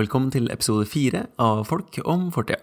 Velkommen 0.00 0.30
til 0.32 0.46
episode 0.48 0.86
fire 0.88 1.26
av 1.42 1.58
Folk 1.68 1.98
om 2.08 2.30
fortida. 2.32 2.62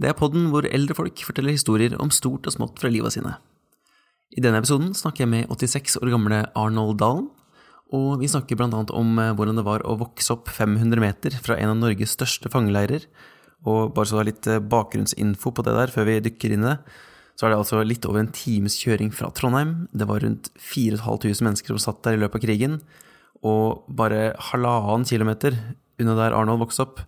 Det 0.00 0.08
er 0.08 0.14
podden 0.16 0.46
hvor 0.48 0.64
eldre 0.64 0.94
folk 0.96 1.20
forteller 1.26 1.52
historier 1.52 1.92
om 2.00 2.08
stort 2.14 2.46
og 2.48 2.54
smått 2.54 2.80
fra 2.80 2.88
livet 2.88 3.12
sine. 3.12 3.34
I 4.32 4.40
denne 4.40 4.62
episoden 4.62 4.94
snakker 4.96 5.26
jeg 5.26 5.32
med 5.34 5.52
86 5.52 5.98
år 6.00 6.14
gamle 6.14 6.38
Arnold 6.56 6.96
Dalen, 7.02 7.26
og 7.92 8.22
vi 8.22 8.30
snakker 8.32 8.56
blant 8.56 8.72
annet 8.78 8.94
om 8.96 9.20
eh, 9.20 9.34
hvordan 9.36 9.60
det 9.60 9.66
var 9.66 9.84
å 9.84 9.98
vokse 10.00 10.32
opp 10.32 10.48
500 10.48 11.02
meter 11.02 11.36
fra 11.44 11.58
en 11.60 11.74
av 11.74 11.78
Norges 11.82 12.16
største 12.16 12.48
fangeleirer, 12.52 13.04
og 13.68 13.92
bare 13.98 14.08
så 14.08 14.16
det 14.16 14.24
er 14.24 14.30
litt 14.30 14.50
eh, 14.54 14.66
bakgrunnsinfo 14.72 15.52
på 15.52 15.66
det 15.66 15.76
der 15.76 15.92
før 15.92 16.08
vi 16.08 16.18
dykker 16.24 16.56
inn 16.56 16.64
i 16.64 16.70
det, 16.70 16.76
så 17.36 17.46
er 17.46 17.52
det 17.52 17.62
altså 17.66 17.84
litt 17.84 18.08
over 18.08 18.22
en 18.22 18.32
times 18.32 18.78
kjøring 18.80 19.12
fra 19.12 19.28
Trondheim, 19.36 19.82
det 19.92 20.08
var 20.08 20.24
rundt 20.24 20.54
4500 20.56 21.50
mennesker 21.50 21.76
som 21.76 21.84
satt 21.90 22.06
der 22.06 22.16
i 22.16 22.22
løpet 22.24 22.40
av 22.40 22.48
krigen, 22.48 22.84
og 23.44 23.90
bare 23.92 24.30
halvannen 24.54 25.04
kilometer 25.04 25.58
unna 26.00 26.16
der 26.18 26.36
Arnold 26.36 26.64
vokste 26.64 26.86
opp, 26.86 27.02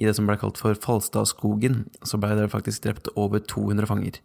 i 0.00 0.06
det 0.06 0.14
som 0.16 0.28
ble 0.28 0.38
kalt 0.40 0.58
for 0.60 0.78
Falstadskogen, 0.78 1.84
så 2.06 2.20
ble 2.20 2.32
det 2.38 2.50
faktisk 2.52 2.86
drept 2.86 3.10
over 3.18 3.42
200 3.42 3.88
fanger. 3.90 4.20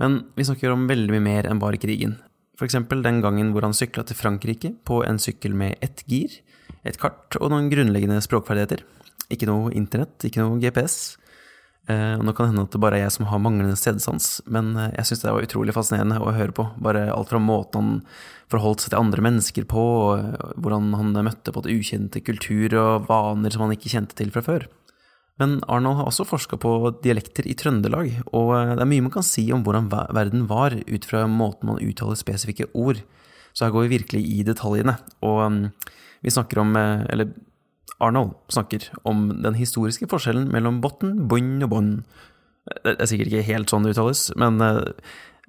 Men 0.00 0.20
vi 0.36 0.46
snakker 0.46 0.72
om 0.72 0.86
veldig 0.90 1.10
mye 1.14 1.24
mer 1.24 1.48
enn 1.48 1.60
bare 1.62 1.80
krigen. 1.80 2.18
For 2.58 2.68
eksempel 2.68 3.02
den 3.04 3.20
gangen 3.24 3.50
hvor 3.54 3.64
han 3.66 3.74
sykla 3.76 4.04
til 4.06 4.18
Frankrike 4.18 4.74
på 4.86 5.00
en 5.06 5.18
sykkel 5.22 5.56
med 5.58 5.80
ett 5.84 6.04
gir, 6.10 6.34
et 6.86 6.98
kart 7.00 7.38
og 7.40 7.50
noen 7.52 7.70
grunnleggende 7.72 8.20
språkferdigheter. 8.22 8.84
Ikke 9.32 9.48
noe 9.48 9.72
internett, 9.74 10.18
ikke 10.26 10.42
noe 10.42 10.60
GPS. 10.62 11.16
Eh, 11.90 12.18
nå 12.22 12.30
kan 12.32 12.46
det 12.46 12.52
hende 12.52 12.62
at 12.62 12.74
det 12.76 12.80
bare 12.82 12.98
er 13.00 13.08
jeg 13.08 13.14
som 13.16 13.26
har 13.26 13.40
manglende 13.42 13.78
stedsans, 13.78 14.36
men 14.46 14.70
eh, 14.78 14.92
jeg 15.00 15.08
syns 15.08 15.24
det 15.24 15.32
var 15.34 15.46
utrolig 15.48 15.74
fascinerende 15.74 16.20
å 16.22 16.34
høre 16.34 16.54
på. 16.54 16.68
Bare 16.82 17.08
alt 17.10 17.32
fra 17.32 17.40
måten 17.42 17.80
han 17.80 17.96
forholdt 18.52 18.84
seg 18.84 18.92
til 18.92 19.00
andre 19.00 19.24
mennesker 19.26 19.66
på, 19.70 19.82
og 20.04 20.12
eh, 20.20 20.52
hvordan 20.62 20.92
han 20.94 21.10
møtte 21.26 21.54
på 21.54 21.64
et 21.64 21.72
ukjente 21.74 22.22
kultur 22.22 22.78
og 22.78 23.10
vaner 23.10 23.54
som 23.54 23.66
han 23.66 23.74
ikke 23.74 23.90
kjente 23.96 24.18
til 24.18 24.30
fra 24.34 24.44
før. 24.46 24.68
Men 25.40 25.58
Arnold 25.66 25.98
har 25.98 26.10
også 26.10 26.28
forska 26.28 26.60
på 26.62 26.72
dialekter 27.02 27.48
i 27.50 27.56
Trøndelag, 27.58 28.12
og 28.30 28.52
det 28.76 28.84
er 28.84 28.90
mye 28.90 29.02
man 29.02 29.14
kan 29.14 29.26
si 29.26 29.48
om 29.50 29.64
hvordan 29.66 29.88
verden 29.90 30.44
var 30.46 30.76
ut 30.76 31.08
fra 31.08 31.24
måten 31.26 31.72
man 31.72 31.80
uttaler 31.82 32.20
spesifikke 32.20 32.68
ord. 32.78 33.00
Så 33.56 33.66
her 33.66 33.72
går 33.74 33.88
vi 33.88 33.96
virkelig 33.96 34.20
i 34.28 34.44
detaljene, 34.46 34.94
og 35.24 35.72
vi 36.22 36.30
snakker 36.30 36.60
om 36.62 36.76
Eller 36.76 37.32
Arnold 38.02 38.34
snakker 38.52 38.88
om 39.08 39.28
den 39.44 39.56
historiske 39.58 40.08
forskjellen 40.10 40.48
mellom 40.52 40.80
botn, 40.84 41.26
bunn 41.30 41.62
og 41.64 41.72
bånd. 41.72 41.92
Det 42.84 42.96
er 42.98 43.10
sikkert 43.10 43.32
ikke 43.32 43.48
helt 43.48 43.72
sånn 43.72 43.86
det 43.86 43.94
uttales, 43.94 44.28
men 44.38 44.60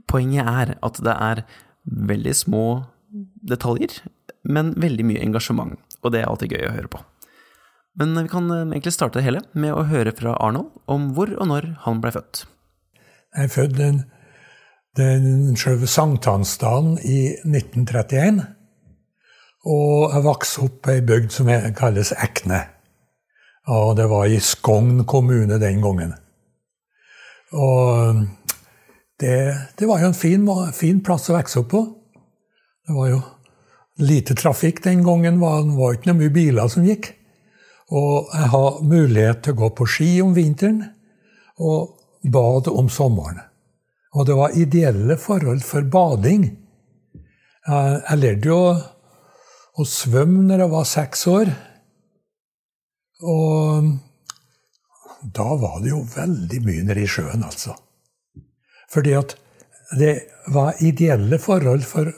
poenget 0.09 0.49
er 0.49 0.75
at 0.85 0.99
det 1.05 1.13
er 1.13 1.43
veldig 1.83 2.35
små 2.37 2.65
detaljer, 3.45 3.99
men 4.49 4.73
veldig 4.81 5.05
mye 5.07 5.23
engasjement, 5.23 5.77
og 6.01 6.13
det 6.13 6.23
er 6.23 6.29
alltid 6.29 6.55
gøy 6.55 6.67
å 6.69 6.75
høre 6.77 6.93
på. 6.95 7.03
Men 7.99 8.15
vi 8.17 8.29
kan 8.31 8.49
egentlig 8.49 8.95
starte 8.95 9.19
det 9.19 9.27
hele 9.27 9.43
med 9.53 9.75
å 9.75 9.85
høre 9.85 10.15
fra 10.17 10.33
Arnold 10.41 10.73
om 10.89 11.11
hvor 11.13 11.29
og 11.37 11.49
når 11.51 11.69
han 11.85 12.01
ble 12.01 12.13
født. 12.15 12.45
Jeg 13.33 13.49
er 13.49 13.53
født 13.53 13.77
den, 13.77 13.99
den 14.97 15.57
selve 15.57 15.89
sankthansdagen 15.89 16.97
i 17.05 17.19
1931. 17.45 18.41
Og 19.63 20.11
jeg 20.11 20.25
vokste 20.25 20.65
opp 20.65 20.87
i 20.89 20.97
ei 20.97 21.03
bygd 21.07 21.31
som 21.31 21.49
kalles 21.77 22.11
Ekne. 22.17 22.59
Og 23.71 23.95
det 23.95 24.09
var 24.11 24.27
i 24.27 24.41
Skogn 24.43 25.05
kommune 25.07 25.59
den 25.59 25.79
gangen. 25.83 26.11
Og 27.55 28.17
det, 29.19 29.37
det 29.79 29.87
var 29.87 30.01
jo 30.01 30.09
en 30.09 30.17
fin, 30.17 30.49
fin, 30.75 30.99
plass 31.05 31.29
å 31.31 31.37
vokse 31.37 31.61
opp 31.61 31.69
på. 31.71 31.83
Det 32.83 32.95
var 32.97 33.11
jo 33.13 33.21
lite 34.03 34.35
trafikk 34.35 34.83
den 34.83 35.03
gangen. 35.05 35.39
Det 35.39 35.77
var 35.77 35.95
ikke 35.95 36.11
noe 36.11 36.19
mye 36.25 36.33
biler 36.35 36.71
som 36.71 36.83
gikk. 36.87 37.13
Og 37.93 38.33
jeg 38.33 38.51
hadde 38.51 38.89
mulighet 38.89 39.43
til 39.45 39.55
å 39.55 39.61
gå 39.61 39.69
på 39.77 39.87
ski 39.87 40.09
om 40.25 40.33
vinteren 40.35 40.81
og 41.63 42.01
bade 42.33 42.73
om 42.73 42.89
sommeren. 42.91 43.39
Og 44.13 44.27
det 44.27 44.35
var 44.37 44.57
ideelle 44.59 45.15
forhold 45.17 45.63
for 45.65 45.85
bading. 45.87 46.49
Jeg, 47.63 48.01
jeg 48.09 48.19
lærte 48.19 48.49
jo 48.49 48.59
å 49.73 49.85
svømme 49.89 50.45
når 50.47 50.63
jeg 50.63 50.73
var 50.73 50.89
seks 50.89 51.27
år. 51.31 51.53
Og 53.23 53.93
da 55.33 55.47
var 55.59 55.79
det 55.81 55.93
jo 55.93 56.01
veldig 56.13 56.59
mye 56.65 56.83
nede 56.89 57.05
i 57.05 57.09
sjøen, 57.09 57.45
altså. 57.45 57.75
Fordi 58.93 59.15
at 59.17 59.37
det 59.97 60.13
var 60.53 60.81
ideelle 60.83 61.39
forhold 61.41 61.85
for, 61.87 62.09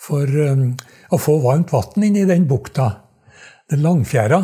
for 0.00 0.30
um, 0.48 0.70
å 1.12 1.18
få 1.20 1.38
varmt 1.44 1.72
vann 1.74 2.06
inn 2.06 2.20
i 2.20 2.28
den 2.28 2.46
bukta. 2.48 2.88
Den 3.70 3.82
langfjæra. 3.82 4.40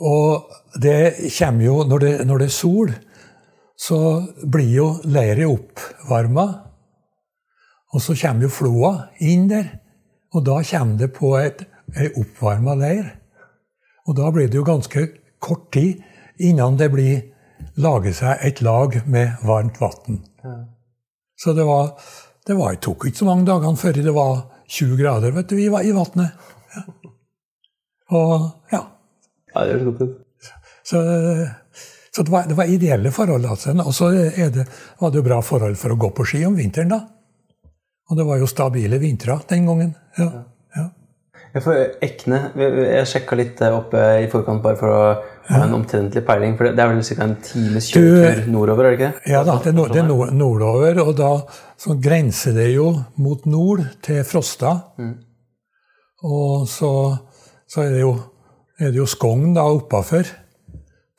Og 0.00 0.80
det 0.80 1.28
kommer 1.36 1.64
jo 1.64 1.82
Når 1.84 1.98
det, 2.00 2.12
når 2.24 2.38
det 2.38 2.46
er 2.48 2.56
sol, 2.56 2.92
så 3.76 3.98
blir 4.44 4.72
jo 4.72 4.88
leiret 5.04 5.48
oppvarma. 5.48 6.46
Og 7.92 8.02
så 8.02 8.16
kommer 8.16 8.46
jo 8.46 8.54
floa 8.54 8.92
inn 9.20 9.48
der. 9.50 9.79
Og 10.34 10.44
da 10.46 10.60
kommer 10.62 10.98
det 11.00 11.10
på 11.16 11.34
et, 11.40 11.64
ei 11.98 12.10
oppvarma 12.20 12.76
leir. 12.78 13.08
Og 14.06 14.16
da 14.18 14.30
blir 14.30 14.48
det 14.50 14.58
jo 14.58 14.66
ganske 14.66 15.06
kort 15.42 15.70
tid 15.74 16.02
innan 16.38 16.78
det 16.78 16.90
blir 16.92 17.22
lager 17.80 18.14
seg 18.16 18.44
et 18.46 18.62
lag 18.64 18.96
med 19.10 19.42
varmt 19.46 19.80
vann. 19.80 20.22
Ja. 20.44 20.56
Så 21.40 21.52
det 21.56 21.64
var 21.68 21.94
det 22.46 22.56
var, 22.56 22.74
tok 22.80 23.06
ikke 23.06 23.20
så 23.20 23.28
mange 23.28 23.46
dagene 23.46 23.78
før 23.78 23.98
det 24.00 24.14
var 24.16 24.38
20 24.70 24.96
grader 24.98 25.34
vet 25.36 25.50
du, 25.50 25.58
i, 25.60 25.68
i 25.68 25.92
vannet. 25.94 26.48
Ja. 26.74 26.82
Og 28.16 28.32
ja. 28.72 28.80
ja 29.54 29.64
det 29.68 29.76
er. 29.76 30.14
Så, 30.82 31.00
så 32.10 32.24
det, 32.24 32.32
var, 32.32 32.48
det, 32.48 32.56
var, 32.58 32.70
ideelle 32.70 33.12
forhold. 33.14 33.44
altså. 33.46 33.74
Og 33.84 33.94
så 33.94 34.10
var 34.10 35.10
det 35.10 35.20
jo 35.20 35.26
bra 35.26 35.40
forhold 35.44 35.76
for 35.78 35.94
å 35.94 36.00
gå 36.00 36.10
på 36.16 36.26
ski 36.26 36.42
om 36.48 36.56
vinteren, 36.58 36.90
da. 36.90 37.00
Og 38.10 38.18
det 38.18 38.26
var 38.26 38.40
jo 38.40 38.48
stabile 38.50 38.98
vintre 38.98 39.38
den 39.50 39.68
gangen. 39.68 39.92
Ja. 40.18 40.28
ja. 40.76 40.86
Jeg, 41.54 41.62
får, 41.62 41.76
Ekne, 42.02 42.40
jeg 42.58 43.06
sjekka 43.10 43.38
litt 43.38 43.62
opp 43.70 43.94
i 43.94 44.26
forkant 44.30 44.62
bare 44.64 44.78
for 44.78 44.94
å 44.94 45.04
ha 45.50 45.60
en 45.64 45.76
omtrentlig 45.78 46.22
peiling. 46.26 46.56
For 46.58 46.70
det 46.74 46.82
er 46.82 46.90
vel 46.90 47.02
ca. 47.06 47.26
en 47.26 47.36
times 47.46 47.90
kjøretur 47.90 48.50
nordover? 48.50 48.88
er 48.88 48.94
det 48.94 48.98
ikke 48.98 49.10
det? 49.10 49.32
Ja 49.32 49.44
da, 49.46 49.56
det 49.62 49.70
er, 49.70 49.76
nord, 49.78 49.94
det 49.94 50.02
er 50.02 50.08
nord, 50.08 50.34
nordover. 50.34 51.02
Og 51.04 51.12
da 51.18 51.30
så 51.80 51.96
grenser 52.02 52.58
det 52.58 52.68
jo 52.74 52.90
mot 53.22 53.46
nord, 53.50 53.84
til 54.02 54.22
Frosta. 54.26 54.74
Mm. 54.98 55.14
Og 56.26 56.66
så, 56.68 56.92
så, 57.70 57.86
er 57.86 57.94
det 57.94 58.02
jo, 58.02 58.12
er 58.78 58.90
det 58.90 59.00
jo 59.00 59.08
Skogn 59.08 59.54
da 59.54 59.68
oppafor. 59.70 60.34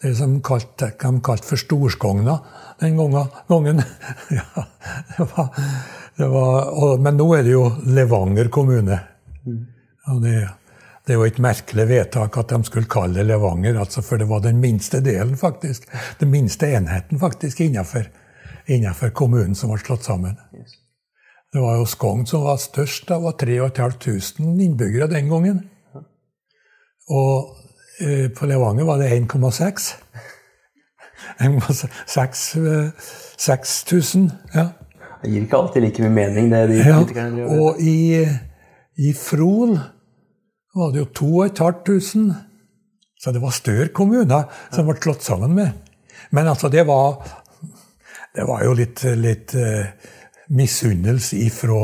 Det 0.01 0.11
som 0.17 0.39
kalt, 0.43 0.73
de 0.81 0.91
kalte 1.23 1.47
for 1.47 1.61
Storskogna 1.61 2.35
den 2.81 2.99
gangen. 2.99 3.83
ja, 4.37 4.67
det 5.15 5.27
var 5.35 5.51
var, 6.29 6.69
og, 6.75 6.99
men 7.01 7.17
nå 7.17 7.27
er 7.37 7.45
det 7.45 7.53
jo 7.53 7.67
Levanger 7.95 8.49
kommune. 8.53 8.97
Mm. 9.45 9.61
Og 10.11 10.21
det, 10.23 10.35
det, 11.07 11.15
jo 11.15 11.25
et 11.25 11.39
merkelig 11.41 11.87
vedtak 11.89 12.37
at 12.37 12.53
de 12.53 12.59
skulle 12.67 12.89
kalle 12.91 13.21
det 13.21 13.27
Levanger, 13.29 13.79
altså, 13.79 14.03
for 14.05 14.21
det 14.21 14.27
var 14.29 14.43
den 14.43 14.59
minste 14.61 15.01
delen, 15.05 15.37
faktisk. 15.37 15.87
Den 16.19 16.31
minste 16.33 16.69
enheten 16.69 17.19
faktisk 17.19 17.61
innenfor, 17.65 18.05
innenfor 18.67 19.13
kommunen 19.15 19.55
som 19.55 19.73
var 19.73 19.81
slått 19.81 20.05
sammen. 20.09 20.37
Det 21.51 21.59
var 21.59 21.79
jo 21.79 21.85
Skogn 21.89 22.25
som 22.27 22.45
var 22.45 22.61
størst. 22.63 23.07
Det 23.09 23.17
var 23.21 23.35
3500 23.39 24.63
innbyggere 24.63 25.09
den 25.11 25.27
gangen. 25.29 25.63
Og 27.11 27.57
eh, 27.99 28.29
på 28.31 28.47
Levanger 28.47 28.87
var 28.87 29.01
det 29.01 29.11
1,6. 29.11 29.91
6000. 33.37 34.31
Ja. 34.53 34.67
Det 35.21 35.29
gir 35.29 35.45
ikke 35.45 35.57
alltid 35.57 35.85
like 35.85 36.03
mye 36.03 36.13
mening, 36.15 36.47
det 36.49 36.61
de 36.71 36.79
ja, 36.81 36.95
politikerne 36.97 37.43
gjør. 37.43 37.59
Og 37.61 37.81
i, 37.85 38.21
i 38.97 39.11
Fron 39.17 39.75
var 40.75 40.93
det 40.93 41.03
jo 41.03 41.09
2500. 41.21 42.31
Så 43.21 43.31
det 43.31 43.41
var 43.43 43.53
større 43.53 43.91
kommuner 43.93 44.47
som 44.73 44.87
ble 44.87 44.97
slått 44.97 45.21
sammen 45.21 45.53
med. 45.53 45.75
Men 46.33 46.47
altså, 46.49 46.71
det 46.73 46.87
var, 46.87 47.19
det 48.33 48.47
var 48.49 48.63
jo 48.65 48.73
litt, 48.79 49.03
litt 49.19 49.53
uh, 49.53 49.91
misunnelse 50.57 51.37
ifra, 51.45 51.83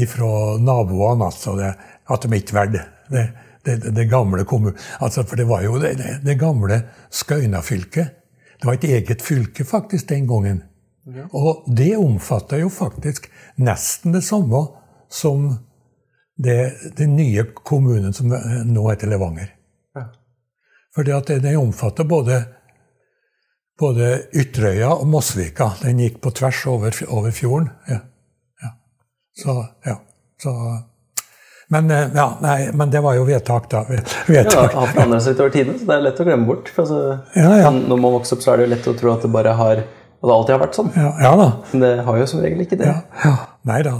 ifra 0.00 0.30
naboene, 0.62 1.28
altså. 1.28 1.56
Det, 1.58 1.72
at 2.08 2.24
de 2.24 2.38
ikke 2.38 2.56
valgte 2.56 2.84
det, 3.12 3.26
det, 3.66 3.76
det, 3.92 4.06
gamle 4.08 4.46
kommunen. 4.48 4.78
Altså, 5.04 5.26
for 5.28 5.36
det 5.36 5.44
var 5.50 5.66
jo 5.66 5.76
det, 5.82 5.98
det 6.24 6.38
gamle 6.40 6.80
Skøyna-fylket. 7.12 8.14
Det 8.58 8.66
var 8.66 8.78
et 8.78 8.88
eget 8.88 9.22
fylke 9.22 9.68
faktisk 9.68 10.08
den 10.08 10.24
gangen. 10.30 10.62
Og 11.32 11.64
det 11.66 11.94
omfatter 11.96 12.62
jo 12.62 12.68
faktisk 12.72 13.30
nesten 13.56 14.12
det 14.12 14.24
samme 14.26 14.66
som 15.10 15.48
det, 16.38 16.72
den 16.96 17.16
nye 17.16 17.44
kommunen 17.64 18.12
som 18.14 18.30
nå 18.64 18.84
heter 18.90 19.10
Levanger. 19.10 19.48
Ja. 19.94 20.04
Fordi 20.94 21.14
at 21.16 21.32
det 21.42 21.56
omfatter 21.58 22.04
både, 22.04 22.42
både 23.80 24.12
Ytterøya 24.34 24.92
og 25.00 25.08
Mosvika. 25.10 25.72
Den 25.82 26.04
gikk 26.04 26.20
på 26.22 26.30
tvers 26.30 26.62
over, 26.70 26.94
over 27.08 27.34
fjorden. 27.34 27.72
Ja. 27.88 27.98
ja. 28.62 28.70
Så, 29.42 29.58
ja. 29.84 29.98
Så 30.42 30.54
Men, 31.68 31.90
eh, 31.90 32.06
ja, 32.14 32.30
nei, 32.40 32.70
men 32.72 32.90
det 32.90 33.00
var 33.04 33.18
jo 33.18 33.26
vedtak, 33.28 33.66
da. 33.70 33.82
Ja, 33.92 34.00
Vedtak. 34.26 34.70
det 34.70 34.78
har 34.78 34.86
forandret 34.94 35.24
seg 35.24 35.34
utover 35.36 35.50
tiden, 35.52 35.74
så 35.76 35.90
det 35.90 35.96
er 35.98 36.04
lett 36.06 36.22
å 36.22 36.24
glemme 36.24 36.48
bort. 36.48 36.70
For 36.72 36.86
altså, 36.86 37.18
Ja, 37.36 37.50
ja. 37.60 37.72
Når 37.74 38.00
man 38.00 38.14
vokser 38.14 38.38
opp, 38.38 38.44
så 38.44 38.54
er 38.54 38.60
det 38.60 38.68
jo 38.68 38.70
lett 38.72 38.88
å 38.88 38.94
tro 38.96 39.10
at 39.12 39.26
det 39.26 39.32
bare 39.34 39.52
har 39.58 39.82
at 40.18 40.26
det 40.26 40.34
alltid 40.34 40.54
har 40.54 40.62
vært 40.64 40.78
sånn. 40.78 40.92
Ja, 40.98 41.10
ja 41.22 41.32
da. 41.38 41.48
Men 41.72 41.82
det 41.84 41.90
har 42.06 42.18
jo 42.18 42.28
som 42.30 42.40
regel 42.42 42.64
ikke 42.64 42.78
det. 42.80 42.90
Ja. 43.24 43.34
Nei 43.68 43.82
da. 43.86 43.94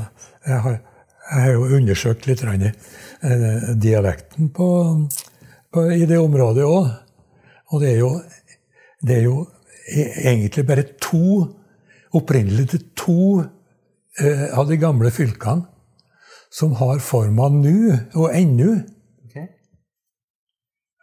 Jeg 0.48 0.62
har, 0.64 0.78
jeg 1.28 1.44
har 1.44 1.52
jo 1.52 1.68
undersøkt 1.78 2.26
litt 2.26 2.42
rann, 2.46 2.64
eh, 2.68 3.68
dialekten 3.78 4.50
på, 4.54 4.70
på, 5.74 5.84
i 5.94 6.08
det 6.10 6.18
området 6.18 6.66
òg. 6.66 6.90
Og 7.68 7.84
det 7.84 7.92
er, 7.92 7.98
jo, 8.00 8.10
det 9.04 9.16
er 9.18 9.24
jo 9.28 9.38
e- 9.92 10.12
egentlig 10.32 10.66
bare 10.66 10.86
to 10.98 11.54
Opprinnelig 12.16 12.70
til 12.72 12.84
to 12.96 13.22
eh, 14.16 14.46
av 14.56 14.68
de 14.70 14.78
gamle 14.80 15.10
fylkene 15.12 15.66
som 16.48 16.72
har 16.80 17.02
forma 17.04 17.50
nu 17.52 17.92
og 18.16 18.30
ennå. 18.32 18.78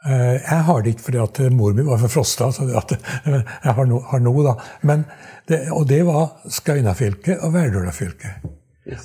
Eh, 0.06 0.36
Jeg 0.42 0.62
har 0.68 0.82
det 0.82 0.94
ikke 0.96 1.08
fordi 1.08 1.22
at 1.24 1.40
mor 1.54 1.74
mi 1.74 1.86
var 1.86 1.98
for 2.04 2.14
Frosta, 2.18 2.52
så 2.54 2.68
at 2.78 2.94
jeg 3.66 3.74
har 3.78 3.88
noe, 3.90 4.04
har 4.12 4.22
noe 4.22 4.44
da. 4.46 4.56
Men 4.86 5.06
det, 5.50 5.64
og 5.74 5.88
det 5.90 6.04
var 6.06 6.36
Skøyenafylket 6.50 7.42
og 7.42 7.56
Verdølafylket. 7.56 8.46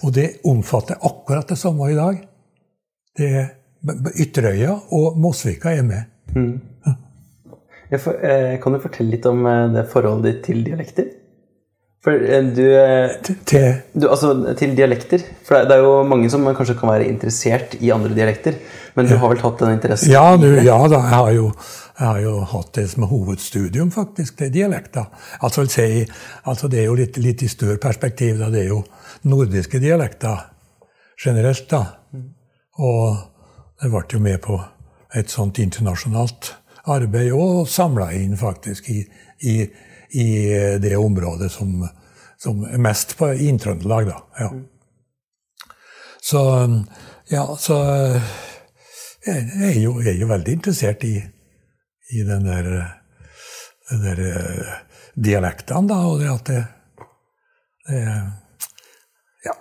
Og 0.04 0.12
det 0.12 0.26
omfatter 0.44 1.00
akkurat 1.08 1.48
det 1.48 1.56
samme 1.58 1.88
i 1.88 1.96
dag. 1.96 2.18
Det 3.16 3.30
er 3.32 3.48
Ytterøya 4.20 4.74
og 4.92 5.16
Mosvika 5.16 5.72
er 5.72 5.86
med. 5.88 6.02
Jeg 7.90 8.00
får, 8.04 8.18
eh, 8.22 8.58
kan 8.62 8.76
du 8.76 8.82
fortelle 8.82 9.16
litt 9.16 9.24
om 9.26 9.40
eh, 9.48 9.64
det 9.72 9.86
forholdet 9.90 10.28
ditt 10.28 10.44
til 10.50 10.60
dialekter? 10.66 11.08
For 12.00 12.16
du, 12.16 12.62
Til 13.44 13.64
du 13.92 14.06
Altså 14.08 14.54
til 14.56 14.76
dialekter. 14.76 15.24
For 15.44 15.66
det 15.68 15.76
er 15.76 15.82
jo 15.84 15.98
mange 16.08 16.30
som 16.32 16.46
kanskje 16.56 16.78
kan 16.78 16.92
være 16.92 17.08
interessert 17.10 17.74
i 17.80 17.90
andre 17.92 18.14
dialekter. 18.16 18.56
Men 18.94 19.06
du 19.06 19.16
har 19.16 19.32
vel 19.32 19.40
tatt 19.40 19.60
den 19.62 19.76
interessen? 19.76 20.10
Ja, 20.12 20.36
du, 20.36 20.48
ja 20.64 20.78
da, 20.88 20.98
jeg 20.98 21.14
har, 21.14 21.30
jo, 21.36 21.46
jeg 21.98 22.06
har 22.06 22.20
jo 22.24 22.34
hatt 22.52 22.72
det 22.78 22.86
som 22.92 23.06
hovedstudium, 23.10 23.90
faktisk, 23.94 24.38
det 24.40 24.50
dialekter. 24.54 25.10
Altså, 25.40 25.66
si, 25.70 26.04
altså 26.50 26.70
det 26.70 26.82
er 26.82 26.88
jo 26.88 26.96
litt, 26.98 27.20
litt 27.22 27.44
i 27.46 27.50
større 27.50 27.78
perspektiv, 27.82 28.38
da. 28.40 28.50
Det 28.52 28.64
er 28.64 28.72
jo 28.72 28.82
nordiske 29.30 29.82
dialekter 29.82 30.46
generelt, 31.20 31.68
da. 31.70 31.84
Og 32.80 33.82
jeg 33.82 33.92
ble 33.92 34.04
jo 34.12 34.22
med 34.24 34.40
på 34.44 34.58
et 35.16 35.30
sånt 35.30 35.58
internasjonalt 35.58 36.54
arbeid 36.90 37.32
og 37.36 37.68
samla 37.68 38.10
inn 38.16 38.36
faktisk 38.40 38.88
i, 38.90 39.00
i, 39.46 39.54
i 40.16 40.28
det 40.80 40.96
området 40.96 41.50
som, 41.52 41.82
som 42.40 42.62
er 42.68 42.80
mest 42.82 43.16
på 43.18 43.32
i 43.34 43.50
Trøndelag, 43.58 44.10
da. 44.10 44.20
Ja. 44.40 44.50
Så 46.20 46.40
ja, 47.30 47.56
så 47.58 47.76
jeg 49.26 49.74
er 49.74 49.80
jo, 49.82 50.00
jeg 50.00 50.14
er 50.14 50.20
jo 50.22 50.28
veldig 50.30 50.52
interessert 50.56 51.04
i, 51.04 51.16
i 52.10 52.22
den 52.24 52.46
der, 52.46 52.68
den 53.90 54.04
der 54.04 54.22
eh, 54.30 54.70
dialektene, 55.14 55.88
da, 55.90 55.98
og 56.08 56.20
det 56.22 56.30
at 56.32 56.46
det, 56.48 56.64
det 57.88 58.00
Ja. 59.44 59.54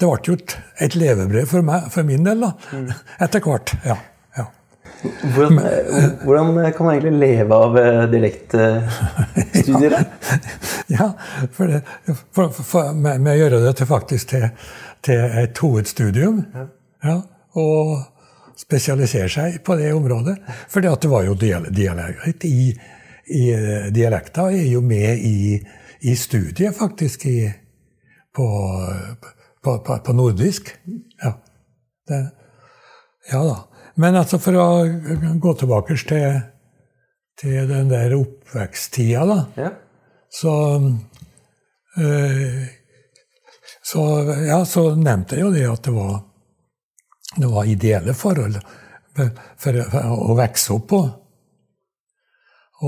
Det 0.00 0.08
ble 0.08 0.20
jo 0.26 0.32
et, 0.36 0.58
et 0.80 0.94
levebrød 0.96 1.46
for, 1.48 1.62
meg, 1.64 1.88
for 1.92 2.02
min 2.08 2.24
del, 2.24 2.40
da. 2.44 2.52
Etter 3.20 3.40
hvert. 3.44 3.74
Ja. 3.84 3.96
ja. 4.36 4.46
Hvordan, 5.02 5.58
eh, 5.64 6.10
hvordan 6.24 6.72
kan 6.76 6.86
man 6.86 6.94
egentlig 6.94 7.18
leve 7.20 7.54
av 7.56 7.78
eh, 7.78 8.04
dialektstudier? 8.12 9.98
ja, 10.96 11.10
for, 11.52 11.64
det, 11.66 11.82
for, 12.32 12.48
for, 12.52 12.92
med, 12.92 13.20
med 13.20 13.32
å 13.34 13.40
gjøre 13.40 13.64
det 13.64 13.74
til 13.80 13.88
faktisk 13.88 14.32
til, 14.36 14.48
til 15.04 15.20
et 15.44 15.64
hovedstudium. 15.64 16.44
Ja. 17.04 17.22
og 17.56 18.09
spesialisere 18.60 19.28
seg 19.32 19.60
på 19.64 19.76
det 19.80 19.92
området. 19.96 20.36
For 20.68 20.84
det 20.84 21.10
var 21.10 21.24
jo 21.26 21.36
dialekt 21.38 22.44
i, 22.44 22.70
i 23.30 23.44
Dialekta 23.94 24.50
er 24.52 24.68
jo 24.68 24.82
med 24.84 25.24
i, 25.24 25.60
i 26.00 26.16
studiet, 26.16 26.76
faktisk, 26.76 27.26
i, 27.26 27.50
på, 28.36 28.46
på, 29.64 29.78
på, 29.86 29.98
på 30.06 30.16
nordisk. 30.16 30.72
Ja. 31.22 31.34
Det, 32.08 32.20
ja 33.32 33.42
da. 33.44 33.58
Men 34.00 34.16
altså, 34.16 34.38
for 34.40 34.56
å 34.56 34.66
gå 35.42 35.54
tilbake 35.60 35.96
til, 36.08 36.40
til 37.40 37.70
den 37.70 37.90
der 37.92 38.16
oppveksttida, 38.16 39.24
da 39.28 39.40
Ja. 39.60 39.72
så 40.32 40.52
øh, 41.98 42.60
så, 43.82 44.02
ja, 44.46 44.64
så 44.64 44.94
nevnte 44.94 45.34
jeg 45.34 45.44
jo 45.44 45.52
det 45.54 45.64
at 45.66 45.86
det 45.86 45.92
var, 45.94 46.20
det 47.36 47.50
var 47.50 47.68
ideelle 47.68 48.14
forhold 48.16 48.58
for, 49.60 49.78
å 50.00 50.36
vokse 50.38 50.74
opp 50.74 50.86
på. 50.90 51.00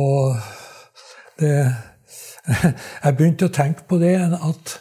Og 0.03 0.37
det 1.41 1.56
Jeg 3.05 3.15
begynte 3.15 3.47
å 3.47 3.55
tenke 3.55 3.85
på 3.87 4.00
det 4.03 4.17
at 4.19 4.73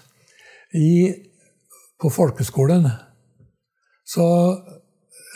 i, 0.73 1.13
på 2.01 2.09
folkeskolen 2.09 2.87
så 4.07 4.25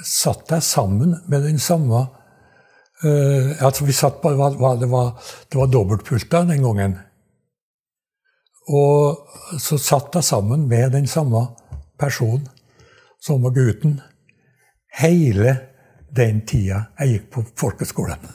satt 0.05 0.49
jeg 0.51 0.65
sammen 0.65 1.13
med 1.29 1.45
den 1.45 1.59
samme 1.61 2.01
uh, 3.05 3.51
altså 3.61 3.85
vi 3.85 3.93
satt 3.93 4.17
på, 4.23 4.31
det 4.33 4.39
var, 4.39 4.79
det 4.81 4.89
var, 4.89 5.13
var 5.53 5.69
dobbeltpulter 5.71 6.49
den 6.49 6.65
gangen. 6.65 6.97
Og 8.73 9.29
så 9.61 9.77
satt 9.77 10.17
jeg 10.17 10.25
sammen 10.25 10.65
med 10.67 10.95
den 10.97 11.07
samme 11.07 11.45
personen, 12.01 12.47
samme 13.21 13.53
gutten, 13.53 13.99
hele 15.01 15.55
den 16.15 16.41
tida 16.47 16.85
jeg 16.99 17.15
gikk 17.15 17.29
på 17.33 17.43
folkeskolen. 17.59 18.31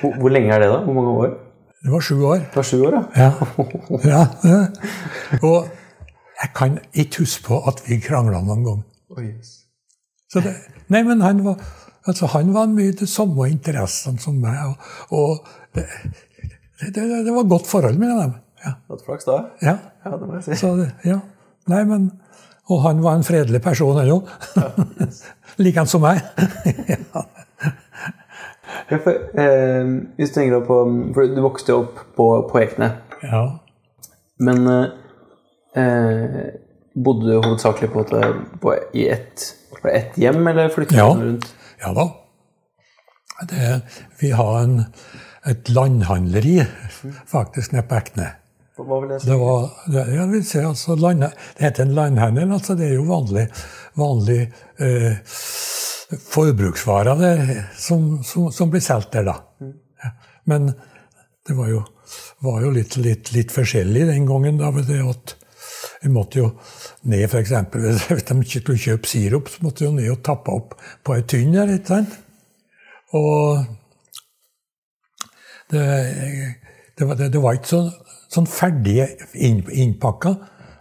Hvor, 0.00 0.14
hvor 0.20 0.32
lenge 0.32 0.54
er 0.54 0.62
det, 0.64 0.68
da? 0.72 0.80
Hvor 0.86 0.96
mange 0.96 1.10
år? 1.22 1.32
Det 1.84 1.92
var 1.92 2.00
sju 2.00 2.14
år. 2.24 2.38
Det 2.38 2.56
var 2.56 2.66
sju 2.66 2.78
år. 2.88 2.94
Ja. 3.16 3.30
ja. 4.14 4.22
ja. 4.48 4.60
Og 5.42 5.68
jeg 6.40 6.50
kan 6.56 6.78
ikke 6.92 7.24
huske 7.24 7.44
på 7.46 7.58
at 7.68 7.82
vi 7.86 8.00
krangla 8.00 8.40
noen 8.40 8.64
gang. 8.64 8.80
Oh, 9.12 9.20
yes. 9.20 9.52
Så 10.32 10.40
det, 10.42 10.54
nei, 10.88 11.02
men 11.06 11.20
han 11.22 11.44
var, 11.44 11.60
altså, 12.08 12.26
han 12.32 12.54
var 12.54 12.72
mye 12.72 12.96
de 12.96 13.06
samme 13.06 13.50
interessene 13.52 14.18
som 14.24 14.40
meg. 14.40 14.56
Og, 14.64 15.20
og 15.20 15.76
det, 15.76 15.84
det, 16.80 16.94
det, 16.96 17.04
det 17.28 17.36
var 17.36 17.52
godt 17.52 17.68
forhold 17.70 18.00
mellom 18.00 18.24
dem. 18.24 18.34
Ja. 18.64 18.74
Hatt 18.90 19.04
flaks 19.04 19.28
da? 19.28 19.38
ja. 19.62 19.78
Ja, 20.04 20.16
det 20.16 20.26
må 20.26 20.38
jeg 20.40 20.48
si. 20.48 20.56
Så 20.64 20.74
det, 20.80 20.90
ja. 21.04 21.20
Nei, 21.68 21.84
men 21.88 22.10
Og 22.72 22.80
han 22.82 23.02
var 23.04 23.18
en 23.18 23.24
fredelig 23.24 23.60
person, 23.62 23.96
han 23.98 24.08
òg. 24.14 24.28
Likeens 25.58 25.90
som 25.94 26.02
meg. 26.04 26.20
ja. 26.88 27.24
Ja, 28.90 28.98
for, 29.00 29.16
eh, 29.40 29.86
hvis 30.18 30.32
du 30.32 30.34
tenker 30.34 30.60
på 30.66 30.76
For 31.14 31.30
du 31.32 31.38
vokste 31.40 31.72
jo 31.72 31.78
opp 31.86 32.00
på, 32.18 32.24
på 32.50 32.58
Ekne. 32.60 32.88
ja. 33.22 33.44
Men 34.44 34.66
eh, 35.78 36.50
bodde 37.04 37.28
du 37.30 37.38
hovedsakelig 37.38 37.88
på, 37.94 38.02
på 38.60 38.74
i 38.98 39.06
ett, 39.14 39.44
et 39.88 40.18
hjem, 40.20 40.42
eller 40.50 40.68
flyttet 40.74 40.98
Ja. 40.98 41.06
du 41.14 41.22
rundt? 41.28 41.48
Ja 41.80 41.92
da. 41.96 42.04
Det, 43.50 43.70
vi 44.20 44.30
har 44.36 44.58
en, 44.64 44.76
et 45.46 45.68
landhandleri 45.70 46.58
faktisk 47.30 47.72
nede 47.72 47.86
på 47.88 47.94
Ekne. 48.02 48.28
Hva 48.74 48.98
vil 49.00 49.12
det 49.12 49.20
si? 49.22 49.28
Det, 49.30 49.36
var, 49.38 49.68
det, 49.86 50.04
jeg 50.16 50.30
vil 50.32 50.44
si, 50.48 50.58
altså, 50.66 50.96
land, 50.98 51.28
det 51.54 51.62
heter 51.62 51.86
en 51.86 51.94
landhandel. 51.94 52.54
altså 52.56 52.74
Det 52.74 52.88
er 52.88 52.96
jo 52.96 53.06
vanlig, 53.06 53.44
vanlig 54.00 54.40
eh, 54.82 55.36
forbruksvarer 56.34 57.20
der, 57.20 57.52
som, 57.78 58.18
som, 58.26 58.50
som 58.52 58.72
blir 58.72 58.82
solgt 58.82 59.14
der, 59.14 59.30
da. 59.30 59.36
Ja. 60.02 60.10
Men 60.50 60.72
det 61.46 61.54
var 61.54 61.70
jo, 61.70 61.84
var 62.42 62.64
jo 62.64 62.74
litt, 62.74 62.98
litt, 62.98 63.30
litt 63.36 63.54
forskjellig 63.54 64.08
den 64.10 64.26
gangen. 64.26 64.58
da, 64.58 64.72
ved 64.74 64.90
det 64.90 65.00
at 65.06 65.36
Vi 66.02 66.10
måtte 66.12 66.42
jo 66.42 66.50
ned, 67.08 67.24
f.eks. 67.30 67.54
Hvis 68.10 68.26
de 68.26 68.38
ikke 68.42 68.60
skulle 68.60 68.82
kjøpe 68.88 69.08
sirup, 69.08 69.48
så 69.48 69.64
måtte 69.64 69.84
vi 69.84 69.88
jo 69.88 69.94
ned 69.96 70.10
og 70.12 70.22
tappe 70.26 70.52
opp 70.52 70.74
på 71.04 71.14
ei 71.14 71.22
tynn 71.30 71.54
der. 71.54 71.76
ikke 71.78 71.94
sant? 71.94 72.18
Og 73.14 73.62
det, 75.70 75.84
det, 76.98 77.06
var, 77.06 77.14
det, 77.14 77.30
det 77.32 77.40
var 77.42 77.54
ikke 77.56 77.70
sånn, 77.70 77.92
sånn 78.34 78.48
ferdige 78.50 79.06
innpakka. 79.38 80.34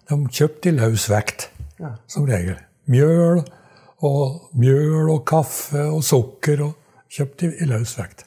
De 0.10 0.18
kjøpte 0.34 0.70
i 0.72 0.78
løs 0.78 1.08
vekt, 1.12 1.50
Ja. 1.80 1.94
som 2.08 2.26
regel. 2.30 2.58
Mjøl 2.92 3.40
og, 4.04 4.50
mjøl 4.60 5.10
og 5.14 5.24
kaffe 5.30 5.86
og 5.90 6.04
sukker 6.04 6.62
og 6.66 6.74
kjøpt 7.14 7.44
i, 7.48 7.52
i 7.64 7.70
løs 7.70 7.96
vekt. 8.00 8.26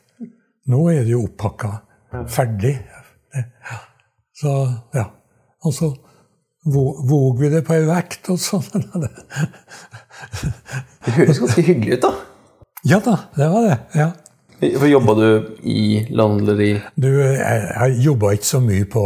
Nå 0.70 0.80
er 0.90 1.04
det 1.04 1.12
jo 1.14 1.24
opppakka 1.28 1.70
ferdig. 2.32 2.74
Ja. 3.36 3.78
Så, 4.36 4.52
ja. 4.96 5.04
Og 5.64 5.72
så 5.74 5.90
vog 6.66 7.02
våg 7.08 7.38
vi 7.40 7.48
det 7.52 7.62
på 7.66 7.76
ei 7.76 7.84
vekt 7.86 8.30
og 8.32 8.40
sånn. 8.42 8.64
Det 11.06 11.12
høres 11.14 11.38
ganske 11.38 11.62
hyggelig 11.62 11.98
ut, 11.98 12.06
da. 12.06 12.10
Ja 12.86 12.98
da, 13.02 13.16
det 13.36 13.46
var 13.52 13.66
det. 13.68 13.76
ja. 13.98 14.08
For 14.60 14.88
Jobba 14.88 15.14
du 15.14 15.56
i 15.68 16.06
landleri? 16.10 16.70
Du, 16.96 17.08
jeg, 17.12 17.64
jeg 17.68 17.98
jobba 18.06 18.32
ikke 18.32 18.48
så 18.48 18.60
mye 18.64 18.86
på, 18.88 19.04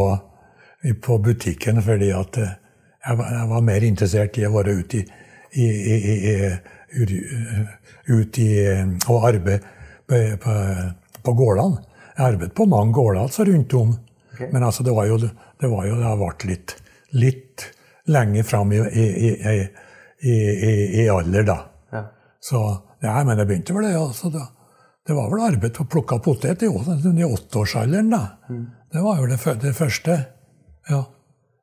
på 1.03 1.17
butikken 1.25 1.81
fordi 1.83 2.13
at 2.15 2.39
eh, 2.39 2.53
jeg 3.01 3.19
var, 3.19 3.33
jeg 3.35 3.49
var 3.51 3.65
mer 3.67 3.87
interessert 3.87 4.39
i 4.39 4.47
å 4.47 4.53
være 4.55 4.77
ute 4.79 5.01
i, 5.01 5.67
i, 5.67 5.97
i, 6.31 6.35
ut 8.11 8.39
i 8.39 8.49
og 9.09 9.27
arbeide 9.27 9.59
på, 10.07 10.55
på, 11.25 11.35
gårdene. 11.35 11.83
Jeg 12.15 12.27
arbeidet 12.27 12.55
på 12.55 12.69
mange 12.71 12.95
gårder 12.95 13.23
altså 13.25 13.47
rundt 13.49 13.75
om. 13.79 13.97
Men 14.41 14.63
altså, 14.65 14.85
det 14.87 14.95
var 14.97 15.09
jo 15.09 15.19
det 15.21 15.69
var 15.69 15.85
jo, 15.89 15.97
det 15.99 16.07
har 16.07 16.21
vært 16.21 16.47
litt, 16.49 16.77
litt 17.19 17.67
lenger 18.11 18.47
fram 18.47 18.71
i, 18.73 18.79
i, 18.79 19.09
i, 19.27 19.57
i, 20.21 20.37
i, 20.37 20.73
i 21.03 21.09
alder, 21.13 21.45
da. 21.49 21.59
Ja. 21.93 22.07
Så 22.41 22.63
ja, 23.03 23.19
men 23.25 23.37
det 23.37 23.49
begynte 23.49 23.77
vel 23.77 23.91
det. 23.91 23.99
altså 23.99 24.31
da. 24.33 24.47
Det 25.11 25.15
var 25.17 25.27
vel 25.33 25.41
arbeid 25.43 25.73
på 25.75 25.83
å 25.83 25.89
plukke 25.91 26.21
potet 26.23 26.61
i, 26.63 26.69
i 26.71 27.25
åtteårsalderen, 27.27 28.13
da. 28.13 28.21
Det 28.95 29.01
var 29.03 29.17
jo 29.19 29.25
det, 29.27 29.39
det 29.59 29.73
første. 29.75 30.19
Ja. 30.87 31.01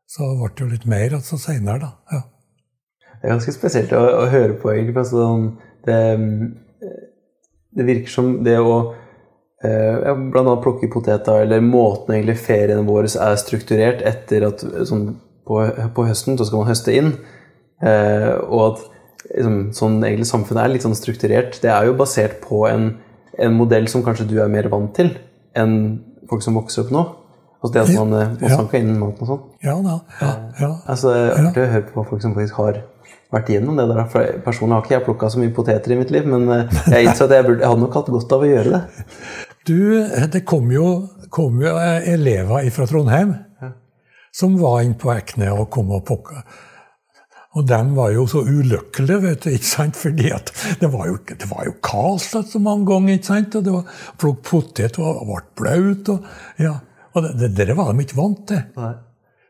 Så 0.04 0.28
ble 0.36 0.50
det 0.52 0.66
jo 0.66 0.68
litt 0.74 0.88
mer 0.92 1.16
altså, 1.16 1.40
seinere, 1.40 1.80
da. 1.86 1.94
Ja. 2.12 2.20
Det 3.14 3.22
er 3.22 3.32
ganske 3.38 3.54
spesielt 3.56 3.96
å, 3.96 4.02
å 4.04 4.26
høre 4.34 4.58
på, 4.60 4.74
egentlig. 4.74 4.98
Altså, 5.00 5.30
det, 5.88 6.02
mm, 6.20 6.52
det 7.80 7.88
virker 7.88 8.16
som 8.18 8.36
det 8.44 8.58
å 8.60 8.76
eh, 9.64 9.96
ja, 9.96 10.18
annet 10.18 10.68
plukke 10.68 10.92
poteter, 10.92 11.48
eller 11.48 11.64
måten 11.64 12.18
egentlig 12.18 12.42
feriene 12.44 12.84
våre 12.92 13.08
er 13.08 13.40
strukturert 13.40 14.04
etter 14.12 14.50
at 14.52 14.68
sånn, 14.92 15.14
på, 15.48 15.64
på 15.96 16.10
høsten 16.12 16.36
så 16.36 16.52
skal 16.52 16.66
man 16.66 16.74
høste 16.74 17.00
inn, 17.00 17.16
eh, 17.80 18.34
og 18.44 18.62
at 18.74 18.88
liksom, 19.32 19.60
sånn 19.80 20.00
egentlig 20.04 20.34
samfunnet 20.36 20.66
er 20.68 20.76
litt 20.76 20.92
sånn 20.92 21.00
strukturert, 21.00 21.62
det 21.64 21.72
er 21.72 21.88
jo 21.88 21.96
basert 22.04 22.42
på 22.44 22.66
en, 22.68 22.98
en 23.40 23.54
modell 23.58 23.88
som 23.92 24.04
kanskje 24.06 24.28
du 24.30 24.38
er 24.42 24.48
mer 24.52 24.70
vant 24.72 24.94
til 24.98 25.12
enn 25.58 25.78
folk 26.30 26.44
som 26.44 26.58
vokser 26.60 26.84
opp 26.86 26.92
nå. 26.94 27.06
Altså 27.58 27.74
det 27.74 27.82
at 27.88 27.96
man 27.98 28.14
eh, 28.22 28.36
må 28.42 28.50
Ja. 28.52 28.58
sanke 28.60 28.78
inn 28.80 28.94
maten 29.00 29.24
og 29.26 29.32
sånn. 29.32 29.42
Ja 29.66 29.76
da. 29.82 29.96
Ja, 30.22 30.32
ja. 30.62 30.70
Altså, 30.88 31.14
det 31.14 31.24
er 31.40 31.48
artig 31.48 31.64
å 31.64 31.72
høre 31.74 31.88
på 31.94 32.06
folk 32.12 32.22
som 32.22 32.36
faktisk 32.38 32.60
har 32.62 32.82
vært 33.34 33.50
igjennom 33.50 33.76
det 33.80 33.88
der. 33.90 34.04
For 34.12 34.38
personlig 34.46 34.76
har 34.78 34.86
ikke 34.86 34.96
jeg 34.98 35.06
plukka 35.08 35.30
så 35.34 35.40
mye 35.42 35.54
poteter 35.56 35.92
i 35.92 35.98
mitt 36.00 36.12
liv, 36.14 36.28
men 36.30 36.46
eh, 36.54 36.78
jeg 36.94 37.08
innså 37.10 37.26
at 37.26 37.34
jeg, 37.36 37.48
burde, 37.50 37.60
jeg 37.66 37.72
hadde 37.74 37.82
nok 37.82 37.98
hatt 37.98 38.12
godt 38.14 38.36
av 38.38 38.46
å 38.46 38.52
gjøre 38.52 38.76
det. 38.76 39.10
Du, 39.68 39.80
det 40.32 40.44
kom 40.48 40.70
jo, 40.72 40.86
kom 41.34 41.58
jo 41.66 41.74
eh, 41.82 42.08
elever 42.14 42.70
fra 42.72 42.86
Trondheim 42.88 43.36
som 44.38 44.54
var 44.62 44.84
inne 44.86 44.94
på 45.02 45.10
Ekne 45.16 45.50
og 45.58 45.70
kom 45.74 45.90
og 45.98 46.04
pokka. 46.06 46.44
Og 47.58 47.66
de 47.66 47.80
var 47.98 48.12
jo 48.14 48.28
så 48.30 48.44
ulykkelige, 48.46 49.22
vet 49.24 49.46
du, 49.46 49.50
ikke 49.56 49.70
sant? 49.70 49.98
fordi 49.98 50.30
at 50.36 50.52
det 50.82 50.92
var 50.94 51.08
jo, 51.10 51.18
det 51.26 51.50
var 51.50 51.66
jo 51.66 51.74
kaldt 51.82 52.52
så 52.52 52.62
mange 52.62 52.86
ganger. 52.90 53.18
ikke 53.18 53.30
sant? 53.32 53.58
Og 53.58 53.66
det 53.66 53.74
var 53.74 54.00
plukk 54.22 54.44
potet 54.46 55.00
og 55.02 55.24
ble 55.26 55.42
blaut. 55.58 56.12
Og, 56.14 56.28
ja. 56.62 56.76
og 57.14 57.26
det, 57.26 57.52
det, 57.58 57.70
det 57.72 57.78
var 57.78 57.92
de 57.92 58.06
ikke 58.06 58.20
vant 58.20 58.44
til. 58.52 58.64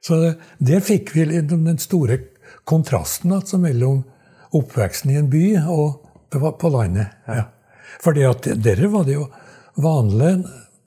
Så 0.08 0.22
det, 0.22 0.34
der 0.70 0.86
fikk 0.86 1.12
vi 1.18 1.26
den 1.28 1.82
store 1.84 2.22
kontrasten 2.68 3.34
altså, 3.36 3.60
mellom 3.60 4.06
oppveksten 4.56 5.12
i 5.12 5.20
en 5.20 5.28
by 5.32 5.44
og 5.68 6.04
på, 6.32 6.72
landet. 6.72 7.12
Ja. 7.28 7.50
Fordi 8.04 8.24
at 8.28 8.48
der 8.64 8.88
var 8.92 9.04
det 9.08 9.18
jo 9.18 9.28
vanlig 9.84 10.38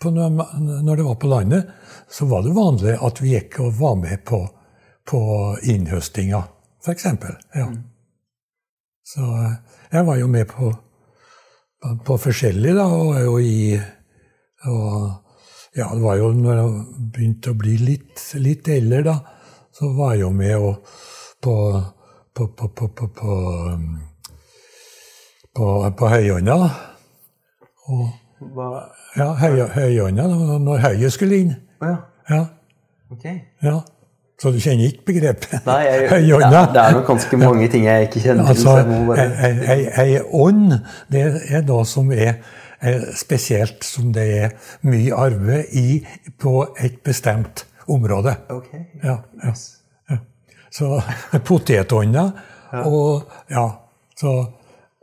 når 0.00 0.96
det 0.96 1.04
var 1.04 1.18
på 1.20 1.28
landet, 1.28 1.66
så 2.08 2.24
var 2.24 2.42
det 2.42 2.54
vanlig 2.56 2.96
at 2.96 3.20
vi 3.20 3.34
gikk 3.34 3.58
og 3.60 3.74
var 3.76 3.98
med 4.00 4.22
på, 4.24 4.40
på 5.04 5.20
innhøstinga, 5.68 6.40
f.eks. 6.84 7.06
Ja. 7.56 7.66
Så 9.06 9.24
eh, 9.40 9.56
jeg 9.92 10.06
var 10.06 10.20
jo 10.20 10.28
med 10.30 10.46
på, 10.50 10.70
på, 12.06 12.16
forskjellig, 12.16 12.74
da, 12.76 12.86
og 12.86 13.16
og 13.34 13.40
i 13.42 13.80
og 14.68 15.12
ja, 15.76 15.86
det 15.94 16.02
var 16.02 16.16
jo 16.18 16.32
når 16.34 16.56
jeg 16.58 16.70
begynte 17.14 17.52
å 17.52 17.58
bli 17.58 17.76
litt, 17.78 18.22
litt 18.42 18.68
eldre, 18.68 19.02
da, 19.06 19.16
så 19.72 19.92
var 19.96 20.14
jeg 20.14 20.24
jo 20.26 20.30
med 20.34 20.56
og, 20.58 20.94
på, 21.40 21.54
på, 22.34 22.46
på, 22.58 22.68
på, 22.76 22.88
på, 22.88 23.08
på, 23.16 23.36
um, 23.70 24.00
på, 25.56 25.68
på 25.96 26.10
Høyånda. 26.10 26.56
da. 26.60 26.70
Og 27.90 28.08
Hva 28.54 28.66
ja, 29.18 29.30
Høy, 29.36 29.60
høyhånda, 29.74 30.26
da, 30.30 30.58
når 30.62 30.82
høyet 30.84 31.14
skulle 31.14 31.40
inn. 31.44 31.54
Ja. 31.82 31.96
Ja, 32.30 32.44
Ok. 33.10 33.24
ja. 33.62 33.80
Så 34.40 34.50
du 34.54 34.56
kjenner 34.60 34.88
ikke 34.88 35.04
begrepet? 35.10 35.58
Nei, 35.66 35.80
jeg, 35.84 36.00
det, 36.02 36.10
Høyånda. 36.14 36.62
er, 36.62 36.70
det 36.72 36.82
er 36.82 36.94
nok 36.96 37.08
ganske 37.10 37.40
mange 37.40 37.68
ting 37.72 37.84
jeg 37.84 38.08
ikke 38.08 38.22
kjenner 38.24 38.54
til. 38.54 38.68
Altså, 38.70 39.26
ei, 40.00 40.14
ånd, 40.32 40.78
det 41.12 41.24
er 41.50 41.66
noe 41.68 41.84
som 41.88 42.08
er, 42.16 42.38
er 42.80 43.04
spesielt, 43.20 43.84
som 43.84 44.14
det 44.16 44.24
er 44.38 44.54
mye 44.88 45.12
arve 45.12 45.60
i 45.76 46.00
på 46.40 46.54
et 46.80 47.02
bestemt 47.04 47.66
område. 47.90 48.38
Ok. 48.54 48.72
Ja, 49.02 49.18
ja, 49.44 49.52
ja. 50.14 50.20
Så 50.72 50.96
potetånda 51.50 52.30
og 52.86 53.28
ja, 53.50 53.66
så, 54.16 54.34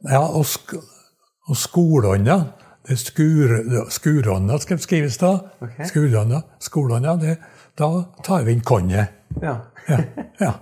ja, 0.08 0.24
og, 0.24 0.46
sk 0.48 0.74
og. 1.48 2.15
Det 2.88 2.96
er 2.96 3.00
skur, 3.01 3.53
skurånda 3.91 4.58
skal 4.63 4.79
skrives 4.79 5.20
da. 5.20 5.34
Okay. 5.60 5.86
Skulånda, 5.89 6.41
skolånda, 6.63 7.17
det, 7.20 7.38
da 7.77 7.89
tar 8.24 8.48
vi 8.48 8.56
inn 8.56 8.63
konjet. 8.65 9.16
Ja. 9.41 9.57
Ja, 9.88 10.03
ja. 10.43 10.53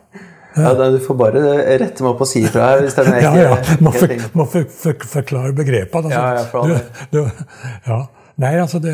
Ja, 0.55 0.69
da, 0.71 0.85
du 0.87 1.01
får 1.03 1.15
bare 1.19 1.39
rette 1.81 1.99
meg 1.99 2.13
opp 2.13 2.21
og 2.23 2.27
si 2.29 2.45
ifra 2.47 2.69
her 2.69 2.85
hvis 2.85 2.93
det 2.95 3.01
er 3.03 3.09
noe 3.11 3.23
Ja, 3.25 3.31
ja. 3.35 3.55
Må, 3.83 3.91
for, 3.91 4.11
må 4.39 4.45
for, 4.47 4.69
for, 4.71 5.07
forklare 5.17 5.51
begrepene. 5.51 6.07
Altså. 6.07 6.61
Ja, 6.63 6.69
ja, 6.71 6.77
du, 7.11 7.17
du, 7.17 7.89
ja. 7.89 7.97
Nei, 8.39 8.53
altså 8.61 8.79
det, 8.79 8.93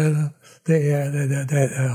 det 0.66 0.80
er 0.90 1.12
det, 1.14 1.28
det, 1.30 1.44
det. 1.52 1.92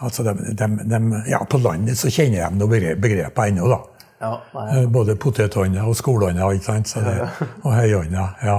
Altså, 0.00 0.24
de, 0.24 0.32
de, 0.56 0.68
de, 0.88 1.02
ja, 1.28 1.42
På 1.44 1.60
landet 1.60 2.00
så 2.00 2.08
kjenner 2.08 2.48
de 2.48 2.62
noen 2.62 2.72
begrep, 2.72 3.02
begreper 3.04 3.52
ennå, 3.52 3.68
da. 3.74 3.78
Ja, 4.24 4.32
nei. 4.54 4.64
Eh, 4.78 4.88
Både 4.96 5.18
potethånda 5.20 5.84
og 5.84 5.96
skolehånda, 6.00 6.48
ikke 6.56 6.70
sant? 6.70 6.96
Og 7.60 7.70
høyhånda. 7.76 8.26
Ja, 8.44 8.58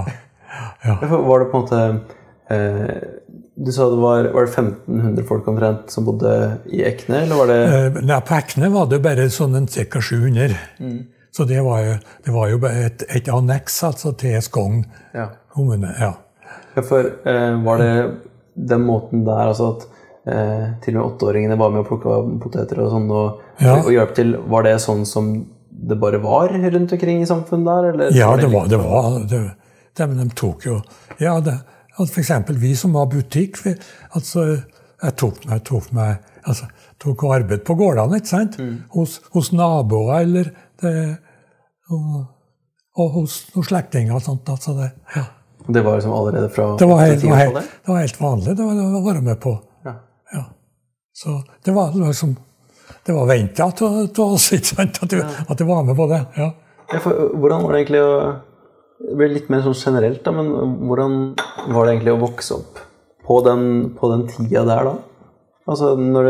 Var 1.10 1.42
det 1.42 1.50
på 1.50 1.58
en 1.58 1.64
måte 1.66 1.82
eh, 2.54 2.94
Du 3.56 3.70
sa 3.72 3.86
det 3.88 3.96
var, 3.96 4.26
var 4.34 4.44
det 4.44 4.52
1500 4.52 5.24
folk 5.28 5.46
omtrent 5.48 5.90
som 5.90 6.04
bodde 6.04 6.32
i 6.68 6.82
Ekne, 6.84 7.22
eller 7.24 7.38
var 7.40 7.46
det 7.48 7.60
Eh, 7.72 8.02
Nei, 8.04 8.18
på 8.20 8.34
Ekne 8.36 8.68
var 8.74 8.86
det 8.90 8.98
bare 9.04 9.28
sånn 9.32 9.56
en 9.56 9.66
ca. 9.66 10.00
700. 10.00 10.56
Mm. 10.80 10.98
Så 11.32 11.44
det 11.48 11.62
var 11.64 11.80
jo, 11.84 11.94
det 12.24 12.32
var 12.34 12.48
jo 12.52 12.58
et, 12.68 13.02
et 13.08 13.28
anneks 13.32 13.82
altså, 13.84 14.12
til 14.16 14.36
Skogn 14.44 14.84
Ja. 15.14 15.28
kommune. 15.54 15.94
ja. 16.00 16.12
Ja, 16.76 16.82
for 16.84 17.00
eh, 17.24 17.56
var 17.64 17.78
det 17.80 17.92
den 18.56 18.84
måten 18.84 19.24
der 19.24 19.48
altså 19.48 19.70
at 19.76 19.86
eh, 20.28 20.66
til 20.84 20.96
og 20.96 21.00
med 21.00 21.06
åtteåringene 21.14 21.56
var 21.58 21.70
med 21.72 21.80
og 21.80 21.88
plukka 21.88 22.16
poteter 22.42 22.80
og 22.84 22.90
sånn 22.92 23.10
og, 23.10 23.40
Ja. 23.60 23.78
og 23.80 23.88
hjalp 23.92 24.14
til, 24.14 24.36
var 24.52 24.62
det 24.68 24.74
sånn 24.84 25.06
som 25.08 25.46
det 25.70 25.96
bare 26.00 26.18
var 26.20 26.48
rundt 26.52 26.92
omkring 26.92 27.22
i 27.22 27.26
samfunnet 27.28 27.64
der? 27.68 27.88
Eller 27.94 28.12
Ja, 28.16 28.34
det 28.36 28.52
var 28.52 28.68
det. 28.68 28.76
Var, 28.84 29.18
det, 29.32 29.40
de, 29.96 30.06
de 30.20 30.28
tok 30.36 30.64
jo 30.68 30.82
Ja, 31.20 31.38
det, 31.40 31.56
at 31.96 32.18
eksempel 32.20 32.58
vi 32.60 32.74
som 32.76 32.94
har 32.98 33.06
butikk 33.08 33.58
altså, 33.66 34.46
Jeg 35.02 35.12
tok, 35.20 35.44
meg, 35.48 35.62
tok 35.64 35.90
meg 35.96 36.24
altså, 36.48 36.68
tok 37.02 37.24
arbeid 37.28 37.64
på 37.66 37.76
gårdene, 37.76 38.20
ikke 38.20 38.32
sant? 38.32 38.56
Hos, 38.94 39.18
hos 39.34 39.52
naboer 39.52 40.22
eller 40.22 40.50
det, 40.80 40.92
og, 41.92 42.22
og 42.96 43.18
hos 43.20 43.38
noen 43.54 43.66
slektninger 43.68 44.16
og 44.16 44.24
sånt. 44.24 44.48
Altså 44.48 44.74
det, 44.78 44.90
ja. 45.16 45.26
Det 45.66 45.82
var 45.82 45.98
liksom 45.98 46.14
allerede 46.14 46.48
fra 46.54 46.68
det, 46.78 46.86
var 46.88 47.00
helt, 47.02 47.20
det, 47.20 47.30
var 47.30 47.40
helt, 47.42 47.70
det 47.84 47.92
var 47.92 48.02
helt 48.04 48.20
vanlig 48.20 48.52
det 48.56 48.66
var, 48.66 48.74
det 48.78 48.84
var 48.86 48.98
å 49.00 49.06
være 49.06 49.24
med 49.28 49.40
på. 49.42 49.54
Ja. 49.84 49.94
Ja. 50.36 50.44
Så 51.16 51.40
det 51.64 51.74
var 51.76 51.96
liksom 51.96 52.36
Det 53.06 53.14
var 53.14 53.26
venta 53.26 53.68
til 53.74 54.22
oss, 54.24 54.48
ikke 54.54 54.72
sant? 54.72 55.02
At, 55.02 55.10
du, 55.10 55.20
at 55.22 55.58
du 55.58 55.64
var 55.66 55.84
med 55.86 55.98
på 55.98 56.06
det. 56.10 56.22
ja. 56.38 56.52
Ja, 56.92 57.00
for, 57.02 57.18
hvordan 57.34 57.64
var 57.64 57.72
det 57.74 57.78
egentlig 57.80 58.02
å 58.02 58.10
Det 58.96 59.16
blir 59.18 59.34
litt 59.34 59.50
mer 59.52 59.60
sånn 59.66 59.76
generelt, 59.76 60.22
da, 60.24 60.32
men 60.32 60.48
hvordan 60.88 61.18
var 61.74 61.84
det 61.86 61.96
egentlig 61.96 62.14
å 62.16 62.22
vokse 62.22 62.56
opp 62.56 62.80
på 63.26 63.42
den, 63.44 63.66
på 63.98 64.08
den 64.14 64.24
tida 64.30 64.62
der, 64.64 64.88
da? 64.88 64.96
Altså, 65.66 65.96
du, 65.98 66.28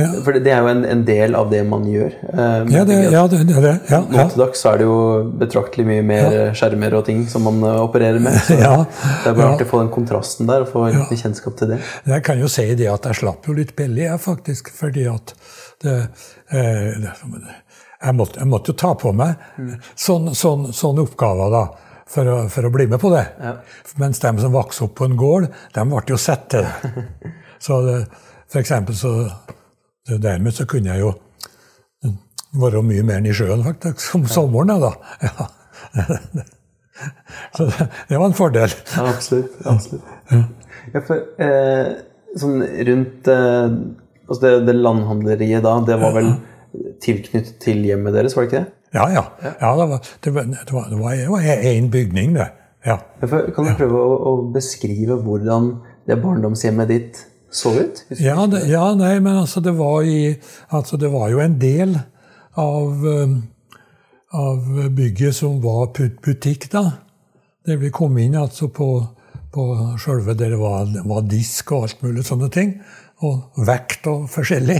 Ja. 0.00 0.06
For 0.24 0.32
det 0.32 0.48
er 0.48 0.62
jo 0.64 0.68
en, 0.70 0.78
en 0.88 1.02
del 1.04 1.34
av 1.36 1.50
det 1.52 1.60
man 1.68 1.82
gjør. 1.84 2.14
Eh, 2.32 2.70
Ja, 2.72 2.84
det, 2.88 2.96
ja, 3.12 3.26
det, 3.28 3.42
det, 3.50 3.60
det 3.60 3.72
ja, 3.90 3.98
Nå 4.00 4.22
til 4.32 4.40
dags 4.40 4.62
er 4.64 4.78
det 4.80 4.86
jo 4.88 4.94
betraktelig 5.42 5.84
mye 5.90 6.04
mer 6.08 6.36
skjermer 6.56 6.96
og 6.96 7.04
ting 7.04 7.26
som 7.28 7.44
man 7.44 7.60
eh, 7.68 7.82
opererer 7.84 8.16
med. 8.24 8.38
Så 8.46 8.56
Ja, 8.64 8.86
det 8.88 9.28
er 9.28 9.36
bare 9.36 9.50
artig 9.52 9.66
å 9.68 9.72
få 9.74 9.82
den 9.82 9.92
kontrasten 9.92 10.48
der, 10.48 10.64
og 10.64 10.72
få 10.72 10.86
litt 10.88 11.12
kjennskap 11.20 11.58
til 11.60 11.74
det. 11.74 11.82
Jeg 12.08 12.24
kan 12.24 12.40
jo 12.40 12.48
si 12.48 12.64
det 12.80 12.88
at 12.88 13.10
jeg 13.10 13.20
slapp 13.20 13.50
jo 13.50 13.58
litt 13.60 13.74
billig, 13.76 14.06
jeg, 14.06 14.22
faktisk. 14.24 14.72
Fordi 14.80 15.04
at 15.12 15.34
det, 15.84 15.98
eh, 16.56 16.88
jeg, 16.96 18.16
måtte, 18.16 18.40
jeg 18.40 18.48
måtte 18.48 18.72
jo 18.72 18.78
ta 18.86 18.94
på 18.96 19.12
meg 19.12 19.36
sånne 20.00 20.32
sånn, 20.38 20.70
sånne 20.72 21.04
oppgaver 21.04 21.52
da, 21.52 21.66
for 22.08 22.30
å, 22.30 22.36
for 22.52 22.68
å 22.68 22.72
bli 22.72 22.86
med 22.90 23.00
på 23.02 23.10
det. 23.12 23.24
Mens 24.00 24.20
de 24.22 24.32
som 24.40 24.54
vokste 24.54 24.86
opp 24.86 24.96
på 24.98 25.08
en 25.08 25.16
gård, 25.18 25.48
de 25.74 25.86
ble 25.90 26.02
jo 26.08 26.20
sett 26.20 26.48
til 26.54 26.66
det. 26.66 26.94
Så 27.64 27.80
det, 27.82 27.96
for 28.46 28.60
eksempel 28.62 28.94
så 28.94 29.10
Dermed 30.08 30.54
så 30.54 30.64
kunne 30.64 30.94
jeg 30.94 31.02
jo 31.02 31.10
være 32.56 32.80
mye 32.86 33.02
mer 33.04 33.18
enn 33.20 33.26
i 33.28 33.34
sjøen, 33.36 33.60
faktisk, 33.66 34.00
som 34.00 34.22
sommeren. 34.30 34.78
da. 34.80 34.92
Ja. 35.20 35.48
Så 37.56 37.66
det, 37.68 37.88
det 38.08 38.16
var 38.18 38.24
en 38.26 38.36
fordel. 38.38 38.72
Ja, 38.94 39.04
absolutt. 39.10 39.58
absolutt. 39.68 40.06
Ja, 40.94 41.02
for, 41.04 41.26
eh, 41.44 41.90
sånn 42.40 42.62
rundt 42.88 43.28
eh, 43.32 43.76
altså 44.28 44.40
det, 44.44 44.54
det 44.68 44.76
landhandleriet 44.78 45.66
da, 45.66 45.76
det 45.84 45.98
var 46.00 46.16
vel 46.16 46.32
tilknyttet 47.04 47.58
til 47.62 47.84
hjemmet 47.86 48.16
deres, 48.16 48.36
var 48.36 48.46
det 48.46 48.50
ikke 48.50 48.64
det? 48.64 48.74
Ja, 48.94 49.08
ja. 49.12 49.24
ja 49.60 49.72
det 49.76 49.86
var, 49.90 50.12
det 50.24 50.30
var, 50.30 50.42
det 50.44 50.72
var, 50.72 51.14
det 51.16 51.28
var, 51.28 51.42
en 51.72 51.90
bygning, 51.90 52.34
det. 52.34 52.48
Ja. 52.86 52.98
Kan 53.20 53.66
du 53.66 53.74
prøve 53.76 53.98
å, 54.00 54.14
å 54.30 54.32
beskrive 54.54 55.18
hvordan 55.24 55.74
det 56.08 56.16
barndomshjemmet 56.22 56.88
ditt 56.88 57.20
så 57.50 57.74
ut? 57.76 58.04
Ja, 58.20 58.46
det, 58.46 58.64
ja, 58.70 58.86
nei, 58.96 59.18
men 59.20 59.42
altså 59.42 59.60
det 59.64 59.74
var, 59.76 60.02
i, 60.06 60.32
altså 60.74 61.00
det 61.00 61.10
var 61.12 61.28
jo 61.32 61.42
en 61.42 61.58
del 61.60 61.98
av, 62.58 63.04
um, 63.04 63.36
av 64.32 64.72
bygget 64.96 65.36
som 65.36 65.60
var 65.64 65.92
butikk, 65.94 66.70
da. 66.72 66.86
Det 67.68 67.76
vi 67.82 67.92
kom 67.92 68.16
inn 68.20 68.38
altså 68.38 68.70
på, 68.72 68.88
på 69.52 69.64
sjølve 70.00 70.32
der 70.38 70.54
det 70.54 70.60
var, 70.60 70.88
var, 71.04 71.26
disk 71.28 71.74
og 71.76 71.88
alt 71.88 72.04
mulig 72.06 72.24
sånne 72.24 72.48
ting. 72.52 72.78
Og 73.26 73.64
vekt 73.66 74.06
og 74.08 74.28
forskjellig. 74.32 74.78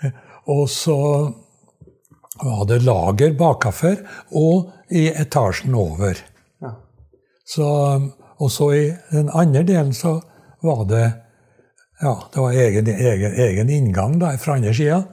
og 0.54 0.64
så 0.72 0.96
var 2.42 2.56
hadde 2.62 2.80
lager 2.82 3.34
bakafor 3.38 4.00
og 4.34 4.70
i 4.90 5.06
etasjen 5.12 5.74
over. 5.74 6.18
Ja. 6.62 6.72
Så, 7.46 7.66
og 8.38 8.50
så 8.50 8.70
i 8.74 8.86
den 9.12 9.30
andre 9.32 9.62
delen 9.62 9.94
så 9.94 10.18
var 10.64 10.84
det 10.90 11.04
ja, 12.00 12.14
det 12.32 12.40
var 12.40 12.52
egen, 12.52 12.86
egen, 12.86 13.34
egen 13.34 13.70
inngang 13.70 14.18
da, 14.18 14.34
fra 14.38 14.58
andre 14.58 14.74
sida. 14.74 15.04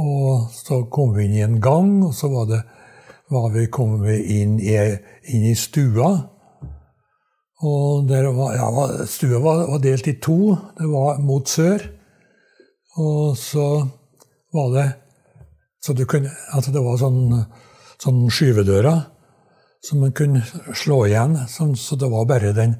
Og 0.00 0.48
så 0.52 0.82
kom 0.92 1.14
vi 1.16 1.26
inn 1.26 1.36
i 1.36 1.44
en 1.44 1.60
gang, 1.62 1.92
og 2.04 2.14
så 2.16 2.28
var, 2.32 2.48
det, 2.50 2.62
var 3.32 3.50
vi, 3.54 3.66
kom 3.72 4.00
vi 4.02 4.16
inn 4.40 4.56
i, 4.60 4.76
inn 5.32 5.46
i 5.50 5.54
stua. 5.56 6.10
Og 7.64 8.10
var, 8.10 8.56
ja, 8.56 8.88
stua 9.08 9.40
var, 9.40 9.62
var, 9.70 9.80
delt 9.84 10.08
i 10.08 10.18
to. 10.20 10.56
Det 10.76 10.88
var 10.90 11.22
mot 11.24 11.48
sør. 11.48 11.86
Og 13.00 13.36
så 13.40 13.68
var 14.56 14.72
det 14.74 14.86
så 15.86 16.06
kunne, 16.08 16.32
altså 16.52 16.72
Det 16.74 16.82
var 16.82 16.98
sånn, 16.98 17.20
sånn 18.02 18.24
skyvedører 18.32 19.04
som 19.86 20.02
man 20.02 20.12
kunne 20.16 20.42
slå 20.74 21.04
igjen. 21.06 21.36
Sånn, 21.48 21.76
så 21.78 21.98
det 22.00 22.10
var 22.10 22.26
bare 22.28 22.52
den, 22.56 22.74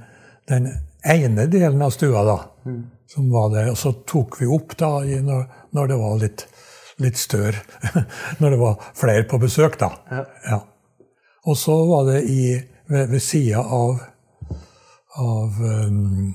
den 0.50 0.68
ene 1.06 1.46
delen 1.50 1.82
av 1.86 1.92
stua 1.94 2.25
da, 2.26 2.38
mm. 2.66 2.80
som 3.12 3.28
var 3.30 3.52
der. 3.54 3.70
Og 3.72 3.78
så 3.78 3.92
tok 4.08 4.40
vi 4.40 4.48
opp 4.50 4.76
da 4.80 4.98
når, 5.04 5.44
når 5.76 5.92
det 5.92 5.98
var 6.00 6.16
litt, 6.22 6.46
litt 7.02 7.20
større. 7.20 7.62
når 8.40 8.56
det 8.56 8.62
var 8.62 8.88
flere 8.98 9.28
på 9.30 9.40
besøk, 9.42 9.78
da. 9.82 9.92
Ja. 10.10 10.25
Ja. 10.50 10.62
Og 11.46 11.58
så 11.58 11.76
var 11.86 12.08
det 12.10 12.25
i, 12.26 12.56
ved, 12.90 13.12
ved 13.12 13.22
sida 13.22 13.62
av, 13.62 14.00
av 15.22 15.60
um, 15.62 16.32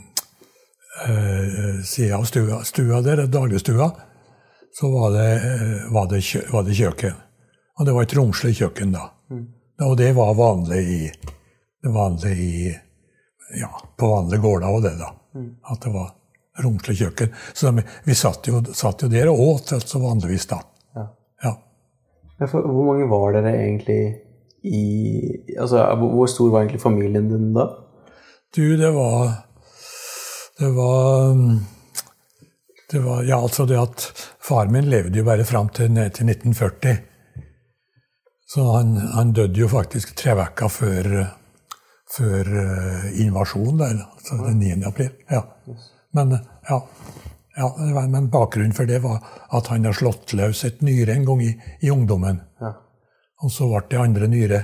uh, 1.03 1.81
sida 1.83 2.21
av 2.21 2.23
stua, 2.29 2.61
stua 2.67 3.01
der, 3.03 3.25
dagligstua, 3.27 3.89
så 4.73 4.91
var 4.91 5.11
det, 5.11 5.29
var, 5.91 6.07
det 6.11 6.21
kjø, 6.21 6.41
var 6.51 6.63
det, 6.63 6.77
kjøkken. 6.77 7.17
Og 7.79 7.85
det 7.85 7.95
var 7.95 8.07
et 8.07 8.15
romslig 8.17 8.55
kjøkken 8.59 8.93
da. 8.95 9.09
Mm. 9.31 9.45
Og 9.87 9.97
det 9.97 10.11
var 10.15 10.33
vanlig 10.37 10.81
i, 10.81 11.01
det 11.83 11.91
vanlig 11.91 12.33
i 12.37 12.55
ja, 13.59 13.71
på 13.97 14.07
vanlige 14.07 14.41
gårder 14.41 14.71
og 14.71 14.83
det, 14.85 14.95
da. 14.99 15.11
Mm. 15.35 15.49
At 15.73 15.83
det 15.83 15.93
var 15.93 16.09
romslig 16.63 16.97
kjøkken. 17.01 17.35
Så 17.53 17.71
de, 17.71 17.83
vi 18.05 18.15
satt 18.15 18.47
jo, 18.47 18.61
satt 18.75 19.03
jo, 19.03 19.11
der 19.11 19.31
og 19.31 19.41
åt 19.47 19.73
altså 19.77 20.01
vanligvis, 20.03 20.47
da. 20.51 20.61
Ja. 20.95 21.05
ja. 21.43 21.55
For, 22.47 22.65
hvor 22.65 22.91
mange 22.91 23.09
var 23.11 23.37
dere 23.37 23.55
egentlig 23.59 24.01
i 24.61 24.81
Altså, 25.57 25.81
hvor 25.97 26.27
stor 26.29 26.51
var 26.53 26.61
egentlig 26.61 26.81
familien 26.81 27.29
din 27.31 27.47
da? 27.55 27.63
Du, 28.53 28.77
det 28.77 28.91
var 28.93 29.31
Det 30.59 30.69
var 30.75 31.33
det 32.91 32.99
var, 32.99 33.23
ja, 33.23 33.37
altså 33.39 33.65
det 33.65 33.79
at 33.79 34.07
faren 34.43 34.73
min 34.73 34.89
levde 34.91 35.19
jo 35.19 35.25
bare 35.27 35.47
fram 35.47 35.69
til, 35.69 35.95
til 35.95 36.31
1940. 36.31 36.97
Så 38.51 38.65
han, 38.73 38.97
han 39.15 39.31
døde 39.33 39.59
jo 39.59 39.69
faktisk 39.71 40.15
tre 40.19 40.35
uker 40.35 40.67
før 40.67 41.13
før 42.11 42.47
uh, 42.51 43.21
invasjonen, 43.21 43.77
der, 43.79 44.01
altså 44.15 44.37
den 44.43 44.59
9. 44.59 44.83
april. 44.87 45.11
Ja. 45.31 45.41
Men, 46.13 46.33
ja, 46.67 46.79
ja, 47.55 47.69
men, 48.07 48.29
bakgrunnen 48.29 48.75
for 48.75 48.89
det 48.89 48.99
var 49.03 49.21
at 49.55 49.71
han 49.71 49.87
har 49.87 49.95
slått 49.95 50.33
løs 50.35 50.65
et 50.67 50.81
nyre 50.83 51.15
en 51.15 51.25
gang 51.29 51.43
i, 51.45 51.53
i 51.81 51.91
ungdommen. 51.91 52.41
Ja. 52.59 52.73
Og 53.41 53.53
så 53.53 53.69
ble 53.71 53.85
det 53.89 54.01
andre 54.01 54.27
nyre 54.31 54.61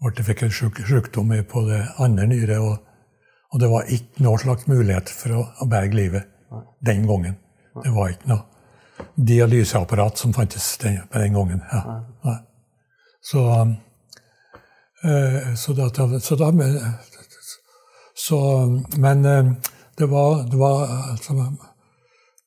ble 0.00 0.14
det 0.16 0.24
fikk 0.24 0.46
en 0.46 0.54
sykdom 0.54 1.32
på 1.48 1.64
det 1.68 1.80
andre 2.00 2.26
nyret. 2.30 2.60
Og, 2.60 2.76
og, 3.52 3.56
det 3.60 3.68
var 3.72 3.90
ikke 3.92 4.24
noe 4.24 4.40
slags 4.40 4.68
mulighet 4.70 5.12
for 5.12 5.36
å, 5.36 5.42
å 5.60 5.68
berge 5.68 5.98
livet. 5.98 6.28
Den 6.86 7.06
gangen. 7.08 7.36
Det 7.84 7.92
var 7.94 8.14
ikke 8.14 8.32
noe 8.32 8.46
dialyseapparat 9.16 10.18
som 10.20 10.32
fantes 10.36 10.74
den, 10.82 10.98
den 11.12 11.36
gangen. 11.36 11.62
Ja. 11.72 12.00
Nei. 12.24 12.38
Så 13.24 13.44
um, 13.48 13.76
Eh, 15.04 15.54
så 15.54 15.72
da, 15.72 15.88
så 16.20 16.36
da 16.36 16.52
så, 18.14 18.66
Men 18.96 19.24
eh, 19.24 19.52
det 19.96 20.06
var, 20.06 20.50
det 20.50 20.56
var 20.56 21.10
altså, 21.10 21.32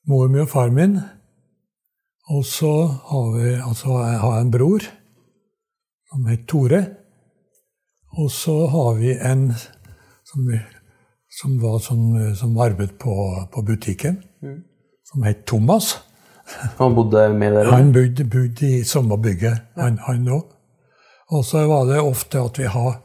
mor 0.07 0.27
mi 0.27 0.39
og 0.39 0.49
far 0.49 0.69
min. 0.69 0.99
Og 2.29 2.45
så 2.45 2.87
har 2.87 3.31
vi 3.37 3.53
altså, 3.55 3.87
jeg 3.87 4.19
har 4.19 4.39
en 4.39 4.51
bror 4.51 4.85
som 6.09 6.27
heter 6.29 6.45
Tore. 6.45 6.85
Og 8.17 8.31
så 8.31 8.67
har 8.67 8.93
vi 9.01 9.17
en 9.17 9.53
som, 10.23 10.45
som, 11.39 11.57
var 11.61 11.79
som, 11.79 11.99
som 12.35 12.57
arbeidet 12.57 12.97
på, 12.99 13.13
på 13.53 13.61
butikken, 13.61 14.21
mm. 14.43 14.59
som 15.11 15.23
het 15.23 15.45
Thomas. 15.45 15.97
Han 16.77 16.95
bodde 16.95 17.29
med 17.33 17.55
dere? 17.55 17.71
Han 17.71 17.93
bodde, 17.93 18.25
bodde 18.25 18.69
i 18.69 18.83
samme 18.83 19.17
bygget, 19.17 19.61
han 19.77 20.27
òg. 20.29 20.49
Og 21.33 21.45
så 21.45 21.63
var 21.67 21.87
det 21.89 22.01
ofte 22.01 22.41
at 22.41 22.59
vi 22.59 22.67
har 22.69 22.99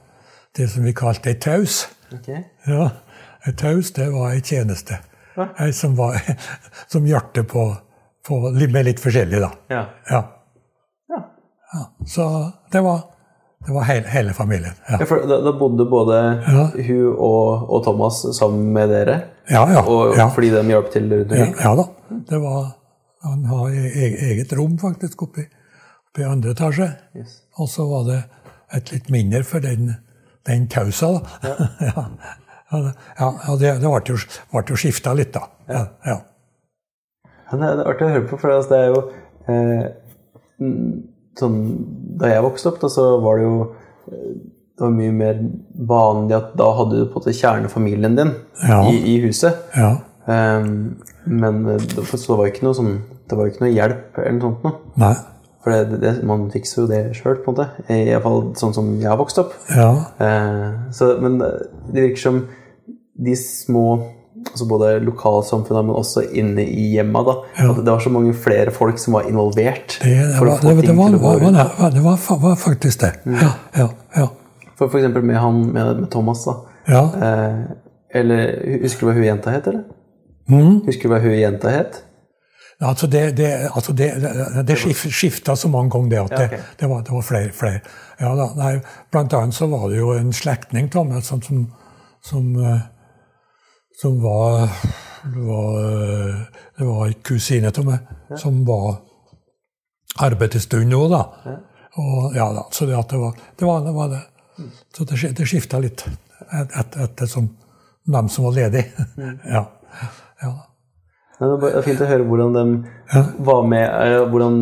det 0.56 0.66
som 0.70 0.84
vi 0.84 0.92
kalte 0.92 1.30
ei 1.30 1.38
taus. 1.40 1.86
Okay. 2.12 2.42
Ja, 2.66 2.88
Ei 3.46 3.52
taus, 3.52 3.92
det 3.92 4.10
var 4.10 4.32
ei 4.34 4.40
tjeneste. 4.44 4.98
Ei 5.60 5.72
som, 5.72 5.94
var, 5.96 6.18
som 6.92 7.06
hjalp 7.06 7.38
på, 7.48 7.64
på, 8.26 8.40
med 8.50 8.84
litt 8.84 9.00
forskjellig, 9.00 9.40
da. 9.40 9.50
Ja. 9.70 9.84
ja. 10.10 10.22
ja. 11.12 11.20
ja. 11.72 11.84
Så 12.06 12.26
det 12.72 12.82
var, 12.84 13.04
det 13.68 13.74
var 13.74 13.84
hele, 13.84 14.08
hele 14.08 14.32
familien. 14.32 14.72
Ja. 14.88 14.98
Da, 14.98 15.40
da, 15.44 15.52
bodde 15.52 15.84
både 15.84 16.18
hun 16.86 17.16
og, 17.18 17.66
og, 17.68 17.82
Thomas 17.84 18.22
sammen 18.38 18.70
med 18.72 18.88
dere? 18.88 19.16
Ja, 19.50 19.66
ja. 19.74 19.82
Og, 19.82 20.14
Fordi 20.32 20.48
de 20.54 20.62
hjalp 20.72 20.88
til 20.92 21.10
rundt 21.12 21.34
omkring? 21.34 21.52
Ja, 21.60 21.74
da. 21.76 21.84
Det 22.30 22.38
var, 22.40 22.62
han 23.26 23.44
har 23.50 23.66
e-, 23.68 23.90
e-, 23.92 24.30
eget 24.30 24.54
rom 24.56 24.78
faktisk 24.80 25.26
oppe 25.28 25.44
i 26.16 26.24
andre 26.24 26.54
etasje. 26.56 26.88
Yes. 27.16 27.42
Og 27.60 27.68
så 27.68 27.84
var 27.90 28.08
det 28.08 28.22
et 28.78 28.94
litt 28.94 29.12
mindre 29.12 29.42
for 29.44 29.60
den, 29.60 29.92
den 30.48 30.64
tausa, 30.72 31.12
da. 31.18 31.52
Ja. 31.84 32.06
ja, 32.72 32.82
ja 33.20 33.58
det, 33.60 33.74
det 33.84 33.92
ble 33.92 34.02
jo, 34.14 34.18
ble 34.54 34.64
jo 34.72 34.80
skifta 34.80 35.12
litt, 35.18 35.36
da. 35.36 35.44
Ja. 35.68 35.84
ja. 36.08 36.16
Det 37.52 37.68
er 37.68 37.84
artig 37.84 38.08
å 38.08 38.16
høre 38.16 38.26
på, 38.32 38.40
for 38.40 38.56
altså, 38.56 38.72
det 38.72 38.80
er 38.80 38.90
jo 38.96 39.04
eh, 39.52 39.86
sånn, 41.40 41.58
Da 42.18 42.32
jeg 42.32 42.44
vokste 42.44 42.72
opp, 42.72 42.80
da, 42.82 42.90
så 42.92 43.08
var 43.22 43.38
det 43.38 43.46
jo 43.46 43.56
eh, 44.10 44.30
det 44.78 44.86
var 44.86 44.94
mye 44.94 45.14
mer 45.14 45.38
vanlig 45.90 46.36
at 46.36 46.52
da 46.58 46.68
hadde 46.78 47.00
du 47.00 47.06
på 47.08 47.18
en 47.18 47.18
måte 47.18 47.34
kjernefamilien 47.34 48.14
din 48.14 48.28
ja. 48.62 48.76
i, 48.86 49.00
i, 49.10 49.16
huset. 49.24 49.56
Ja. 49.74 49.96
Um, 50.28 51.00
men 51.26 51.64
det, 51.66 51.80
så 52.06 52.20
det 52.20 52.36
var 52.38 52.50
ikke 52.50 52.66
noe 52.66 52.76
sånn 52.76 52.90
Det 53.24 53.36
var 53.38 53.48
ikke 53.48 53.62
noe 53.62 53.70
hjelp 53.72 54.18
eller 54.20 54.36
noe 54.36 54.44
sånt 54.44 54.66
noe. 54.68 54.92
Nei. 55.02 55.14
For 55.64 55.74
det, 55.74 55.98
det, 56.04 56.12
man 56.28 56.46
fikser 56.52 56.82
jo 56.82 56.86
det 56.92 57.00
sjøl, 57.18 57.40
på 57.42 57.50
en 57.50 57.56
måte. 57.56 57.66
Iallfall 57.90 58.52
sånn 58.60 58.76
som 58.76 58.92
jeg 59.00 59.10
har 59.10 59.18
vokst 59.18 59.42
opp. 59.42 59.56
Ja. 59.74 59.90
Uh, 60.20 60.86
så, 60.94 61.10
men 61.24 61.40
det 61.42 62.04
virker 62.04 62.22
som 62.22 62.40
de 63.18 63.34
små 63.40 63.88
altså 64.46 64.66
både 64.68 64.90
lokalsamfunnene, 65.06 65.86
men 65.88 65.98
også 65.98 66.24
inne 66.32 66.64
i 66.64 66.88
hjemma. 66.94 67.22
da, 67.26 67.36
ja. 67.58 67.72
Det 67.76 67.90
var 67.90 68.00
så 68.04 68.12
mange 68.14 68.34
flere 68.34 68.74
folk 68.74 68.98
som 68.98 69.18
var 69.18 69.28
involvert. 69.30 69.98
Det, 70.02 70.14
det, 70.14 70.40
var, 70.40 70.58
det, 70.62 70.86
det 70.86 70.96
var, 70.96 71.18
var, 71.18 72.02
var, 72.02 72.40
var, 72.42 72.56
faktisk 72.56 73.00
det. 73.00 73.12
Mm. 73.24 73.38
Ja, 73.42 73.52
ja, 73.76 73.88
ja. 74.16 74.28
For, 74.78 74.88
for 74.88 74.98
eksempel 74.98 75.22
med, 75.22 75.36
han, 75.42 75.62
med, 75.72 76.00
med 76.00 76.10
Thomas. 76.10 76.44
da. 76.44 76.56
Ja. 76.88 77.04
Eh, 77.22 77.62
eller 78.14 78.52
Husker 78.82 79.06
du 79.06 79.10
hva 79.10 79.16
hun 79.18 79.26
jenta 79.26 79.52
het, 79.52 79.66
eller? 79.66 79.84
Mm. 80.48 80.84
Husker 80.86 81.08
du 81.08 81.14
hva 81.14 81.22
hun 81.22 81.34
jenta 81.36 81.72
het? 81.72 82.02
Altså 82.80 83.08
det, 83.10 83.36
det, 83.36 83.48
altså 83.74 83.92
det, 83.92 84.12
det 84.66 84.76
skifta 85.10 85.56
så 85.56 85.68
mange 85.68 85.90
ganger, 85.90 86.10
det 86.10 86.18
at 86.18 86.30
det, 86.38 86.60
det, 86.80 86.88
var, 86.88 87.02
det 87.02 87.10
var, 87.10 87.22
flere. 87.26 87.50
flere. 87.52 87.80
Ja, 88.20 88.30
da, 88.38 88.46
nei, 88.54 88.76
blant 89.10 89.34
annet 89.34 89.54
så 89.54 89.66
var 89.66 89.88
det 89.90 89.98
jo 89.98 90.12
en 90.14 90.30
slektning 90.32 90.86
av 90.94 91.08
meg 91.08 91.24
som, 91.26 91.42
som, 91.42 91.64
som, 92.22 92.52
eh, 92.62 92.86
som 94.00 94.22
var, 94.22 94.68
var, 95.24 95.80
Det 96.78 96.84
var 96.84 97.06
en 97.06 97.14
kusine 97.22 97.72
av 97.78 97.86
meg 97.86 98.12
ja. 98.28 98.36
som 98.38 98.60
var 98.66 99.00
arbeidsstund 100.22 100.94
òg, 100.94 101.08
da. 101.12 101.22
Ja. 101.44 101.56
Og, 101.98 102.36
ja, 102.36 102.46
da. 102.54 102.66
Så 102.72 102.86
det, 102.86 102.98
det, 103.10 103.18
var, 103.18 103.34
det 103.58 103.66
var 103.66 103.80
det. 103.84 103.92
Var 103.92 104.08
det. 104.08 104.20
Mm. 104.58 104.70
Så 104.96 105.04
det, 105.04 105.32
det 105.38 105.46
skifta 105.46 105.80
litt 105.82 106.04
etter 106.48 106.78
et, 106.78 106.96
et, 106.96 107.22
et, 107.22 107.30
som 107.30 107.48
dem 108.08 108.28
som 108.28 108.46
var 108.48 108.56
ledige. 108.56 109.06
Mm. 109.16 109.38
ja. 109.54 109.64
Ja. 111.40 111.48
Det 111.62 111.68
er 111.78 111.84
fint 111.86 112.00
å 112.02 112.06
høre 112.10 112.24
hvordan 112.26 112.54
de 112.56 112.64
Ja. 113.14 113.22
var 113.46 113.62
med 113.70 113.84
eh, 113.88 114.24
hvordan 114.28 114.56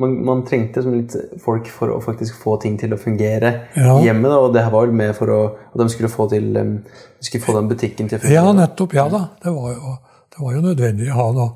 man, 0.00 0.14
man 0.24 0.40
trengte 0.48 0.82
som 0.82 0.94
litt 0.96 1.12
folk 1.44 1.68
for 1.70 1.92
å 1.94 2.00
faktisk 2.02 2.38
få 2.42 2.56
ting 2.62 2.78
til 2.80 2.94
å 2.94 2.98
fungere 2.98 3.50
Ja. 3.76 3.98
hjemme. 4.02 4.28
Da, 4.32 4.38
og 4.40 4.52
det 4.54 4.64
her 4.64 4.70
var 4.72 4.86
vel 4.86 4.96
med 4.96 5.14
for 5.16 5.26
å 5.30 5.40
at 5.54 5.78
de 5.82 5.88
skulle 5.92 6.08
få 6.10 6.28
til 6.32 6.48
de 6.54 6.64
skulle 7.20 7.44
få 7.44 7.54
den 7.58 7.68
butikken 7.68 8.08
til 8.08 8.18
å 8.18 8.22
fungere. 8.24 8.34
Ja, 8.40 8.52
nettopp. 8.56 8.94
Ja 8.96 9.08
da. 9.12 9.22
Det 9.44 9.52
var 9.54 9.74
jo, 9.76 9.96
det 10.34 10.40
var 10.46 10.52
jo 10.56 10.64
nødvendig 10.64 11.10
å 11.12 11.18
ha 11.20 11.28
noe, 11.32 11.50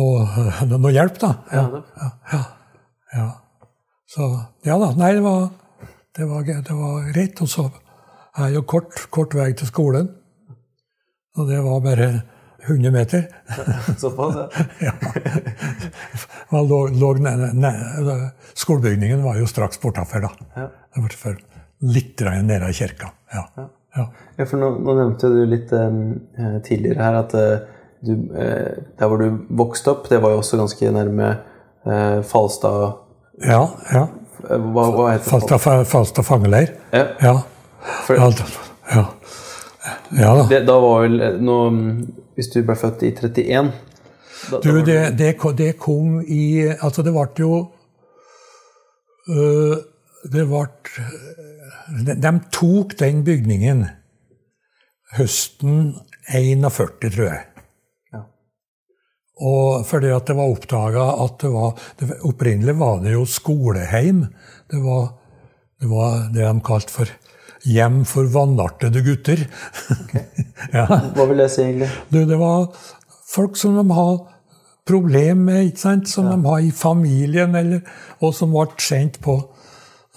noe, 0.00 0.46
noe 0.78 0.92
hjelp, 0.94 1.18
da. 1.20 1.34
Ja, 1.52 1.66
ja, 2.32 2.42
ja. 3.18 3.28
Så 4.10 4.26
ja 4.66 4.78
da. 4.78 4.92
Nei, 4.98 5.12
det 5.18 5.22
var, 5.22 5.48
det 6.16 6.26
var, 6.30 6.42
det 6.46 6.74
var 6.78 7.12
greit. 7.12 7.42
Og 7.42 7.48
så 7.50 7.68
er 8.40 8.54
jo 8.54 8.62
kort, 8.62 8.96
kort 9.10 9.34
vei 9.34 9.52
til 9.52 9.66
skolen. 9.68 10.08
Og 11.38 11.46
det 11.50 11.60
var 11.62 11.80
bare 11.84 12.08
100 12.68 12.90
meter. 12.90 13.26
Såpass, 13.98 14.36
ja. 14.80 14.92
ja. 16.50 16.62
lå, 16.62 16.80
lå 16.88 17.12
ne, 17.22 17.50
ne, 17.52 17.72
skolebygningen 18.54 19.22
var 19.24 19.38
jo 19.40 19.46
straks 19.46 19.80
bortafor, 19.80 20.20
da. 20.26 20.30
Ja. 20.56 20.68
Det 20.94 21.04
var 21.04 21.16
for 21.20 21.36
litt 21.80 22.20
nede 22.20 22.70
i 22.70 22.76
kirka. 22.76 23.12
Ja. 23.32 23.44
ja. 23.56 23.68
Ja, 24.36 24.46
for 24.46 24.60
nå, 24.60 24.70
nå 24.84 24.94
nevnte 24.94 25.28
du 25.32 25.40
litt 25.50 25.72
eh, 25.74 26.58
tidligere 26.66 27.02
her 27.02 27.16
at 27.24 27.32
eh, 27.34 27.62
du, 28.06 28.12
eh, 28.38 28.76
der 28.98 29.10
hvor 29.10 29.18
du 29.20 29.40
vokste 29.58 29.90
opp, 29.94 30.06
det 30.10 30.20
var 30.22 30.34
jo 30.34 30.42
også 30.44 30.60
ganske 30.60 30.92
nærme 30.94 31.30
eh, 31.84 32.20
Falstad 32.26 33.00
ja, 33.42 33.64
ja. 33.90 34.04
eh, 34.46 34.60
Hva, 34.70 34.86
hva 34.94 35.08
heter 35.14 35.26
Falstad, 35.26 35.58
Falstad, 35.58 35.90
Falstad 35.90 36.28
fangeleir. 36.28 36.74
Ja, 36.94 37.06
Ja. 37.24 37.34
for, 38.06 38.14
Ja, 38.14 38.30
ja. 38.92 39.04
ja 40.12 40.34
da. 40.66 40.78
vel 41.02 41.20
eh, 41.24 41.36
nå, 41.42 41.58
Hvis 42.40 42.48
du 42.54 42.62
ble 42.64 42.76
født 42.78 43.02
i 43.04 43.12
31 43.12 43.70
da, 44.48 44.58
Du, 44.64 44.70
da 44.72 44.84
det, 44.86 44.98
det, 45.18 45.34
det 45.58 45.70
kom 45.76 46.22
i 46.24 46.64
Altså, 46.72 47.04
det 47.04 47.12
ble 47.12 47.26
jo 47.44 47.54
øh, 49.28 49.76
Det 50.24 50.46
ble 50.48 50.66
de, 51.90 52.14
de 52.16 52.32
tok 52.54 52.94
den 53.00 53.24
bygningen 53.26 53.84
høsten 55.16 55.96
41, 56.30 57.10
tror 57.10 57.24
jeg. 57.26 57.40
Ja. 58.14 58.20
Og 59.42 59.86
fordi 59.88 60.12
at 60.14 60.28
det 60.28 60.36
var 60.38 60.52
oppdaga 60.52 61.06
at 61.24 61.40
det 61.42 61.50
var 61.50 61.72
det, 61.98 62.20
Opprinnelig 62.28 62.76
var 62.78 63.00
det 63.02 63.16
jo 63.16 63.24
skoleheim. 63.26 64.26
Det 64.70 64.82
var, 64.84 65.08
det 65.82 65.90
var 65.90 66.28
det 66.30 66.46
de 66.46 66.62
kalte 66.66 66.94
for 66.94 67.10
hjem 67.68 68.04
for 68.08 68.28
vanartede 68.32 69.02
gutter. 69.04 69.44
ja. 70.76 70.86
Hva 70.86 71.26
vil 71.28 71.42
det 71.42 71.50
si, 71.52 71.64
egentlig? 71.66 71.90
Du, 72.08 72.22
det 72.28 72.38
var 72.40 72.70
folk 73.30 73.58
som 73.60 73.76
de 73.78 73.84
har 73.94 74.18
problem 74.88 75.44
med, 75.50 75.70
ikke 75.70 75.84
sant? 75.84 76.08
som 76.08 76.28
de 76.30 76.38
har 76.46 76.64
i 76.64 76.72
familien, 76.74 77.54
eller, 77.54 77.84
og 78.20 78.34
som 78.34 78.54
ble 78.54 78.66
sendt 78.82 79.20
på 79.24 79.36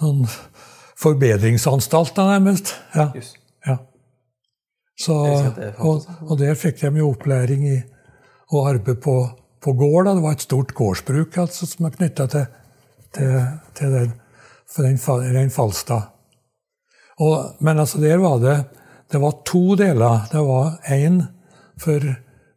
sånn 0.00 0.24
forbedringsanstalter, 1.04 2.30
nærmest. 2.32 2.74
Ja. 2.94 3.10
Jus. 3.14 3.34
ja. 3.66 3.78
Så, 4.98 5.16
og, 5.82 6.06
og 6.22 6.38
der 6.40 6.56
fikk 6.58 6.80
de 6.80 6.92
jo 7.02 7.12
opplæring 7.12 7.66
i 7.68 7.78
å 8.54 8.64
arbeide 8.70 9.00
på, 9.02 9.16
på 9.62 9.74
gård. 9.78 10.06
Da. 10.06 10.16
Det 10.16 10.24
var 10.24 10.38
et 10.38 10.46
stort 10.46 10.74
gårdsbruk 10.76 11.38
altså, 11.44 11.68
som 11.68 11.88
er 11.88 11.96
knytta 11.98 12.28
til, 12.32 12.46
til, 13.16 13.38
til 13.78 13.96
den, 13.98 14.16
den, 14.78 14.98
den 15.38 15.54
Falstad. 15.54 16.13
Og, 17.20 17.56
men 17.60 17.78
altså, 17.78 18.00
der 18.00 18.16
var 18.16 18.38
det 18.42 18.64
Det 19.12 19.20
var 19.20 19.42
to 19.46 19.74
deler. 19.74 20.26
Det 20.32 20.40
var 20.40 20.78
én 20.90 21.22
for 21.78 21.98
det, 22.00 22.16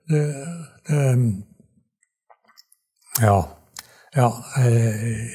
det 0.09 1.43
Ja. 3.21 3.41
ja 4.15 4.29
jeg, 4.57 5.29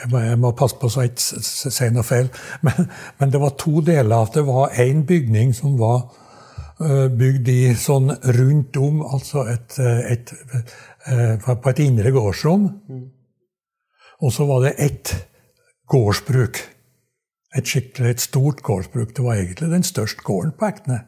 jeg, 0.00 0.10
må, 0.10 0.18
jeg 0.18 0.38
må 0.38 0.50
passe 0.50 0.76
på 0.80 0.88
så 0.88 1.04
jeg 1.04 1.12
ikke 1.14 1.42
sier 1.70 1.92
noe 1.94 2.06
feil. 2.06 2.30
Men, 2.66 2.90
men 3.18 3.32
det 3.32 3.40
var 3.40 3.56
to 3.58 3.80
deler. 3.80 4.30
Det 4.34 4.46
var 4.46 4.74
én 4.78 5.04
bygning 5.06 5.54
som 5.54 5.78
var 5.78 6.02
øh, 6.80 7.08
bygd 7.18 7.48
i 7.48 7.74
sånn 7.74 8.10
rundt 8.38 8.76
om, 8.76 9.02
altså 9.06 9.46
et, 9.50 9.78
et, 9.80 10.34
et, 11.06 11.46
på 11.46 11.70
et 11.70 11.82
indre 11.86 12.12
gårdsrom. 12.14 12.68
Og 14.20 14.32
så 14.32 14.46
var 14.46 14.66
det 14.66 14.74
ett 14.78 15.14
gårdsbruk. 15.88 16.60
Et 17.56 17.66
skikkelig 17.66 18.10
et 18.10 18.20
stort 18.20 18.62
gårdsbruk. 18.62 19.16
Det 19.16 19.24
var 19.24 19.34
egentlig 19.34 19.70
den 19.70 19.82
største 19.82 20.22
gården 20.22 20.52
på 20.58 20.66
Ekne. 20.66 21.00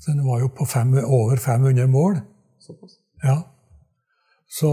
Så 0.00 0.10
den 0.10 0.26
var 0.26 0.40
jo 0.40 0.48
på 0.58 0.64
fem, 0.64 0.94
over 1.04 1.36
500 1.36 1.86
mål. 1.88 2.16
Såpass. 2.66 2.92
Ja. 3.24 3.36
Så 4.58 4.70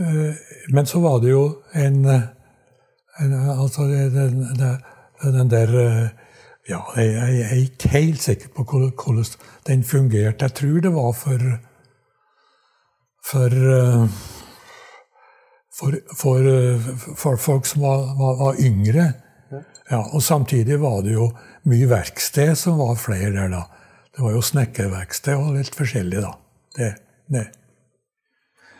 øh, 0.00 0.34
Men 0.68 0.86
så 0.86 1.00
var 1.00 1.18
det 1.18 1.30
jo 1.30 1.62
en, 1.74 2.04
øh, 2.04 2.20
en 3.20 3.32
Altså 3.32 3.82
den, 3.82 4.14
den, 4.14 5.32
den 5.38 5.50
der 5.50 5.68
øh, 5.86 6.08
Ja, 6.68 6.80
jeg, 6.96 7.14
jeg 7.14 7.50
er 7.50 7.54
ikke 7.54 7.88
helt 7.88 8.22
sikker 8.22 8.48
på 8.56 8.64
hvordan 8.64 9.24
den 9.66 9.84
fungerte. 9.84 10.36
Jeg 10.40 10.54
tror 10.54 10.80
det 10.80 10.94
var 10.94 11.12
for 11.12 11.38
for 13.30 13.44
øh, 13.44 14.08
for, 15.76 15.96
for, 16.16 16.46
for 17.20 17.36
folk 17.40 17.66
som 17.68 17.82
var, 17.84 18.06
var, 18.18 18.38
var 18.40 18.60
yngre. 18.62 19.10
Ja, 19.90 20.00
og 20.12 20.22
samtidig 20.22 20.80
var 20.82 21.02
det 21.06 21.12
jo 21.14 21.28
mye 21.70 21.86
verksted 21.90 22.56
som 22.58 22.80
var 22.80 22.96
flere 22.98 23.30
der, 23.34 23.52
da. 23.52 23.62
Det 24.16 24.24
var 24.24 24.32
jo 24.34 24.40
snekkerverksted 24.42 25.36
og 25.36 25.54
litt 25.58 25.76
forskjellig, 25.76 26.22
da. 26.24 26.32
Det, 26.76 26.88
det. 27.30 27.44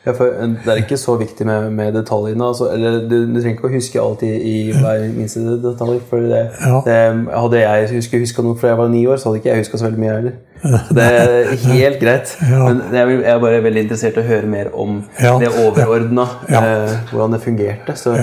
Ja, 0.06 0.12
eh, 0.14 0.56
Det 0.64 0.72
er 0.72 0.80
ikke 0.82 0.98
så 0.98 1.16
viktig 1.20 1.46
med, 1.46 1.70
med 1.76 1.94
detaljene. 1.94 2.48
Altså, 2.48 2.70
eller 2.72 3.04
du, 3.11 3.16
du 3.28 3.38
trenger 3.40 3.56
ikke 3.59 3.68
å 3.68 3.74
huske 3.74 4.02
alt 4.02 4.22
i, 4.26 4.32
i 4.32 4.56
hver 4.72 5.06
minste 5.14 5.42
detalj. 5.62 6.00
For 6.11 6.26
det, 6.26 6.42
Ja. 6.62 6.80
det, 6.87 6.98
hadde 7.35 7.62
jeg 7.62 8.04
huska 8.22 8.42
noe 8.46 8.59
fra 8.59 8.72
jeg 8.72 8.80
var 8.80 8.90
ni 8.92 9.06
år, 9.06 9.18
så 9.20 9.30
hadde 9.30 9.42
ikke 9.42 9.52
jeg 9.52 9.64
huska 9.66 9.82
så 9.82 9.88
veldig 9.88 10.02
mye 10.02 10.14
heller. 10.16 10.37
Det 10.97 11.05
er 11.05 11.51
helt 11.66 12.01
greit. 12.01 12.37
Ja. 12.51 12.69
Men 12.69 12.95
jeg, 12.95 13.21
er 13.25 13.40
bare 13.42 13.62
veldig 13.64 13.83
interessert 13.87 14.19
i 14.19 14.23
å 14.23 14.29
høre 14.29 14.51
mer 14.51 14.71
om 14.75 15.03
Ja. 15.21 15.37
det 15.42 15.51
overordna. 15.53 16.27
Ja. 16.51 16.62
Eh, 16.62 16.95
hvordan 17.11 17.37
det 17.37 17.42
fungerte. 17.45 17.97
Så. 17.97 18.16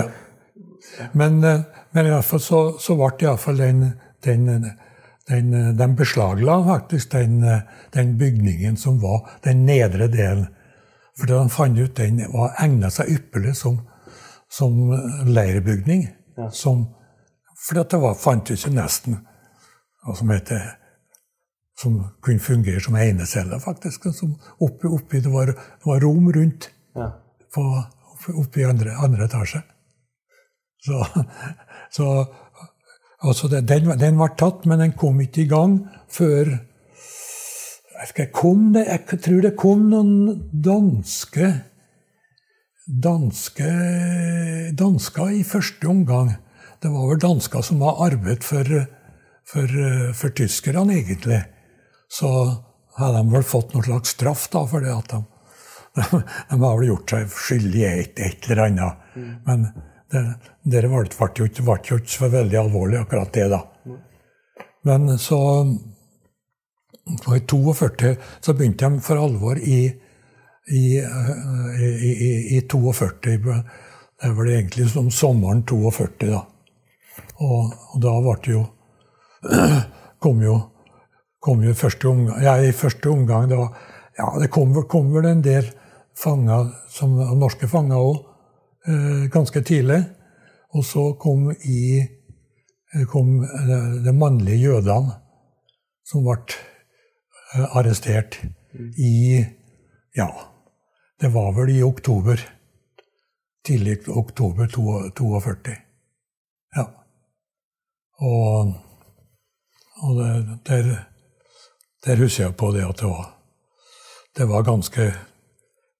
Men, 1.12 1.44
eh, 1.44 1.62
men 1.94 2.10
iallfall 2.10 2.42
så, 2.42 2.62
så 2.80 2.96
ble 2.98 3.12
iallfall 3.26 3.60
den, 3.60 3.84
den, 4.24 4.66
den 5.28 5.54
De 5.78 5.88
beslagla 5.96 6.58
faktisk 6.66 7.12
den, 7.12 7.38
den 7.94 8.16
bygningen 8.18 8.76
som 8.76 9.00
var 9.02 9.24
den 9.44 9.64
nedre 9.66 10.08
delen. 10.12 10.48
For 11.18 11.30
de 11.30 11.48
fant 11.50 11.78
ut 11.78 11.96
den 11.96 12.24
var 12.32 12.56
egna 12.62 12.90
seg 12.90 13.12
ypperlig 13.14 13.54
som, 13.56 13.78
som 14.50 14.90
leirbygning. 15.30 16.08
Som, 16.50 16.88
for 17.68 17.78
det 17.78 18.00
var, 18.02 18.16
fantes 18.18 18.66
jo 18.66 18.72
nesten 18.74 19.20
hva 20.04 20.16
som 20.18 20.32
heter 20.34 20.74
som 21.78 21.98
kunne 22.22 22.42
fungere 22.42 22.80
som 22.80 22.96
eneceller, 22.96 23.58
faktisk. 23.58 24.06
Som 24.14 24.36
oppi, 24.62 24.86
oppi, 24.86 25.20
det, 25.20 25.32
var, 25.32 25.52
det 25.54 25.86
var 25.88 26.00
rom 26.04 26.30
rundt 26.32 26.70
ja. 26.94 27.10
på, 27.54 27.64
oppe- 28.14 28.36
oppe 28.40 28.62
i 28.62 28.68
andre, 28.68 28.94
andre 29.02 29.26
etasje. 29.28 29.62
Så, 30.84 31.00
så 31.96 32.08
altså 33.24 33.48
det, 33.48 33.64
den, 33.68 33.90
den 33.98 34.18
var 34.20 34.36
tatt, 34.38 34.66
men 34.68 34.82
den 34.82 34.96
kom 34.98 35.20
ikke 35.24 35.44
i 35.44 35.50
gang 35.50 35.80
før 36.12 36.56
jeg, 38.04 38.32
kom 38.36 38.72
det, 38.74 38.84
jeg 38.84 39.20
tror 39.24 39.40
det 39.40 39.54
kom 39.56 39.86
noen 39.88 40.50
danske 40.52 41.54
danske 42.84 43.68
dansker 44.76 45.30
i 45.38 45.44
første 45.46 45.88
omgang. 45.88 46.34
Det 46.82 46.90
var 46.92 47.08
vel 47.08 47.20
dansker 47.22 47.64
som 47.64 47.80
har 47.80 48.02
arbeidet 48.10 48.44
for, 48.44 48.68
for, 49.48 49.76
for 50.12 50.34
tyskerne, 50.36 50.98
egentlig. 50.98 51.40
Så 52.14 52.30
hadde 52.98 53.18
de 53.18 53.32
vel 53.34 53.46
fått 53.46 53.74
noen 53.74 53.86
slags 53.88 54.14
straff 54.14 54.46
da, 54.52 54.62
for 54.70 54.84
det 54.84 54.92
at 54.94 55.10
de 55.10 55.24
de, 55.94 56.22
de 56.50 56.60
har 56.62 56.78
vel 56.78 56.88
gjort 56.88 57.14
seg 57.14 57.34
skyldig 57.34 57.82
i 57.82 57.90
et, 57.90 58.22
et 58.22 58.48
eller 58.50 58.64
annet. 58.68 59.18
Men 59.46 59.66
det, 60.10 60.82
ble 60.90 61.02
jo 61.38 61.48
ikke 61.48 62.16
så 62.16 62.30
veldig 62.30 62.60
alvorlig, 62.60 63.00
akkurat 63.00 63.34
det, 63.34 63.48
da. 63.52 63.62
Men 64.84 65.14
så 65.18 65.40
og 67.04 67.34
I 67.36 67.42
42 67.44 68.14
så 68.40 68.54
begynte 68.56 68.88
de 68.88 69.00
for 69.04 69.20
alvor 69.20 69.58
i, 69.60 69.80
i, 70.72 70.84
i, 70.96 72.30
i 72.56 72.60
42. 72.64 73.34
Det 73.34 74.30
var 74.38 74.48
det 74.48 74.54
egentlig 74.54 74.86
som 74.88 75.10
sommeren 75.12 75.60
42, 75.68 76.30
da. 76.30 76.40
Og, 77.44 77.74
og 77.92 78.00
da 78.00 78.14
ble 78.24 78.36
det 78.44 78.54
jo 78.54 78.62
kom 80.24 80.40
jo 80.42 80.56
kom 81.44 81.64
jo 81.64 81.74
i 81.74 81.76
første 81.76 82.08
omgang, 82.08 82.42
ja, 82.44 82.56
i 82.56 82.72
første 82.72 83.10
omgang 83.12 83.48
det, 83.50 83.58
var, 83.60 83.74
ja, 84.16 84.30
det 84.40 84.48
kom, 84.52 84.72
kom 84.88 85.10
vel 85.12 85.28
en 85.28 85.42
del 85.44 85.68
fanger, 86.16 86.70
som, 86.88 87.18
norske 87.38 87.68
fanger 87.68 88.00
òg, 88.00 88.22
eh, 88.88 89.26
ganske 89.32 89.60
tidlig. 89.66 90.00
Og 90.74 90.86
så 90.86 91.04
kom, 91.20 91.50
i, 91.52 92.00
eh, 92.00 93.04
kom 93.10 93.36
de, 93.44 93.78
de 94.06 94.16
mannlige 94.16 94.70
jødene 94.70 95.18
som 96.08 96.24
ble 96.24 96.38
eh, 96.48 97.76
arrestert 97.76 98.40
i 98.98 99.44
Ja, 100.14 100.28
det 101.20 101.32
var 101.34 101.52
vel 101.56 101.72
i 101.74 101.82
oktober. 101.82 102.38
Tidlig 103.66 104.04
oktober 104.08 104.68
42. 104.70 105.74
Ja. 106.76 106.84
Og, 108.22 108.74
og 110.02 110.20
det, 110.20 110.58
der, 110.68 110.92
der 112.04 112.16
husker 112.16 112.44
jeg 112.44 112.56
på 112.56 112.70
det 112.72 112.84
at 112.84 113.00
det 113.00 113.08
var, 113.08 113.26
det 114.36 114.46
var 114.50 114.62
ganske, 114.62 115.14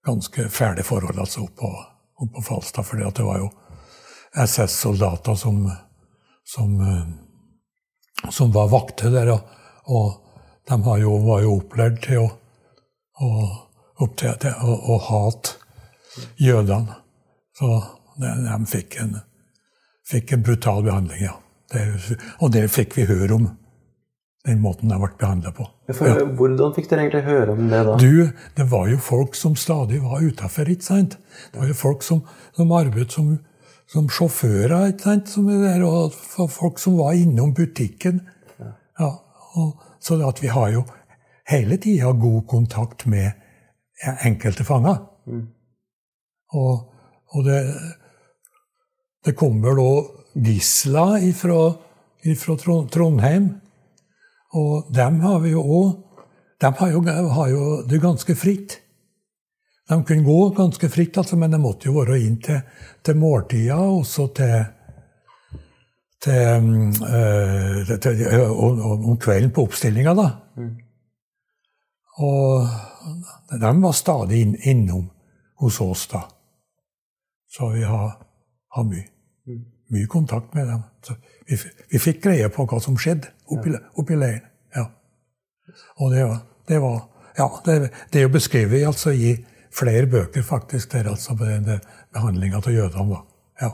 ganske 0.07 0.49
fæle 0.49 0.83
forhold 0.83 1.19
altså 1.19 1.47
oppå, 1.47 1.71
oppå 2.21 2.43
Falstad. 2.43 2.85
For 2.85 2.97
det 2.97 3.25
var 3.25 3.39
jo 3.39 3.51
SS-soldater 4.35 5.35
som, 5.35 5.71
som, 6.45 6.81
som, 8.31 8.53
var 8.53 8.69
vakter 8.69 9.11
der. 9.11 9.33
Og, 9.33 9.41
og 9.85 10.13
de 10.69 11.01
jo, 11.01 11.17
var 11.25 11.43
jo 11.45 11.57
opplært 11.59 12.03
til 12.05 12.25
å, 12.25 12.29
å, 13.21 13.31
til, 14.17 14.35
til, 14.43 14.53
å, 14.61 14.77
å 14.95 14.99
hate 15.09 15.57
jødene. 16.37 17.01
Så 17.55 17.71
de, 18.19 18.31
de 18.45 18.59
fikk, 18.67 18.99
en, 19.01 19.19
fikk, 20.11 20.33
en, 20.35 20.43
brutal 20.43 20.83
behandling, 20.85 21.29
ja. 21.31 21.39
Det, 21.73 21.85
og 22.43 22.51
det 22.53 22.69
fikk 22.71 22.99
vi 22.99 23.07
høre 23.09 23.39
om. 23.39 23.47
Den 24.45 24.61
måten 24.61 24.91
de 24.93 24.99
ble 25.01 25.09
behandla 25.19 25.55
på. 25.57 25.65
Ja. 25.89 26.19
Hvordan 26.37 26.75
fikk 26.77 26.91
dere 26.91 27.07
egentlig 27.07 27.25
høre 27.25 27.55
om 27.55 27.65
det 27.71 27.81
da? 27.87 27.97
Du, 27.97 28.29
Det 28.57 28.67
var 28.71 28.91
jo 28.91 28.99
folk 29.01 29.35
som 29.35 29.57
stadig 29.57 30.03
var 30.03 30.21
utafor. 30.21 30.69
Det 30.69 31.57
var 31.57 31.67
jo 31.67 31.75
folk 31.75 32.03
som, 32.03 32.21
som 32.53 32.73
arbeidet 32.73 33.13
som 33.13 33.39
som 33.87 34.09
sjåfører? 34.09 34.93
Som 35.27 35.49
der, 35.49 35.83
og 35.85 36.51
folk 36.51 36.79
som 36.79 36.99
var 36.99 37.17
innom 37.19 37.55
butikken. 37.55 38.23
Ja, 38.99 39.11
og, 39.55 39.83
så 40.01 40.19
vi 40.41 40.49
har 40.49 40.71
jo 40.73 40.85
hele 41.49 41.77
tida 41.77 42.13
god 42.13 42.47
kontakt 42.49 43.07
med 43.07 43.33
enkelte 44.25 44.65
fanger. 44.65 45.03
Mm. 45.27 45.47
Og, 46.55 46.93
og, 47.29 47.45
det, 47.45 47.61
det 49.25 49.37
kommer 49.37 49.77
da 49.79 49.91
gisler 50.35 51.33
fra 51.39 52.57
Trondheim. 52.91 53.51
Og 54.55 54.91
dem 54.95 55.21
har 55.25 55.43
vi 55.43 55.55
jo 55.55 55.63
òg 55.63 56.01
De 56.63 56.71
har 56.79 56.91
jo, 56.91 57.01
har 57.35 57.49
jo 57.51 57.65
det 57.91 57.99
ganske 58.01 58.35
fritt. 58.39 58.79
De 59.91 59.97
kunne 60.07 60.25
gå 60.25 60.49
ganske 60.57 60.89
fritt, 60.89 61.19
altså, 61.19 61.37
men 61.37 61.53
de 61.53 61.59
måtte 61.61 61.91
jo 61.91 61.99
være 61.99 62.21
inn 62.25 62.39
til, 62.41 62.63
til 63.05 63.19
måltida 63.21 63.77
og 63.77 64.07
så 64.09 64.29
til, 64.33 64.63
til, 66.25 66.71
øh, 67.05 67.91
til 68.01 68.23
og, 68.47 68.81
om 69.11 69.19
kvelden 69.21 69.53
på 69.53 69.67
oppstillinga, 69.67 70.15
da. 70.15 70.29
Mm. 70.57 70.71
Og 72.25 73.61
de 73.61 73.75
var 73.83 73.99
stadig 73.99 74.41
inn, 74.47 74.57
innom 74.63 75.11
hos 75.61 75.83
oss, 75.85 76.07
da. 76.15 76.23
Så 77.51 77.75
vi 77.75 77.85
har, 77.85 78.15
har 78.79 78.89
mye, 78.89 79.05
mm. 79.47 79.63
mye 79.99 80.09
kontakt 80.09 80.55
med 80.55 80.71
dem. 80.71 80.87
Vi, 81.51 81.61
vi 81.93 82.01
fikk 82.01 82.25
greie 82.25 82.49
på 82.49 82.65
hva 82.71 82.81
som 82.81 82.97
skjedde 82.97 83.34
oppi, 83.51 83.75
oppi 83.97 84.19
leiren. 84.19 84.47
Ja. 84.77 84.87
Og 86.01 86.15
det 86.15 86.25
var, 86.25 86.39
det 86.69 86.81
var 86.83 87.03
Ja, 87.35 87.49
det, 87.65 87.91
det 88.13 88.21
er 88.21 88.29
jo 88.29 88.31
beskrevet 88.31 88.87
altså, 88.87 89.11
i 89.11 89.35
flere 89.75 90.07
bøker 90.07 90.43
faktisk 90.43 90.93
der 90.93 91.09
altså 91.11 91.35
på 91.35 91.49
behandlinga 92.15 92.61
av 92.61 92.71
jødene. 92.71 93.17
Ja. 93.63 93.71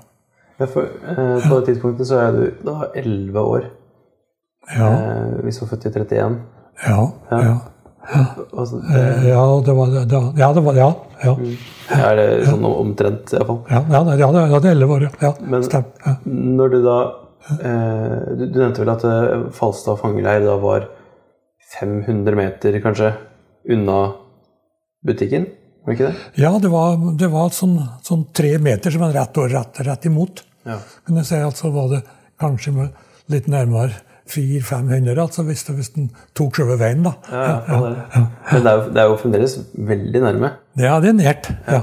ja 0.61 0.67
for, 0.67 0.89
eh, 1.13 1.49
på 1.49 1.59
det 1.59 1.67
tidspunktet 1.67 2.09
så 2.09 2.23
er 2.23 2.33
du 2.33 2.47
da 2.65 2.89
11 2.95 3.41
år. 3.41 3.69
Ja. 4.77 4.89
Eh, 4.89 5.45
hvis 5.45 5.61
du 5.61 5.67
var 5.67 5.75
født 5.75 5.85
i 5.85 5.93
31. 5.99 6.41
Ja. 6.87 7.03
ja. 7.31 7.43
ja. 7.45 7.59
Altså, 8.59 8.81
det, 8.81 9.29
ja, 9.29 9.63
det 9.67 9.75
var 9.77 9.87
det. 9.93 10.23
Ja, 10.41 10.53
det 10.55 10.65
var, 10.65 10.75
ja, 10.75 10.93
ja. 11.25 11.35
Mm. 11.37 11.57
Er 12.01 12.17
det 12.17 12.29
sånn 12.49 12.65
omtrent, 12.65 13.33
iallfall? 13.35 13.61
Ja, 13.69 13.83
ja, 13.93 14.01
ja, 14.17 14.61
det 14.63 14.71
er 14.71 14.79
11 14.79 14.95
år. 14.95 15.09
Ja, 15.21 15.35
Men 15.41 15.67
stemmer. 15.67 16.17
når 16.25 16.73
du 16.73 16.79
da 16.87 16.97
eh, 17.03 17.19
du, 17.49 18.45
du, 18.47 18.59
nevnte 18.61 18.83
vel 18.83 18.93
at 18.93 19.07
eh, 19.09 19.47
Falstad 19.57 20.01
fangeleir 20.01 20.45
da 20.45 20.57
var 20.61 20.89
500 21.79 22.37
meter, 22.37 22.77
kanskje, 22.85 23.15
unna 23.71 24.01
butikken? 25.07 25.47
Var 25.85 25.93
det 25.93 25.97
ikke 25.97 26.11
det? 26.11 26.43
Ja, 26.43 26.53
det 26.61 26.71
var, 26.73 26.99
det 27.19 27.31
var 27.33 27.53
sånn, 27.55 27.79
sånn, 28.05 28.27
tre 28.37 28.57
meter 28.63 28.93
som 28.93 29.07
var 29.07 29.15
rett 29.17 29.41
og 29.41 29.49
rett, 29.53 29.81
rett 29.87 30.09
imot. 30.11 30.45
Ja. 30.69 30.77
Kan 31.07 31.21
jeg 31.21 31.29
si, 31.31 31.41
altså 31.41 31.73
var 31.75 31.89
det 31.95 32.03
kanskje 32.41 32.91
litt 33.33 33.49
nærmere 33.51 34.03
400-500, 34.31 35.17
altså 35.19 35.43
hvis, 35.49 35.65
det, 35.67 35.77
hvis 35.79 35.93
den 35.97 36.11
tok 36.39 36.61
selve 36.61 36.77
veien, 36.79 37.03
da. 37.07 37.15
Ja, 37.33 37.47
ja, 37.67 37.79
det 37.81 38.21
Men 38.53 38.67
det 38.67 38.71
er, 38.71 38.77
jo, 38.77 38.85
det 38.91 39.03
er, 39.03 39.09
jo, 39.09 39.17
fremdeles 39.23 39.57
veldig 39.91 40.23
nærme. 40.27 40.53
Ja, 40.79 40.99
det 41.03 41.11
er 41.11 41.17
nært. 41.19 41.51
Ja. 41.67 41.81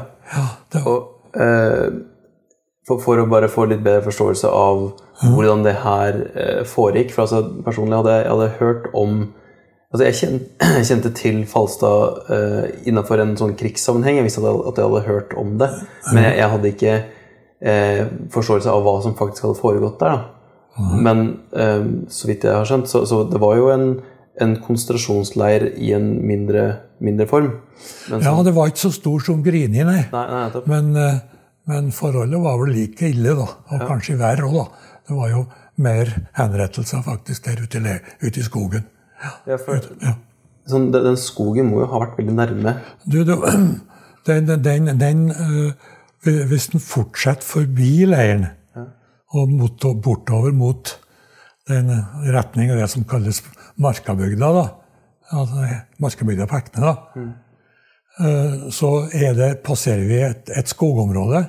Det. 0.71 0.83
Og, 0.87 1.31
eh, 1.35 1.87
for, 2.87 3.01
for, 3.03 3.19
å 3.19 3.27
bare 3.29 3.49
få 3.51 3.67
litt 3.67 3.83
bedre 3.83 4.05
forståelse 4.05 4.51
av 4.53 4.85
hvordan 5.33 5.65
det 5.65 5.75
her 5.83 6.21
eh, 6.37 6.61
foregikk 6.67 7.11
for 7.15 7.25
altså, 7.25 7.41
Personlig 7.65 7.99
hadde 7.99 8.15
jeg 8.15 8.31
hadde 8.31 8.55
hørt 8.61 8.87
om 8.95 9.19
Altså 9.87 10.03
jeg, 10.03 10.15
kjente, 10.19 10.67
jeg 10.77 10.87
kjente 10.89 11.11
til 11.15 11.43
Falstad 11.47 12.31
eh, 12.33 12.63
innenfor 12.91 13.21
en 13.23 13.37
sånn 13.39 13.53
krigssammenheng. 13.55 14.17
Jeg 14.19 14.25
visste 14.25 14.41
at 14.43 14.49
jeg, 14.49 14.63
at 14.67 14.81
jeg 14.81 14.89
hadde 14.89 15.05
hørt 15.05 15.35
om 15.39 15.53
det, 15.61 15.69
men 16.11 16.25
jeg, 16.25 16.33
jeg 16.41 16.49
hadde 16.53 16.71
ikke 16.73 16.95
eh, 17.71 18.01
forståelse 18.33 18.73
av 18.73 18.83
hva 18.83 18.97
som 19.05 19.15
faktisk 19.15 19.47
hadde 19.47 19.61
foregått 19.61 20.01
der. 20.03 20.17
Da. 20.17 20.37
Men 20.77 21.23
uh, 21.57 21.87
så 22.13 22.27
vidt 22.29 22.43
jeg 22.45 22.53
har 22.53 22.67
skjønt, 22.67 22.91
så, 22.91 23.01
så 23.09 23.23
det 23.31 23.39
var 23.41 23.55
jo 23.57 23.71
en, 23.73 23.87
en 24.43 24.57
konsentrasjonsleir 24.61 25.71
i 25.73 25.93
en 25.97 26.11
mindre, 26.19 26.67
mindre 27.01 27.25
form. 27.31 27.47
Så, 27.79 28.19
ja, 28.21 28.35
det 28.45 28.53
var 28.53 28.69
ikke 28.69 28.83
så 28.83 28.93
stor 28.93 29.23
som 29.25 29.39
Grini, 29.45 29.81
nei. 29.87 30.03
nei, 30.11 30.25
nei 30.35 30.61
men, 30.69 30.91
men, 31.67 31.91
forholdet 31.95 32.39
var 32.43 32.59
vel 32.61 32.73
like 32.75 33.09
ille, 33.11 33.33
da. 33.35 33.47
Og 33.71 33.81
ja. 33.81 33.87
kanskje 33.87 34.19
verre 34.19 34.47
òg, 34.47 34.59
da. 34.61 34.93
Det 35.07 35.15
var 35.15 35.31
jo 35.31 35.41
mer 35.83 36.13
henrettelser 36.35 37.03
faktisk 37.05 37.45
der 37.45 37.61
ute, 37.63 37.99
ute 38.23 38.39
i 38.39 38.45
skogen. 38.45 38.87
Ja, 39.47 39.57
for, 39.57 39.83
ja. 40.03 40.17
Sånn, 40.67 40.89
den, 40.91 41.05
den, 41.05 41.17
skogen 41.19 41.69
må 41.71 41.81
jo 41.83 41.89
ha 41.93 42.01
vært 42.03 42.17
veldig 42.19 42.35
nærme? 42.37 42.73
Du, 43.07 43.21
du 43.25 43.33
den, 44.27 44.51
den, 44.63 44.91
den 44.99 45.23
uh, 45.31 45.71
Hvis 46.27 46.71
den 46.73 46.83
fortsetter 46.83 47.45
forbi 47.45 48.07
leiren 48.09 48.49
ja. 48.75 48.87
og 49.37 49.53
mot, 49.53 49.87
bortover 50.03 50.55
mot 50.55 50.91
den 51.67 51.91
retning 52.31 52.71
av 52.73 52.81
det 52.81 52.87
som 52.91 53.05
kalles 53.07 53.41
Markabygda, 53.83 54.49
da, 54.55 54.65
altså 55.35 55.67
Markabygda 56.03 56.47
på 56.49 56.59
Ekne, 56.59 56.83
da, 56.83 56.93
mm. 57.15 57.31
uh, 58.19 58.67
så 58.73 58.91
det, 59.11 59.51
passerer 59.67 60.03
vi 60.09 60.21
et, 60.25 60.51
et, 60.51 60.71
skogområde 60.71 61.43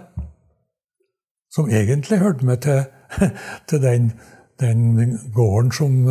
som 1.51 1.71
egentlig 1.71 2.19
hørte 2.19 2.45
med 2.45 2.63
til, 2.67 2.85
til 3.69 3.83
den, 3.83 4.13
den 4.61 5.19
gården 5.35 5.73
som 5.73 6.05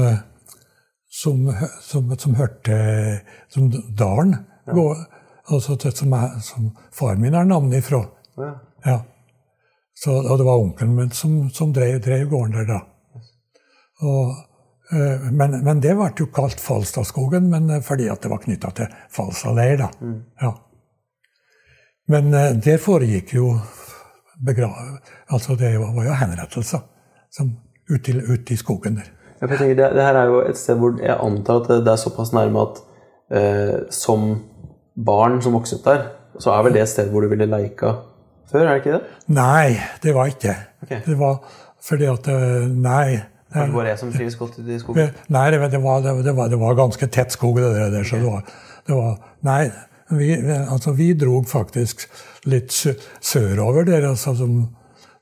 som, 1.21 1.53
som, 1.81 2.17
som 2.17 2.35
hørte 2.35 2.77
Som 3.49 3.71
dalen. 3.97 4.35
Ja. 4.67 4.95
Altså, 5.47 5.77
som, 5.91 6.13
som 6.41 6.71
faren 6.93 7.21
min 7.21 7.33
har 7.33 7.45
navnet 7.45 7.77
ifra. 7.77 8.03
Ja. 8.37 8.51
ja. 8.85 8.99
Så, 9.95 10.11
og 10.11 10.37
det 10.37 10.45
var 10.45 10.59
onkelen 10.59 10.95
min 10.95 11.09
som, 11.09 11.49
som 11.49 11.73
drev, 11.73 12.01
drev, 12.03 12.27
gården 12.29 12.53
der 12.53 12.67
da. 12.67 12.81
Og, 14.03 14.33
uh, 14.91 15.31
men, 15.31 15.55
men, 15.63 15.79
det 15.81 15.95
ble 15.97 16.11
jo 16.19 16.27
kalt 16.35 16.59
Falstadskogen 16.61 17.47
men, 17.49 17.71
uh, 17.71 17.81
fordi 17.81 18.09
at 18.11 18.21
det 18.21 18.29
var 18.29 18.43
knytta 18.43 18.73
til 18.77 18.91
Falstad 19.15 19.55
leir. 19.57 19.79
da. 19.79 19.89
Mm. 20.01 20.19
Ja. 20.41 20.51
Men 22.07 22.29
det 22.31 22.61
der 22.67 22.77
foregikk 22.79 23.33
jo 23.35 23.55
begrav... 24.45 24.99
Altså, 25.29 25.55
det 25.55 25.79
var, 25.79 25.93
var 25.95 26.09
jo 26.09 26.17
henrettelser 26.21 26.83
ute 27.89 28.13
ut 28.27 28.51
i 28.51 28.57
skogen 28.59 28.99
der. 28.99 29.11
Jeg 29.41 29.49
tenker, 29.49 29.75
det, 29.77 29.89
det, 29.95 30.03
her 30.03 30.17
er 30.17 30.29
jo 30.31 30.41
et 30.41 30.57
sted 30.57 30.79
hvor 30.79 30.97
jeg 31.01 31.13
antar 31.13 31.61
at 31.61 31.69
det, 31.69 31.79
det 31.85 31.93
er 31.93 32.01
såpass 32.01 32.33
nærme 32.33 32.63
at 32.65 32.79
eh, 33.37 33.75
som 33.93 34.27
barn 34.97 35.37
som 35.45 35.53
vokste 35.53 35.77
opp 35.77 35.85
der, 35.85 36.05
så 36.41 36.55
er 36.55 36.65
vel 36.65 36.77
det 36.77 36.83
et 36.83 36.91
sted 36.91 37.11
hvor 37.13 37.21
du 37.21 37.29
ville 37.31 37.45
leika 37.49 37.93
før? 38.49 38.65
er 38.65 38.71
det 38.71 38.81
ikke 38.81 38.95
det? 38.97 39.01
Nei, 39.37 39.77
det 40.03 40.13
var 40.15 40.31
ikke 40.33 40.55
okay. 40.83 41.01
det. 41.05 41.17
var 41.19 41.37
fordi 41.87 42.09
at 42.09 42.29
Nei. 42.73 43.19
Nei. 43.53 43.61
var 43.61 43.75
bare 43.77 43.91
jeg 43.93 43.99
som 44.01 44.13
trives 44.13 44.35
godt 44.35 44.57
i 44.59 44.79
skogen? 44.81 45.13
Nei, 45.31 45.45
det, 45.53 45.59
det, 45.71 45.83
var, 45.83 46.01
det, 46.03 46.35
var, 46.35 46.49
det 46.51 46.59
var, 46.59 46.73
ganske 46.75 47.07
tett 47.07 47.31
skog, 47.31 47.61
det 47.61 47.69
der. 47.75 47.93
Okay. 47.93 48.09
Så 48.09 48.17
det 48.17 48.25
var, 48.25 48.57
det 48.87 48.97
var 48.97 49.13
Nei, 49.47 49.61
vi, 50.09 50.33
altså, 50.57 50.91
vi 50.97 51.13
drog 51.13 51.47
faktisk 51.47 52.07
litt 52.47 52.73
sørover 52.73 53.87
der, 53.87 54.09
altså, 54.11 54.33
som, 54.37 54.59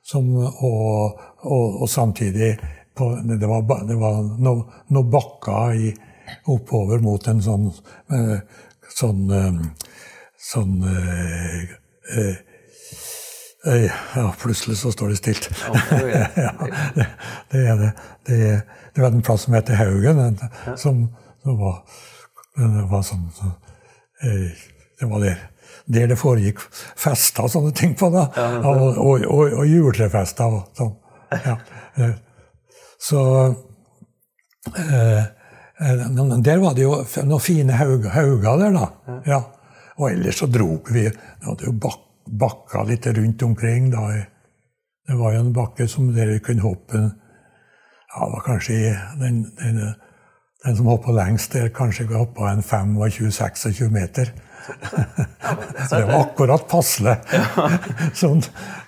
som, 0.06 0.32
og, 0.38 1.22
og, 1.42 1.82
og 1.82 1.90
samtidig 1.90 2.56
på, 2.96 3.10
det 3.28 3.48
var, 3.50 3.66
det 3.88 3.98
var 4.00 4.22
noen 4.24 4.64
noe 4.96 5.10
bakker 5.12 5.76
i, 5.76 5.90
oppover 6.50 7.02
mot 7.06 7.28
en 7.30 7.42
sånn 7.44 7.68
eh, 8.14 8.38
sånn 8.96 9.26
eh, 9.34 9.58
sånn 10.46 10.84
øh, 10.86 11.64
øh, 12.18 12.36
eh, 13.66 13.96
ja, 14.16 14.26
plutselig 14.42 14.78
så 14.78 14.92
står 14.94 15.14
det 15.14 15.20
stilt. 15.20 15.50
ja, 15.66 16.52
det, 16.96 17.08
det, 17.52 17.64
er 17.64 17.82
det. 17.82 17.92
Det, 18.28 18.40
det 18.96 19.04
var 19.04 19.12
en 19.12 19.26
plass 19.26 19.48
som 19.48 19.58
heter 19.58 19.80
Haugen, 19.80 20.22
som, 20.78 21.02
som 21.44 21.58
var, 21.60 21.82
var 22.92 23.06
sånn, 23.06 23.28
eh, 24.24 24.66
Det 25.00 25.10
var 25.12 25.26
der, 25.26 25.42
der 25.88 26.08
det 26.10 26.18
foregikk 26.18 26.60
fester 26.98 27.44
og 27.46 27.52
sånne 27.54 27.72
ting 27.78 27.96
på. 27.98 28.10
da, 28.10 28.28
Og, 28.66 28.98
og, 28.98 29.26
og, 29.30 29.54
og 29.62 29.66
juletrefester 29.70 30.46
og 30.60 30.70
sånn. 30.78 30.94
Ja. 31.46 31.58
eh, 31.98 32.14
Så 33.02 33.22
eh, 34.78 35.20
eh, 35.20 36.40
Der 36.42 36.58
var 36.64 36.74
det 36.76 36.84
jo 36.86 36.96
noen 37.26 37.42
fine 37.44 37.74
hauger, 37.78 38.10
hauger 38.16 38.58
der, 38.62 38.72
da. 38.80 39.20
Ja. 39.26 39.42
Og 39.98 40.10
ellers 40.12 40.40
så 40.42 40.48
drog 40.52 40.90
vi 40.92 41.06
Vi 41.10 41.46
hadde 41.46 41.66
jo 41.70 41.72
bak, 41.72 42.00
bakka 42.28 42.84
litt 42.84 43.06
rundt 43.08 43.44
omkring. 43.44 43.92
da. 43.92 44.08
Det 45.08 45.16
var 45.20 45.34
jo 45.36 45.40
en 45.46 45.54
bakke 45.54 45.88
som 45.88 46.14
dere 46.16 46.40
kunne 46.40 46.62
hoppe 46.66 46.98
Ja, 48.16 48.26
det 48.26 48.32
var 48.32 48.44
kanskje 48.46 48.76
den, 49.20 49.44
den, 49.60 49.80
den 50.66 50.76
som 50.78 50.86
hoppa 50.88 51.12
lengst 51.12 51.52
der, 51.54 51.68
kanskje 51.70 52.06
hoppa 52.14 52.50
en 52.52 52.62
25-26 52.64 53.90
meter. 53.92 54.32
Det 54.66 56.06
var 56.06 56.16
akkurat 56.20 56.66
passelig. 56.70 57.16
sånn, 58.22 58.42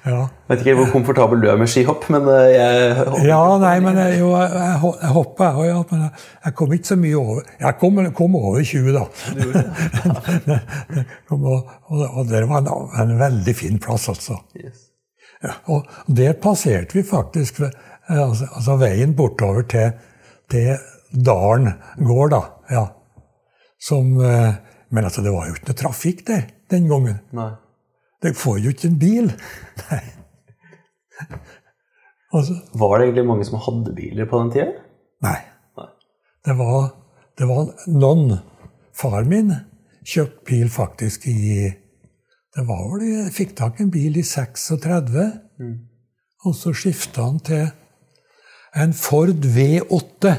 ja. 0.08 0.24
Vet 0.50 0.64
ikke 0.64 0.76
hvor 0.80 0.90
komfortabel 0.96 1.42
du 1.44 1.48
er 1.52 1.60
med 1.60 1.70
skihopp, 1.72 2.08
men 2.14 2.28
eh, 2.32 2.48
jeg 2.56 3.28
Ja, 3.28 3.42
nei, 3.62 3.76
men 3.84 4.00
jeg, 4.02 4.20
jo, 4.22 4.32
jeg, 4.40 4.80
hopper, 5.14 5.46
jeg 5.46 5.62
òg, 5.62 5.68
ja, 5.70 5.78
men 5.92 6.04
jeg, 6.06 6.26
jeg 6.48 6.58
kom 6.62 6.76
ikke 6.78 6.92
så 6.92 7.00
mye 7.04 7.22
over. 7.22 7.54
Jeg 7.62 7.80
kom, 7.84 8.02
kom 8.18 8.38
over 8.42 8.68
20, 8.74 8.98
da. 8.98 9.06
Kom, 11.28 11.44
og, 11.44 11.72
og, 11.92 12.04
og 12.08 12.28
det 12.30 12.44
var 12.48 12.64
en, 12.64 12.70
en 13.04 13.18
veldig 13.20 13.56
fin 13.56 13.82
plass, 13.84 14.08
altså. 14.12 14.40
Yes. 14.58 14.88
Ja, 15.44 15.54
og 15.70 15.86
der 16.08 16.34
passerte 16.42 16.98
vi 16.98 17.04
faktisk 17.06 17.60
eh, 17.62 17.74
altså, 18.10 18.48
altså 18.56 18.78
veien 18.82 19.14
bortover 19.16 19.68
til, 19.70 19.92
til 20.52 20.78
Dalen 21.12 21.70
gård, 22.06 22.32
da. 22.34 22.42
Ja. 22.72 22.86
Som, 23.80 24.18
eh, 24.24 24.56
men 24.90 25.04
altså, 25.08 25.22
det 25.26 25.32
var 25.34 25.48
jo 25.50 25.56
ikke 25.58 25.70
noe 25.72 25.80
trafikk 25.82 26.22
der 26.28 26.46
den 26.72 26.88
gangen. 26.92 27.20
Nei. 27.36 27.52
Det 28.24 28.32
får 28.38 28.60
jo 28.64 28.72
ikke 28.74 28.88
en 28.90 29.00
bil. 29.02 29.32
Nei. 29.90 30.02
Altså, 32.34 32.54
Var 32.78 32.98
det 33.00 33.08
egentlig 33.08 33.26
mange 33.28 33.46
som 33.48 33.60
hadde 33.64 33.94
biler 33.96 34.28
på 34.30 34.40
den 34.42 34.52
tida? 34.54 34.72
nei. 35.26 35.40
Nei. 35.78 35.88
Det 36.46 36.56
var, 36.60 36.92
det 37.40 37.48
var 37.50 37.72
noen 37.92 38.38
Far 38.98 39.26
min 39.30 39.52
kjøpte 40.08 40.46
bil 40.48 40.70
faktisk 40.74 41.28
i 41.30 41.68
Det 42.56 42.64
var 42.66 42.84
vel 42.94 43.04
Jeg 43.08 43.34
fikk 43.36 43.52
tak 43.58 43.80
i 43.80 43.84
en 43.86 43.92
bil 43.94 44.18
i 44.18 44.24
36. 44.26 45.28
Og 46.46 46.56
så 46.56 46.74
skifta 46.74 47.28
han 47.28 47.40
til 47.46 47.68
en 48.78 48.94
Ford 48.94 49.46
V8 49.46 50.34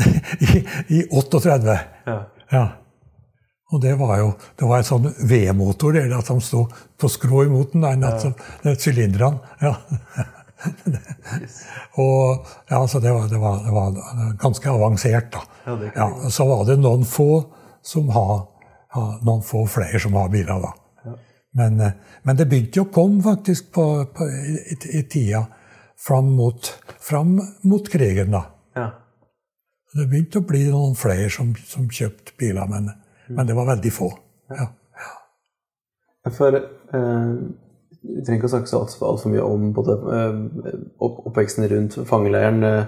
i, 0.48 0.62
i 0.96 1.02
38. 1.12 1.78
Ja. 2.06 2.18
Ja. 2.52 2.64
Og 3.72 3.80
det 3.80 3.94
var 3.96 4.18
jo 4.20 4.28
det 4.60 4.68
var 4.68 4.82
en 4.82 4.88
sånn 4.88 5.08
V-motor 5.28 5.96
der 5.96 6.12
at 6.18 6.30
sto 6.44 6.66
på 7.00 7.08
skrå 7.08 7.46
imot 7.48 7.72
den, 7.72 7.86
den, 7.86 8.04
at 8.04 8.26
den 8.64 8.78
sylinderne. 8.78 9.40
Ja. 9.62 9.74
og 12.04 12.46
ja, 12.68 12.86
så 12.86 13.00
det 13.02 13.12
var, 13.12 13.26
det, 13.30 13.40
var, 13.40 13.62
det 13.64 13.72
var 13.74 14.36
ganske 14.42 14.70
avansert, 14.70 15.32
da. 15.32 15.42
Ja, 15.66 15.78
Ja, 15.96 16.30
så 16.30 16.46
var 16.46 16.64
det 16.68 16.78
noen 16.80 17.06
få 17.08 17.30
som 17.82 18.12
har, 18.14 18.44
noen 19.24 19.42
få 19.46 19.64
flere 19.70 20.00
som 20.02 20.14
har 20.20 20.30
biler, 20.32 20.62
da. 20.62 20.76
Men, 21.52 21.80
eh, 21.84 21.92
men 22.24 22.38
det 22.38 22.46
begynte 22.48 22.80
jo 22.80 22.86
å 22.86 22.94
komme 22.94 23.20
faktisk 23.24 23.72
på, 23.76 23.84
på, 24.14 24.28
i, 24.28 24.76
i 24.98 25.02
tida 25.04 25.42
fram 26.00 26.30
mot, 26.36 26.70
fram 27.00 27.34
mot 27.68 27.88
krigen, 27.92 28.32
da. 28.32 28.46
Det 29.92 30.06
begynte 30.08 30.40
å 30.40 30.46
bli 30.48 30.62
noen 30.70 30.94
flere 30.96 31.28
som, 31.30 31.52
som 31.68 31.90
kjøpte 31.92 32.32
biler, 32.40 32.68
men, 32.70 32.88
men 33.36 33.46
det 33.48 33.54
var 33.56 33.66
veldig 33.74 33.92
få. 33.92 34.08
Ja. 34.52 34.66
For 36.36 36.54
eh, 36.54 37.30
Vi 38.02 38.22
trenger 38.26 38.40
ikke 38.40 38.48
å 38.50 38.52
snakke 38.56 38.70
så 38.70 38.80
altfor 38.82 39.08
alt 39.12 39.22
for 39.22 39.30
mye 39.32 39.42
om 39.46 39.68
både, 39.74 39.94
eh, 40.16 40.36
opp, 41.02 41.20
oppveksten 41.30 41.66
rundt 41.70 41.96
fangeleiren. 42.08 42.62
Eh, 42.64 42.84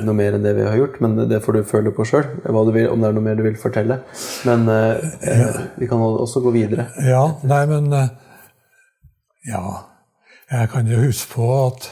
Noe 0.00 0.16
mer 0.16 0.32
enn 0.32 0.44
det 0.46 0.54
vi 0.56 0.62
har 0.64 0.78
gjort, 0.80 0.94
men 1.04 1.16
det 1.28 1.42
får 1.44 1.52
du 1.58 1.64
føle 1.68 1.90
på 1.92 2.04
sjøl. 2.08 2.24
Om 2.48 2.70
det 2.72 2.86
er 2.88 3.12
noe 3.12 3.20
mer 3.20 3.36
du 3.36 3.42
vil 3.44 3.58
fortelle. 3.60 3.98
Men 4.48 4.64
eh, 4.72 5.02
eh, 5.28 5.58
vi 5.76 5.88
kan 5.90 6.00
også 6.00 6.40
gå 6.40 6.54
videre. 6.54 6.86
ja, 7.04 7.26
nei, 7.44 7.66
men 7.68 7.92
eh, 7.92 8.08
Ja. 9.50 9.64
Jeg 10.48 10.70
kan 10.72 10.86
jo 10.88 11.02
huske 11.02 11.34
på 11.34 11.46
at 11.66 11.90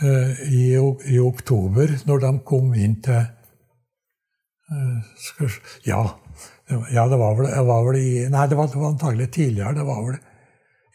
eh, 0.00 0.30
i, 0.48 0.62
i 1.12 1.18
oktober, 1.20 1.92
når 2.08 2.22
de 2.24 2.30
kom 2.48 2.72
inn 2.72 2.94
til 3.04 3.20
eh, 4.72 5.00
skal, 5.20 5.52
Ja, 5.84 6.00
ja, 6.70 7.08
det 7.08 7.18
var 7.20 7.34
vel, 7.38 7.50
det 7.50 7.64
var 7.66 7.82
vel 7.84 7.98
i 8.00 8.12
Nei, 8.32 8.46
det 8.48 8.56
var, 8.56 8.70
det 8.72 8.80
var 8.80 8.94
antagelig 8.94 9.30
tidligere. 9.32 9.74
Det 9.74 9.86
var 9.88 10.04
vel 10.06 10.16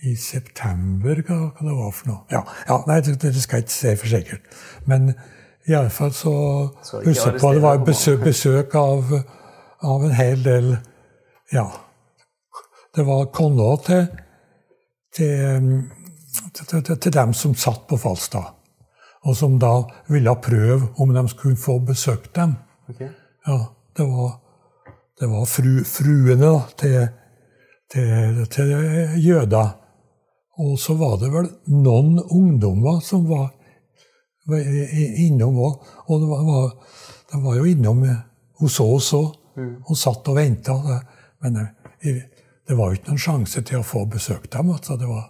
i 0.10 0.15
september, 0.15 1.19
hva, 1.27 1.39
hva 1.51 1.67
det 1.67 1.75
var 1.75 1.91
for 1.91 2.12
noe. 2.12 2.21
Ja, 2.32 2.41
ja 2.69 2.79
nei, 2.88 3.01
det, 3.05 3.17
det 3.21 3.43
skal 3.43 3.60
jeg 3.60 3.67
ikke 3.67 3.75
si 3.75 3.95
for 3.99 4.13
sikkert. 4.13 4.55
Men 4.88 5.12
i 5.67 5.75
alle 5.75 5.91
fall 5.93 6.13
så 6.15 6.34
husker 7.03 7.34
jeg 7.34 7.41
på 7.41 7.53
det 7.53 7.63
var 7.63 7.84
besøk, 7.86 8.23
besøk 8.23 8.75
av, 8.79 9.12
av 9.86 10.08
en 10.08 10.15
hel 10.17 10.43
del 10.45 10.73
Ja. 11.53 11.67
Det 12.95 13.05
var 13.05 13.27
kona 13.34 13.75
til, 13.86 14.08
til, 15.13 15.67
til, 16.58 16.82
til, 16.84 16.95
til 16.97 17.13
dem 17.13 17.34
som 17.38 17.53
satt 17.55 17.86
på 17.89 17.97
Falstad. 18.01 18.55
Og 19.27 19.36
som 19.38 19.60
da 19.62 19.73
ville 20.10 20.34
prøve 20.41 20.89
om 20.97 21.13
de 21.13 21.23
skulle 21.29 21.58
få 21.60 21.77
besøkt 21.86 22.32
dem. 22.36 22.55
Okay. 22.89 23.12
Ja, 23.47 23.60
det 23.97 24.08
var, 24.08 24.39
det 25.19 25.27
var 25.27 25.45
fru, 25.45 25.84
fruene 25.84 26.39
da, 26.39 26.62
til, 26.79 27.08
til, 27.91 28.43
til 28.51 28.73
jøder. 29.19 29.75
Og 30.60 30.75
så 30.79 30.95
var 30.99 31.17
det 31.21 31.32
vel 31.34 31.47
noen 31.71 32.19
ungdommer 32.19 32.99
som 33.03 33.25
var, 33.29 33.51
innom 34.49 35.60
òg. 35.62 35.86
Og 36.08 36.23
det 36.23 36.29
var, 36.29 36.45
var, 36.47 36.71
de 37.32 37.41
var 37.43 37.60
jo 37.60 37.67
innom 37.69 38.03
hos 38.60 38.79
oss 38.84 39.13
òg 39.15 39.36
og 39.60 39.97
satt 39.99 40.27
og 40.32 40.39
venta. 40.39 40.75
Men 41.43 41.60
det, 41.60 42.15
det 42.67 42.77
var 42.77 42.91
jo 42.91 42.99
ikke 42.99 43.13
noen 43.13 43.23
sjanse 43.23 43.63
til 43.67 43.82
å 43.82 43.88
få 43.88 44.05
besøkt 44.12 44.51
dem. 44.55 44.71
Altså. 44.75 44.95
Det, 44.99 45.08
var, 45.10 45.27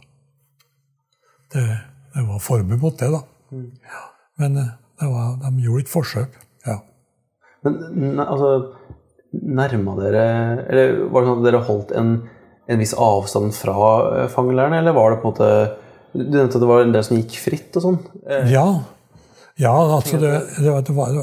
det, 1.54 1.65
det 2.15 2.25
var 2.30 2.45
forbud 2.45 2.78
mot 2.82 2.97
det, 2.99 3.10
da. 3.13 3.23
Ja, 3.89 4.06
men 4.41 4.58
eh, 4.62 4.73
det 5.02 5.08
var, 5.10 5.38
de 5.41 5.65
gjorde 5.65 5.86
et 5.86 5.91
forsøk. 5.91 6.38
ja. 6.67 6.78
Men 7.63 8.19
altså 8.23 8.79
Nærma 9.30 9.94
dere 10.00 10.26
Eller 10.65 10.96
var 11.12 11.22
det 11.22 11.30
sånn 11.30 11.42
at 11.42 11.46
dere 11.46 11.65
holdt 11.68 11.92
en, 11.98 12.13
en 12.70 12.82
viss 12.82 12.96
avstand 12.98 13.54
fra 13.54 13.89
eh, 14.26 14.39
eller 14.58 14.96
var 14.96 15.13
det 15.13 15.20
på 15.22 15.30
en 15.30 15.36
måte 15.36 15.50
Du 16.13 16.24
nevnte 16.24 16.58
at 16.58 16.63
det 16.63 16.70
var 16.72 16.86
en 16.86 16.96
del 16.96 17.06
som 17.06 17.20
gikk 17.20 17.36
fritt 17.38 17.78
og 17.78 17.86
sånn. 17.86 18.00
Eh, 18.26 18.50
Ja, 18.50 18.65
ja 19.62 19.76
altså 19.98 20.18
det, 20.18 20.32
det, 20.58 20.72
var, 20.72 20.82
det, 20.82 20.96
var, 20.98 21.13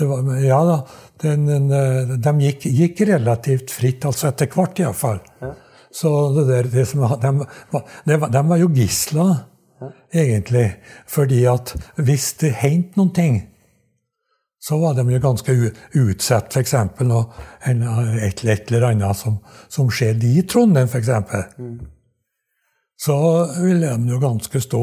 det, 0.00 0.08
var, 0.10 0.32
Ja 0.42 0.64
da. 0.66 0.80
Den, 1.22 1.46
den, 1.46 1.70
eh, 1.74 2.16
de 2.26 2.34
gikk, 2.48 2.66
gikk 2.80 3.04
relativt 3.06 3.70
fritt, 3.74 4.06
altså 4.06 4.32
etter 4.32 4.50
hvert 4.54 4.82
iallfall. 4.82 5.22
Ja. 5.42 5.54
Så 5.94 6.10
det 6.34 6.44
der, 6.50 6.68
det 6.70 6.84
som, 6.90 7.00
de, 7.22 7.32
var, 7.72 7.86
det 8.06 8.18
de 8.34 8.42
var 8.50 8.60
jo 8.60 8.68
gisler, 8.74 9.32
egentlig. 10.14 10.66
Fordi 11.10 11.44
at 11.50 11.72
hvis 11.96 12.32
det 12.42 12.52
hendte 12.60 13.00
noen 13.00 13.14
ting, 13.14 13.38
så 14.60 14.78
var 14.78 14.94
de 14.94 15.04
jo 15.12 15.20
ganske 15.22 15.54
utsatt, 15.94 16.56
f.eks. 16.56 16.74
Et, 16.74 18.44
et 18.44 18.44
eller 18.72 18.88
annet 18.90 19.16
som, 19.16 19.38
som 19.70 19.90
skjedde 19.90 20.26
i 20.26 20.42
Trondheim, 20.42 20.88
f.eks. 20.90 21.10
Så 22.98 23.18
ville 23.62 23.94
de 23.94 24.10
jo 24.10 24.18
ganske 24.18 24.60
stå 24.60 24.82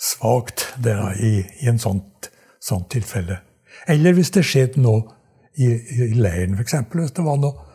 svakt 0.00 0.70
der 0.80 1.12
i, 1.20 1.44
i 1.60 1.68
en 1.68 1.78
sånt, 1.78 2.30
sånt 2.60 2.88
tilfelle. 2.90 3.42
Eller 3.88 4.16
hvis 4.16 4.32
det 4.32 4.46
skjedde 4.48 4.80
noe 4.80 5.04
i, 5.60 5.68
i 5.68 6.14
leiren, 6.16 6.56
f.eks. 6.56 6.78
Hvis 6.94 7.16
det 7.16 7.26
var 7.26 7.36
noe, 7.42 7.66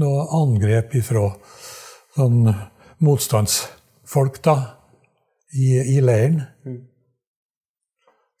noe 0.00 0.24
angrep 0.40 0.96
ifra 0.96 1.28
sånn 2.16 2.48
motstandsfolk 3.04 4.40
da, 4.44 4.56
i, 5.54 5.76
i 5.96 6.00
leiren. 6.00 6.40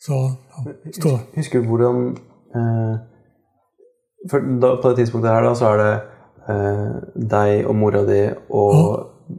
Så 0.00 0.18
ja, 0.56 0.72
stå, 0.98 1.12
Husker 1.36 1.60
du 1.62 1.68
hvordan 1.68 2.04
eh, 2.54 2.94
for 4.30 4.40
da, 4.60 4.76
På 4.80 4.88
det 4.92 4.96
tidspunktet 5.02 5.30
her 5.32 5.42
da, 5.48 5.54
så 5.58 5.72
er 5.72 5.82
det 5.82 5.94
eh, 6.48 6.94
deg 7.34 7.66
og 7.68 7.76
mora 7.76 8.02
di 8.08 8.20
og 8.50 8.80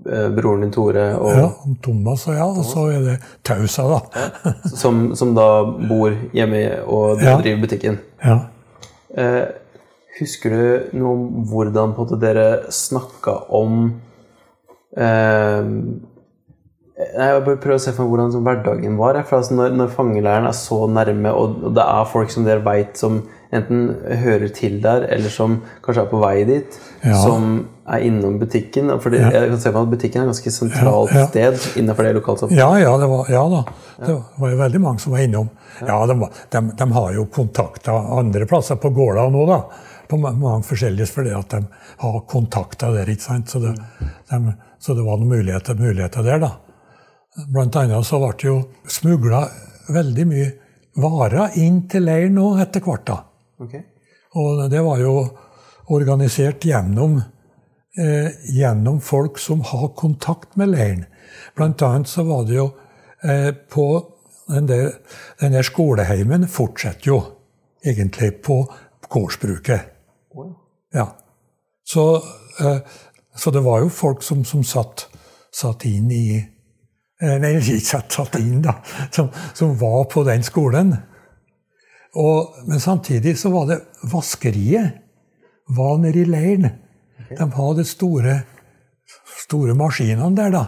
eh, 0.10 0.30
broren 0.36 0.62
din 0.66 0.72
Tore 0.76 1.06
og, 1.18 1.32
ja, 1.38 1.50
Thomas 1.86 2.28
og 2.28 2.36
ja, 2.38 2.46
og 2.50 2.66
så 2.66 2.88
er 2.94 3.04
det 3.06 3.18
Tausa, 3.46 3.86
da. 3.96 4.54
som, 4.76 5.08
som 5.18 5.34
da 5.38 5.48
bor 5.90 6.14
hjemme 6.34 6.64
og 6.86 7.22
Ja. 7.24 7.38
driver 7.42 7.62
butikken. 7.66 8.00
Ja. 8.26 8.40
Eh, 9.18 9.44
husker 10.20 10.50
du 10.54 10.98
noe 11.00 11.14
om 11.14 11.46
hvordan 11.50 11.94
på 11.96 12.04
en 12.04 12.08
måte 12.10 12.20
dere 12.22 12.48
snakka 12.74 13.34
om 13.56 13.80
eh, 14.98 15.64
Jeg 16.96 17.42
bare 17.44 17.58
prøver 17.60 17.76
å 17.76 17.82
se 17.84 17.92
for 17.92 18.06
meg 18.08 18.12
hvordan 18.14 18.44
hverdagen 18.46 18.94
var. 18.96 19.18
For 19.28 19.42
altså, 19.42 19.56
når, 19.58 19.74
når 19.76 19.90
fangeleiren 19.92 20.46
er 20.48 20.54
så 20.56 20.78
nærme, 20.88 21.32
og, 21.36 21.58
og 21.68 21.74
det 21.76 21.84
er 21.84 22.06
folk 22.08 22.32
som 22.32 22.46
dere 22.48 22.64
veit 22.64 22.96
som 23.02 23.18
enten 23.56 23.90
hører 24.24 24.48
til 24.56 24.78
der, 24.84 25.04
eller 25.12 25.32
som 25.32 25.58
kanskje 25.84 26.06
er 26.06 26.12
på 26.12 26.22
vei 26.24 26.38
dit, 26.48 26.78
Ja. 27.06 27.18
som 27.22 27.68
er 27.86 28.02
innom 28.08 28.40
butikken. 28.42 28.90
For 29.04 29.14
jeg 29.14 29.28
kan 29.52 29.60
se 29.62 29.74
på 29.76 29.84
at 29.84 29.92
butikken 29.92 30.24
er 30.24 30.26
et 30.26 30.32
ganske 30.32 30.54
sentralt 30.56 31.12
Ja, 31.14 31.20
ja. 31.20 31.28
sted 31.28 31.82
innenfor 31.84 32.08
det 32.08 32.16
lokalsamfunnet. 32.18 32.58
Ja, 32.64 32.72
ja, 32.82 32.96
det 33.04 33.12
var, 33.12 33.30
ja 33.30 33.44
da. 33.52 33.62
Det 34.00 34.16
var 34.42 34.56
jo 34.56 34.62
veldig 34.64 34.82
mange 34.88 35.04
som 35.04 35.14
var 35.16 35.24
innom. 35.28 35.52
Ja, 35.86 36.00
de, 36.10 36.16
de, 36.56 36.64
de 36.80 36.88
har 36.96 37.14
jo 37.20 37.28
kontakta 37.28 37.96
andre 38.24 38.48
plasser 38.50 38.80
på 38.82 38.90
gårda 38.96 39.28
nå, 39.36 39.44
da. 39.52 39.60
På 40.10 40.18
mange 40.22 40.64
forskjellige, 40.68 41.12
fordi 41.12 41.36
at 41.36 41.52
de 41.60 41.62
har 42.08 42.20
kontakta 42.32 42.90
der. 42.96 43.12
ikke 43.12 43.28
sant? 43.28 43.52
Så 43.52 43.60
det, 43.64 43.76
de, 44.32 44.56
så 44.80 44.96
det 44.96 45.04
var 45.06 45.20
noen 45.20 45.36
muligheter, 45.36 45.76
muligheter 45.80 46.24
der, 46.26 46.40
da. 46.48 46.52
Blant 47.36 47.76
annet 47.76 48.08
så 48.08 48.20
ble 48.22 48.32
det 48.40 48.48
jo 48.48 48.60
smugla 48.88 49.42
veldig 49.92 50.26
mye 50.30 50.52
varer 51.02 51.58
inn 51.60 51.82
til 51.92 52.08
leiren 52.08 52.38
nå 52.40 52.54
etter 52.64 52.84
hvert. 52.84 53.06
da. 53.08 53.18
Ok. 53.60 53.76
Og 54.40 54.70
det 54.72 54.82
var 54.84 55.00
jo 55.00 55.16
organisert 55.92 56.66
gjennom, 56.66 57.22
eh, 57.98 58.32
gjennom 58.56 59.02
folk 59.02 59.38
som 59.38 59.62
har 59.62 59.90
kontakt 59.96 60.56
med 60.56 60.70
leiren. 60.70 61.06
Blant 61.56 61.82
annet 61.82 62.08
så 62.08 62.24
var 62.24 62.46
det 62.46 62.56
jo 62.56 62.70
eh, 63.24 63.52
på 63.52 63.88
den 64.48 64.68
der, 64.68 64.92
den 65.40 65.52
der 65.52 65.64
skoleheimen 65.64 66.48
fortsetter 66.48 67.08
jo 67.08 67.22
egentlig 67.84 68.42
på 68.42 68.64
gårdsbruket. 69.10 69.82
Oi. 70.36 70.50
Ja. 70.94 71.16
Så, 71.84 72.16
eh, 72.60 72.80
så 73.36 73.52
det 73.52 73.64
var 73.64 73.80
jo 73.80 73.90
folk 73.90 74.24
som, 74.24 74.46
som 74.46 74.64
satt, 74.64 75.08
satt 75.52 75.86
inn 75.86 76.12
i 76.12 76.55
satt, 77.20 78.12
satt 78.12 78.36
inn, 78.40 78.62
da. 78.62 78.78
Som, 79.12 79.30
som 79.54 79.76
var 79.80 80.06
på 80.12 80.24
den 80.28 80.44
skolen. 80.44 80.96
Og, 82.16 82.56
men 82.68 82.80
samtidig 82.80 83.38
så 83.40 83.52
var 83.52 83.68
det 83.70 83.82
vaskeriet 84.12 85.02
var 85.76 85.98
nede 85.98 86.22
i 86.22 86.26
leiren. 86.26 86.70
De 87.32 87.48
hadde 87.52 87.86
store, 87.88 88.40
store 89.46 89.76
maskinene 89.76 90.36
der, 90.38 90.52
da. 90.54 90.66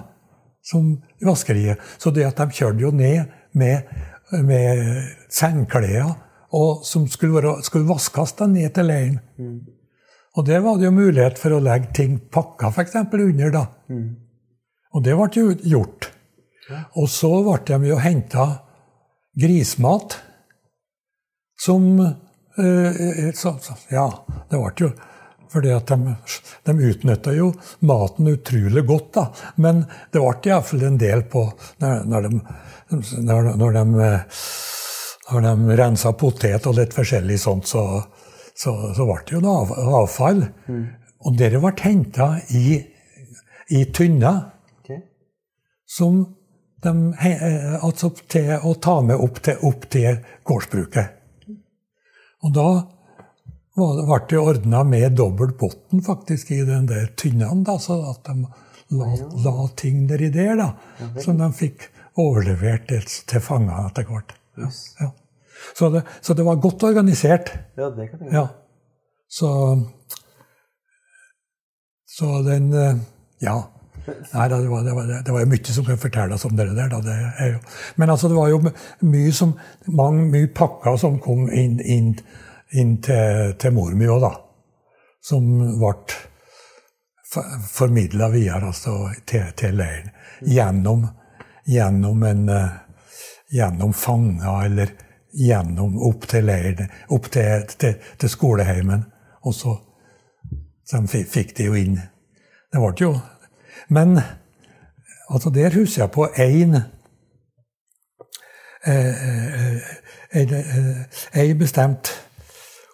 Som 0.64 0.98
vaskeriet. 1.24 1.80
Så 1.98 2.12
det 2.12 2.26
at 2.28 2.40
de 2.40 2.52
kjørte 2.52 2.84
jo 2.84 2.92
ned 2.92 3.28
med, 3.56 3.88
med 4.44 5.04
sengklær 5.32 6.16
som 6.88 7.08
skulle, 7.12 7.36
være, 7.36 7.62
skulle 7.64 7.88
vaskes 7.90 8.34
da 8.40 8.48
ned 8.48 8.72
til 8.76 8.88
leiren. 8.88 9.20
Og 10.38 10.46
der 10.46 10.62
var 10.64 10.78
det 10.78 10.86
jo 10.86 10.92
mulighet 10.96 11.40
for 11.40 11.56
å 11.56 11.64
legge 11.64 11.94
ting 11.94 12.20
pakka 12.32 12.70
f.eks. 12.72 12.96
under. 12.96 13.52
da. 13.52 13.66
Og 14.94 15.04
det 15.04 15.16
ble 15.18 15.30
jo 15.36 15.56
gjort. 15.64 16.12
Og 17.00 17.10
så 17.12 17.32
ble 17.46 17.60
de 17.68 17.92
jo 17.92 18.00
henta 18.02 18.48
grismat 19.38 20.18
som 21.60 21.86
eh, 22.02 23.30
så, 23.36 23.58
så, 23.62 23.78
Ja, 23.94 24.10
det 24.50 24.60
ble 24.60 24.88
jo 24.88 24.92
fordi 25.48 25.72
at 25.72 25.88
de, 25.88 26.14
de 26.68 26.74
utnytta 26.90 27.32
jo 27.32 27.54
maten 27.88 28.28
utrolig 28.28 28.82
godt, 28.84 29.14
da. 29.16 29.54
Men 29.64 29.86
det 30.12 30.20
ble 30.20 30.52
iallfall 30.52 30.84
en 30.90 30.98
del 31.00 31.24
på 31.32 31.46
når, 31.80 32.02
når 32.04 32.28
de, 32.28 32.42
når, 33.24 33.54
når 33.62 33.78
de 33.78 34.10
eh, 34.10 34.42
når 35.32 35.44
de 35.44 35.78
rensa 35.78 36.14
potet 36.16 36.68
og 36.70 36.78
litt 36.78 36.94
forskjellig 36.96 37.38
sånt, 37.42 37.68
så, 37.68 37.84
så, 38.56 38.74
så 38.96 39.08
ble 39.08 39.18
det 39.28 39.36
jo 39.36 39.42
av, 39.52 39.74
avfall. 40.02 40.44
Og 41.28 41.38
dere 41.38 41.60
ble 41.64 41.74
henta 41.82 42.30
i, 42.56 42.78
i 43.76 43.84
tynner 43.92 44.40
okay. 44.80 45.02
som 45.84 46.22
de, 46.84 47.14
eh, 47.14 47.84
altså 47.84 48.12
til 48.30 48.54
å 48.58 48.74
ta 48.82 49.00
med 49.06 49.18
opp 49.18 49.42
til, 49.46 49.58
opp 49.66 49.90
til 49.94 50.20
gårdsbruket. 50.48 51.14
Og 52.46 52.54
da 52.54 52.68
ble 53.78 54.20
det 54.30 54.40
ordna 54.42 54.84
med 54.86 55.18
dobbelt 55.18 55.58
bunn 55.60 56.02
faktisk 56.06 56.52
i 56.52 56.64
den 56.66 56.88
der 56.90 57.12
tynnene, 57.18 57.64
da, 57.66 57.78
så 57.82 58.00
at 58.12 58.26
de 58.30 58.46
la, 58.98 59.12
la 59.46 59.68
ting 59.78 60.06
nedi 60.08 60.30
der, 60.34 60.56
da, 60.58 60.72
som 61.22 61.38
de 61.38 61.50
fikk 61.54 61.90
overlevert 62.18 62.90
til, 62.90 63.42
fangene 63.44 63.86
etter 63.90 64.08
hvert. 64.10 64.34
Ja, 64.58 64.72
ja. 65.02 65.12
Så, 65.78 65.90
det, 65.94 66.04
så 66.22 66.34
det 66.38 66.46
var 66.46 66.60
godt 66.62 66.86
organisert. 66.86 67.52
Ja, 67.78 67.90
det 67.94 68.12
kan 68.12 68.26
jeg 68.26 68.34
Ja. 68.34 68.48
Så 69.28 69.50
Så 72.08 72.42
den 72.42 72.74
eh, 72.74 72.96
Ja. 73.42 73.58
Nei, 74.08 74.50
det, 74.50 74.68
var, 74.68 74.84
det, 74.84 74.94
var, 74.94 75.10
det 75.26 75.32
var 75.32 75.42
jo 75.44 75.50
mye 75.52 75.74
som 75.74 75.86
kunne 75.86 76.00
fortelles 76.00 76.46
om 76.46 76.56
det 76.56 76.66
der. 76.76 76.90
Det 76.90 77.60
men 77.96 78.10
altså, 78.10 78.28
det 78.28 78.36
var 78.36 78.50
jo 78.50 78.62
mye, 79.00 79.32
som, 79.36 79.54
mange, 79.86 80.28
mye 80.32 80.48
pakker 80.56 80.98
som 80.98 81.20
kom 81.20 81.50
inn, 81.52 81.80
inn, 81.84 82.14
inn 82.72 82.98
til, 83.04 83.54
til 83.60 83.76
mor 83.76 83.92
mi 84.00 84.08
òg, 84.08 84.24
da. 84.24 84.32
Som 85.28 85.50
ble 85.82 85.94
formidla 87.68 88.30
videre 88.32 88.72
altså, 88.72 89.10
til, 89.28 89.50
til 89.60 89.76
leiren. 89.76 90.14
Gjennom, 90.48 91.08
gjennom 91.68 92.24
en 92.24 92.50
eh, 92.50 92.84
Gjennom 93.48 93.94
fanger, 93.96 94.66
eller 94.66 94.90
gjennom 95.32 95.94
opp 96.04 96.26
til 96.28 96.44
leiren, 96.50 96.90
opp 97.16 97.30
til, 97.32 97.64
til, 97.80 97.94
til 98.20 98.30
skoleheimen. 98.30 99.06
Og 99.48 99.56
så, 99.56 99.72
så 100.84 101.00
fikk 101.08 101.54
de 101.56 101.70
jo 101.70 101.78
inn. 101.80 101.96
Det 102.68 102.82
ble 102.84 102.92
jo 103.00 103.14
Men 103.90 104.20
altså 105.30 105.50
der 105.54 105.76
husker 105.76 106.04
jeg 106.04 106.12
på 106.12 106.28
én 106.28 106.80
Ei 111.36 111.54
bestemt 111.58 112.12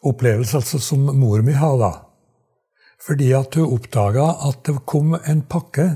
opplevelse 0.03 0.57
altså, 0.57 0.79
som 0.79 0.99
mor 1.17 1.41
mi 1.45 1.53
hadde. 1.57 1.91
Fordi 3.03 3.31
at 3.35 3.55
hun 3.59 3.73
oppdaga 3.75 4.29
at 4.47 4.63
det 4.67 4.85
kom 4.87 5.15
en 5.15 5.41
pakke 5.49 5.89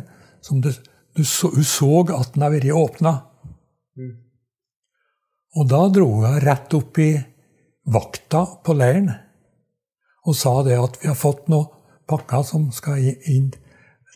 som 0.44 0.62
det, 0.62 0.76
du 1.18 1.24
så, 1.24 1.50
hun 1.54 1.64
så 1.64 1.92
at 2.04 2.34
den 2.36 2.44
hadde 2.46 2.58
vært 2.60 2.76
åpna. 2.76 3.14
Og 5.58 5.70
da 5.72 5.88
dro 5.94 6.10
hun 6.20 6.42
rett 6.44 6.74
opp 6.78 7.00
i 7.02 7.12
vakta 7.88 8.44
på 8.66 8.76
leiren 8.76 9.14
og 10.28 10.36
sa 10.36 10.60
det 10.66 10.76
at 10.76 10.98
vi 11.00 11.08
har 11.08 11.16
fått 11.16 11.48
noen 11.48 11.72
pakker 12.08 12.44
som 12.44 12.68
skal 12.76 13.00
inn 13.32 13.54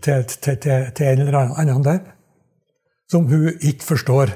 til, 0.03 0.25
til, 0.25 0.57
til, 0.57 0.89
til 0.95 1.07
en 1.07 1.23
eller 1.25 1.53
annen 1.59 1.85
der, 1.85 2.01
som 3.11 3.27
hun 3.29 3.47
ikke 3.59 3.85
forstår, 3.85 4.33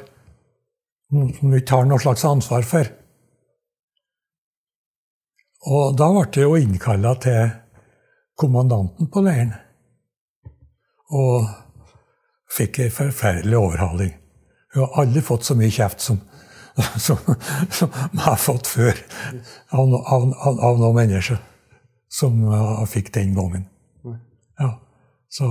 som 1.09 1.29
hun 1.41 1.57
ikke 1.57 1.75
har 1.77 1.89
noe 1.89 2.01
slags 2.01 2.25
ansvar 2.27 2.67
for. 2.67 2.89
Og 5.65 5.95
da 5.97 6.09
ble 6.13 6.25
det 6.33 6.43
jo 6.43 6.57
innkalla 6.59 7.15
til 7.21 7.53
kommandanten 8.37 9.09
på 9.09 9.23
leiren. 9.25 9.55
Og 11.15 11.47
fikk 12.55 12.83
ei 12.85 12.93
forferdelig 12.93 13.57
overhaling. 13.57 14.13
Hun 14.73 14.83
har 14.83 15.01
aldri 15.03 15.23
fått 15.25 15.47
så 15.47 15.55
mye 15.57 15.73
kjeft 15.73 16.03
som, 16.03 16.19
som, 17.05 17.19
som 17.71 17.91
jeg 17.95 18.23
har 18.27 18.39
fått 18.41 18.69
før 18.69 18.99
av, 19.71 19.93
av, 19.95 20.31
av, 20.35 20.59
av 20.69 20.81
noen 20.81 20.97
mennesker 20.99 21.41
som 22.11 22.37
jeg 22.51 22.91
fikk 22.91 23.13
den 23.15 23.33
gangen. 23.35 23.65
Ja, 24.59 24.75
så 25.37 25.49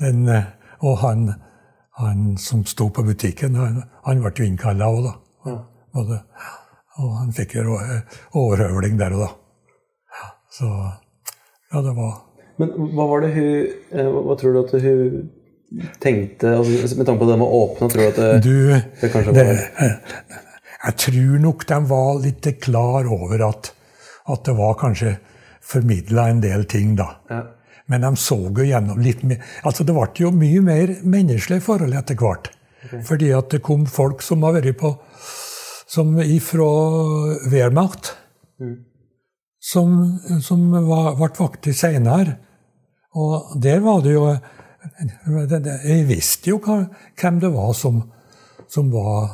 den, 0.00 0.28
eh, 0.28 0.44
Og 0.80 0.98
han, 0.98 1.26
han 2.00 2.36
som 2.40 2.64
sto 2.64 2.88
på 2.88 3.02
butikken, 3.04 3.54
han, 3.54 3.82
han 4.06 4.22
ble 4.22 4.32
jo 4.38 4.46
innkalla 4.48 4.88
òg, 4.88 5.02
da. 5.04 5.12
Og, 5.50 5.58
Både, 5.90 6.20
og 7.02 7.14
han 7.18 7.32
fikk 7.34 7.56
jo 7.58 7.74
eh, 7.82 8.18
overhøvling 8.38 8.94
der 9.00 9.16
og 9.16 9.24
da. 9.24 9.30
Ja, 10.14 10.28
Så 10.54 10.68
ja, 10.70 11.82
det 11.82 11.94
var 11.96 12.12
Men 12.62 12.70
hva 12.94 13.06
var 13.10 13.24
det 13.24 13.30
hun 13.34 13.48
eh, 13.90 14.10
Hva 14.14 14.36
tror 14.38 14.54
du 14.54 14.60
at 14.60 14.74
hun 14.84 15.30
tenkte 16.02 16.52
altså, 16.60 16.96
Med 16.98 17.08
tanke 17.08 17.24
på 17.24 17.28
det 17.30 17.38
med 17.42 17.46
å 17.46 17.60
åpne, 17.64 17.90
tror 17.90 18.02
du 18.02 18.08
at 18.08 18.20
det, 18.20 18.30
Du, 18.46 18.54
det 19.02 19.10
kanskje 19.12 19.34
det, 19.34 19.46
jeg 20.80 20.96
tror 21.04 21.42
nok 21.42 21.66
de 21.68 21.78
var 21.90 22.22
litt 22.22 22.46
klar 22.62 23.10
over 23.12 23.42
at, 23.50 23.72
at 24.32 24.44
det 24.46 24.54
var 24.56 24.78
kanskje 24.80 25.16
formidla 25.60 26.30
en 26.30 26.40
del 26.42 26.64
ting, 26.70 26.94
da. 26.96 27.10
ja. 27.30 27.42
Men 27.90 28.04
de 28.06 28.14
så 28.16 28.36
jo 28.38 28.64
gjennom 28.66 29.00
litt 29.02 29.22
mer 29.26 29.42
Altså, 29.66 29.84
det 29.84 29.94
ble 29.96 30.22
jo 30.22 30.30
mye 30.34 30.62
mer 30.62 30.94
menneskelige 31.02 31.64
forhold 31.64 31.96
etter 31.98 32.18
hvert. 32.18 32.52
Fordi 33.06 33.32
at 33.36 33.50
det 33.52 33.62
kom 33.64 33.84
folk 33.90 34.22
som 34.24 34.46
har 34.46 34.56
vært 34.56 34.78
på 34.80 34.94
Som 35.90 36.14
ifra 36.22 36.68
Wehrmacht. 37.50 38.14
Som, 39.60 40.20
som 40.40 40.70
var, 40.86 41.16
ble 41.18 41.32
vakter 41.36 41.74
seinere. 41.76 42.38
Og 43.18 43.58
der 43.60 43.82
var 43.84 44.00
det 44.04 44.14
jo 44.14 44.30
Jeg 45.84 46.06
visste 46.08 46.54
jo 46.54 46.60
hvem 46.62 47.40
det 47.42 47.50
var 47.52 47.72
som, 47.76 48.00
som 48.70 48.92
var 48.92 49.24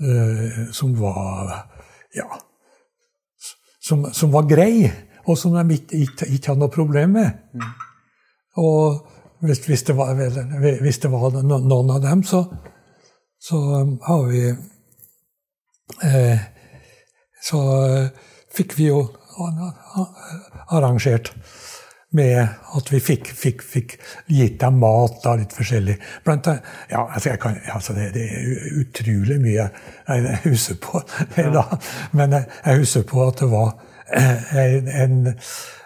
eh, 0.00 0.70
Som 0.72 0.94
var 1.00 1.66
Ja. 2.14 2.30
Som, 3.86 4.08
som 4.14 4.32
var 4.32 4.48
grei, 4.50 4.88
og 5.26 5.38
som 5.38 5.54
de 5.56 5.74
ikke, 5.74 5.98
ikke, 6.04 6.28
ikke 6.30 6.52
hadde 6.52 6.62
noe 6.62 6.72
problem 6.72 7.16
med. 7.18 7.62
Og 8.62 9.06
hvis, 9.40 9.58
hvis, 9.66 9.82
det 9.82 9.96
var, 9.96 10.14
hvis 10.82 10.98
det 11.02 11.10
var 11.12 11.38
noen 11.42 11.90
av 11.90 12.02
dem, 12.04 12.22
så, 12.24 12.44
så 13.42 13.60
um, 13.82 13.96
har 14.06 14.22
vi 14.30 14.42
eh, 16.02 16.38
Så 17.46 17.58
eh, 17.86 18.06
fikk 18.50 18.78
vi 18.78 18.88
jo 18.88 19.02
arrangert 20.72 21.30
med 22.16 22.38
at 22.78 22.92
vi 22.92 23.00
fikk, 23.02 23.28
fikk, 23.36 23.62
fikk 23.62 23.96
gitt 24.32 24.60
dem 24.60 24.78
mat 24.80 25.18
da, 25.22 25.34
litt 25.38 25.52
forskjellig. 25.54 25.96
Blant 26.24 26.48
annet, 26.48 26.70
ja, 26.90 27.02
altså 27.04 27.34
kan, 27.42 27.58
altså 27.74 27.94
det, 27.94 28.08
det, 28.14 28.24
er 28.24 28.80
utrolig 28.80 29.36
mye 29.42 29.68
jeg 30.08 30.40
husker 30.46 30.80
på. 30.80 31.02
Da. 31.56 31.66
Men 32.16 32.38
jeg, 32.38 32.48
jeg 32.64 32.82
husker 32.82 33.06
på 33.10 33.26
at 33.26 33.44
det 33.44 33.50
var 33.52 33.74
en, 34.12 34.88
en, 34.88 35.34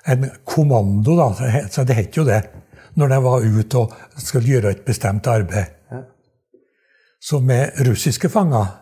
en 0.05 0.31
kommando, 0.45 1.17
da, 1.17 1.29
så 1.71 1.85
det 1.89 1.97
het 1.97 2.17
jo 2.17 2.25
det, 2.29 2.43
når 3.01 3.09
de 3.09 3.19
var 3.25 3.47
ute 3.47 3.81
og 3.81 3.95
skulle 4.17 4.51
gjøre 4.51 4.75
et 4.75 4.85
bestemt 4.85 5.27
arbeid. 5.31 5.77
Så 7.21 7.41
med 7.45 7.77
russiske 7.85 8.29
fanger 8.33 8.81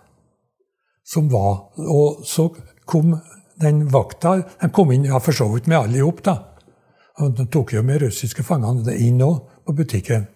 som 1.09 1.28
var 1.28 1.72
Og 1.91 2.20
så 2.26 2.49
kom 2.84 3.16
den 3.61 3.89
vakta 3.91 4.36
De 4.61 4.68
kom 4.70 4.93
inn 4.93 5.09
ja, 5.09 5.18
for 5.18 5.34
så 5.34 5.49
vidt 5.51 5.66
med 5.66 5.78
alle 5.78 5.99
i 5.99 6.05
hop, 6.05 6.20
da. 6.24 6.36
Og 7.18 7.32
de 7.34 7.49
tok 7.51 7.72
jo 7.74 7.82
med 7.82 8.03
russiske 8.05 8.45
fangene 8.47 8.95
inn 8.95 9.22
òg, 9.24 9.41
på 9.66 9.74
butikken. 9.74 10.28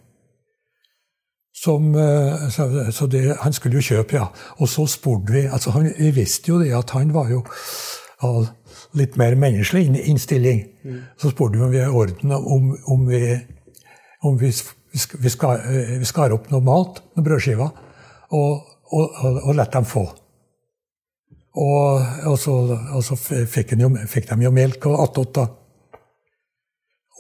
Som, 1.55 1.93
eh, 1.95 2.49
så, 2.51 2.67
så 2.91 3.07
det, 3.07 3.37
han 3.45 3.55
skulle 3.55 3.79
jo 3.79 3.95
kjøpe, 3.95 4.17
ja. 4.19 4.27
Og 4.59 4.69
så 4.69 4.89
spurte 4.91 5.37
vi 5.37 5.45
altså 5.47 5.77
han, 5.77 5.93
Vi 5.99 6.11
visste 6.17 6.51
jo 6.51 6.59
det 6.59 6.73
at 6.75 6.91
han 6.97 7.15
var 7.15 7.31
jo 7.31 7.45
av 8.27 8.49
litt 8.99 9.17
mer 9.21 9.37
menneskelig 9.41 10.07
innstilling. 10.09 10.65
Så 11.17 11.33
spurte 11.33 11.59
vi 11.59 11.65
om 11.65 11.73
vi 11.73 11.81
i 11.81 11.87
orden, 11.89 12.33
om, 12.33 12.73
om 12.87 13.07
vi, 13.09 13.23
om 14.23 14.39
vi, 14.39 14.53
vi, 15.19 15.31
skar, 15.31 15.63
eh, 15.69 15.97
vi 16.03 16.09
skar 16.09 16.35
opp 16.35 16.51
noe 16.53 16.65
mat, 16.65 17.03
noen 17.15 17.27
brødskiver, 17.27 17.71
og, 18.33 18.69
og, 18.93 19.23
og, 19.33 19.55
lette 19.57 19.79
dem 19.79 19.89
få. 19.89 20.05
Og, 21.53 22.07
og, 22.29 22.39
så, 22.41 22.55
og 22.97 23.03
så 23.05 23.17
fikk, 23.17 23.75
jo, 23.81 23.93
fikk, 24.09 24.31
de 24.31 24.47
jo 24.47 24.55
melk 24.55 24.89
og 24.89 25.03
attåt, 25.05 25.35
da. 25.37 25.49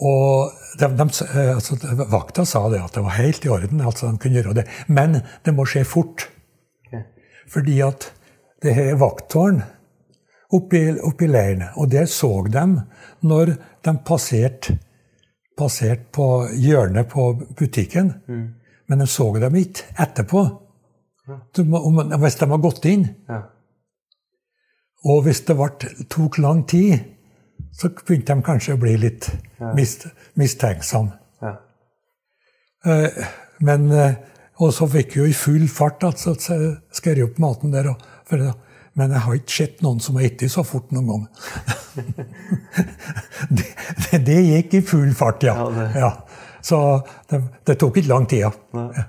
Og 0.03 0.55
de, 0.81 0.89
de, 0.99 1.07
altså, 1.53 1.77
vakta 2.11 2.45
sa 2.49 2.65
det 2.73 2.81
at 2.83 2.97
det 2.97 3.05
var 3.05 3.21
helt 3.21 3.45
i 3.45 3.53
orden, 3.53 3.85
altså 3.85 4.09
de 4.11 4.19
kunne 4.23 4.41
gjøre 4.41 4.57
det. 4.63 4.67
Men 4.89 5.21
det 5.45 5.55
må 5.55 5.67
skje 5.69 5.85
fort. 5.87 6.27
Okay. 6.89 7.05
Fordi 7.53 7.77
at 7.87 8.09
det 8.65 8.75
her 8.75 8.97
vakttårn 8.99 9.61
oppi, 10.53 10.83
oppi 11.01 11.29
leiren. 11.29 11.69
Og 11.77 11.91
det 11.91 12.09
så 12.13 12.31
de 12.49 12.67
når 13.27 13.55
de 13.83 13.95
passerte 14.07 14.79
passert 15.59 16.11
på 16.13 16.27
hjørnet 16.57 17.09
på 17.13 17.33
butikken. 17.59 18.13
Mm. 18.29 18.45
Men 18.89 18.99
de 18.99 19.07
så 19.07 19.29
dem 19.39 19.57
ikke 19.57 19.95
etterpå. 20.01 20.45
Ja. 21.29 21.39
Hvis 22.19 22.39
de 22.41 22.49
har 22.51 22.63
gått 22.63 22.85
inn. 22.91 23.07
Ja. 23.29 23.43
Og 25.05 25.25
hvis 25.27 25.43
det 25.47 25.57
tok 26.11 26.39
lang 26.39 26.65
tid, 26.69 26.99
så 27.73 27.91
begynte 27.91 28.35
de 28.35 28.45
kanskje 28.47 28.77
å 28.77 28.81
bli 28.81 28.97
litt 29.01 29.31
mist, 29.77 30.07
mistenksomme. 30.39 31.17
Ja. 31.43 31.55
Eh, 32.87 33.25
men, 33.67 33.89
eh, 33.91 34.19
og 34.63 34.75
så 34.75 34.87
fikk 34.91 35.17
vi 35.17 35.23
jo 35.23 35.31
i 35.31 35.37
full 35.37 35.67
fart 35.71 36.05
altså, 36.07 36.35
skrevet 36.93 37.31
opp 37.31 37.41
maten 37.43 37.75
der. 37.75 37.91
For, 38.29 38.53
men 38.99 39.15
jeg 39.15 39.25
har 39.25 39.39
ikke 39.39 39.55
sett 39.55 39.83
noen 39.85 40.01
som 40.05 40.19
har 40.21 40.29
spist 40.29 40.59
så 40.59 40.65
fort 40.67 40.91
noen 40.93 41.09
gang. 41.09 41.23
det, 43.57 43.69
det, 44.05 44.21
det, 44.27 44.41
gikk 44.51 44.77
i 44.77 44.83
full 44.85 45.15
fart, 45.17 45.47
ja. 45.49 45.57
ja 45.97 46.13
så 46.63 47.01
det, 47.31 47.41
det, 47.67 47.79
tok 47.81 47.97
ikke 47.99 48.13
lang 48.13 48.29
tid. 48.31 48.45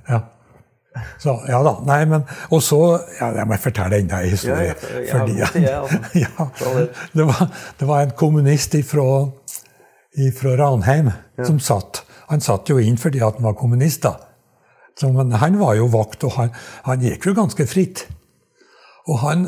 Ja. 0.10 0.22
Så, 1.22 1.36
ja 1.50 1.60
da. 1.66 1.74
Nei, 1.88 2.04
men 2.06 2.22
Og 2.54 2.62
så 2.62 2.78
ja, 3.18 3.32
Jeg 3.34 3.48
må 3.50 3.58
fortelle 3.58 3.98
enda 4.02 4.22
en 4.22 4.30
historie. 4.30 4.76
Fordi, 5.10 5.38
ja, 6.24 6.48
det, 7.14 7.26
var, 7.26 7.48
det, 7.80 7.88
var, 7.88 8.02
en 8.02 8.16
kommunist 8.18 8.76
fra 8.90 9.08
Ranheim 10.60 11.12
som 11.44 11.60
satt. 11.60 12.04
Han 12.30 12.42
satt 12.42 12.70
jo 12.70 12.80
inn 12.82 12.98
fordi 12.98 13.22
han 13.24 13.42
var 13.44 13.58
kommunist, 13.60 14.06
da. 14.06 14.16
Så, 15.00 15.10
men 15.10 15.34
han 15.42 15.58
var 15.60 15.74
jo 15.76 15.88
vakt, 15.90 16.24
og 16.28 16.38
han, 16.38 16.52
han 16.86 17.02
gikk 17.02 17.26
jo 17.30 17.38
ganske 17.38 17.66
fritt. 17.70 18.06
Og 19.08 19.20
han, 19.20 19.48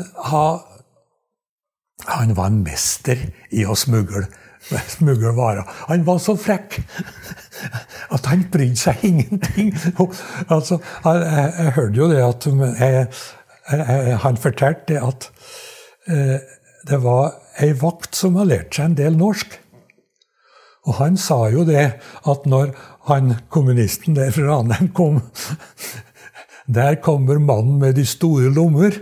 han 2.08 2.36
var 2.36 2.50
en 2.50 2.62
mester 2.64 3.28
i 3.50 3.64
å 3.64 3.76
smugle 3.78 4.26
smugle 4.88 5.30
varer. 5.36 5.62
Han 5.86 6.06
var 6.06 6.18
så 6.18 6.34
frekk 6.38 6.80
at 8.14 8.26
han 8.30 8.46
brydde 8.52 8.80
seg 8.80 9.04
ingenting. 9.06 9.72
altså, 10.48 10.80
jeg, 11.04 11.22
jeg, 11.22 11.52
jeg, 11.58 11.74
hørte 11.76 12.00
jo 12.00 12.08
det 12.10 12.22
at 12.24 12.48
jeg, 12.80 13.06
Han 14.22 14.36
fortalte 14.38 15.00
at 15.02 15.30
eh, 16.06 16.36
det 16.86 16.98
var 17.02 17.32
ei 17.58 17.72
vakt 17.80 18.14
som 18.14 18.36
hadde 18.38 18.52
lært 18.52 18.76
seg 18.76 18.90
en 18.90 18.98
del 18.98 19.16
norsk. 19.18 19.56
Og 20.86 21.00
han 21.00 21.16
sa 21.18 21.48
jo 21.50 21.64
det 21.66 21.86
at 22.30 22.46
når 22.46 22.70
han 23.08 23.34
kommunisten 23.50 24.14
der 24.14 24.30
fra 24.34 24.52
Ranheim 24.52 24.92
kom 24.94 25.18
der 26.66 26.94
kommer 26.94 27.38
mannen 27.38 27.78
med 27.78 27.94
de 27.94 28.06
store 28.06 28.50
lommer. 28.54 28.90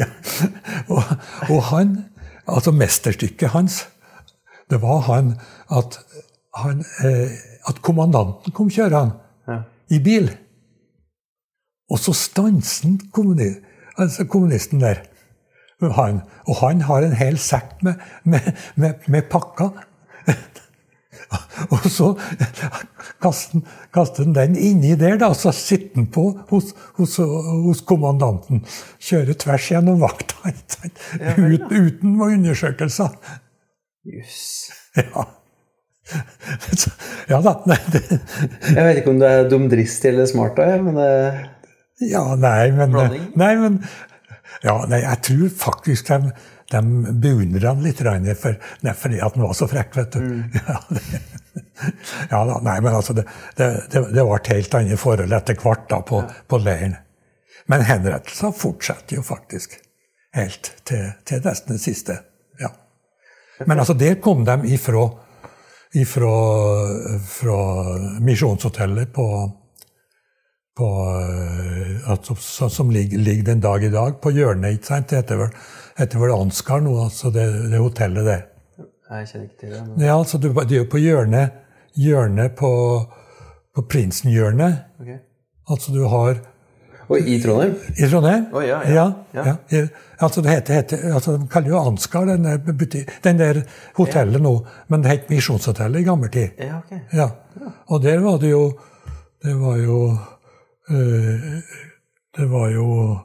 ja. 0.00 0.06
og, 0.88 1.02
og, 1.48 1.62
han 1.64 2.04
Altså 2.50 2.72
mesterstykket 2.74 3.48
hans, 3.48 3.88
det 4.70 4.80
var 4.82 5.00
han 5.06 5.34
at, 5.70 5.98
han, 6.56 6.80
eh, 7.04 7.30
at 7.68 7.82
kommandanten 7.82 8.52
kom 8.52 8.70
kjørende 8.70 9.12
ja. 9.46 9.60
i 9.90 10.00
bil. 10.02 10.30
Og 11.90 11.98
så 11.98 12.12
stanset 12.16 13.04
kommuni, 13.12 13.52
altså 13.98 14.24
kommunisten 14.24 14.80
der. 14.80 15.04
Han, 15.94 16.20
og 16.48 16.56
han 16.56 16.80
har 16.80 17.06
en 17.06 17.14
hel 17.16 17.38
sekk 17.38 17.82
med, 17.82 17.94
med, 18.24 18.50
med, 18.74 19.06
med 19.06 19.22
pakker. 19.30 19.70
Og 21.74 21.84
så 21.90 22.08
kaster 23.22 24.24
han 24.24 24.34
den 24.34 24.56
inni 24.58 24.96
der, 24.98 25.18
da, 25.20 25.30
så 25.36 25.52
sitter 25.54 26.02
han 26.02 26.08
på 26.12 26.26
hos, 26.50 26.72
hos, 26.98 27.18
hos, 27.20 27.82
kommandanten. 27.86 28.64
Kjører 29.02 29.38
tvers 29.38 29.68
gjennom 29.70 30.00
vakta 30.02 30.50
ut, 30.50 31.70
uten 31.70 32.16
undersøkelser. 32.26 33.14
Jøss. 34.10 34.42
Ja. 34.98 35.26
ja 37.30 37.40
da. 37.44 37.54
Nei, 37.70 37.78
det. 37.94 38.04
Jeg 38.72 38.84
vet 38.86 39.02
ikke 39.02 39.14
om 39.14 39.20
du 39.22 39.26
er 39.28 39.48
dumdristig 39.50 40.10
eller 40.10 40.30
smart, 40.30 40.58
da, 40.58 40.80
men 40.82 40.98
det 40.98 41.10
Ja, 42.10 42.24
nei, 42.40 42.70
men, 42.72 42.96
nei, 43.36 43.54
men 43.60 43.82
ja, 44.64 44.78
nei, 44.88 45.02
jeg 45.04 45.20
tror 45.26 45.52
faktisk 45.60 46.08
de 46.08 46.32
de 46.70 46.80
beundrer 47.22 47.66
han 47.66 47.82
litt 47.82 48.00
for, 48.38 48.56
nei, 48.86 48.94
fordi 48.94 49.20
at 49.20 49.34
han 49.34 49.42
var 49.42 49.54
så 49.58 49.66
frekk, 49.70 49.96
vet 49.96 50.16
du. 50.16 50.20
Mm. 50.20 50.42
Ja, 50.70 50.78
det, 50.88 51.02
ja, 52.30 52.40
da, 52.46 52.58
nei, 52.62 52.76
men 52.84 52.94
altså, 52.94 53.14
det, 53.16 53.24
det, 53.56 54.22
var 54.22 54.36
et 54.36 54.50
helt 54.52 54.74
annet 54.78 55.00
forhold 55.00 55.32
etter 55.32 55.56
hvert 55.58 55.88
da, 55.90 55.98
på, 56.06 56.20
ja. 56.22 56.42
på 56.46 56.60
leiren. 56.62 56.94
Men 57.70 57.82
henrettelsen 57.88 58.54
fortsetter 58.54 59.18
jo 59.18 59.24
faktisk 59.26 59.78
helt 60.36 60.72
til, 60.86 61.08
til 61.26 61.42
nesten 61.44 61.74
det 61.74 61.82
siste. 61.82 62.18
Ja. 62.60 62.70
Men 63.66 63.82
altså, 63.82 63.96
der 63.98 64.20
kom 64.22 64.44
de 64.46 64.58
ifra, 64.74 65.06
ifra 65.98 66.34
fra 67.32 67.58
Misjonshotellet 68.20 69.12
på, 69.16 69.26
på 70.78 70.90
altså, 72.06 72.68
som 72.68 72.90
ligger, 72.94 73.18
ligger, 73.18 73.44
den 73.52 73.60
dag 73.60 73.84
i 73.84 73.92
dag 73.92 74.20
på 74.22 74.34
hjørnet. 74.36 74.78
ikke 74.78 74.92
sant? 74.92 75.10
Det 75.10 75.22
heter 75.22 75.44
vel 75.44 75.54
heter 75.98 76.18
vel 76.22 76.34
Ansgar 76.34 76.80
nå, 76.84 76.94
altså 77.04 77.30
det, 77.34 77.46
det, 77.70 77.78
hotellet 77.78 78.26
der. 78.26 78.46
Jeg 79.10 79.28
kjenner 79.28 79.46
ikke 79.48 79.60
til 79.60 79.72
det. 79.74 79.80
Men... 79.88 80.04
Ja, 80.06 80.18
altså 80.18 80.38
Det 80.38 80.76
er 80.76 80.76
jo 80.76 80.86
på 80.90 81.00
hjørnet, 81.02 81.50
hjørnet 81.98 82.54
på, 82.58 82.70
på 83.74 83.82
Prinsen-hjørnet. 83.90 84.78
Okay. 85.00 85.18
Altså 85.70 85.92
du 85.94 86.04
har 86.08 86.38
Og 87.10 87.18
i 87.18 87.40
Trondheim? 87.42 87.74
I 87.98 88.06
Trondheim. 88.06 88.44
Oh, 88.54 88.62
ja, 88.62 88.78
ja. 88.86 89.06
ja, 89.34 89.54
ja. 89.72 89.86
Altså, 90.20 90.42
det 90.42 90.50
heter, 90.50 90.74
heter, 90.74 91.14
altså, 91.14 91.32
De 91.36 91.48
kaller 91.50 91.72
jo 91.72 91.78
Ansgar 91.78 92.24
den 92.24 92.44
der, 92.44 92.58
den 93.24 93.38
der 93.38 93.62
hotellet 93.96 94.42
nå, 94.42 94.52
men 94.88 95.02
det 95.02 95.10
het 95.10 95.30
Misjonshotellet 95.30 96.00
i 96.00 96.06
gammel 96.06 96.30
tid. 96.30 96.48
Ja, 96.58 96.78
okay. 96.78 97.00
ja. 97.12 97.28
Og 97.86 98.02
der 98.02 98.20
var 98.20 98.38
det 98.38 98.50
jo 98.50 98.78
Det 99.42 99.60
var 99.60 99.76
jo 99.76 100.16
øh, 100.90 101.40
Det 102.36 102.50
var 102.50 102.68
jo 102.68 103.18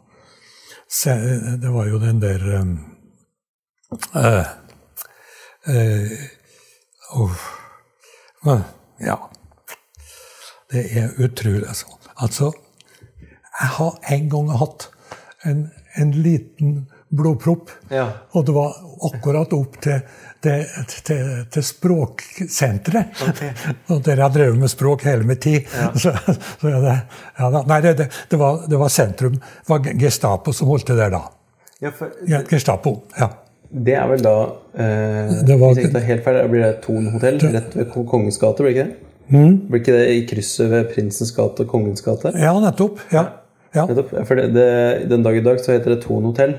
det 1.61 1.71
var 1.73 1.85
jo 1.89 1.99
den 1.99 2.21
der 2.21 2.39
uh, 2.55 2.65
uh, 5.67 6.11
uh, 8.45 8.61
Ja. 8.99 9.17
Det 10.71 10.97
er 10.97 11.09
utrolig. 11.19 11.67
Altså. 11.67 11.85
altså, 12.15 12.51
jeg 13.61 13.69
har 13.77 13.99
en 14.11 14.29
gang 14.29 14.51
hatt 14.57 14.89
en, 15.45 15.71
en 15.95 16.11
liten 16.11 16.89
blodpropp. 17.09 17.71
Ja. 17.91 18.07
Og 18.31 18.45
det 18.47 18.55
var 18.55 18.75
akkurat 19.09 19.53
opp 19.53 19.81
til, 19.83 20.01
til, 20.45 20.65
til, 21.07 21.29
til 21.53 21.65
språksenteret. 21.65 23.21
Okay. 23.29 23.51
og 23.91 24.03
dere 24.05 24.25
har 24.27 24.33
drevet 24.35 24.59
med 24.61 24.71
språk 24.71 25.05
hele 25.07 25.25
min 25.27 25.39
tid. 25.41 25.63
Ja. 25.75 25.89
Så, 26.05 26.13
så 26.61 26.69
det, 26.69 26.97
ja, 27.39 27.49
nei, 27.55 27.79
det, 27.83 27.95
det, 28.29 28.37
var, 28.39 28.61
det, 28.69 28.77
var, 28.79 28.91
sentrum. 28.93 29.39
Det 29.39 29.71
var 29.73 29.89
Gestapo 30.01 30.53
som 30.53 30.69
holdt 30.71 30.87
til 30.91 30.99
der 30.99 31.13
da. 31.13 31.23
Ja, 31.83 31.91
for 31.95 32.13
Gestapo. 32.49 32.95
Ja. 33.19 33.31
det 33.85 33.95
er 33.99 34.05
vel 34.07 34.21
da 34.23 34.35
eh, 34.79 35.31
Det 35.47 35.57
var- 35.59 35.73
Hvis 35.73 35.81
jeg 35.81 35.89
ikke 35.89 35.97
tar 35.97 36.05
helt 36.07 36.23
feil, 36.27 36.37
blir 36.51 36.63
det 36.63 36.75
Thon 36.85 37.09
hotell 37.13 37.39
rett 37.55 37.73
ved 37.75 37.89
Kongens 37.91 38.37
gate, 38.39 38.63
blir 38.63 38.71
det 38.71 38.75
ikke 38.77 38.85
det? 38.85 39.01
Mm. 39.33 39.57
Blir 39.71 39.81
ikke 39.81 39.97
det 39.97 40.05
i 40.13 40.21
krysset 40.29 40.69
ved 40.71 40.93
Prinsens 40.93 41.33
gate 41.35 41.65
og 41.65 41.71
Kongens 41.73 42.05
gate? 42.05 42.31
ja, 42.39 42.53
nettopp. 42.61 43.01
Ja. 43.11 43.25
ja. 43.75 43.87
Nettopp. 43.89 44.13
For 44.29 44.39
det, 44.39 44.51
det, 44.55 44.69
den 45.09 45.25
dag 45.25 45.37
i 45.37 45.43
dag 45.43 45.59
så 45.59 45.73
heter 45.73 45.95
det 45.95 46.03
Thon 46.05 46.29
hotell. 46.29 46.55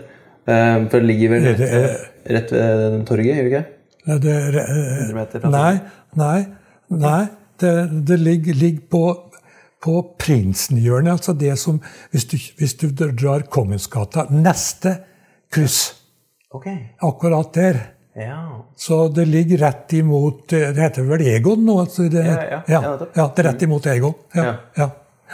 Eh, 0.47 0.77
for 0.91 0.99
det 0.99 1.07
ligger 1.09 1.33
vel 1.37 1.49
rett, 1.55 2.11
rett 2.37 2.53
ved 2.55 3.01
torget, 3.09 3.33
gjør 3.39 3.49
det 3.49 3.53
ikke? 3.55 3.65
Det, 4.07 4.21
det, 4.23 4.35
eh, 4.63 5.03
100 5.03 5.15
meter 5.15 5.41
fra 5.43 5.51
nei, 5.51 5.81
nei, 6.15 6.47
nei. 6.91 7.27
Det, 7.59 7.73
det 8.07 8.19
ligger, 8.21 8.55
ligger 8.55 8.83
på, 8.93 9.03
på 9.83 9.95
Prinsenhjørnet. 10.21 11.13
Altså 11.17 11.33
det 11.41 11.55
som 11.59 11.81
Hvis 12.13 12.25
du, 12.31 12.37
hvis 12.59 12.75
du 12.79 12.87
drar 12.93 13.43
Kongensgata, 13.51 14.27
neste 14.31 14.93
kryss, 15.53 15.95
Ok. 16.55 16.67
akkurat 17.03 17.53
der. 17.55 17.81
Ja. 18.17 18.63
Så 18.77 19.09
det 19.13 19.27
ligger 19.29 19.59
rett 19.61 19.93
imot 19.93 20.53
eh, 20.57 20.71
Det 20.73 20.81
heter 20.81 21.05
vel 21.05 21.21
Egon 21.29 21.65
nå? 21.67 21.75
Altså 21.83 22.07
det, 22.09 22.23
Ja, 22.25 22.63
ja, 22.69 22.81
ja, 23.17 23.27
det 23.29 23.43
er 23.43 23.49
rett 23.51 23.63
imot 23.67 23.87
Egon. 23.93 24.15
Ja, 24.35 24.45
Ja. 24.45 24.55
ja. 24.77 24.91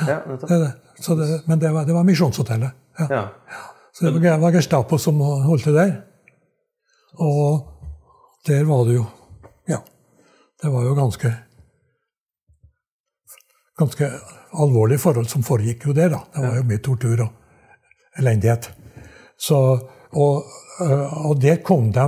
Ja, 0.09 0.17
det 0.31 0.49
det. 0.49 0.73
Så 1.03 1.15
det, 1.19 1.29
men 1.47 1.59
det 1.61 1.71
var, 1.75 1.85
det 1.85 1.93
var 1.95 2.03
Misjonshotellet. 2.07 2.73
Ja. 2.99 3.07
Ja. 3.11 3.23
Så 3.93 4.05
det 4.11 4.23
var- 4.23 4.39
var 4.41 4.53
Gestapo 4.53 4.99
som 4.99 5.19
holdt 5.21 5.63
til 5.65 5.75
der. 5.75 5.93
Og 7.21 7.72
der 8.47 8.65
var 8.65 8.85
det 8.89 8.95
jo 8.95 9.05
Ja. 9.69 9.79
Det 10.63 10.69
var 10.69 10.83
jo 10.83 10.95
ganske 10.95 11.35
Ganske 13.79 14.11
alvorlige 14.53 14.99
forhold 14.99 15.27
som 15.27 15.43
foregikk 15.43 15.87
jo 15.87 15.93
der, 15.93 16.09
da. 16.09 16.19
Det 16.35 16.43
var 16.49 16.57
jo 16.57 16.63
mye 16.63 16.79
tortur 16.79 17.23
og 17.25 17.29
elendighet. 18.19 18.69
Så, 19.39 19.57
og, 20.13 20.45
øh, 20.81 21.27
og 21.27 21.41
der 21.43 21.57
kom 21.65 21.93
de 21.93 22.05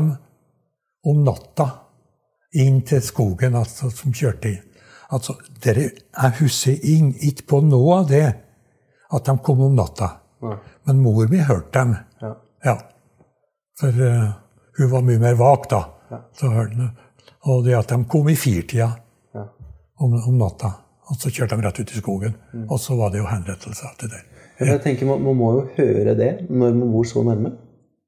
om 1.04 1.24
natta 1.24 1.66
inn 2.54 2.82
til 2.86 3.02
skogen 3.02 3.56
altså, 3.58 3.90
som 3.90 4.12
kjørte 4.12 4.52
inn. 4.52 4.62
Altså, 5.12 5.34
dere, 5.64 5.90
jeg 6.22 6.36
husker 6.40 6.78
inn, 6.82 7.14
ikke 7.14 7.46
på 7.48 7.60
noe 7.64 7.98
av 8.00 8.08
det, 8.08 8.26
at 9.14 9.26
de 9.26 9.36
kom 9.44 9.60
om 9.64 9.74
natta. 9.76 10.10
Men 10.84 11.00
mor 11.00 11.28
mi 11.30 11.40
hørte 11.44 11.78
dem. 11.78 11.96
Ja. 12.20 12.32
Ja. 12.64 12.76
For 13.80 13.88
uh, 13.88 14.30
hun 14.78 14.90
var 14.90 15.04
mye 15.06 15.22
mer 15.22 15.36
vak 15.40 15.68
da. 15.70 15.82
Så 16.38 16.50
hørte 16.52 16.76
de, 16.78 16.88
Og 17.44 17.64
det 17.64 17.74
at 17.76 17.88
de 17.92 18.04
kom 18.08 18.28
i 18.28 18.34
firtida 18.36 18.90
Ja. 19.34 19.44
om, 20.00 20.14
om 20.28 20.38
natta. 20.38 20.70
Og 21.10 21.16
så 21.20 21.28
kjørte 21.30 21.56
de 21.56 21.66
rett 21.66 21.80
ut 21.80 21.90
i 21.92 21.98
skogen. 22.00 22.34
Og 22.68 22.78
så 22.80 22.96
var 22.96 23.10
det 23.12 23.18
jo 23.20 23.26
henrettelse 23.28 23.84
etter 23.92 24.08
det. 24.08 24.22
Ja, 24.60 24.66
Jeg 24.72 24.82
tenker 24.84 25.06
man, 25.06 25.22
man 25.22 25.36
må 25.36 25.52
jo 25.52 25.62
høre 25.76 26.14
det 26.16 26.30
når 26.48 26.72
man 26.78 26.90
bor 26.92 27.04
så 27.04 27.22
nærme. 27.26 27.50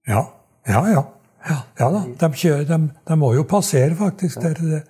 Ja, 0.08 0.22
ja, 0.68 0.82
ja. 0.88 1.02
Ja, 1.48 1.56
ja 1.78 1.88
da. 1.92 2.00
De, 2.20 2.28
kjører, 2.34 2.64
de, 2.66 2.78
de 3.08 3.16
må 3.18 3.32
jo 3.34 3.42
passere 3.44 3.94
faktisk 3.98 4.40
der, 4.42 4.54
det, 4.54 4.82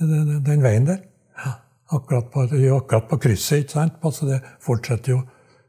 den, 0.00 0.42
den 0.46 0.62
veien 0.62 0.86
der. 0.86 1.00
Ja. 1.44 1.52
Akkurat, 1.94 2.28
på, 2.34 2.44
akkurat 2.76 3.08
på 3.08 3.16
krysset. 3.22 3.64
ikke 3.64 3.72
sant? 3.78 3.96
Altså 4.02 4.26
det 4.28 4.40
fortsetter 4.62 5.12
jo 5.14 5.22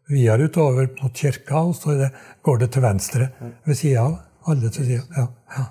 videre 0.10 0.49
utover 0.49 0.88
mot 1.01 1.14
kirka, 1.18 1.62
og 1.70 1.76
så 1.76 1.95
det, 1.97 2.12
går 2.43 2.58
det 2.66 2.72
til 2.76 2.82
venstre 2.86 3.30
ved 3.66 3.76
sida 3.80 4.03
av. 4.03 4.18
Alle 4.47 4.70
til 4.70 4.86
sida. 4.86 5.01
Ja, 5.18 5.28
ja. 5.58 5.66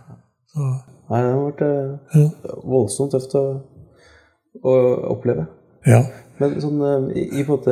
Så, 0.55 0.73
Nei, 1.11 1.21
det 1.21 1.31
har 1.33 1.41
vært 1.45 1.63
eh, 1.67 2.21
ja. 2.21 2.29
voldsomt 2.65 3.13
tøft 3.13 3.35
å, 3.39 3.45
å 4.65 4.75
oppleve. 5.17 5.47
ja. 5.89 6.03
Men 6.41 6.57
sånn, 6.59 6.81
eh, 6.83 7.03
i, 7.21 7.23
i 7.39 7.43
måte 7.47 7.71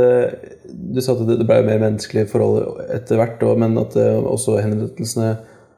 Du 0.70 1.00
sa 1.02 1.16
at 1.16 1.24
det, 1.26 1.40
ble 1.48 1.56
mer 1.66 1.80
menneskelige 1.82 2.28
forhold 2.30 2.76
etter 2.94 3.18
hvert, 3.18 3.40
og, 3.42 3.56
men 3.58 3.74
at 3.80 3.96
eh, 3.98 4.18
også 4.22 4.60
henrettelsene 4.62 5.32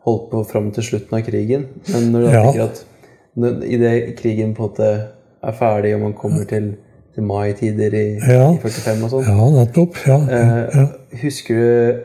holdt 0.04 0.26
på 0.34 0.42
fram 0.50 0.66
til 0.76 0.84
slutten 0.84 1.16
av 1.16 1.22
krigen. 1.24 1.64
Men 1.94 2.10
når 2.12 2.26
du 2.26 2.28
Ja. 2.34 2.42
tenker 2.44 2.66
at 2.66 2.82
idet 3.64 3.94
krigen 4.18 4.52
på 4.54 4.66
en 4.66 4.68
måte 4.68 4.90
er 5.48 5.56
ferdig, 5.56 5.94
og 5.96 6.02
man 6.02 6.12
kommer 6.18 6.44
til, 6.50 6.74
til 7.16 7.24
mai-tider 7.24 7.96
i, 7.96 8.04
Ja. 8.20 8.50
i 8.52 8.60
45 8.60 9.06
og 9.08 9.14
sånn 9.14 9.30
ja, 9.32 9.48
nettopp. 9.56 9.96
Ja. 10.06 10.18
ja, 10.28 10.84
Husker 11.22 11.56
du 11.56 12.02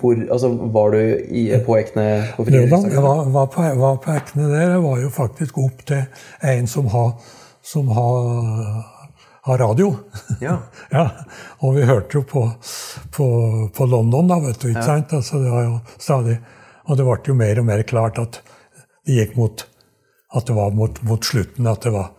hvor 0.00 0.16
Altså, 0.32 0.48
var 0.48 0.90
du 0.90 0.98
i, 1.28 1.42
på 1.66 1.76
Ekne 1.76 2.04
på 2.36 2.46
Jo 2.48 2.62
da, 2.70 2.78
jeg 2.88 3.02
var, 3.04 3.24
var, 3.34 3.48
på, 3.52 3.64
var 3.76 3.98
på 4.00 4.14
Ekne 4.16 4.48
der. 4.48 4.70
Jeg 4.76 4.82
var 4.82 5.00
jo 5.02 5.10
faktisk 5.12 5.58
opp 5.60 5.82
til 5.88 6.04
en 6.42 6.66
som 6.66 6.88
har, 6.88 7.10
som 7.62 7.90
har, 7.92 8.30
har 9.44 9.60
radio. 9.60 9.90
Ja. 10.40 10.56
ja, 10.96 11.08
Og 11.60 11.76
vi 11.76 11.84
hørte 11.88 12.20
jo 12.20 12.24
på, 12.28 12.46
på, 13.12 13.26
på 13.76 13.86
London, 13.86 14.30
da, 14.30 14.40
vet 14.46 14.60
du. 14.62 14.70
ikke 14.70 14.86
sant? 14.86 15.12
Altså, 15.12 15.42
det 15.44 15.52
var 15.52 15.66
jo 15.66 15.80
stadig, 15.98 16.38
Og 16.88 16.96
det 16.96 17.04
ble 17.04 17.18
jo 17.28 17.36
mer 17.36 17.60
og 17.60 17.68
mer 17.68 17.82
klart 17.84 18.18
at 18.18 18.40
det 19.04 19.20
gikk 19.20 19.36
mot 19.36 19.66
at 20.36 20.48
det 20.48 20.56
var 20.56 20.72
mot, 20.76 20.98
mot 21.08 21.24
slutten 21.24 21.68
at 21.68 21.84
det 21.84 21.92
var 21.94 22.10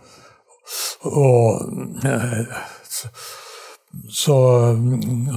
Og 1.05 2.05
eh, 2.05 2.39
så, 2.89 3.09
så, 4.09 4.37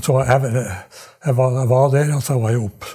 så 0.05 0.17
jeg, 0.29 0.65
jeg, 1.25 1.37
var, 1.39 1.59
jeg 1.61 1.71
var 1.71 1.93
der, 1.93 2.15
altså 2.17 2.37
jeg 2.37 2.43
var 2.43 2.57
jo 2.57 2.65
opp 2.71 2.89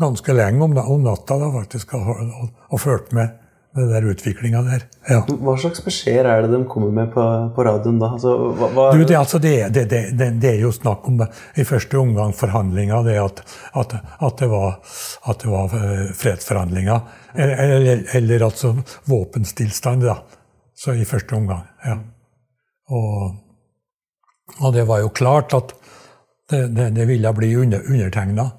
ganske 0.00 0.36
lenge 0.36 0.64
om, 0.64 0.76
om 0.76 1.04
natta 1.04 1.38
da, 1.40 1.50
faktisk, 1.54 1.94
og, 1.96 2.22
og, 2.22 2.48
og 2.72 2.80
fulgte 2.80 3.16
med 3.16 3.34
den 3.76 3.90
der 3.92 4.06
utviklinga 4.08 4.62
der. 4.64 4.84
Ja. 5.08 5.18
Hva 5.28 5.54
slags 5.60 5.82
beskjeder 5.84 6.28
er 6.30 6.44
det 6.44 6.52
de 6.54 6.62
kommer 6.68 6.92
med 6.96 7.10
på, 7.12 7.24
på 7.52 7.64
radioen 7.66 7.98
da? 8.00 8.12
Altså, 8.16 8.32
hva, 8.56 8.70
hva, 8.72 8.86
Du, 8.96 9.04
det, 9.04 9.16
altså, 9.18 9.40
det, 9.42 9.52
det, 9.74 9.84
det, 9.90 10.02
det, 10.16 10.30
det 10.40 10.52
er 10.54 10.64
jo 10.64 10.72
snakk 10.72 11.04
om 11.10 11.20
i 11.20 11.66
første 11.68 12.00
omgang 12.00 12.32
forhandlinger, 12.36 13.04
det 13.04 13.18
at, 13.20 13.42
at, 13.76 13.96
at, 14.00 14.38
det 14.40 14.48
var, 14.52 14.78
at 15.28 15.44
det 15.44 15.52
var 15.52 15.76
eh, 15.76 16.04
fredsforhandlinger. 16.16 17.00
Eller, 17.34 17.64
eller, 17.76 18.04
eller 18.16 18.46
altså 18.48 18.72
våpenstillstand, 19.12 20.06
da. 20.08 20.20
Så 20.76 20.96
i 20.96 21.08
første 21.08 21.36
omgang. 21.36 21.64
ja. 21.84 21.98
Og, 22.92 23.34
og 24.62 24.72
det 24.76 24.84
var 24.86 25.00
jo 25.02 25.08
klart 25.10 25.54
at 25.56 25.72
det, 26.50 26.66
det, 26.76 26.90
det 26.94 27.06
ville 27.06 27.32
bli 27.32 27.54
under, 27.56 27.82
undertegna. 27.90 28.50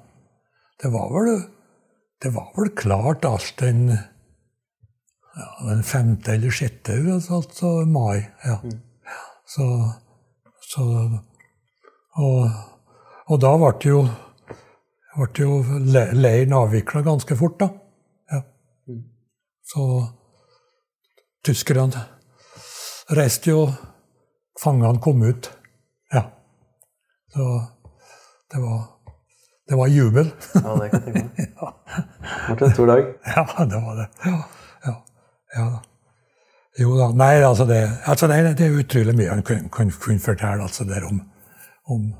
Det 0.82 0.90
var 0.94 1.12
vel 1.14 1.40
det 2.22 2.30
var 2.34 2.52
vel 2.56 2.70
klart 2.76 3.24
alt 3.24 3.54
den 3.58 3.88
ja, 5.38 5.48
den 5.68 5.82
femte 5.86 6.34
eller 6.34 6.50
sjette, 6.50 6.96
altså 7.30 7.70
mai. 7.86 8.26
ja. 8.44 8.58
Så, 9.46 9.64
så 10.60 10.84
og, 12.18 12.50
og 13.26 13.40
da 13.40 13.52
ble 13.62 13.92
jo, 13.92 14.00
ble 15.14 15.44
jo 15.44 15.78
leiren 15.86 16.56
avvikla 16.58 17.04
ganske 17.06 17.36
fort, 17.38 17.60
da. 17.60 17.68
Ja. 18.32 18.42
Så 19.72 19.84
tyskerne 21.46 22.02
reiste 23.14 23.54
jo 23.54 23.68
Fangene 24.58 24.98
kom 24.98 25.20
ut. 25.22 25.46
Ja. 26.10 26.24
Så 27.30 27.44
det 28.52 28.62
var, 28.62 28.80
det 29.68 29.76
var 29.76 29.86
jubel. 29.92 30.32
Ja, 30.54 30.74
det 30.80 30.90
kan 30.90 31.02
jeg 31.04 31.14
tenke 31.14 31.28
meg. 31.28 31.52
Det 32.48 32.56
ble 32.56 32.66
en 32.66 32.74
stor 32.74 32.90
dag. 32.90 33.12
Ja, 33.26 33.44
det 33.72 33.82
var 33.84 34.00
det. 34.00 34.08
Ja, 34.24 34.38
ja, 34.86 34.94
ja 35.56 35.68
da. 35.74 35.84
Jo 36.78 36.94
da. 36.94 37.08
Nei, 37.18 37.34
altså 37.42 37.66
det, 37.66 37.80
altså 38.06 38.28
det, 38.30 38.38
det 38.58 38.66
er 38.66 38.78
utrolig 38.78 39.14
mye 39.18 39.32
han 39.32 39.42
kunne 39.42 39.70
kan 39.74 39.90
fortelle 40.22 40.62
altså 40.62 40.84
der 40.86 41.06
om, 41.08 41.20
om 41.90 42.12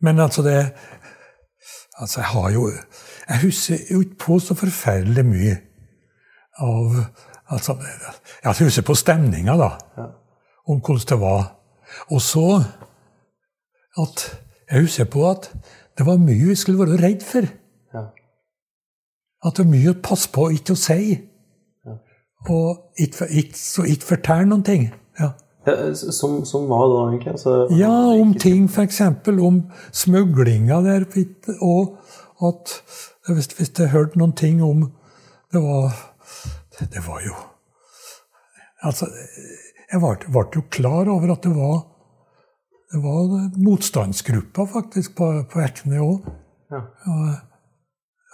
Men 0.00 0.20
altså 0.20 0.42
det 0.42 0.72
Altså, 2.00 2.20
jeg 2.20 2.26
har 2.26 2.50
jo 2.50 2.70
Jeg 3.28 3.40
husker 3.42 3.76
jo 3.92 4.00
ikke 4.00 4.16
på 4.20 4.38
så 4.38 4.54
forferdelig 4.54 5.24
mye 5.24 5.56
av 6.58 7.04
Altså, 7.52 7.76
jeg 8.44 8.54
husker 8.64 8.82
på 8.82 8.94
stemninga, 8.94 9.56
da. 9.56 9.68
Om 10.68 10.78
hvordan 10.80 11.08
det 11.08 11.20
var. 11.20 11.42
Og 12.10 12.20
så 12.20 12.62
at 14.00 14.41
Jeg 14.72 14.86
husker 14.86 15.04
på 15.12 15.26
at 15.28 15.50
det 15.98 16.06
var 16.08 16.16
mye 16.16 16.48
vi 16.48 16.56
skulle 16.56 16.80
være 16.80 17.02
redd 17.02 17.24
for. 17.28 17.44
Ja. 17.92 18.06
At 19.44 19.58
det 19.58 19.66
var 19.66 19.70
mye 19.74 19.92
å 19.92 20.00
passe 20.00 20.30
på 20.32 20.48
ikke 20.56 20.72
å 20.72 20.80
si. 20.80 21.18
Og 22.50 22.96
ikke, 22.98 23.28
ikke, 23.28 23.58
så 23.58 23.84
ikke 23.86 24.14
fortelle 24.14 24.48
noen 24.48 24.64
ting. 24.66 24.88
Ja. 25.20 25.34
Ja, 25.66 25.76
som, 25.94 26.40
som 26.48 26.64
hva 26.66 26.80
da, 26.90 27.02
egentlig? 27.12 27.36
Altså, 27.36 27.52
ja, 27.78 27.92
om 28.18 28.32
ting 28.34 28.64
f.eks. 28.66 28.98
om 29.30 29.60
smuglinga 29.94 30.80
der. 30.88 31.06
Og 31.60 32.00
at 32.42 32.72
hvis, 33.28 33.52
hvis 33.58 33.70
jeg 33.78 33.92
hørte 33.92 34.18
noen 34.18 34.34
ting 34.34 34.62
om 34.64 34.88
Det 35.52 35.60
var 35.62 35.92
Det 36.80 37.02
var 37.06 37.20
jo 37.22 37.34
Altså, 38.82 39.06
jeg 39.92 40.00
ble 40.00 40.42
jo 40.56 40.62
klar 40.74 41.06
over 41.06 41.36
at 41.36 41.44
det 41.44 41.52
var 41.54 41.91
det 42.92 42.98
var 43.00 43.50
motstandsgrupper 43.56 44.66
faktisk 44.66 45.14
på, 45.16 45.30
på 45.48 45.60
Ekne 45.64 46.00
òg. 46.04 46.26
Ja. 46.72 46.82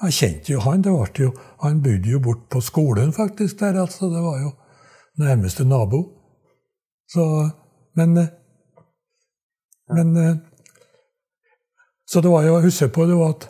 Jeg 0.03 0.15
kjente 0.15 0.53
jo 0.53 0.61
han. 0.63 0.83
det 0.83 0.91
jo, 1.19 1.33
Han 1.63 1.83
bodde 1.83 2.11
jo 2.11 2.21
bort 2.21 2.49
på 2.51 2.61
skolen 2.61 3.13
faktisk 3.13 3.61
der. 3.61 3.81
altså 3.81 4.11
Det 4.11 4.23
var 4.23 4.41
jo 4.43 4.51
nærmeste 5.19 5.65
nabo. 5.65 6.03
Så 7.09 7.51
Men 7.95 8.17
eh, 8.17 8.29
Men 9.95 10.17
eh, 10.17 10.37
Så 12.07 12.21
det 12.21 12.31
var 12.31 12.43
jo, 12.43 12.55
jeg 12.55 12.63
husker 12.63 12.89
på 12.89 13.07
det 13.07 13.17
var 13.17 13.31
at 13.31 13.49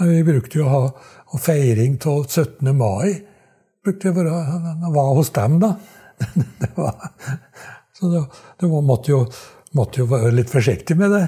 Vi 0.00 0.22
brukte 0.24 0.58
jo 0.58 0.64
å 0.66 0.70
ha 0.70 1.38
feiring 1.38 1.98
av 2.06 2.26
17. 2.28 2.76
mai. 2.76 3.22
brukte 3.84 4.08
jeg 4.08 4.14
bare, 4.14 4.90
var 4.92 5.14
hos 5.14 5.30
dem, 5.30 5.60
da. 5.60 5.76
Det 6.60 6.70
var, 6.76 7.10
så 7.92 8.08
det, 8.08 8.22
det 8.60 8.66
var, 8.66 8.82
måtte, 8.82 9.10
jo, 9.10 9.26
måtte 9.74 10.02
jo 10.02 10.08
være 10.10 10.32
litt 10.34 10.52
forsiktig 10.52 10.96
med 10.98 11.14
det. 11.14 11.24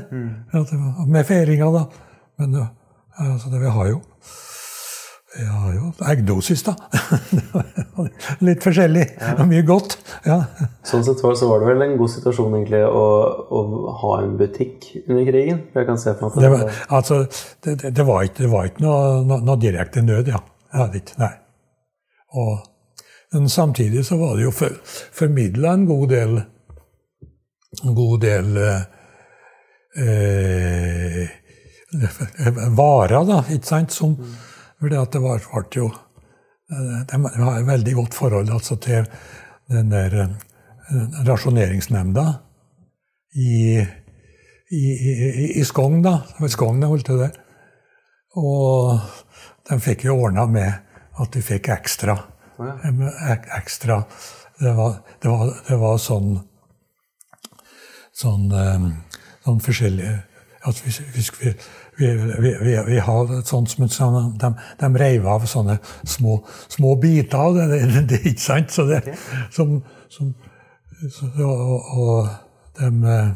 At 0.57 0.75
med 1.09 1.27
feiringa, 1.29 1.71
da. 1.75 1.87
Men 2.41 2.59
ja, 2.61 2.67
altså 3.31 3.53
det, 3.53 3.63
vi 3.63 3.73
har 3.79 3.95
jo 3.95 4.03
vi 5.37 5.45
har 5.45 5.73
jo 5.75 5.91
eggdosis, 6.09 6.63
da. 6.65 6.73
litt 8.47 8.63
forskjellig. 8.65 9.05
Mye 9.45 9.65
godt. 9.69 9.99
Ja. 10.25 10.39
Sånn 10.87 11.05
sett 11.05 11.21
var, 11.21 11.35
så 11.37 11.49
var 11.51 11.61
det 11.61 11.69
vel 11.69 11.85
en 11.85 11.97
god 12.01 12.13
situasjon 12.15 12.55
egentlig 12.57 12.81
å, 12.89 13.03
å 13.53 13.61
ha 14.01 14.13
en 14.23 14.37
butikk 14.41 14.89
under 15.03 15.27
krigen? 15.29 15.61
Jeg 15.77 15.89
kan 15.89 16.01
se 16.01 16.15
for 16.17 16.33
meg 16.33 16.39
at 16.39 16.47
Det 16.47 16.53
var, 16.55 16.79
altså, 17.01 17.19
det, 17.67 17.77
det, 17.83 17.93
det 17.99 18.07
var 18.09 18.25
ikke, 18.25 18.47
det 18.47 18.53
var 18.55 18.71
ikke 18.71 18.87
noe, 18.87 19.03
noe, 19.29 19.41
noe 19.51 19.61
direkte 19.61 20.05
nød, 20.07 20.33
ja. 20.33 20.41
Jeg 20.73 20.81
hadde 20.81 21.03
ikke, 21.03 21.19
nei. 21.21 21.33
Og, 22.37 23.05
men 23.37 23.53
samtidig 23.53 24.07
så 24.09 24.19
var 24.23 24.39
det 24.39 24.47
jo 24.47 24.55
for, 24.57 24.81
formidla 25.21 25.77
en 25.77 25.89
god 25.91 26.09
del 26.15 26.39
en 27.85 27.95
god 27.95 28.21
del 28.21 28.57
eh, 28.57 28.83
eh, 30.03 31.31
varer, 32.77 33.25
da, 33.29 33.43
ikke 33.53 33.67
sant, 33.69 33.93
som 33.93 34.17
fordi 34.77 34.99
at 35.01 35.15
det 35.15 35.23
var, 35.25 35.41
ble 35.41 35.81
jo 35.81 35.87
eh, 35.89 36.99
De 37.09 37.21
har 37.23 37.61
et 37.61 37.69
veldig 37.69 37.95
godt 37.97 38.15
forhold 38.17 38.51
altså, 38.53 38.77
til 38.77 39.07
den 39.73 39.91
der 39.93 40.19
eh, 40.23 40.35
rasjoneringsnemnda 41.27 42.27
i, 43.37 43.81
i, 44.71 44.85
i, 44.93 45.53
i 45.61 45.65
Skogn, 45.65 46.03
da. 46.05 46.21
Skogn 46.49 46.83
holdt 46.83 47.09
til 47.09 47.21
der. 47.21 47.35
Og 48.37 49.01
de 49.69 49.79
fikk 49.83 50.07
jo 50.07 50.17
ordna 50.23 50.47
med 50.49 50.73
at 51.21 51.33
de 51.33 51.43
fikk 51.45 51.69
ekstra. 51.75 52.17
ekstra 53.59 54.03
det 54.61 54.73
var, 54.77 55.01
det 55.21 55.29
var, 55.29 55.51
det 55.69 55.77
var 55.81 55.99
sånn 56.01 56.31
sånn, 58.17 58.49
sånn 59.45 59.63
forskjellige 59.65 60.17
at 60.67 60.83
vi, 60.83 61.53
vi, 61.97 62.09
vi, 62.61 62.79
vi, 62.87 62.99
har 62.99 63.31
et 63.39 63.49
sånt 63.49 63.71
som 63.71 63.87
sånn, 63.93 64.33
de, 64.41 64.51
de 64.81 64.89
reiv 64.99 65.27
av 65.31 65.45
sånne 65.47 65.79
små, 66.03 66.41
små 66.73 66.97
biter 67.03 67.39
av 67.39 67.59
det, 67.59 67.83
det, 67.85 68.03
det, 68.11 68.21
ikke 68.33 68.43
sant? 68.43 68.75
Så 68.75 68.87
det, 68.89 69.03
som, 69.55 69.79
som, 70.13 70.33
så, 71.13 71.29
og, 71.47 71.93
og 71.95 72.81
dem, 72.81 73.05
eh, 73.07 73.31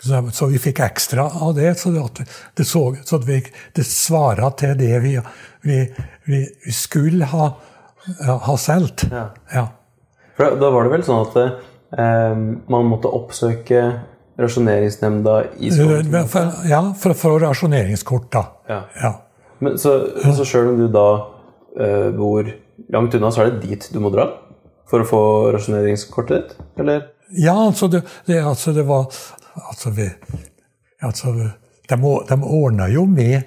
så, 0.00 0.22
så 0.32 0.48
vi 0.52 0.60
fikk 0.62 0.84
ekstra 0.86 1.26
av 1.42 1.56
det, 1.58 1.74
så 1.80 1.92
det, 1.92 2.04
at 2.04 2.22
det, 2.56 2.68
så, 2.68 2.84
så 3.04 3.18
at 3.18 3.26
vi, 3.28 3.40
det 3.76 3.86
svara 3.88 4.52
til 4.60 4.78
det 4.78 4.94
vi, 5.02 5.16
vi, 5.66 5.82
vi, 6.30 6.44
vi 6.68 6.76
skulle 6.76 7.28
ha, 7.34 7.50
ha 8.46 8.56
solgt. 8.60 9.08
Ja. 9.10 9.26
Ja. 9.52 9.66
Da, 10.38 10.54
da 10.56 10.70
var 10.72 10.86
det 10.86 10.94
vel 10.94 11.04
sånn 11.04 11.26
at 11.26 11.42
eh, 11.42 11.58
man 11.96 12.86
måtte 12.86 13.08
oppsøke 13.10 13.80
rasjoneringsnemnda 14.40 15.34
i 15.58 15.70
skolen? 15.74 16.12
Ja, 16.70 16.82
for, 16.98 17.14
for 17.18 17.40
rasjoneringskort, 17.42 18.28
da. 18.32 18.44
Ja. 18.70 18.80
Ja. 19.02 19.12
Men 19.60 19.76
så, 19.78 19.96
så 20.36 20.46
sjøl 20.48 20.70
om 20.72 20.78
du 20.80 20.86
da 20.94 21.06
eh, 21.76 22.06
bor 22.16 22.46
langt 22.94 23.14
unna, 23.18 23.30
så 23.34 23.42
er 23.44 23.50
det 23.56 23.66
dit 23.68 23.88
du 23.92 23.98
må 24.00 24.12
dra 24.14 24.28
for 24.90 25.02
å 25.04 25.06
få 25.08 25.22
rasjoneringskortet 25.54 26.36
ditt? 26.38 26.54
Eller? 26.82 27.02
Ja, 27.36 27.54
altså 27.68 27.86
det, 27.92 28.00
det, 28.26 28.40
altså 28.42 28.72
det 28.74 28.86
var 28.88 29.06
Altså, 29.68 29.90
vi, 29.90 30.04
altså 31.02 31.32
de, 31.90 31.96
å- 32.06 32.20
de 32.28 32.36
ordna 32.46 32.86
jo 32.88 33.02
med 33.06 33.42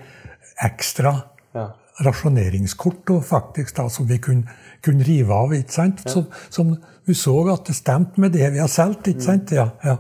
ekstra 0.62 1.14
Ja. 1.56 1.70
rasjoneringskort 2.06 3.10
og 3.16 3.24
faktisk 3.26 3.76
da, 3.78 3.86
som 3.90 4.06
vi 4.10 4.18
kunne, 4.20 4.44
kunne 4.84 5.04
rive 5.08 5.34
av. 5.34 5.54
ikke 5.56 5.72
sant? 5.74 6.04
Som, 6.10 6.26
som 6.50 6.74
vi 7.06 7.16
så 7.18 7.36
at 7.54 7.66
det 7.68 7.76
stemte 7.78 8.22
med 8.22 8.32
det 8.36 8.50
vi 8.54 8.62
har 8.62 8.72
solgt. 8.72 9.08
ikke 9.12 9.26
sant? 9.26 9.52
Ja, 9.56 9.70
ja. 9.84 9.98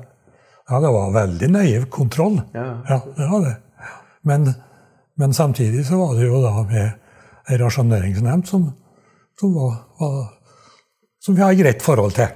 ja, 0.69 0.79
det 0.79 0.91
var 0.95 1.13
veldig 1.15 1.49
nøye 1.51 1.85
kontroll. 1.91 2.41
Ja. 2.55 2.67
Ja, 2.89 2.99
det 3.17 3.29
var 3.31 3.45
det. 3.47 3.55
Men, 4.23 4.53
men 5.19 5.33
samtidig 5.33 5.85
så 5.87 5.99
var 5.99 6.15
det 6.15 6.27
jo 6.27 6.41
da 6.43 6.53
med 6.63 7.51
ei 7.51 7.57
rasjoneringsnemnd 7.59 8.47
som, 8.47 8.69
som, 9.39 9.55
var, 9.55 9.73
var, 9.99 10.21
som 11.25 11.35
vi 11.35 11.43
har 11.43 11.51
et 11.51 11.59
greit 11.59 11.83
forhold 11.83 12.15
til. 12.15 12.31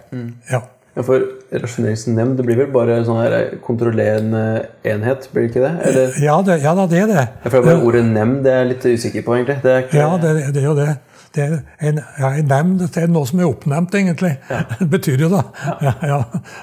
Ja. 0.52 0.66
Ja, 0.98 1.04
for 1.06 1.22
rasjoneringsnemnd 1.54 2.40
det 2.40 2.44
blir 2.48 2.58
vel 2.58 2.72
bare 2.74 2.96
sånn 3.06 3.20
her 3.22 3.36
kontrollerende 3.62 4.40
enhet, 4.88 5.28
blir 5.30 5.46
det 5.46 5.52
ikke 5.52 5.62
det? 5.62 5.74
Eller? 5.92 6.16
Ja, 6.26 6.38
det, 6.42 6.56
ja 6.64 6.74
da, 6.74 6.86
det 6.90 7.04
er 7.04 7.12
det. 7.12 7.26
Ja, 7.28 7.52
for 7.52 7.54
det 7.54 7.60
er 7.62 7.68
bare 7.68 7.86
Ordet 7.86 8.02
nemnd 8.08 8.40
det 8.48 8.54
er 8.54 8.64
jeg 8.64 8.70
litt 8.72 8.88
usikker 8.98 9.26
på, 9.28 9.36
egentlig. 9.38 9.60
Det 9.62 9.76
ikke, 9.84 10.00
Ja, 10.02 10.08
det, 10.24 10.32
det 10.56 10.64
er 10.64 10.66
jo 10.66 10.74
det. 10.80 10.96
Det 11.36 11.44
er 11.44 11.56
en, 11.90 12.02
ja, 12.20 12.32
en 12.40 12.50
nemnd 12.50 12.82
det 12.86 13.04
er 13.04 13.12
noe 13.12 13.28
som 13.30 13.40
er 13.42 13.50
oppnevnt, 13.50 13.96
egentlig. 14.00 14.34
Det 14.80 14.90
betyr 14.90 15.26
jo 15.28 15.30
da. 15.34 15.44
Ja, 15.84 15.94
ja. 16.02 16.20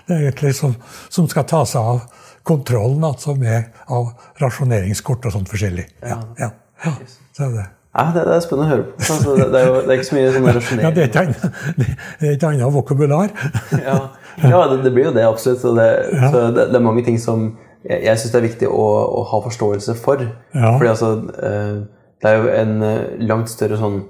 Det 0.09 0.17
er 0.17 0.27
egentlig 0.29 0.55
som, 0.59 0.75
som 1.13 1.29
skal 1.31 1.47
ta 1.51 1.65
seg 1.69 1.81
av 1.95 2.05
kontrollen 2.45 3.05
altså 3.07 3.35
med, 3.39 3.71
av 3.89 4.11
rasjoneringskort 4.43 5.25
og 5.29 5.33
sånt 5.39 5.49
forskjellig. 5.53 5.87
Ja, 6.05 6.19
ja, 6.41 6.51
ja. 6.85 6.93
Så 7.35 7.47
er 7.49 7.57
det. 7.57 7.65
Ja, 7.95 8.09
det, 8.11 8.25
det 8.27 8.35
er 8.35 8.43
spennende 8.43 8.67
å 8.67 8.73
høre 8.73 8.85
på. 8.89 9.05
Altså, 9.05 9.35
det, 9.39 9.45
det, 9.53 9.61
er 9.61 9.69
jo 9.69 9.75
det 9.79 9.93
er 9.93 10.01
ikke 10.01 10.09
så 10.09 10.17
mye 10.17 10.31
sånn 10.35 10.47
Ja, 10.49 10.55
rasjonering. 10.57 10.97
er 10.99 11.21
annet- 11.21 11.85
det 12.19 12.29
er 12.29 12.33
et 12.33 12.47
annet 12.49 12.75
vokabular. 12.75 13.35
Ja, 13.87 13.99
ja 14.43 14.63
det, 14.73 14.91
blir 14.91 15.09
jo 15.09 15.13
det, 15.15 15.27
absolutt. 15.29 15.63
Og 15.71 15.79
det, 15.79 15.87
så 16.33 16.49
det, 16.57 16.65
det 16.73 16.81
er 16.81 16.83
mange 16.83 17.05
ting 17.07 17.21
som 17.23 17.53
jeg, 17.85 18.01
jeg 18.09 18.19
syns 18.19 18.33
det 18.35 18.41
er 18.41 18.47
viktig 18.49 18.71
å, 18.73 18.87
å 19.21 19.23
ha 19.31 19.41
forståelse 19.45 19.95
for. 20.03 20.25
Ja. 20.57 20.73
Fordi 20.75 20.91
altså 20.91 21.13
eh, 21.39 21.77
Det 22.25 22.33
er 22.33 22.41
jo 22.41 22.51
en 22.51 22.75
eh, 22.83 23.01
langt 23.31 23.53
større 23.53 23.79
sånn 23.79 24.01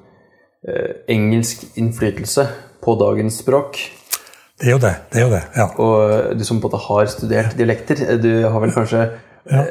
engelsk 1.09 1.67
innflytelse 1.77 2.47
på 2.85 2.95
dagens 3.01 3.41
språk. 3.43 3.81
Det 4.61 4.69
er 4.69 4.77
jo 4.77 4.83
det. 4.83 4.95
det 5.13 5.21
er 5.21 5.25
jo 5.25 5.33
det, 5.33 5.43
ja. 5.57 5.67
Og 5.83 6.39
du 6.39 6.45
som 6.47 6.61
måte 6.63 6.79
har 6.79 7.09
studert 7.11 7.57
dialekter, 7.59 8.05
eh, 8.07 8.21
du 8.23 8.47
har 8.47 8.61
vel 8.63 8.73
kanskje 8.75 9.03
ja. 9.51 9.65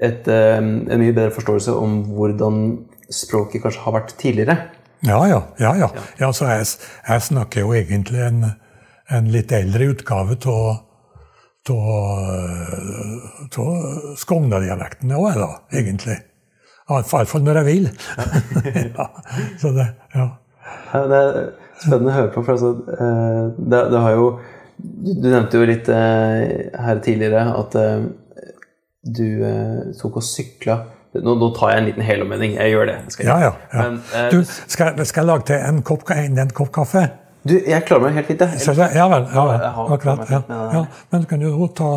et, 0.00 0.28
eh, 0.28 0.56
en 0.58 1.02
mye 1.02 1.12
bedre 1.12 1.34
forståelse 1.34 1.74
om 1.76 2.00
hvordan 2.16 2.62
språket 3.12 3.62
kanskje 3.62 3.84
har 3.84 3.96
vært 3.98 4.16
tidligere. 4.20 4.56
Ja, 5.04 5.20
ja. 5.28 5.42
ja, 5.60 5.74
ja. 5.76 5.90
ja 6.18 6.32
så 6.32 6.48
jeg, 6.48 6.66
jeg 7.08 7.26
snakker 7.28 7.66
jo 7.66 7.74
egentlig 7.76 8.24
en, 8.24 8.44
en 9.12 9.28
litt 9.32 9.52
eldre 9.52 9.92
utgave 9.92 10.38
av 10.48 10.80
Skogna-dialekten 14.20 15.12
òg, 15.16 15.28
da, 15.36 15.50
egentlig. 15.72 16.16
Iallfall 16.90 17.44
når 17.44 17.60
jeg 17.62 17.66
vil. 17.70 17.86
ja, 18.98 19.06
så 19.60 19.70
det, 19.76 19.86
ja. 20.14 20.26
Det 20.94 21.20
er 21.20 21.38
spennende 21.80 22.10
å 22.12 22.16
høre 22.18 22.32
på. 22.34 22.42
For 22.44 22.56
altså, 22.56 22.74
eh, 22.96 23.40
det, 23.58 23.80
det 23.92 24.02
har 24.04 24.18
jo 24.18 24.26
Du 24.76 25.28
nevnte 25.28 25.60
jo 25.60 25.68
litt 25.68 25.88
eh, 25.88 26.68
her 26.84 27.00
tidligere 27.04 27.46
at 27.54 27.78
eh, 27.78 28.04
du 29.04 29.26
tok 30.00 30.18
og 30.20 30.24
sykla 30.24 30.78
nå, 31.22 31.34
nå 31.38 31.50
tar 31.54 31.74
jeg 31.74 31.80
en 31.80 31.88
liten 31.88 32.06
helomvending. 32.06 32.56
Jeg 32.58 32.72
gjør 32.72 32.88
det. 32.90 32.96
Skal 33.14 33.28
jeg. 33.28 33.46
ja. 33.46 33.52
ja. 33.72 33.82
Men, 33.82 34.00
eh, 34.14 34.30
Du, 34.32 34.40
skal, 34.44 35.04
skal 35.06 35.22
jeg 35.22 35.30
lage 35.30 35.46
til 35.50 35.68
en 35.68 35.82
kopp, 35.86 36.08
en, 36.10 36.38
en 36.38 36.54
kopp 36.54 36.72
kaffe? 36.74 37.06
du, 37.44 37.58
jeg 37.60 37.84
klarer 37.84 38.06
meg 38.06 38.14
helt 38.16 38.30
fint, 38.30 38.40
jeg. 38.40 38.60
Så 38.64 38.72
ja 38.72 39.04
vel. 39.12 39.26
Ja, 39.28 39.42
vel. 39.50 39.66
Akkurat. 39.94 40.30
Ja. 40.32 40.84
Men 41.12 41.24
du 41.24 41.28
kan 41.28 41.44
jo 41.44 41.68
ta, 41.76 41.90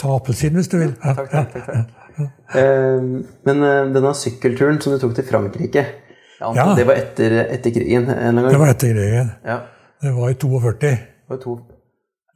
ta 0.00 0.16
appelsin 0.16 0.58
hvis 0.58 0.68
du 0.72 0.80
vil. 0.80 0.96
Takk, 1.04 1.30
takk, 1.30 1.54
takk, 1.54 1.68
takk. 1.70 1.94
men 3.46 3.62
eh, 3.62 3.80
denne 3.94 4.12
sykkelturen 4.16 4.80
som 4.82 4.94
du 4.94 4.98
tok 5.02 5.14
til 5.18 5.26
Frankrike 5.28 5.84
antar 6.40 6.72
Ja. 6.72 6.74
Det 6.78 6.84
var 6.86 6.94
etter, 7.00 7.34
etter 7.56 7.74
krigen 7.74 8.06
Det 8.06 8.58
var 8.60 8.68
etter 8.70 8.94
krigen. 8.94 9.32
Ja. 9.44 9.58
Det 10.02 10.12
var 10.14 10.30
i 10.30 10.34
42. 10.38 10.78
Det 10.80 10.98
var 11.34 11.40
to. 11.42 11.56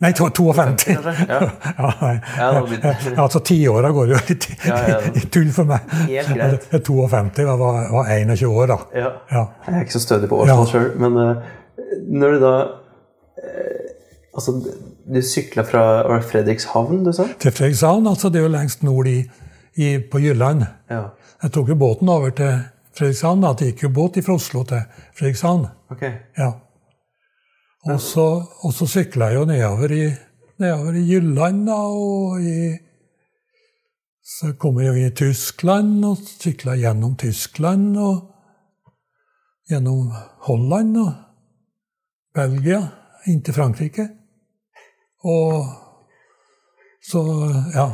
Nei, 0.03 0.11
52. 0.19 0.53
Kanskje? 0.59 0.97
Ja. 1.29 1.39
Ja, 1.79 1.91
nei. 2.03 2.87
Altså 3.23 3.39
Tiåra 3.47 3.93
går 3.95 4.09
jo 4.11 4.19
litt 4.29 4.49
i, 4.51 5.23
tull 5.31 5.53
for 5.55 5.69
meg. 5.71 5.87
Helt 6.09 6.33
greit. 6.35 6.67
Er 6.75 6.83
52, 6.83 7.39
jeg 7.45 7.61
var, 7.61 7.79
var 7.95 8.11
21 8.11 8.51
år 8.51 8.73
da. 8.73 8.79
Ja. 8.99 9.13
Ja. 9.31 9.45
Jeg 9.69 9.77
er 9.79 9.85
ikke 9.87 9.95
så 9.95 10.03
stødig 10.09 10.31
på 10.33 10.41
årstall 10.43 10.65
Ja. 10.65 10.71
sjøl, 10.73 10.89
men 11.05 11.21
eh, 11.23 11.53
når 12.11 12.35
du 12.35 12.43
da 12.49 12.55
eh, 13.39 13.79
Altså, 14.33 14.55
du 15.13 15.19
sykla 15.29 15.61
fra 15.69 15.81
Fredrikshavn, 16.25 17.03
du 17.05 17.11
sa? 17.13 17.27
Til 17.39 17.53
Fredrikshavn, 17.53 18.07
altså 18.09 18.31
det 18.33 18.41
er 18.41 18.47
jo 18.47 18.53
lengst 18.55 18.83
nord 18.83 19.07
i, 19.11 19.19
i, 19.75 19.99
på 19.99 20.21
Jylland. 20.21 20.65
Ja. 20.91 21.11
Jeg 21.43 21.53
tok 21.53 21.73
jo 21.73 21.77
båten 21.79 22.09
over 22.09 22.31
til 22.31 22.59
Fredrikshavn. 22.97 23.41
da. 23.41 23.55
Det 23.59 23.73
gikk 23.73 23.87
jo 23.87 23.95
båt 23.97 24.21
fra 24.25 24.37
Oslo 24.37 24.65
til 24.69 24.85
Fredrikshavn. 25.17 25.67
Ok. 25.91 26.03
Ja. 26.39 26.53
Og 27.91 28.01
så, 28.01 28.27
og 28.63 28.75
så 28.75 28.87
sykla 28.87 29.33
jeg 29.33 29.41
jo 29.41 29.47
nedover 29.49 29.95
i, 29.97 30.05
nedover 30.63 30.99
i 31.01 31.07
Jylland, 31.09 31.67
da, 31.67 31.79
og 31.91 32.43
i 32.43 32.79
Så 34.23 34.53
kom 34.55 34.79
jeg 34.79 34.87
jo 34.87 35.07
i 35.07 35.11
Tyskland, 35.11 36.05
og 36.07 36.21
sykla 36.23 36.77
gjennom 36.79 37.17
Tyskland, 37.19 37.97
og 37.99 38.31
gjennom 39.69 40.13
Holland 40.47 40.97
og 40.97 41.11
Belgia, 42.35 42.79
inn 43.27 43.43
til 43.43 43.55
Frankrike. 43.55 44.07
Og 45.27 45.67
så, 47.03 47.25
ja 47.75 47.89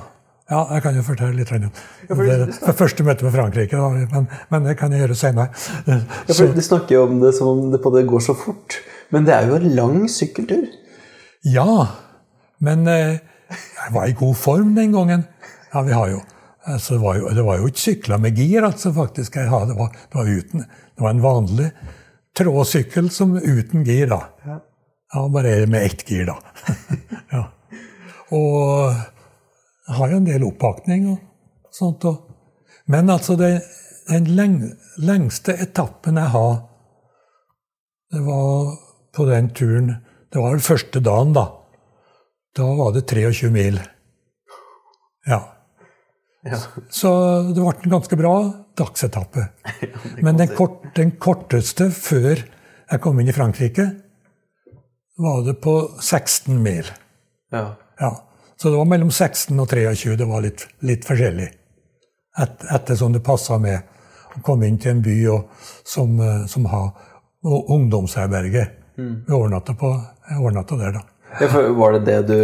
Ja, 0.49 0.63
jeg 0.73 0.81
kan 0.81 0.97
jo 0.97 1.03
fortelle 1.05 1.37
litt 1.37 1.51
om 1.53 1.67
det, 1.69 2.37
det 2.49 2.73
første 2.77 3.05
møtet 3.05 3.27
med 3.27 3.35
Frankrike, 3.35 3.81
men, 4.09 4.29
men, 4.49 4.65
det 4.65 4.79
kan 4.81 4.95
jeg 4.95 5.03
gjøre 5.05 5.17
senere. 5.21 5.51
Ja, 5.85 5.99
Du 6.25 6.63
snakker 6.65 6.95
jo 6.95 7.03
om 7.05 7.19
det 7.21 7.35
som 7.37 7.51
om 7.51 7.67
det 7.73 7.83
på 7.85 7.93
det 7.93 8.07
går 8.09 8.23
så 8.25 8.37
fort, 8.37 8.79
men 9.13 9.29
det 9.29 9.35
er 9.37 9.51
jo 9.51 9.59
en 9.59 9.69
lang 9.77 9.99
sykkeltur? 10.09 10.65
Ja, 11.45 11.75
men 12.65 12.89
eh, 12.89 13.21
jeg 13.53 13.93
var 13.93 14.09
i 14.09 14.17
god 14.17 14.41
form 14.41 14.73
den 14.79 14.97
gangen. 14.97 15.27
Ja, 15.75 15.85
vi 15.85 15.93
har 15.93 16.09
jo 16.15 16.23
altså, 16.65 16.97
det, 16.97 17.03
var 17.03 17.21
jo 17.21 17.35
det 17.37 17.45
var 17.45 17.61
jo 17.61 17.69
ikke 17.69 17.85
sykla 17.85 18.19
med 18.25 18.41
gir, 18.41 18.65
altså, 18.65 18.93
faktisk. 18.97 19.37
jeg 19.37 19.53
hadde. 19.53 19.75
Det 19.75 19.79
var, 19.79 19.93
det 19.93 20.21
var, 20.21 20.33
uten, 20.33 20.65
det 20.65 21.05
var 21.05 21.13
en 21.13 21.23
vanlig 21.23 21.69
trådsykkel 22.39 23.13
som 23.13 23.37
uten 23.37 23.85
gir, 23.85 24.09
da. 24.15 24.23
Ja, 24.49 25.29
bare 25.33 25.55
med 25.67 25.85
ett 25.85 26.09
gir, 26.09 26.29
da. 26.29 26.41
ja. 27.37 27.45
Og 28.33 28.97
har 29.97 30.13
jo 30.13 30.21
en 30.21 30.29
del 30.29 30.45
oppakning 30.47 31.09
og 31.13 31.19
sånt. 31.75 32.05
Og. 32.09 32.25
Men 32.93 33.11
altså, 33.11 33.37
den, 33.41 33.61
den 34.09 34.29
leng, 34.37 34.59
lengste 35.01 35.57
etappen 35.57 36.21
jeg 36.21 36.33
har, 36.35 36.59
det 38.13 38.25
var 38.25 38.77
på 39.13 39.27
den 39.29 39.51
turen 39.53 39.89
Det 40.33 40.41
var 40.41 40.55
den 40.55 40.65
første 40.65 41.01
dagen, 41.01 41.33
da. 41.33 41.47
Da 42.57 42.67
var 42.77 42.93
det 42.93 43.07
23 43.09 43.49
mil. 43.53 43.79
Ja. 45.29 45.39
ja. 46.45 46.59
Så 46.93 47.13
det 47.49 47.63
ble 47.63 47.73
en 47.73 47.95
ganske 47.95 48.19
bra 48.21 48.35
dagsetappe. 48.77 49.47
Men 50.25 50.37
den, 50.37 50.53
kort, 50.53 50.83
den 50.97 51.15
korteste 51.17 51.89
før 51.97 52.45
jeg 52.45 53.03
kom 53.05 53.21
inn 53.21 53.33
i 53.33 53.37
Frankrike, 53.37 53.89
var 55.19 55.41
det 55.49 55.57
på 55.65 55.75
16 55.97 56.61
mil. 56.63 56.93
Ja. 57.53 57.65
ja. 58.01 58.13
Så 58.63 58.71
det 58.71 58.77
var 58.77 58.89
mellom 58.91 59.11
16 59.11 59.61
og 59.61 59.69
23. 59.71 60.17
Det 60.19 60.27
var 60.27 60.43
litt, 60.43 60.65
litt 60.83 61.05
forskjellig. 61.07 61.47
Et, 62.43 62.65
ettersom 62.75 63.13
det 63.15 63.23
passa 63.27 63.59
med 63.63 64.35
å 64.35 64.43
komme 64.47 64.67
inn 64.67 64.79
til 64.83 64.97
en 64.97 65.03
by 65.03 65.15
og, 65.31 65.69
som, 65.87 66.17
eh, 66.23 66.43
som 66.51 66.67
har 66.71 66.89
ungdomsherberge. 67.47 68.65
Mm. 68.99 69.13
Vi 69.29 69.37
overnatta, 69.37 69.77
på, 69.79 69.93
overnatta 70.41 70.79
der, 70.81 70.99
da. 70.99 71.05
Ja, 71.39 71.63
var 71.79 71.95
det 71.95 72.01
det 72.09 72.17
du 72.27 72.41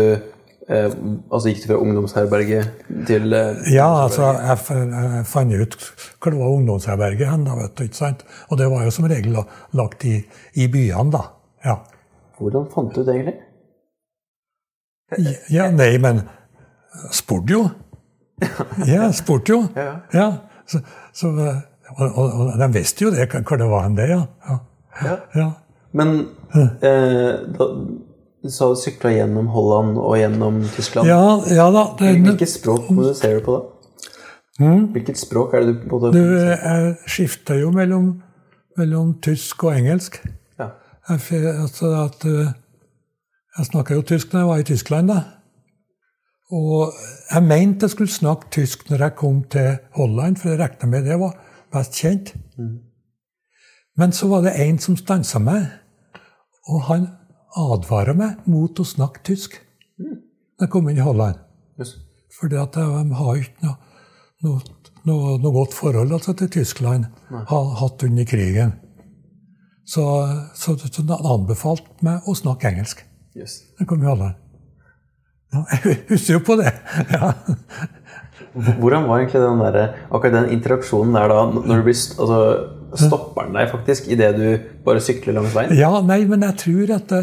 eh, 0.69 0.93
Altså 1.33 1.49
gikk 1.49 1.63
du 1.63 1.69
fra 1.71 1.79
ungdomsherberget 1.81 2.85
til 3.09 3.33
eh, 3.33 3.63
Ja, 3.73 3.89
altså 4.05 4.29
jeg, 4.37 4.59
jeg, 4.69 5.23
fant 5.27 5.57
ut 5.57 5.77
hvor 6.21 6.35
det 6.35 6.39
var 6.43 6.53
ungdomsherberget 6.53 7.31
hen, 7.33 7.47
da, 7.49 7.57
vet 7.59 7.75
du, 7.75 7.89
ikke 7.89 7.99
sant? 8.03 8.23
Og 8.53 8.61
det 8.61 8.69
var 8.71 8.85
jo 8.85 8.93
som 8.95 9.09
regel 9.11 9.41
lagt 9.81 10.07
i, 10.07 10.21
i 10.61 10.69
byene, 10.71 11.11
da. 11.17 11.25
Ja. 11.65 11.81
Hvordan 12.39 12.71
fant 12.71 12.95
du 12.95 13.03
ut 13.03 13.09
det, 13.09 13.17
egentlig? 13.17 13.41
Ja, 15.51 15.69
nei, 15.71 15.99
men 16.01 16.23
spurte 17.13 17.53
jo. 17.53 17.65
Ja, 18.87 19.11
spurte 19.13 19.53
jo. 19.53 19.61
Ja, 20.13 20.31
så, 20.67 20.81
så, 21.13 21.29
og, 21.97 22.07
og, 22.09 22.33
og, 22.33 22.55
de 22.59 22.71
visste 22.75 23.07
jo 23.07 23.13
det, 23.15 23.29
hvor 23.31 23.61
det 23.61 23.69
var 23.71 23.87
hen, 23.87 23.99
det, 23.99 24.09
ja. 24.11 24.25
ja. 25.03 25.19
ja. 25.37 25.51
Men 25.95 26.17
eh, 26.55 27.31
da, 27.55 27.69
du 28.45 28.51
sa 28.53 28.71
du 28.73 28.81
sykla 28.81 29.13
gjennom 29.15 29.47
Holland 29.55 30.01
og 30.01 30.17
gjennom 30.19 30.63
Tyskland. 30.75 31.09
Ja, 31.09 31.39
ja 31.49 31.69
da. 31.75 31.85
Det, 32.01 32.17
Hvilket 32.25 32.51
språk 32.57 32.89
kommuniserer 32.89 33.39
du 33.39 33.47
på 33.47 33.59
da? 33.59 33.63
Mm. 34.65 34.83
Hvilket 34.95 35.19
språk 35.19 35.55
er 35.55 35.65
det 35.65 35.77
du 35.77 35.87
på 35.91 36.01
det? 36.03 36.13
Du, 36.17 36.35
Jeg 36.39 36.97
skifta 37.11 37.57
jo 37.59 37.71
mellom, 37.75 38.11
mellom, 38.79 39.15
tysk 39.23 39.65
og 39.69 39.79
engelsk. 39.79 40.21
Ja. 40.59 40.73
Jeg, 41.11 41.55
altså 41.55 41.95
at... 42.05 42.29
Jeg 43.59 43.67
snakka 43.71 43.95
jo 43.95 44.03
tysk 44.03 44.33
når 44.33 44.41
jeg 44.41 44.49
var 44.49 44.63
i 44.63 44.67
Tyskland, 44.69 45.09
da. 45.09 45.21
Og 46.55 46.93
jeg 47.31 47.43
mente 47.43 47.87
jeg 47.87 47.91
skulle 47.95 48.13
snakke 48.13 48.51
tysk 48.51 48.89
når 48.91 49.07
jeg 49.07 49.17
kom 49.17 49.45
til 49.51 49.77
Holland, 49.95 50.37
for 50.37 50.51
jeg 50.51 50.61
regna 50.61 50.91
med 50.91 51.07
det 51.07 51.19
var 51.21 51.39
best 51.73 51.95
kjent. 51.99 52.35
Mm. 52.59 52.79
Men 53.97 54.13
så 54.13 54.29
var 54.29 54.43
det 54.43 54.57
en 54.61 54.79
som 54.79 54.97
stansa 54.99 55.39
meg, 55.39 55.67
og 56.69 56.83
han 56.89 57.09
advara 57.57 58.15
meg 58.19 58.47
mot 58.51 58.81
å 58.81 58.87
snakke 58.87 59.23
tysk 59.27 59.57
mm. 59.99 60.15
når 60.59 60.67
jeg 60.67 60.73
kom 60.75 60.91
inn 60.91 60.99
i 60.99 61.07
Holland. 61.07 61.39
Yes. 61.79 61.97
At 62.43 62.75
de 62.75 62.85
har 63.15 63.37
ikke 63.39 63.63
noe, 63.63 63.77
noe, 64.43 64.61
noe, 65.07 65.37
noe, 65.39 65.53
godt 65.55 65.75
forhold 65.75 66.13
altså, 66.13 66.35
til 66.35 66.51
Tyskland 66.51 67.07
har 67.31 67.75
hatt 67.79 68.03
under 68.03 68.27
krigen. 68.27 68.75
Så, 69.87 70.03
så, 70.59 70.75
så 70.81 71.05
han 71.05 71.15
anbefalte 71.15 72.05
meg 72.05 72.27
å 72.27 72.35
snakke 72.35 72.73
engelsk. 72.73 73.05
Yes. 73.35 73.61
Det 73.79 73.87
kom 73.91 74.03
i 74.03 74.11
alderen. 74.11 74.37
Ja, 75.55 75.63
jeg 75.73 75.99
husker 76.09 76.39
jo 76.39 76.43
på 76.47 76.57
det. 76.59 76.71
Ja. 77.15 77.33
Hvordan 78.55 79.09
var 79.09 79.19
egentlig 79.19 79.41
den 79.43 79.63
der, 79.63 79.97
akkurat 80.11 80.35
den 80.35 80.53
interaksjonen 80.55 81.15
der 81.15 81.31
da? 81.31 81.41
når 81.55 81.81
du 81.81 81.87
blir, 81.87 81.99
altså, 82.23 82.39
Stopper 82.95 83.49
den 83.49 83.57
deg 83.59 83.73
faktisk 83.73 84.07
idet 84.15 84.37
du 84.39 84.45
bare 84.87 85.03
sykler 85.03 85.35
langs 85.35 85.55
veien? 85.57 85.75
Ja, 85.75 85.91
nei, 86.07 86.21
men 86.31 86.47
jeg 86.47 86.59
tror 86.63 86.95
at 86.95 87.15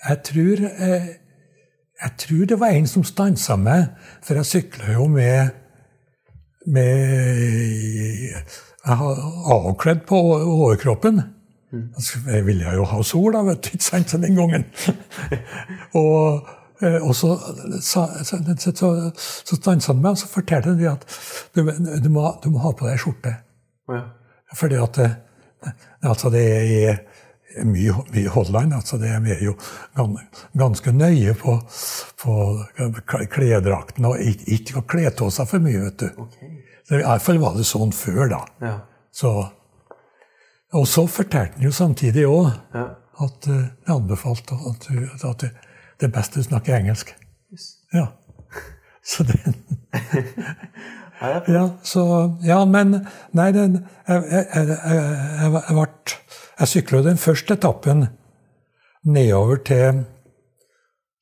Jeg 0.00 0.18
tror, 0.24 0.60
jeg, 0.64 1.08
jeg 2.02 2.12
tror 2.18 2.44
det 2.48 2.60
var 2.60 2.76
en 2.76 2.86
som 2.88 3.04
stansa 3.04 3.56
meg, 3.60 3.90
for 4.24 4.40
jeg 4.40 4.48
sykla 4.48 4.92
jo 4.94 5.08
med 5.12 5.56
med 6.66 7.00
Jeg 8.86 8.96
har 9.00 9.20
avkledd 9.56 10.04
på 10.08 10.20
overkroppen. 10.36 11.22
Jeg 11.70 12.46
ville 12.46 12.72
jo 12.74 12.86
ha 12.90 13.02
sol, 13.06 13.32
da, 13.34 13.44
vet 13.46 13.62
du, 13.62 13.70
ikke 13.76 13.86
sant, 13.86 14.14
den 14.22 14.38
gangen. 14.38 14.64
og, 16.00 16.48
eh, 16.82 16.98
og 16.98 17.14
så, 17.16 17.36
så, 17.84 18.06
så, 18.26 18.72
så 18.74 19.58
stansa 19.58 19.92
han 19.92 20.02
meg, 20.02 20.16
og 20.16 20.18
så 20.18 20.30
fortalte 20.30 20.74
han 20.74 20.82
at 20.90 21.06
du, 21.54 21.62
du, 21.62 22.10
må, 22.10 22.26
du, 22.42 22.50
må, 22.50 22.62
ha 22.64 22.74
på 22.74 22.88
deg 22.88 22.98
skjorte. 23.02 23.36
Ja. 23.90 24.02
Fordi 24.58 24.80
at 24.82 24.98
det, 24.98 25.10
altså 26.02 26.32
det 26.34 26.44
er 26.50 26.98
mye, 27.66 27.94
mye 28.14 28.32
Holland. 28.34 28.74
altså 28.74 28.98
det 28.98 29.10
er 29.10 29.44
jo 29.44 29.54
ganske 30.58 30.92
nøye 30.94 31.34
på, 31.38 31.56
på 32.22 32.34
kleddrakten 33.30 34.06
og 34.10 34.18
ikke 34.22 34.80
å 34.80 34.86
kle 34.90 35.06
av 35.10 35.30
seg 35.34 35.50
for 35.50 35.62
mye, 35.62 35.86
vet 35.86 36.02
du. 36.02 36.26
Okay. 36.26 36.52
Så 36.86 36.98
I 36.98 37.04
hvert 37.04 37.22
fall 37.22 37.38
var 37.42 37.54
det 37.54 37.66
sånn 37.68 37.92
før, 37.94 38.24
da. 38.32 38.40
Ja. 38.62 38.76
Så 39.14 39.30
og 40.72 40.86
så 40.88 41.06
fortalte 41.06 41.58
han 41.58 41.64
jo 41.66 41.72
samtidig 41.74 42.26
òg 42.28 42.50
ja. 42.74 42.84
at 43.24 43.48
uh, 43.50 43.56
jeg 43.86 43.94
anbefalte 43.94 44.58
at, 44.70 44.88
at, 45.24 45.44
det 46.00 46.08
er 46.08 46.14
best 46.14 46.34
du 46.34 46.42
snakker 46.42 46.76
engelsk. 46.76 47.14
Yes. 47.52 47.66
Ja. 47.94 48.06
Så 49.04 49.24
den 49.24 49.56
Ja, 51.48 51.68
så 51.82 52.02
Ja, 52.44 52.64
men 52.64 53.06
Nei, 53.36 53.50
den, 53.52 53.86
jeg, 54.08 54.22
jeg, 54.30 54.46
jeg, 54.54 54.68
jeg, 55.42 55.74
ble 55.76 55.86
Jeg 56.60 56.68
sykla 56.68 57.02
den 57.04 57.20
første 57.20 57.54
etappen 57.54 58.06
nedover 59.04 59.60
til 59.64 60.04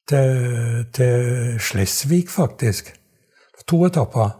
til, 0.08 0.86
til 0.94 1.60
Slesvig, 1.60 2.28
faktisk. 2.32 2.94
To 3.68 3.82
etapper 3.86 4.30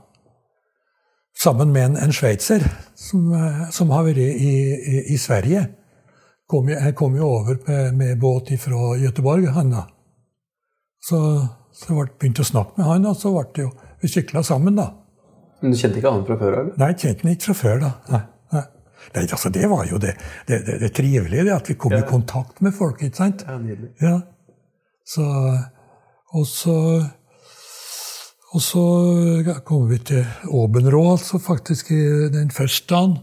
sammen 1.42 1.72
med 1.72 1.84
en, 1.84 1.96
en 1.96 2.12
sveitser 2.12 2.64
som, 2.94 3.32
eh, 3.32 3.68
som, 3.70 3.90
har 3.94 4.06
vært 4.08 4.22
i, 4.22 4.52
i, 4.52 5.02
i 5.14 5.18
Sverige. 5.18 5.66
Kom, 6.48 6.70
jeg 6.72 6.94
kom 6.96 7.16
jo 7.16 7.28
over 7.28 7.58
med, 7.66 7.94
med 7.94 8.20
båt 8.20 8.54
fra 8.60 8.96
Göteborg, 8.98 9.50
han 9.52 9.74
da. 9.74 9.84
Så, 11.04 11.20
så 11.72 11.92
jeg 11.92 12.14
begynte 12.18 12.42
å 12.42 12.48
snakke 12.48 12.80
med 12.80 12.88
han, 12.88 13.06
og 13.06 13.18
så 13.20 13.32
ble 13.34 13.44
det 13.54 13.66
jo, 13.66 13.74
vi 14.02 14.10
sykla 14.10 14.42
sammen, 14.46 14.78
da. 14.78 14.88
Men 15.60 15.74
du 15.74 15.78
kjente 15.78 16.00
ikke 16.00 16.14
han 16.14 16.26
fra 16.26 16.38
før? 16.40 16.56
eller? 16.60 16.74
Nei, 16.78 16.90
jeg 16.94 17.00
kjente 17.02 17.26
han 17.26 17.36
ikke 17.36 17.48
fra 17.50 17.56
før. 17.60 17.80
da. 17.84 17.92
Nei, 18.14 18.22
nei. 18.54 18.64
Nei, 19.14 19.24
altså, 19.24 19.52
det 19.54 19.68
var 19.70 19.84
jo 19.88 20.00
det, 20.02 20.14
det, 20.48 20.58
det, 20.66 20.78
det 20.82 20.90
trivelige, 20.96 21.44
det 21.46 21.54
at 21.54 21.70
vi 21.70 21.78
kom 21.80 21.94
ja. 21.94 22.02
i 22.02 22.08
kontakt 22.08 22.62
med 22.64 22.74
folk. 22.76 23.02
ikke 23.02 23.20
sant? 23.20 23.44
Ja, 23.46 23.58
nydelig. 23.62 23.92
Ja. 24.02 24.16
Så, 25.08 25.24
og 26.36 26.46
så 26.48 26.78
og 28.54 28.62
så 28.64 28.84
kommer 29.66 29.90
vi 29.92 29.98
til 30.10 30.24
Åbenrå, 30.48 31.02
altså 31.12 31.38
faktisk 31.38 31.90
den 32.32 32.50
første 32.50 32.94
dagen. 32.94 33.18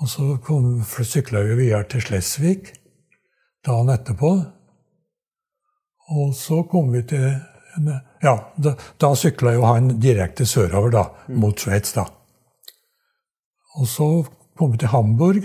Og 0.00 0.08
så 0.08 0.36
sykla 1.02 1.42
vi 1.42 1.56
videre 1.62 1.86
til 1.90 2.04
Slesvig 2.04 2.60
dagen 3.66 3.90
etterpå. 3.90 4.32
Og 6.14 6.34
så 6.38 6.62
kom 6.70 6.92
vi 6.92 7.02
til 7.02 7.28
Ja, 8.22 8.32
da, 8.56 8.72
da 8.96 9.10
sykla 9.12 9.52
jo 9.52 9.66
han 9.68 9.98
direkte 10.00 10.46
sørover, 10.48 10.90
da, 10.94 11.02
mot 11.36 11.60
Sveits, 11.60 11.92
da. 11.92 12.06
Og 13.76 13.84
så 13.90 14.06
kom 14.56 14.72
vi 14.72 14.80
til 14.80 14.88
Hamburg 14.94 15.42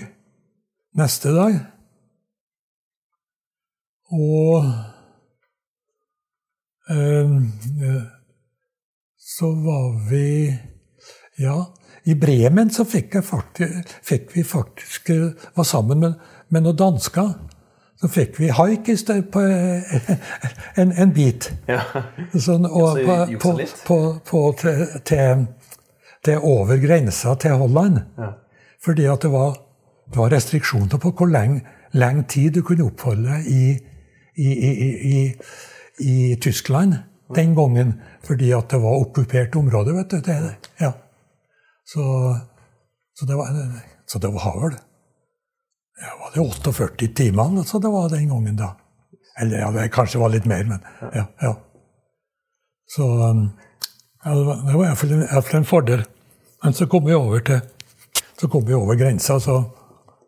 neste 0.96 1.34
dag. 1.36 1.58
Og 4.16 4.72
så 9.18 9.52
var 9.52 10.10
vi 10.10 10.60
Ja, 11.40 11.74
i 12.04 12.16
Bremen 12.16 12.70
så 12.74 12.84
fikk, 12.86 13.16
faktisk, 13.24 13.94
fikk 14.04 14.36
vi 14.36 14.44
faktisk 14.44 15.10
Var 15.56 15.64
sammen 15.64 16.00
med, 16.00 16.14
med 16.50 16.66
noen 16.66 16.78
dansker. 16.78 17.34
så 18.02 18.08
fikk 18.10 18.40
vi 18.40 18.50
haik 18.50 18.88
på 19.32 19.42
eh, 19.42 20.12
en, 20.76 20.92
en 20.92 21.12
bit. 21.14 21.52
Ja. 21.68 21.82
Sånn, 22.34 22.66
og 22.66 22.98
Så 22.98 23.38
på, 23.40 23.52
på, 23.86 23.98
på, 24.26 24.42
til, 25.06 25.46
til 26.26 26.38
over 26.42 26.78
grensa 26.82 27.36
til 27.36 27.52
Holland. 27.62 28.00
Ja. 28.18 28.32
Fordi 28.82 29.06
at 29.06 29.22
det 29.22 29.32
var, 29.32 29.54
det 30.10 30.18
var 30.18 30.34
restriksjoner 30.34 30.98
på 30.98 31.14
hvor 31.14 31.30
lenge, 31.30 31.62
lenge 31.94 32.26
tid 32.28 32.58
du 32.58 32.64
kunne 32.66 32.88
oppholde 32.90 33.30
deg 33.30 33.52
i, 33.54 33.78
i, 34.36 34.50
i, 34.50 34.90
i, 35.12 35.22
i, 36.02 36.36
Tyskland 36.42 36.96
den 37.36 37.56
gangen. 37.56 37.94
Fordi 38.28 38.52
at 38.52 38.70
det 38.72 38.82
var 38.84 39.02
okkupert 39.02 39.56
område, 39.56 39.96
vet 39.96 40.12
du. 40.12 40.22
Det, 40.26 40.56
ja. 40.80 40.92
så, 41.86 42.04
så 43.14 43.26
det 43.26 43.38
var, 43.40 43.48
så 44.06 44.20
det 44.20 44.34
var 44.34 44.62
vel 44.64 44.80
ja, 46.02 46.14
var 46.18 46.32
det 46.34 46.42
48 46.42 47.08
timer 47.16 47.60
altså 47.60 47.80
det 47.80 47.90
var 47.94 48.10
den 48.10 48.30
gangen, 48.30 48.56
da. 48.58 48.72
Eller 49.42 49.60
ja, 49.60 49.72
det 49.72 49.92
kanskje 49.94 50.20
var 50.20 50.32
litt 50.34 50.48
mer, 50.50 50.64
men 50.66 50.80
ja. 51.14 51.26
ja. 51.42 51.52
Så 52.90 53.06
um, 53.06 53.44
ja, 54.26 54.34
det 54.34 54.74
var, 54.74 54.86
en, 54.86 55.22
i 55.22 55.28
hvert 55.30 55.46
fall 55.46 55.60
en 55.60 55.66
fordel. 55.70 56.04
Men 56.64 56.74
så 56.74 56.88
kom 56.90 57.06
vi 57.06 57.14
over 57.14 57.40
til 57.46 57.62
så 58.42 58.50
kom 58.50 58.66
vi 58.66 58.74
over 58.74 58.96
grensa, 58.96 59.40
så, 59.40 59.64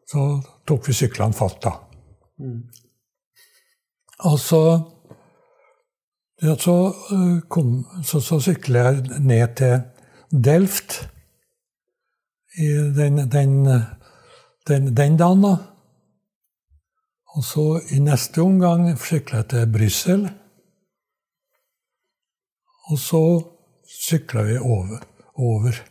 så 0.05 0.23
tok 0.69 0.85
vi 0.85 0.93
syklene 0.93 1.33
fatt, 1.33 1.63
da. 1.65 1.71
Og 4.29 4.35
så 4.39 4.59
ja, 6.43 6.55
så, 6.59 6.75
uh, 7.11 7.39
kom, 7.49 7.85
så, 8.03 8.19
så 8.19 8.39
sykler 8.43 8.89
jeg 8.89 9.21
ned 9.23 9.55
til 9.55 9.81
Delft 10.43 11.09
den, 12.95 13.17
den, 13.31 13.53
den, 14.67 14.97
den 14.97 15.17
dagen, 15.17 15.41
da. 15.41 15.55
Og 17.33 17.43
så 17.43 17.81
i 17.89 17.99
neste 17.99 18.41
omgang 18.41 18.85
sykla 18.99 19.41
jeg 19.41 19.49
til 19.49 19.71
Brussel. 19.73 20.27
Og 22.91 22.99
så 22.99 23.23
sykla 23.89 24.43
vi 24.43 24.57
over, 24.57 25.01
over 25.35 25.81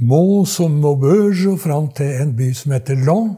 Mons 0.00 0.60
og 0.60 0.70
Maubeuge 0.70 1.52
og 1.52 1.60
fram 1.60 1.90
til 1.92 2.22
en 2.22 2.36
by 2.36 2.52
som 2.56 2.72
heter 2.72 3.04
Long. 3.04 3.34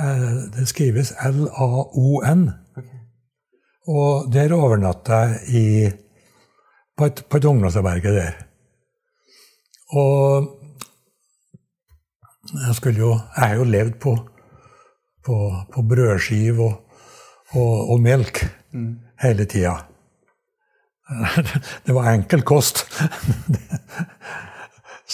Eh, 0.00 0.36
Det 0.56 0.68
skrives 0.68 1.12
L-A-O-N. 1.20 2.63
Og 3.88 4.32
der 4.32 4.52
overnatta 4.56 5.12
jeg 5.12 5.40
i, 5.48 5.90
på 6.96 7.04
et, 7.10 7.24
på 7.28 7.36
et 7.36 7.44
ungdomsarbeid 7.44 8.02
der. 8.02 8.32
Og 9.92 10.48
jeg 12.66 12.74
skulle 12.74 12.98
jo 12.98 13.10
Jeg 13.36 13.48
har 13.48 13.54
jo 13.54 13.64
levd 13.64 13.92
på, 14.00 14.16
på, 15.24 15.52
på 15.74 15.82
brødskive 15.82 16.64
og, 16.64 16.74
og, 17.50 17.90
og 17.90 18.00
melk 18.00 18.46
hele 19.22 19.44
tida. 19.44 19.76
Det 21.86 21.94
var 21.94 22.12
enkel 22.12 22.42
kost. 22.42 22.86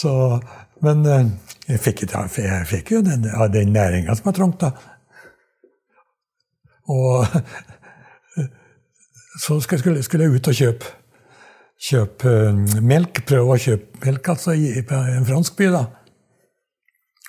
Så, 0.01 0.41
men 0.81 1.07
eh, 1.07 1.27
jeg 1.68 1.81
fikk, 1.83 2.05
jeg 2.14 2.66
fikk 2.71 2.93
jo 2.95 3.01
den, 3.03 3.27
den 3.53 3.73
næringa 3.75 4.14
som 4.14 4.31
jeg 4.31 4.39
trengte. 4.39 4.71
Og 6.91 7.27
så 9.41 9.57
skulle, 9.64 10.03
skulle 10.05 10.26
jeg 10.26 10.36
ut 10.36 10.49
og 10.51 10.57
kjøpe, 10.59 10.91
kjøpe 11.80 12.32
eh, 12.51 12.80
melk. 12.84 13.22
Prøve 13.28 13.55
å 13.57 13.61
kjøpe 13.61 14.05
melk 14.05 14.28
altså, 14.34 14.53
i, 14.53 14.72
i 14.80 14.84
en 15.16 15.28
fransk 15.28 15.57
by. 15.57 15.70
da. 15.72 15.84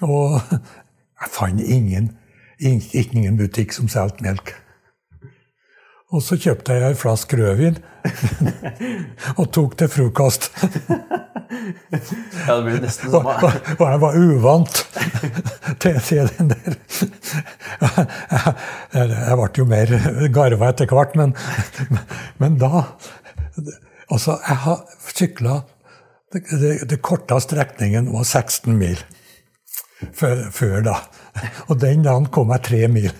Og 0.08 0.40
jeg 1.22 1.32
fant 1.38 1.62
ingen, 1.64 2.12
ing- 2.60 2.90
ingen 3.00 3.40
butikk 3.40 3.72
som 3.78 3.88
solgte 3.92 4.26
melk. 4.28 4.54
Og 6.12 6.24
så 6.24 6.36
kjøpte 6.36 6.76
jeg 6.76 6.92
ei 6.92 6.98
flaske 7.00 7.38
rødvin 7.40 7.78
og 9.40 9.46
tok 9.56 9.78
til 9.80 9.92
frokost. 9.92 10.50
ja, 11.92 12.56
det 12.56 12.64
blir 12.66 12.82
nesten 12.84 13.14
samme. 13.14 13.36
og, 13.38 13.70
og 13.78 13.86
jeg 13.86 14.02
var 14.02 14.18
uvant 14.20 14.82
til, 15.80 16.00
til 16.04 16.32
den 16.38 16.52
der 16.52 16.76
Jeg, 18.92 19.38
ble 19.40 19.50
jo 19.58 19.68
mer 19.70 19.96
garva 20.36 20.72
etter 20.74 20.92
hvert, 20.92 21.16
men, 21.20 21.36
men 22.42 22.60
da 22.62 22.86
Altså, 24.12 24.36
jeg 24.44 24.58
har 24.66 24.80
sykla 25.08 25.62
det, 26.34 26.42
det, 26.60 26.72
det 26.92 26.98
korte 27.04 27.38
strekningen 27.44 28.10
var 28.12 28.26
16 28.28 28.76
mil 28.76 29.00
før, 30.18 30.50
før 30.52 30.82
da. 30.84 30.96
Og 31.70 31.80
den 31.82 32.04
dagen 32.06 32.28
kom 32.34 32.52
jeg 32.56 32.66
tre 32.68 32.82
mil 32.92 33.12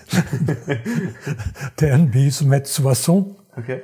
til 1.80 1.96
en 1.96 2.08
by 2.12 2.28
som 2.34 2.54
het 2.56 2.70
Soissons. 2.70 3.34
Okay. 3.60 3.82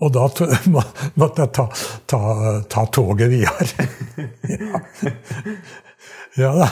Og 0.00 0.12
da 0.14 0.26
måtte 1.20 1.44
jeg 1.44 1.52
ta, 1.56 1.66
ta, 2.08 2.20
ta 2.72 2.86
toget 2.92 3.32
videre. 3.32 3.88
ja. 4.48 4.80
ja 6.40 6.54
da. 6.62 6.70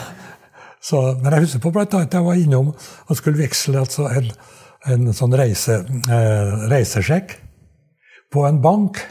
Så, 0.79 1.01
men 1.19 1.33
jeg 1.35 1.43
husker 1.43 1.61
på 1.61 1.73
blant 1.75 1.93
annet 1.93 2.15
jeg 2.15 2.23
var 2.23 2.39
innom 2.39 2.69
og 2.71 3.17
skulle 3.19 3.41
veksle 3.41 3.81
altså 3.81 4.07
en, 4.15 4.29
en 4.87 5.09
sånn 5.13 5.35
reise, 5.35 5.81
eh, 6.07 6.53
reisesjekk 6.71 7.35
på 8.31 8.45
en 8.47 8.61
bank 8.63 9.01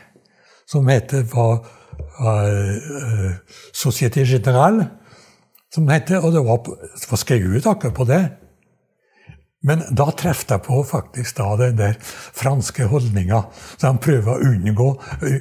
som 0.68 0.88
heter 0.88 1.26
var, 1.32 1.60
uh, 2.20 3.30
Société 3.72 4.24
Générale, 4.24 4.88
som 5.74 5.86
det 5.86 5.98
heter, 5.98 6.24
og 6.24 6.32
det 6.32 6.44
var, 6.46 6.62
det 6.64 7.10
var 7.10 7.20
skrevet 7.20 7.66
akkurat 7.68 7.96
på 7.96 8.06
det. 8.08 8.22
Men 9.66 9.82
da 9.90 10.06
traff 10.14 10.44
jeg 10.46 10.62
på 10.62 10.82
faktisk 10.86 11.40
da 11.40 11.48
den 11.58 11.78
der 11.80 11.96
franske 12.00 12.86
holdninga. 12.88 13.42
Så 13.74 13.90
de 13.90 14.02
prøver 14.04 14.36
å 14.36 14.52
unngå, 14.52 14.88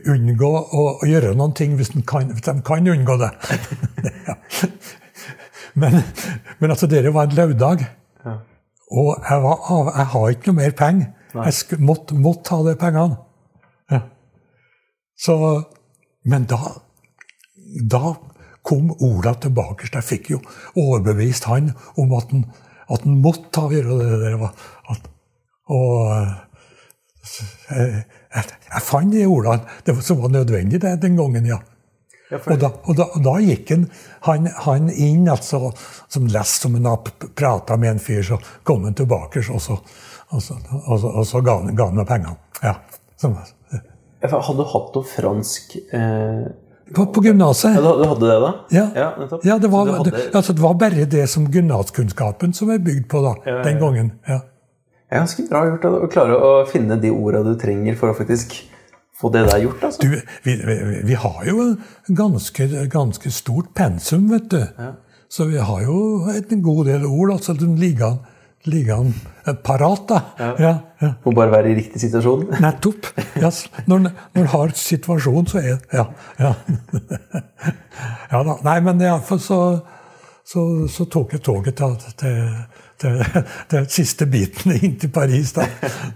unngå 0.10 0.50
å, 0.58 0.86
å 0.98 1.08
gjøre 1.08 1.36
noen 1.38 1.54
ting 1.58 1.76
hvis 1.78 1.94
de 1.94 2.02
kan, 2.08 2.32
hvis 2.34 2.48
de 2.48 2.56
kan 2.66 2.90
unngå 2.96 3.20
det. 3.22 3.30
Men, 5.78 6.00
men 6.58 6.72
altså, 6.74 6.88
dere 6.90 7.12
var 7.14 7.28
en 7.28 7.36
lørdag. 7.38 7.84
Og 8.98 9.10
jeg, 9.30 9.42
var 9.44 9.66
av, 9.70 9.90
jeg 9.94 10.10
har 10.14 10.30
ikke 10.34 10.50
noe 10.50 10.58
mer 10.58 10.76
penger. 10.80 11.10
Jeg 11.38 11.80
måtte, 11.84 12.16
måtte 12.18 12.56
ha 12.56 12.66
de 12.66 12.74
pengene. 12.82 13.18
Ja. 13.92 14.00
Så, 15.20 15.36
men 16.26 16.48
da, 16.50 16.58
da 17.94 18.16
kom 18.68 18.90
Ola 19.00 19.34
tilbake. 19.40 19.88
så 19.88 20.00
Jeg 20.02 20.08
fikk 20.12 20.30
jo 20.36 20.42
overbevist 20.76 21.48
han 21.48 21.72
om 21.98 22.12
at 22.18 22.34
han, 22.34 22.44
at 22.92 23.06
han 23.08 23.22
måtte 23.24 23.64
gjøre 23.72 23.98
det 24.02 24.20
der. 24.26 24.44
At, 24.92 25.08
og 25.72 26.12
jeg, 27.72 28.04
jeg, 28.36 28.44
jeg 28.74 28.84
fant 28.88 29.12
de 29.14 29.26
ordene 29.28 29.66
det 29.86 29.96
var- 29.96 30.06
som 30.06 30.22
var 30.22 30.30
nødvendig 30.36 30.82
det, 30.82 31.02
den 31.02 31.18
gangen, 31.18 31.46
ja. 31.46 31.58
Ja, 32.32 32.38
Og 32.44 32.60
da, 32.60 32.68
og 32.84 32.96
da, 32.98 33.04
og 33.16 33.24
da 33.24 33.34
gikk 33.40 33.70
han, 33.72 33.86
han, 34.28 34.48
han 34.66 34.90
inn, 34.92 35.30
altså, 35.32 35.70
som 36.12 36.26
lest 36.28 36.62
som 36.66 36.74
han 36.76 36.98
prata 37.40 37.78
med 37.80 37.94
en 37.94 38.00
fyr, 38.04 38.20
så 38.22 38.38
kom 38.68 38.84
han 38.84 38.94
tilbake, 39.00 39.40
og 39.50 39.62
så, 39.64 39.78
og 40.36 40.42
så, 40.44 40.58
og 40.76 41.24
så, 41.28 41.40
ga, 41.42 41.56
han, 41.62 41.76
ga 41.76 41.86
han 41.88 41.96
meg 41.96 42.08
pengene. 42.10 42.36
Ja. 42.64 42.74
Ja, 43.24 44.28
hadde 44.28 44.58
du 44.60 44.66
hatt 44.68 44.96
noe 44.98 45.08
fransk 45.08 45.78
eh, 45.94 46.48
På, 46.96 47.06
på 47.12 47.24
gymnaset. 47.24 47.76
Ja, 47.76 47.82
du, 47.82 48.04
hadde 48.08 48.28
det, 48.30 48.38
da? 48.44 48.52
Ja. 48.72 48.86
ja. 48.96 49.40
Ja, 49.44 49.58
det 49.60 49.72
var, 49.72 49.90
hadde, 49.98 50.12
det, 50.14 50.30
altså, 50.36 50.54
det 50.54 50.64
var 50.64 50.78
bare 50.80 51.08
det 51.10 51.26
som 51.32 51.48
gymnaskunnskapen 51.52 52.54
som 52.56 52.72
er 52.72 52.80
bygd 52.84 53.10
på 53.12 53.24
da, 53.26 53.34
den 53.66 53.82
gangen. 53.82 54.14
Ja. 54.28 54.40
Det 55.08 55.16
er 55.16 55.24
ganske 55.24 55.46
bra 55.50 55.64
gjort 55.70 55.84
da, 55.86 55.92
å 56.04 56.10
klare 56.12 56.38
å 56.44 56.54
finne 56.68 56.98
de 57.00 57.12
orda 57.16 57.44
du 57.46 57.54
trenger 57.60 57.96
for 58.00 58.12
å 58.12 58.16
faktisk 58.18 58.56
få 59.18 59.32
det 59.34 59.46
der 59.48 59.64
gjort. 59.64 59.84
altså. 59.88 60.04
Du, 60.04 60.16
vi, 60.44 60.56
vi, 60.68 60.78
vi 61.08 61.20
har 61.20 61.44
jo 61.48 61.60
en 61.64 61.78
ganske, 62.16 62.68
ganske 62.92 63.32
stort 63.32 63.74
pensum, 63.76 64.28
vet 64.32 64.50
du. 64.52 64.62
Så 65.32 65.48
vi 65.52 65.60
har 65.60 65.84
jo 65.84 66.28
en 66.32 66.64
god 66.64 66.86
del 66.88 67.06
ord 67.08 67.38
altså, 67.38 67.56
den 67.58 67.76
ligger, 67.80 68.20
ligger 68.68 69.12
parat. 69.64 70.08
da. 70.08 70.22
Ja. 70.40 70.74
Ja, 71.00 71.12
Må 71.26 71.32
bare 71.32 71.52
være 71.52 71.72
i 71.72 71.76
riktig 71.78 72.02
situasjon. 72.02 72.48
Nettopp. 72.64 73.06
Yes. 73.38 73.68
når 73.86 74.00
når 74.08 74.42
en 74.42 74.48
har 74.48 74.74
situasjon, 74.76 75.48
så 75.48 75.60
er 75.60 75.78
Ja. 75.94 76.06
Ja, 76.40 76.54
ja 78.32 78.42
da. 78.44 78.58
Nei, 78.66 78.80
men 78.82 79.02
iallfall 79.02 79.40
så, 79.40 79.60
så, 80.46 80.64
så 80.90 81.06
tok 81.06 81.38
jeg 81.38 81.44
toget 81.46 81.78
til, 81.78 81.96
til, 82.18 82.50
til, 82.98 83.22
til 83.70 83.88
siste 83.94 84.26
biten 84.26 84.74
inn 84.74 84.98
til 85.00 85.14
Paris. 85.14 85.54
da. 85.54 85.68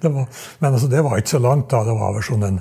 Det 0.02 0.12
var, 0.14 0.28
men 0.60 0.74
altså, 0.74 0.90
det 0.90 1.04
var 1.06 1.18
ikke 1.22 1.36
så 1.38 1.44
langt, 1.46 1.70
da. 1.72 1.84
Det 1.86 1.96
var 2.00 2.18
vel 2.18 2.28
sånn 2.28 2.50
en 2.50 2.60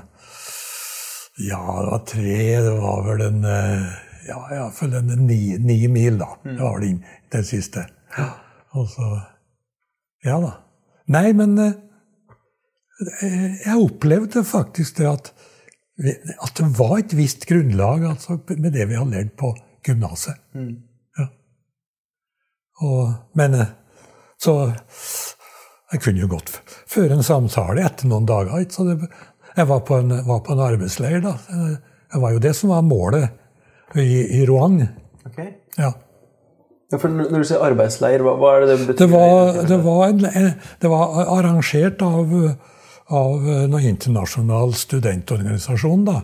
Ja, 1.40 1.60
det 1.80 1.88
var 1.88 2.02
tre 2.04 2.38
Det 2.66 2.72
var 2.82 3.04
vel 3.06 3.20
en 3.24 3.44
eh, 3.48 3.90
Ja, 4.28 4.42
iallfall 4.52 4.92
en 4.98 5.14
ni, 5.26 5.56
ni 5.58 5.86
mil, 5.88 6.18
da. 6.20 6.34
Det 6.44 6.60
var 6.60 6.76
vel 6.78 6.90
inn 6.90 7.04
den 7.32 7.44
siste. 7.48 7.86
Og 8.76 8.86
så 8.92 9.14
Ja 10.26 10.40
da. 10.42 10.52
Nei, 11.10 11.32
men 11.36 11.56
eh, 11.58 11.76
eh, 13.24 13.46
jeg 13.64 13.80
opplevde 13.80 14.44
faktisk 14.46 15.00
det 15.00 15.08
at, 15.10 15.32
at 16.44 16.60
det 16.60 16.68
var 16.78 16.98
et 16.98 17.16
visst 17.16 17.46
grunnlag 17.48 18.04
altså, 18.12 18.38
med 18.52 18.74
det 18.76 18.86
vi 18.90 18.98
har 18.98 19.08
lært 19.08 19.34
på 19.40 19.54
gymnaset. 19.86 20.38
Ja. 21.18 21.28
Men 23.36 23.56
eh, 23.58 23.76
så 24.40 24.54
Jeg 25.90 26.00
kunne 26.04 26.22
jo 26.22 26.28
godt 26.30 26.52
føre 26.88 27.16
en 27.16 27.26
samtale 27.26 27.82
etter 27.82 28.06
noen 28.06 28.28
dager. 28.28 28.62
Så 28.70 28.84
det, 28.86 29.08
jeg 29.56 29.66
var 29.66 29.80
på, 29.82 29.96
en, 29.98 30.12
var 30.28 30.44
på 30.46 30.54
en 30.54 30.62
arbeidsleir, 30.62 31.18
da. 31.24 31.32
Det 32.12 32.20
var 32.22 32.36
jo 32.36 32.42
det 32.44 32.52
som 32.54 32.70
var 32.70 32.84
målet 32.86 33.98
i, 33.98 34.38
i 34.38 34.44
Rouen. 34.46 34.84
Ok. 35.26 35.40
Ja. 35.74 35.90
Ja, 36.90 36.98
for 36.98 37.12
når 37.14 37.30
du 37.38 37.46
sier 37.46 37.62
arbeidsleir, 37.62 38.22
hva, 38.26 38.32
hva 38.40 38.56
er 38.56 38.64
det 38.66 38.74
det 38.80 38.86
betyr? 38.88 38.98
Det 39.04 39.08
var, 39.12 39.60
det 39.68 39.76
var, 39.84 40.00
en, 40.08 40.24
en- 40.26 40.54
det 40.82 40.90
var 40.90 41.20
arrangert 41.38 42.02
av, 42.02 42.32
av 43.20 43.44
noen 43.70 43.86
internasjonal 43.92 44.74
studentorganisasjon, 44.74 46.04
da. 46.08 46.16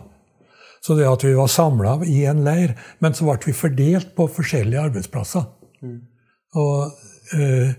Så 0.83 0.95
det 0.99 1.07
at 1.09 1.23
vi 1.25 1.31
var 1.35 1.47
samla 1.51 1.97
i 2.05 2.19
en 2.29 2.43
leir, 2.45 2.75
men 3.03 3.15
så 3.15 3.25
ble 3.29 3.37
vi 3.47 3.55
fordelt 3.55 4.11
på 4.15 4.27
forskjellige 4.31 4.83
arbeidsplasser. 4.89 5.47
Og, 6.57 6.91
eh, 7.37 7.71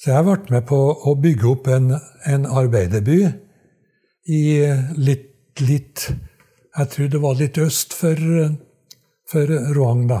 så 0.00 0.10
jeg 0.12 0.24
ble 0.26 0.38
med 0.54 0.66
på 0.68 0.78
å 1.10 1.14
bygge 1.22 1.50
opp 1.50 1.68
en, 1.72 1.90
en 2.26 2.46
arbeiderby 2.46 3.18
i 4.30 4.40
litt, 4.98 5.32
litt 5.62 6.08
Jeg 6.76 6.88
tror 6.92 7.08
det 7.08 7.20
var 7.22 7.34
litt 7.38 7.56
øst 7.62 7.94
for, 7.96 8.18
for 9.30 9.52
Roang, 9.76 10.02
da. 10.10 10.18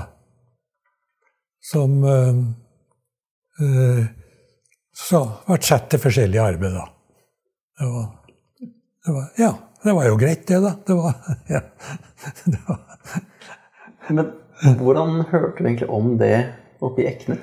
Som 1.66 2.04
eh, 2.06 2.36
eh, 3.64 4.04
så 4.96 5.22
vært 5.48 5.66
satt 5.66 5.90
til 5.92 6.00
forskjellig 6.00 6.40
arbeid, 6.40 6.76
da. 6.76 6.86
Det 7.76 7.88
var, 7.92 8.06
det 9.06 9.16
var 9.16 9.26
Ja, 9.40 9.50
det 9.84 9.94
var 9.98 10.08
jo 10.08 10.20
greit, 10.20 10.46
det, 10.48 10.60
da. 10.62 10.72
Det 10.86 10.96
var, 10.96 11.18
ja. 11.54 11.60
det 12.46 12.60
var 12.68 12.78
Men 14.08 14.78
hvordan 14.80 15.20
hørte 15.32 15.58
du 15.58 15.66
egentlig 15.66 15.90
om 15.92 16.14
det 16.20 16.34
oppe 16.80 17.02
i 17.02 17.08
Ekne? 17.10 17.38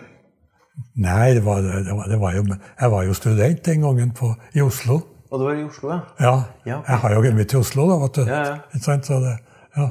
Nei, 0.98 1.34
det 1.38 1.44
var, 1.46 1.62
det 1.62 1.94
var, 1.94 2.08
det 2.10 2.18
var 2.22 2.38
jo 2.38 2.46
Jeg 2.56 2.92
var 2.92 3.04
jo 3.06 3.14
student 3.18 3.66
den 3.66 3.84
gangen 3.86 4.14
på, 4.18 4.32
i 4.56 4.62
Oslo. 4.62 5.02
Og 5.30 5.40
du 5.40 5.46
var 5.46 5.58
i 5.58 5.66
Oslo, 5.66 5.92
ja? 5.92 6.00
Ja. 6.20 6.34
Ja. 6.66 6.80
Jeg 6.88 6.98
har 7.04 7.14
jo 7.14 7.22
kommet 7.26 7.50
til 7.50 7.60
Oslo, 7.60 7.86
da, 7.90 8.00
vet 8.02 8.18
du. 8.18 8.24
Ja, 8.30 8.42
ja. 8.48 8.98
Så 9.04 9.20
det, 9.22 9.38
ja. 9.78 9.88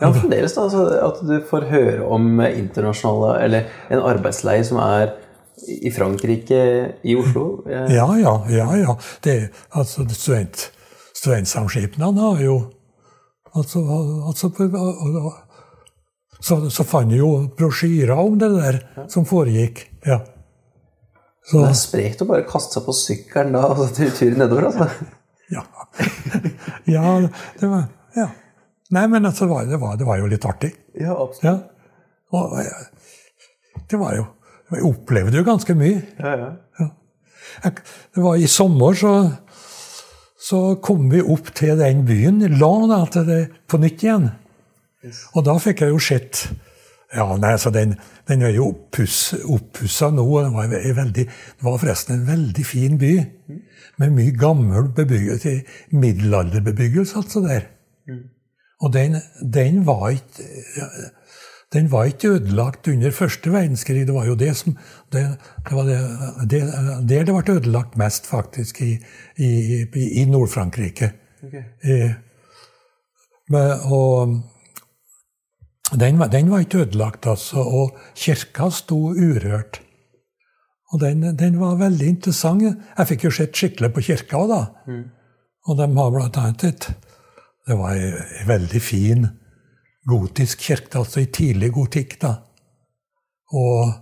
Ja, 0.00 0.10
fremdeles 0.12 0.54
da, 0.56 0.64
altså, 0.66 0.84
At 1.06 1.20
du 1.22 1.34
får 1.50 1.68
høre 1.70 2.06
om 2.10 2.40
internasjonale 2.42 3.44
Eller 3.44 3.68
en 3.94 4.02
arbeidsleir 4.02 4.64
som 4.66 4.80
er 4.82 5.12
i 5.64 5.90
Frankrike, 5.94 6.60
i 7.06 7.14
Oslo. 7.16 7.62
Ja, 7.70 8.08
ja, 8.18 8.32
ja. 8.50 8.66
ja. 8.76 8.96
Det, 9.24 9.36
altså, 9.70 10.02
student, 10.10 10.70
studentsamskipnadene 11.14 12.20
har 12.20 12.42
jo 12.42 12.56
altså, 13.54 13.80
altså, 14.26 14.50
så, 16.40 16.58
så 16.70 16.84
fant 16.84 17.14
jeg 17.14 17.22
jo 17.22 17.30
brosjyrer 17.56 18.18
om 18.18 18.38
det 18.40 18.50
der 18.56 18.80
som 19.08 19.24
foregikk. 19.28 19.86
Ja. 20.06 20.20
Så, 21.44 21.60
Det 21.60 21.70
er 21.70 21.78
sprekt 21.78 22.24
å 22.24 22.28
bare 22.28 22.46
kaste 22.48 22.78
seg 22.78 22.86
på 22.86 22.94
sykkelen 22.96 23.54
da, 23.56 23.66
og 23.70 23.80
så 23.80 24.08
tur- 24.16 24.38
nedover. 24.40 24.70
altså. 24.72 24.88
ja. 25.52 25.64
ja, 26.96 27.18
det 27.60 27.68
var 27.70 27.86
Ja. 28.16 28.28
Nei, 28.94 29.04
men 29.10 29.26
altså, 29.26 29.46
det, 29.48 29.52
var, 29.54 29.64
det, 29.70 29.78
var, 29.82 29.96
det 30.00 30.06
var 30.08 30.18
jo 30.20 30.28
litt 30.30 30.44
artig. 30.46 30.70
Ja, 31.00 31.14
absolutt. 31.16 31.44
Ja. 31.44 31.54
Og 32.34 32.54
det 33.90 33.98
var 34.00 34.16
jo 34.18 34.24
Jeg 34.74 34.82
opplevde 34.88 35.38
jo 35.38 35.44
ganske 35.46 35.74
mye. 35.78 36.00
Ja, 36.18 36.30
ja. 36.80 36.86
Jeg, 37.64 37.74
det 38.16 38.22
var 38.24 38.38
I 38.40 38.46
sommer 38.50 38.96
så, 38.98 39.10
så 40.40 40.60
kom 40.82 41.04
vi 41.12 41.20
opp 41.22 41.50
til 41.54 41.76
den 41.78 42.00
byen, 42.08 42.40
la 42.58 42.70
da, 42.90 43.00
til 43.12 43.26
det 43.28 43.40
på 43.70 43.78
nytt 43.82 44.02
igjen. 44.06 44.30
Og 45.36 45.44
da 45.46 45.54
fikk 45.60 45.84
jeg 45.84 45.92
jo 45.92 46.00
sett 46.02 46.46
Ja, 47.14 47.26
nei, 47.38 47.52
altså 47.54 47.70
den, 47.70 47.92
den 48.26 48.42
er 48.42 48.56
jo 48.56 48.70
oppuss- 48.72 49.36
oppussa 49.44 50.08
nå. 50.10 50.24
og 50.24 50.54
var 50.56 50.72
veldig, 50.72 51.26
det 51.28 51.62
var 51.62 51.76
forresten 51.78 52.16
en 52.16 52.24
veldig 52.26 52.64
fin 52.66 52.96
by. 52.98 53.12
Med 54.02 54.16
mye 54.16 54.32
gammel 54.34 54.88
bebyggelse, 54.96 55.52
middelalderbebyggelse, 55.94 57.20
altså 57.20 57.44
der. 57.44 57.68
Og 58.80 58.92
den, 58.92 59.16
den 59.54 59.86
var 59.86 60.08
ikke 60.08 60.48
den 61.74 61.90
var 61.90 62.04
ikke 62.04 62.28
ødelagt 62.28 62.88
under 62.88 63.10
første 63.10 63.52
verdenskrig. 63.52 64.06
Det 64.06 64.14
var 64.14 64.26
jo 64.26 64.34
det 64.34 64.56
som 64.56 64.76
det, 65.12 65.24
det 65.68 65.76
var 65.76 65.88
det, 65.88 65.98
det, 66.50 66.60
Der 67.08 67.24
det 67.24 67.34
ble 67.34 67.56
ødelagt 67.56 67.96
mest, 67.98 68.26
faktisk, 68.26 68.80
i, 68.82 68.98
i, 69.36 69.86
i, 70.20 70.24
Nord-Frankrike. 70.24 71.10
Okay. 71.46 71.64
Eh, 71.82 72.10
den, 76.00 76.20
den 76.32 76.50
var 76.50 76.58
ikke 76.58 76.78
ødelagt, 76.78 77.26
altså. 77.26 77.56
Og 77.56 77.98
kirka 78.14 78.70
sto 78.70 78.98
urørt. 79.10 79.80
Og 80.92 81.00
den, 81.00 81.38
den 81.38 81.60
var 81.60 81.74
veldig 81.74 82.06
interessant. 82.06 82.62
Jeg 82.98 83.06
fikk 83.06 83.24
jo 83.24 83.30
sett 83.30 83.56
skikkelig 83.56 83.92
på 83.92 84.00
kirka 84.00 84.46
da. 84.46 84.62
Og 85.66 85.78
de 85.78 85.88
har 85.96 86.10
blant 86.10 86.36
annet 86.36 86.64
et 86.64 86.88
Det 87.64 87.76
var 87.80 87.96
ei 87.96 88.44
veldig 88.44 88.80
fin 88.82 89.26
gotisk 90.04 90.60
kirke, 90.66 91.00
altså 91.00 91.22
i 91.22 91.30
tidlig 91.32 91.70
gotikk, 91.72 92.18
da. 92.20 92.34
Og 93.56 93.92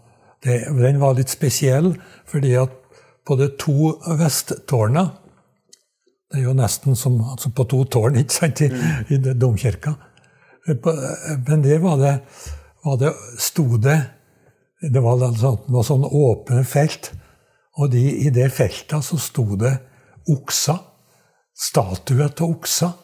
det, 0.42 0.64
den 0.78 0.98
var 1.02 1.14
litt 1.14 1.30
spesiell, 1.30 1.92
fordi 2.26 2.56
at 2.58 2.74
på 3.26 3.36
de 3.38 3.52
to 3.58 3.92
vesttårna 4.18 5.04
Det 6.32 6.40
er 6.40 6.46
jo 6.46 6.54
nesten 6.56 6.96
som 6.96 7.18
altså 7.20 7.50
på 7.52 7.66
to 7.68 7.84
tårn 7.92 8.16
ikke 8.22 8.34
sant, 8.34 8.62
i, 8.64 8.70
i 9.12 9.18
domkirka. 9.36 9.92
Men 11.46 11.62
det 11.62 11.76
var 11.82 11.98
det, 12.00 12.14
var 12.84 12.96
det 12.96 13.10
sto 13.38 13.76
det 13.76 13.98
Det 14.80 15.02
var 15.02 15.20
altså 15.28 15.52
noe 15.68 15.84
sånn 15.84 16.06
åpne 16.08 16.64
felt. 16.64 17.12
Og 17.78 17.92
de, 17.92 18.00
i 18.26 18.30
det 18.34 18.48
feltet 18.56 19.04
så 19.04 19.18
sto 19.20 19.44
det 19.60 19.76
okser. 20.32 20.80
Statuer 21.52 22.32
av 22.32 22.48
okser. 22.48 22.96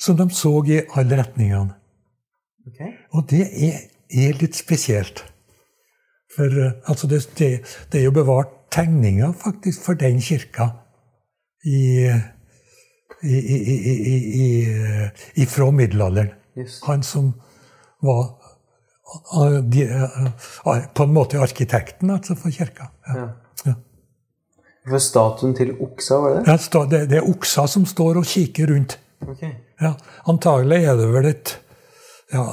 Som 0.00 0.16
de 0.18 0.28
så 0.34 0.52
i 0.66 0.80
alle 0.98 1.18
retningene. 1.20 1.74
Okay. 2.66 2.94
Og 3.12 3.26
det 3.30 3.44
er, 3.44 3.80
er 4.10 4.38
litt 4.40 4.56
spesielt. 4.56 5.24
For 6.34 6.50
eh, 6.50 6.72
altså 6.90 7.06
det, 7.10 7.20
det, 7.38 7.50
det 7.92 8.00
er 8.00 8.08
jo 8.08 8.14
bevart 8.16 8.54
tegninger 8.74 9.32
faktisk 9.38 9.84
for 9.84 9.98
den 9.98 10.18
kirka 10.20 10.70
i, 11.64 12.08
i, 13.22 13.36
i, 13.36 13.58
i, 13.58 13.76
i, 13.94 14.16
i, 14.40 14.48
i 15.42 15.46
fra 15.46 15.70
middelalderen. 15.70 16.32
Yes. 16.58 16.80
Han 16.86 17.02
som 17.06 17.32
var 18.02 18.24
eh, 19.38 19.60
eh, 19.84 20.84
på 20.94 21.06
en 21.06 21.14
måte 21.14 21.38
arkitekten 21.42 22.10
altså, 22.10 22.34
for 22.34 22.50
kirka. 22.50 22.90
Ja. 23.06 23.20
Ja. 23.20 23.28
Ja. 23.64 23.78
For 24.90 25.00
statuen 25.00 25.54
til 25.56 25.70
oksa, 25.80 26.18
var 26.20 26.34
det? 26.34 26.42
Ja, 26.50 26.84
det, 26.90 27.06
det 27.12 27.22
er 27.22 27.30
oksa 27.30 27.64
som 27.70 27.86
står 27.88 28.20
og 28.20 28.26
kikker 28.28 28.74
rundt. 28.74 28.98
Ok. 29.22 29.42
Ja, 29.80 29.94
antagelig 30.30 30.80
er 30.84 30.98
det 30.98 31.10
vel 31.12 31.28
et 31.30 31.58
ja, 32.32 32.44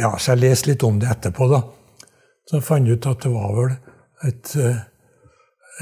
ja, 0.00 0.10
så 0.18 0.32
jeg 0.32 0.44
leste 0.44 0.70
litt 0.70 0.84
om 0.86 1.00
det 1.02 1.10
etterpå, 1.12 1.48
da. 1.50 1.60
Så 2.46 2.58
jeg 2.58 2.66
fant 2.66 2.88
ut 2.88 3.08
at 3.10 3.24
det 3.24 3.32
var 3.32 3.50
vel 3.56 3.72
et, 4.24 4.52
eh, 4.62 4.78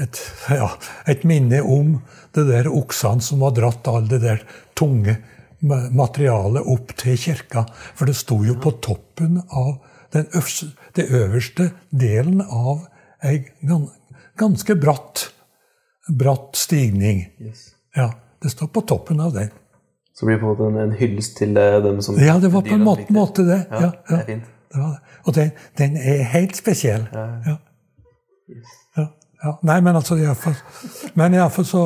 et, 0.03 0.21
ja, 0.59 0.69
et 1.07 1.23
minne 1.27 1.61
om 1.61 1.99
det 2.35 2.47
der 2.49 2.71
oksene 2.71 3.23
som 3.23 3.45
har 3.45 3.55
dratt 3.55 3.87
all 3.91 4.09
det 4.11 4.23
der 4.25 4.43
tunge 4.77 5.19
materialet 5.65 6.67
opp 6.69 6.91
til 6.99 7.17
kirka. 7.17 7.65
For 7.95 8.09
det 8.09 8.17
sto 8.19 8.41
jo 8.45 8.57
på 8.61 8.75
toppen 8.85 9.39
av 9.47 9.77
den 10.13 10.27
øverste, 10.33 10.73
det 10.95 11.07
øverste 11.09 11.69
delen 11.89 12.43
av 12.43 12.85
ei 13.25 13.39
ganske 14.37 14.75
bratt, 14.77 15.29
bratt 16.07 16.59
stigning. 16.59 17.25
Yes. 17.41 17.71
Ja, 17.95 18.11
det 18.43 18.51
står 18.53 18.69
på 18.75 18.83
toppen 18.85 19.23
av 19.23 19.33
den. 19.33 19.49
Så 20.15 20.25
blir 20.25 20.37
det 20.37 20.41
på 20.41 20.47
en 20.47 20.55
måte 20.55 20.67
en, 20.71 20.77
en 20.89 20.95
hyllest 20.99 21.37
til 21.37 21.57
eh, 21.59 21.77
dem 21.83 22.01
som 22.01 22.17
Ja, 22.19 22.37
det 22.39 22.51
var 22.53 22.63
på 22.63 22.75
en 22.77 22.83
måte, 22.85 23.05
måte 23.13 23.43
det. 23.47 23.61
Ja, 23.71 23.81
Ja, 23.81 23.91
det 24.09 24.19
er 24.19 24.25
fint. 24.29 24.43
det 24.71 24.79
var 24.81 24.93
det. 24.93 25.19
Og 25.25 25.35
den, 25.35 25.51
den 25.77 25.97
er 25.97 26.23
helt 26.31 26.55
spesiell. 26.55 27.07
Ja. 27.13 27.25
Ja, 27.47 27.55
ja. 29.43 29.53
Nei, 29.65 29.79
men 29.81 29.97
altså 29.97 30.15
iallfall 30.21 30.55
Men 31.17 31.33
iallfall 31.33 31.65
så, 31.65 31.83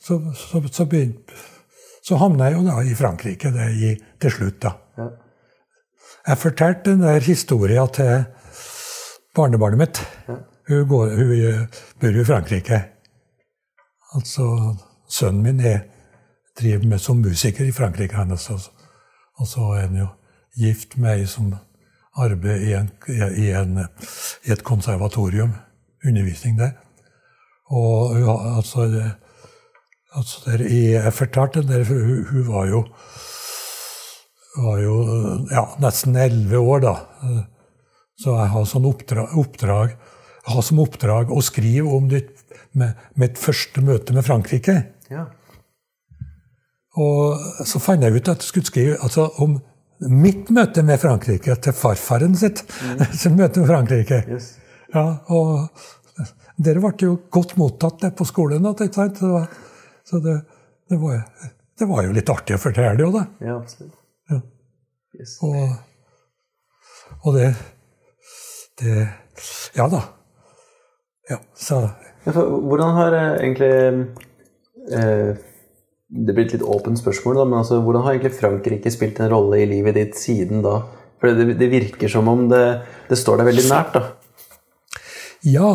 så, 0.00 0.18
så, 0.36 0.62
så, 0.72 0.86
begynte, 0.88 1.36
så 2.02 2.18
havna 2.20 2.48
jeg 2.50 2.58
jo 2.58 2.64
da 2.66 2.78
i 2.82 2.94
Frankrike 2.98 3.52
det 3.54 3.68
i, 3.76 3.92
til 4.20 4.34
slutt, 4.34 4.58
da. 4.64 4.72
Ja. 4.98 5.08
Jeg 6.32 6.38
fortalte 6.38 6.90
den 6.90 7.02
der 7.04 7.20
historia 7.20 7.86
til 7.94 8.24
barnebarnet 9.36 9.78
mitt. 9.78 10.02
Hun, 10.68 10.82
går, 10.88 11.14
hun 11.18 11.68
bor 12.00 12.14
jo 12.18 12.22
i 12.22 12.26
Frankrike. 12.28 12.82
Altså, 14.14 14.46
sønnen 15.10 15.42
min 15.42 15.60
er, 15.66 15.80
driver 16.58 16.86
med 16.86 17.00
som 17.00 17.20
musiker 17.22 17.64
i 17.64 17.72
Frankrike, 17.72 18.16
han 18.16 18.32
også. 18.32 18.58
Og 19.40 19.48
så 19.48 19.72
er 19.76 19.86
han 19.86 19.96
jo 19.96 20.08
gift 20.58 20.96
med 21.00 21.22
ei 21.22 21.26
som 21.26 21.54
arbeider 22.20 22.66
i, 22.66 22.72
en, 22.76 22.90
i, 23.08 23.50
en, 23.56 23.78
i 24.44 24.52
et 24.52 24.64
konservatorium. 24.64 25.54
Undervisning 26.06 26.58
der. 26.58 26.72
Og 27.70 28.18
ja, 28.20 28.56
altså, 28.56 28.88
det, 28.90 29.04
altså 30.12 30.50
der, 30.50 30.64
Jeg 30.68 31.12
fortalte 31.12 31.62
der, 31.62 31.84
hun, 31.84 32.26
hun 32.30 32.48
var 32.48 32.66
jo 32.66 32.84
var 34.56 34.78
jo 34.82 34.96
ja, 35.48 35.62
nesten 35.80 36.16
elleve 36.16 36.58
år, 36.58 36.82
da. 36.84 36.94
Så 38.20 38.34
jeg 38.36 38.50
har 38.52 38.66
sånn 38.68 38.88
oppdrag, 38.90 39.32
oppdrag 39.40 39.94
har 40.42 40.64
som 40.64 40.80
oppdrag 40.82 41.30
å 41.32 41.42
skrive 41.44 41.88
om 41.96 42.08
de 42.10 42.22
med 42.78 42.98
mitt 43.20 43.38
første 43.38 43.82
møte 43.84 44.14
med 44.16 44.26
Frankrike. 44.26 44.74
Ja. 45.12 45.26
Og 47.00 47.66
så 47.68 47.80
fant 47.80 48.02
jeg 48.04 48.12
ut 48.18 48.28
at 48.28 48.42
jeg 48.42 48.48
skulle 48.50 48.68
skrive 48.68 48.96
altså, 49.00 49.28
om 49.40 49.54
mitt 50.12 50.50
møte 50.50 50.82
med 50.84 51.00
Frankrike 51.00 51.54
til 51.62 51.72
farfaren 51.78 52.34
sitt. 52.36 52.64
sitt 53.20 53.36
møte 53.38 53.62
med 53.62 53.70
Frankrike. 53.70 54.18
Yes. 54.28 54.50
Ja, 54.92 55.06
og 55.32 55.70
dere 56.62 56.82
ble 56.82 56.92
jo 57.00 57.14
godt 57.32 57.56
mottatt 57.56 58.04
på 58.18 58.26
skolen. 58.28 58.66
ikke 58.74 58.92
sant? 58.92 59.18
Så, 59.18 59.26
det 59.26 59.32
var- 59.32 59.48
så 60.04 60.20
det, 60.20 60.34
det, 60.90 60.98
var, 61.00 61.22
det 61.78 61.88
var 61.88 62.02
jo 62.04 62.12
litt 62.12 62.28
artig 62.34 62.58
å 62.58 62.60
fortelle 62.60 62.96
det 62.98 63.06
jo, 63.06 63.12
da. 63.14 63.24
Ja, 63.40 63.56
absolutt. 63.56 63.94
Ja. 64.28 64.40
Yes. 65.16 65.36
Og, 65.44 65.72
og 67.22 67.34
det, 67.36 67.52
det 68.82 69.08
Ja 69.76 69.86
da. 69.92 70.02
Ja, 71.30 71.38
så 71.56 71.78
hvordan 72.26 72.96
har 72.98 73.14
eh, 73.16 73.32
egentlig 73.40 73.72
eh, 74.92 75.36
Det 76.12 76.34
blir 76.36 76.44
et 76.44 76.52
litt 76.58 76.64
åpent 76.68 76.98
spørsmål, 77.00 77.38
da, 77.40 77.44
men 77.48 77.58
altså, 77.62 77.78
hvordan 77.80 78.02
har 78.04 78.12
egentlig 78.16 78.34
Frankrike 78.36 78.90
spilt 78.92 79.20
en 79.24 79.30
rolle 79.32 79.62
i 79.62 79.68
livet 79.70 79.94
ditt 79.96 80.18
siden 80.20 80.60
da? 80.64 80.74
For 81.22 81.32
det, 81.38 81.54
det 81.60 81.68
virker 81.72 82.10
som 82.12 82.28
om 82.28 82.42
det, 82.50 82.60
det 83.08 83.16
står 83.16 83.40
deg 83.40 83.48
veldig 83.52 83.64
nært, 83.70 83.94
da. 83.96 84.02
Ja. 85.48 85.70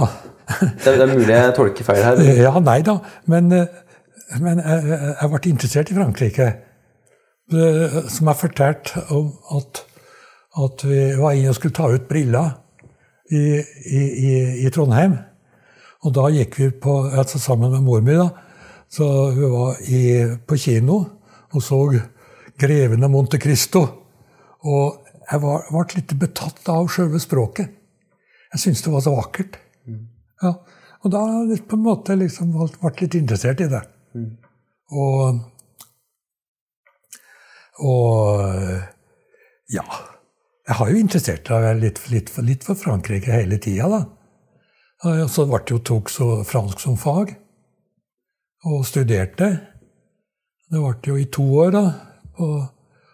Det, 0.48 0.88
er- 0.88 1.00
det 1.00 1.06
er 1.08 1.14
mulig 1.16 1.34
jeg 1.34 1.56
tolker 1.58 1.88
feil 1.88 2.04
her. 2.06 2.22
Ja, 2.46 2.54
nei 2.64 2.78
da. 2.86 3.00
Men, 3.32 3.50
eh, 3.56 3.66
men 4.44 4.62
jeg, 4.62 4.86
jeg 4.92 5.16
jeg 5.22 5.32
ble 5.34 5.42
interessert 5.56 5.92
i 5.92 5.98
Frankrike. 5.98 6.48
Som 8.12 8.28
jeg 8.28 8.40
fortalte 8.42 9.04
om 9.16 9.30
at, 9.56 9.82
at 10.60 10.84
vi 10.84 11.02
var 11.20 11.36
inne 11.38 11.54
og 11.54 11.56
skulle 11.58 11.76
ta 11.78 11.88
ut 11.94 12.08
briller 12.10 12.50
i, 13.32 13.42
i, 13.64 14.02
i, 14.02 14.34
i 14.68 14.72
Trondheim. 14.76 15.16
Og 16.06 16.14
da 16.16 16.28
gikk 16.36 16.58
vi 16.60 16.68
på, 16.84 16.98
altså 17.08 17.40
sammen 17.40 17.72
med 17.74 17.86
mor 17.88 18.04
mi, 18.04 18.16
da. 18.20 18.28
Så 18.90 19.06
hun 19.36 19.52
var 19.52 19.82
i, 19.84 20.02
på 20.48 20.58
kino 20.58 20.98
og 21.52 21.64
så 21.64 21.80
'Greven 22.58 23.04
av 23.04 23.12
Monte 23.12 23.38
Cristo'. 23.38 23.88
Og 24.66 25.04
jeg 25.32 25.40
ble 25.44 25.84
litt 25.96 26.14
betatt 26.20 26.70
av 26.70 26.88
selve 26.90 27.20
språket. 27.20 27.70
Jeg 28.54 28.60
syntes 28.60 28.82
det 28.84 28.94
var 28.94 29.04
så 29.06 29.14
vakkert. 29.16 29.60
Ja, 30.42 30.54
og 31.04 31.12
da 31.12 31.22
ble 31.28 31.56
jeg 31.56 31.68
på 31.68 31.78
en 31.78 31.86
måte 31.86 32.16
liksom 32.18 32.54
vært 32.58 33.02
litt 33.02 33.16
interessert 33.20 33.62
i 33.62 33.70
det. 33.72 33.84
Og, 34.92 35.40
og 37.84 38.46
ja. 39.74 39.84
Jeg 40.68 40.76
har 40.76 40.90
jo 40.92 41.00
interessert 41.00 41.50
meg 41.50 41.80
litt, 41.80 42.00
litt, 42.12 42.32
litt 42.44 42.66
for 42.68 42.76
Frankrike 42.76 43.32
hele 43.32 43.60
tida, 43.64 43.88
da. 43.88 44.02
Så 45.32 45.46
ble 45.48 45.62
det 45.64 45.76
jo 45.76 45.84
tok 45.92 46.10
så 46.12 46.28
fransk 46.48 46.82
som 46.84 46.98
fag, 47.00 47.36
og 48.68 48.86
studerte. 48.88 49.50
Det 50.68 50.82
varte 50.82 51.12
jo 51.12 51.18
i 51.20 51.30
to 51.32 51.46
år, 51.64 51.72
da. 51.76 51.84
Og, 52.44 52.58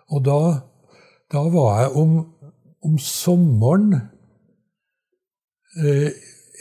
og 0.09 0.25
da, 0.25 0.39
da 1.31 1.43
var 1.53 1.81
jeg 1.81 1.95
om, 2.01 2.17
om 2.84 2.97
sommeren 2.99 3.93
eh, 5.80 6.09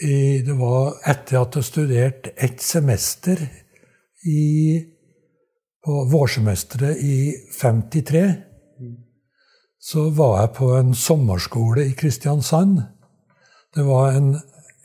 i, 0.03 0.41
Det 0.43 0.55
var 0.57 0.97
etter 1.07 1.37
at 1.39 1.55
jeg 1.55 1.67
studerte 1.67 2.31
ett 2.35 2.61
semester 2.61 3.39
i, 4.27 4.81
på 5.85 5.99
vårsemesteret 6.11 7.03
i 7.03 7.17
53. 7.59 8.23
Så 9.83 10.09
var 10.17 10.39
jeg 10.41 10.53
på 10.57 10.71
en 10.77 10.93
sommerskole 10.95 11.85
i 11.89 11.95
Kristiansand. 11.97 12.81
Det 13.75 13.85
var 13.85 14.17
en, 14.17 14.33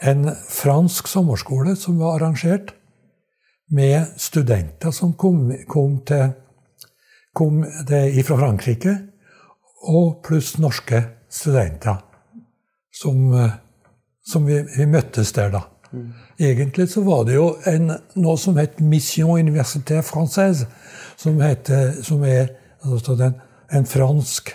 en 0.03 0.29
fransk 0.51 1.09
sommerskole 1.09 1.77
som 1.77 1.99
var 2.03 2.19
arrangert 2.19 2.75
med 3.75 4.15
studenter 4.17 4.91
som 4.95 5.13
kom, 5.13 5.53
kom, 5.69 5.99
til, 6.09 6.31
kom 7.37 7.63
fra 7.65 8.39
Frankrike, 8.41 8.95
og 9.89 10.21
pluss 10.27 10.57
norske 10.59 11.03
studenter 11.31 12.01
som, 12.95 13.35
eh, 13.35 13.59
som 14.27 14.47
vi, 14.47 14.63
vi 14.77 14.87
møttes 14.87 15.33
der, 15.37 15.53
da. 15.55 15.67
Egentlig 16.39 16.91
så 16.93 17.03
var 17.03 17.25
det 17.25 17.39
jo 17.39 17.49
en, 17.67 17.93
noe 18.21 18.37
som 18.41 18.59
het 18.61 18.81
Mission 18.81 19.39
Université 19.41 20.03
Française, 20.05 20.67
som, 21.17 21.39
heter, 21.41 21.95
som 22.05 22.25
er 22.29 22.51
altså 22.85 23.17
den, 23.17 23.39
en 23.73 23.87
fransk 23.89 24.53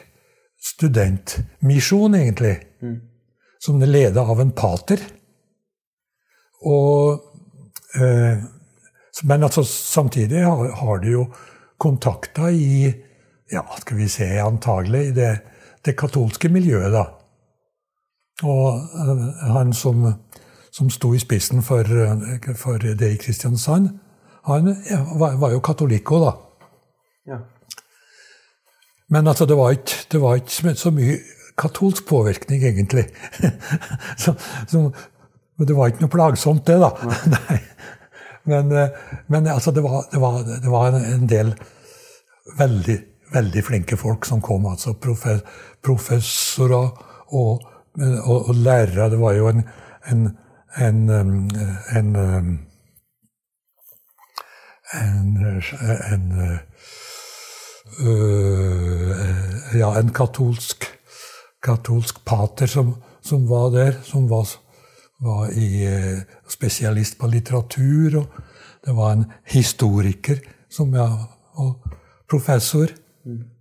studentmisjon, 0.63 2.15
egentlig. 2.15 2.55
Som 3.63 3.81
er 3.81 3.91
ledet 3.91 4.21
av 4.21 4.41
en 4.43 4.51
pater. 4.55 5.01
Og 6.67 7.19
eh, 7.99 8.43
men 9.23 9.43
altså, 9.43 9.63
samtidig 9.63 10.41
har, 10.45 10.71
har 10.75 11.01
de 11.03 11.11
jo 11.11 11.25
kontakter 11.77 12.49
i 12.49 12.93
ja, 13.51 13.61
skal 13.79 13.97
vi 13.97 14.07
se, 14.09 14.25
antagelig 14.41 15.07
i 15.07 15.11
det, 15.11 15.31
det 15.85 15.97
katolske 15.99 16.49
miljøet, 16.49 16.93
da. 16.93 17.03
Og 18.43 18.79
eh, 18.79 19.25
han 19.53 19.73
som, 19.77 20.07
som 20.73 20.89
sto 20.89 21.13
i 21.13 21.21
spissen 21.21 21.61
for, 21.63 21.85
eh, 21.85 22.49
for 22.57 22.81
det 22.81 23.11
i 23.13 23.19
Kristiansand, 23.21 23.91
han 24.47 24.73
var, 25.19 25.37
var 25.39 25.53
jo 25.53 25.61
katolikk 25.63 26.11
òg, 26.11 26.25
da. 26.25 26.33
Ja. 27.33 27.39
Men 29.13 29.27
altså, 29.27 29.45
det 29.45 29.57
var 29.57 29.71
ikke, 29.71 30.01
det 30.11 30.21
var 30.21 30.41
ikke 30.41 30.75
så 30.75 30.91
mye 30.91 31.19
katolsk 31.57 32.07
påvirkning, 32.09 32.63
egentlig. 32.65 33.05
så, 34.23 34.33
så, 34.67 34.89
det 35.59 35.75
var 35.77 35.91
ikke 35.91 36.03
noe 36.03 36.11
plagsomt, 36.11 36.65
det, 36.67 36.79
da. 36.81 36.91
Nei. 37.37 37.59
Men, 38.45 38.71
eh, 38.71 38.89
men 39.27 39.47
altså, 39.47 39.71
det 39.71 39.83
var, 39.83 40.05
det 40.11 40.21
var, 40.21 40.43
det 40.63 40.71
var 40.71 40.87
en, 40.87 41.29
del 41.29 41.53
veldig, 42.59 42.97
veldig 43.33 43.63
flinke 43.63 43.97
folk 43.97 44.25
som 44.25 44.41
kom. 44.41 44.65
altså 44.65 44.93
Professorer 45.83 46.89
og, 47.27 47.63
og, 48.25 48.49
og 48.49 48.55
lærere. 48.55 49.09
Det 49.09 49.19
var 49.19 49.33
jo 49.33 49.47
en, 49.47 49.63
en, 50.11 50.27
en, 50.77 51.09
um, 51.09 51.49
um, 51.97 52.59
en, 54.93 55.37
en 56.13 56.59
øh, 57.99 59.79
ja, 59.79 59.99
en 59.99 60.11
katolsk, 60.13 60.85
katolsk 61.63 62.25
pater 62.25 62.65
som, 62.65 62.95
som 63.21 63.49
var 63.49 63.69
der, 63.69 64.01
som 64.03 64.29
var, 64.29 64.47
var 65.23 65.51
i, 65.51 65.85
eh, 65.87 66.23
spesialist 66.49 67.17
på 67.19 67.29
litteratur. 67.31 68.17
Og 68.21 68.25
det 68.85 68.95
var 68.97 69.11
en 69.11 69.25
historiker 69.45 70.41
som, 70.69 70.93
jeg, 70.93 71.27
og 71.55 71.95
professor 72.29 72.91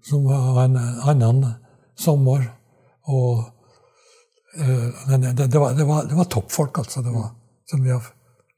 som 0.02 0.24
var 0.26 0.64
en 0.64 0.76
annen 0.76 1.54
sommer. 1.98 2.48
Og 3.06 3.44
uh, 4.58 4.88
det, 5.08 5.46
det, 5.46 5.58
var, 5.58 5.74
det, 5.74 5.84
var, 5.86 6.04
det 6.08 6.18
var 6.18 6.30
toppfolk, 6.30 6.78
altså. 6.78 7.02
Det 7.02 7.14
var, 7.14 7.30
har, 7.92 8.10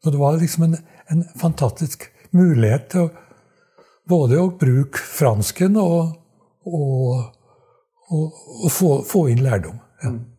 så 0.02 0.10
det 0.10 0.20
var 0.20 0.36
liksom 0.40 0.68
en, 0.68 0.76
en 1.12 1.24
fantastisk 1.40 2.08
mulighet 2.30 2.90
til 2.92 3.06
å 3.06 3.12
både 4.08 4.40
å 4.40 4.50
bruke 4.60 5.00
fransken 5.00 5.78
og, 5.80 6.14
og, 6.68 7.22
og, 8.12 8.40
og 8.64 8.70
få, 8.72 8.90
få, 9.08 9.28
inn 9.32 9.44
lærdom. 9.44 9.80
Ja, 10.04 10.12
ja. 10.12 10.33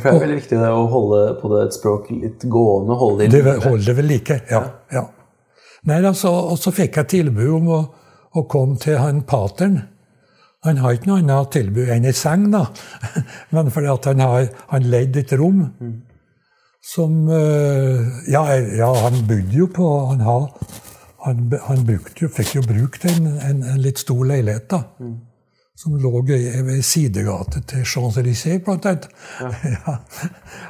For 0.00 0.10
det 0.10 0.16
er 0.16 0.24
veldig 0.24 0.38
viktig 0.40 0.58
det, 0.60 0.70
å 0.72 0.86
holde 0.92 1.20
på 1.40 1.52
det 1.52 1.60
et 1.66 1.76
språk 1.76 2.10
litt 2.14 2.48
gående. 2.50 2.96
holde 2.98 3.28
det 3.28 3.44
Det 3.44 3.54
holde 3.64 3.84
det 3.84 3.96
ved 3.98 4.08
like, 4.08 4.40
ja. 4.50 4.64
ja. 4.94 5.04
Nei, 5.88 6.00
altså, 6.02 6.32
Og 6.52 6.58
så 6.58 6.72
fikk 6.74 6.98
jeg 7.00 7.12
tilbud 7.14 7.54
om 7.60 7.70
å, 7.76 7.78
å 8.34 8.44
komme 8.50 8.78
til 8.82 8.98
han 8.98 9.22
pateren. 9.28 9.80
Han 10.66 10.80
har 10.82 10.96
ikke 10.96 11.12
noe 11.12 11.22
annet 11.22 11.52
tilbud 11.54 11.90
enn 11.94 12.08
ei 12.08 12.16
seng, 12.16 12.48
da. 12.52 12.64
Men 13.54 13.70
fordi 13.74 13.92
at 13.92 14.10
han 14.10 14.24
har 14.24 14.48
han 14.72 14.90
leid 14.90 15.16
et 15.16 15.32
rom 15.38 15.64
som 16.88 17.26
ja, 17.28 18.42
ja, 18.54 18.88
han 19.02 19.18
bodde 19.28 19.52
jo 19.52 19.66
på 19.74 19.86
Han 20.08 20.22
har 20.24 20.46
han, 21.24 21.52
han 21.66 21.82
jo, 22.20 22.28
fikk 22.30 22.54
jo 22.56 22.62
brukt 22.66 23.04
en, 23.08 23.26
en, 23.26 23.62
en 23.62 23.80
litt 23.82 24.00
stor 24.00 24.22
leilighet, 24.28 24.68
da. 24.70 24.82
Mm. 25.02 25.16
Som 25.78 25.94
lå 26.02 26.10
ved 26.26 26.80
sidegate 26.82 27.60
til 27.70 27.84
Champs-Élysées, 27.86 28.58
blant 28.64 28.86
annet. 28.86 29.04
Ja. 29.40 29.50
ja. 29.76 29.92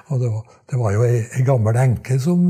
Og 0.09 0.21
det 0.21 0.29
var, 0.29 0.43
det 0.71 0.81
var 0.83 0.93
jo 0.93 1.07
ei, 1.07 1.23
ei 1.33 1.45
gammel 1.47 1.79
enke 1.81 2.19
som, 2.21 2.43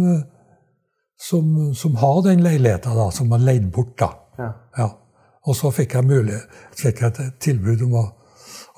som, 1.28 1.52
som 1.74 1.94
har 2.02 2.22
den 2.26 2.42
leiligheta, 2.42 2.96
da, 2.98 3.12
som 3.14 3.30
var 3.30 3.44
leid 3.46 3.70
bort, 3.70 3.94
da. 4.00 4.10
Ja. 4.40 4.48
ja. 4.78 4.88
Og 5.46 5.56
så 5.56 5.70
fikk 5.70 5.94
jeg, 5.94 6.08
mulig, 6.08 6.40
fikk 6.76 7.04
jeg 7.04 7.14
et 7.14 7.38
tilbud 7.46 7.86
om 7.86 7.94
å, 8.00 8.04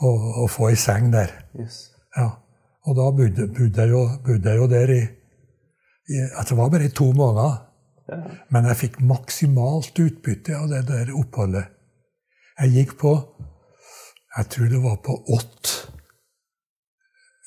å, 0.05 0.13
å 0.45 0.47
få 0.51 0.69
ei 0.69 0.77
seng 0.79 1.09
der. 1.15 1.33
Yes. 1.57 1.87
Ja. 2.19 2.29
Og 2.85 2.97
da 2.97 3.09
bodde, 3.17 3.49
bodde, 3.49 3.81
jeg, 3.81 3.91
jo, 3.95 4.05
bodde 4.27 4.53
jeg 4.53 4.61
jo 4.61 4.69
der 4.71 4.93
i, 4.95 5.01
i 6.11 6.23
Det 6.29 6.57
var 6.59 6.71
bare 6.73 6.89
i 6.89 6.95
to 7.01 7.11
måneder. 7.17 7.59
Men 8.51 8.67
jeg 8.71 8.81
fikk 8.81 9.01
maksimalt 9.07 9.99
utbytte 10.03 10.57
av 10.59 10.69
det 10.73 10.83
der 10.89 11.13
oppholdet. 11.15 11.71
Jeg 12.61 12.73
gikk 12.75 12.97
på 13.01 13.13
Jeg 14.37 14.47
tror 14.53 14.69
det 14.71 14.83
var 14.83 14.97
på 15.03 15.17
åtte 15.35 15.91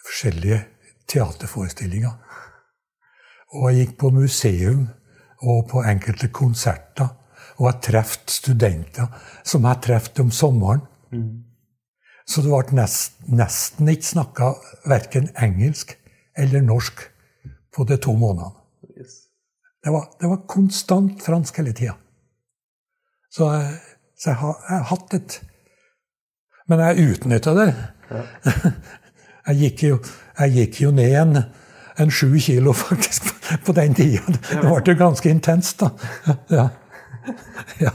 forskjellige 0.03 0.59
teaterforestillinger. 1.07 2.13
og 3.53 3.69
jeg 3.69 3.85
gikk 3.85 3.97
på 4.01 4.09
museum 4.09 4.87
og 5.41 5.67
på 5.69 5.83
enkelte 5.85 6.27
konserter. 6.33 7.07
Og 7.61 7.67
jeg 7.69 7.81
traff 7.85 8.17
studenter 8.27 9.07
som 9.45 9.65
jeg 9.69 9.81
traff 9.85 10.09
om 10.19 10.31
sommeren. 10.31 10.81
Så 12.25 12.41
det 12.41 12.49
ble 12.49 12.77
nest, 12.79 13.19
nesten 13.27 13.89
ikke 13.91 14.09
snakka 14.09 14.53
verken 14.89 15.29
engelsk 15.37 15.93
eller 16.37 16.61
norsk 16.65 17.03
på 17.75 17.85
de 17.85 17.97
to 18.01 18.15
månedene. 18.17 18.55
Yes. 18.97 19.27
Det 19.83 19.91
var, 19.91 20.07
det 20.19 20.29
var 20.29 20.45
konstant 20.47 21.21
fransk 21.21 21.59
hele 21.59 21.73
tida. 21.73 21.93
Så, 23.29 23.49
så 24.15 24.29
jeg, 24.29 24.39
har, 24.39 24.55
jeg 24.69 24.77
har 24.77 24.89
hatt 24.93 25.13
et 25.17 25.39
Men 26.67 26.79
jeg 26.79 27.13
utnytta 27.13 27.53
det. 27.57 27.69
Jeg 29.43 29.59
gikk 29.59 29.81
jo, 29.83 29.95
jeg 30.39 30.53
gikk 30.55 30.77
jo 30.85 30.89
ned 30.95 31.15
en, 31.19 31.39
en 31.99 32.11
sju 32.13 32.29
kilo, 32.39 32.71
faktisk, 32.85 33.27
på 33.65 33.75
den 33.75 33.95
tida. 33.97 34.23
Det 34.31 34.61
ble 34.61 34.93
jo 34.93 34.99
ganske 35.01 35.31
intenst, 35.33 35.83
da. 35.83 35.89
Ja. 36.53 36.69
ja. 37.81 37.91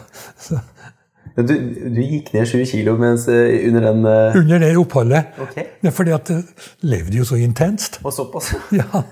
Du, 1.38 1.54
du 1.54 2.00
gikk 2.02 2.32
ned 2.34 2.50
sju 2.50 2.60
kilo 2.68 2.98
mens, 3.00 3.24
eh, 3.32 3.68
under 3.70 3.86
den 3.88 4.04
uh... 4.04 4.36
under 4.36 4.60
det 4.60 4.74
oppholdet. 4.76 5.32
Ok. 5.40 5.56
Ja, 5.86 5.94
fordi 5.94 6.12
at 6.18 6.28
det 6.28 6.38
levde 6.84 7.16
jo 7.16 7.24
så 7.24 7.40
intenst. 7.40 8.00
Og 8.04 8.12
såpass? 8.12 8.52
Ja, 8.80 9.04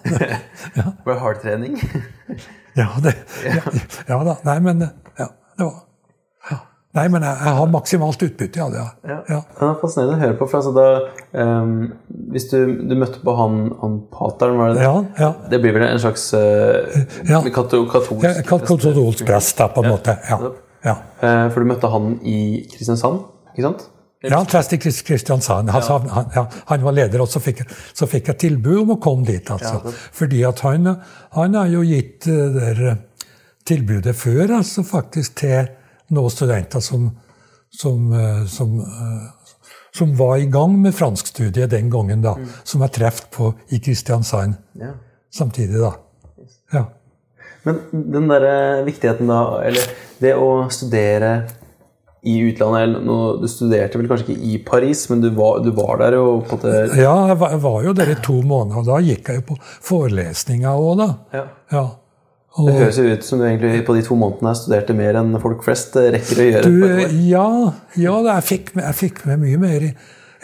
ja, 0.77 0.91
Var 1.07 1.13
det 1.13 1.21
hardtrening? 1.23 1.81
ja, 2.77 2.91
det, 3.01 3.17
ja, 3.47 3.65
ja 4.11 4.23
da. 4.29 4.37
Nei, 4.45 4.61
men 4.61 4.89
ja, 5.17 5.31
det 5.57 5.65
var. 5.71 5.86
Nei, 6.97 7.07
men 7.13 7.25
jeg, 7.27 7.37
jeg 7.45 7.55
har 7.59 7.71
maksimalt 7.73 8.23
utbytte 8.27 8.63
av 8.65 8.73
det. 8.73 8.83
Ja. 8.83 8.91
Ja. 9.13 9.17
Ja. 9.37 9.41
Er 9.69 9.75
fascinerende 9.81 10.17
å 10.17 10.21
høre 10.25 10.37
på. 10.39 10.49
for 10.51 10.61
altså 10.61 10.73
da, 10.77 10.87
um, 11.45 11.75
Hvis 12.33 12.49
du, 12.51 12.59
du 12.89 12.95
møtte 12.99 13.21
på 13.25 13.35
han, 13.39 13.59
han 13.83 13.99
pateren, 14.13 14.57
var 14.61 14.73
det 14.73 14.79
det? 14.81 14.87
Ja, 14.87 14.95
ja. 15.21 15.33
Det 15.53 15.61
blir 15.65 15.77
vel 15.77 15.85
en 15.91 16.01
slags 16.03 16.29
uh, 16.35 17.03
Ja. 17.29 17.43
katolsk 17.45 18.25
Ja, 18.25 18.33
Katolsk 18.47 19.27
prest, 19.29 19.59
da, 19.61 19.69
på 19.75 19.85
en 19.85 19.93
måte. 19.93 20.17
Ja. 20.31 20.41
ja. 20.87 20.97
Eh, 21.21 21.45
For 21.53 21.61
du 21.63 21.69
møtte 21.75 21.91
han 21.93 22.17
i 22.25 22.39
Kristiansand, 22.73 23.23
ikke 23.53 23.69
sant? 23.69 23.87
Ja, 24.27 24.41
prest 24.49 24.73
i 24.73 24.79
Kristiansand. 24.81 25.71
Han, 25.71 25.83
sa- 25.85 26.01
han, 26.01 26.31
ja, 26.35 26.47
han 26.71 26.83
var 26.83 26.95
leder, 26.97 27.21
og 27.23 27.29
så 27.31 27.39
fikk, 27.43 27.61
så 27.95 28.09
fikk 28.11 28.33
jeg 28.33 28.39
tilbud 28.47 28.81
om 28.81 28.95
å 28.97 29.01
komme 29.03 29.27
dit. 29.29 29.51
altså. 29.53 29.77
Ja, 29.85 29.93
Fordi 30.17 30.41
at 30.49 30.63
han, 30.67 30.89
han 31.37 31.55
har 31.61 31.69
jo 31.71 31.85
gitt 31.87 32.27
eh, 32.33 32.57
der 32.57 32.81
tilbudet 33.67 34.15
før, 34.17 34.57
altså 34.61 34.83
faktisk 34.87 35.37
til 35.43 35.69
noen 36.11 36.31
studenter 36.31 36.81
som, 36.81 37.11
som, 37.71 38.13
eh, 38.13 38.45
som, 38.47 38.79
eh, 38.81 39.53
som 39.97 40.15
var 40.17 40.37
i 40.39 40.47
gang 40.47 40.77
med 40.83 40.95
franskstudiet 40.95 41.71
den 41.71 41.91
gangen, 41.91 42.23
da. 42.23 42.37
Som 42.65 42.83
jeg 42.85 42.93
traff 42.93 43.25
på 43.31 43.55
i 43.73 43.79
Kristiansand 43.81 44.55
Ja. 44.79 44.93
samtidig, 45.33 45.81
da. 45.81 45.93
Ja. 46.73 46.85
Men 47.65 47.81
den 48.13 48.29
der 48.29 48.85
viktigheten 48.87 49.27
da, 49.27 49.61
eller 49.67 49.83
det 50.21 50.35
å 50.39 50.69
studere 50.71 51.49
i 52.27 52.39
utlandet 52.43 52.83
eller 52.83 53.41
Du 53.41 53.47
studerte 53.49 53.99
vel 53.99 54.09
kanskje 54.09 54.33
ikke 54.35 54.43
i 54.43 54.59
Paris, 54.67 55.09
men 55.11 55.21
du 55.21 55.29
var, 55.31 55.61
du 55.63 55.71
var 55.75 55.99
der 55.99 56.17
og 56.19 56.47
på 56.51 56.57
det 56.63 56.97
Ja, 56.99 57.27
jeg 57.29 57.39
var, 57.39 57.51
jeg 57.51 57.63
var 57.63 57.83
jo 57.85 57.93
der 57.93 58.11
i 58.11 58.17
to 58.23 58.41
måneder. 58.43 58.79
og 58.79 58.87
Da 58.87 58.97
gikk 59.01 59.29
jeg 59.29 59.37
jo 59.43 59.55
på 59.55 59.59
forelesninger 59.83 60.69
òg, 60.71 60.97
da. 60.99 61.09
Ja. 61.33 61.45
Ja. 61.73 61.85
Og, 62.57 62.69
Det 62.71 62.75
høres 62.81 62.99
jo 62.99 63.09
ut 63.13 63.25
som 63.25 63.41
du 63.41 63.45
egentlig 63.45 63.83
på 63.85 63.95
de 63.97 64.03
to 64.07 64.17
månedene 64.17 64.55
studerte 64.57 64.95
mer 64.97 65.19
enn 65.21 65.37
folk 65.43 65.65
flest 65.65 65.97
eh, 66.01 66.09
rekker 66.15 66.41
å 66.41 66.47
gjøre. 66.47 66.71
du, 66.73 67.17
ja, 67.29 67.49
ja 68.01 68.15
jeg, 68.31 68.45
fikk, 68.51 68.71
jeg 68.81 68.97
fikk 68.97 69.25
med 69.29 69.43
mye 69.43 69.59
mer 69.61 69.85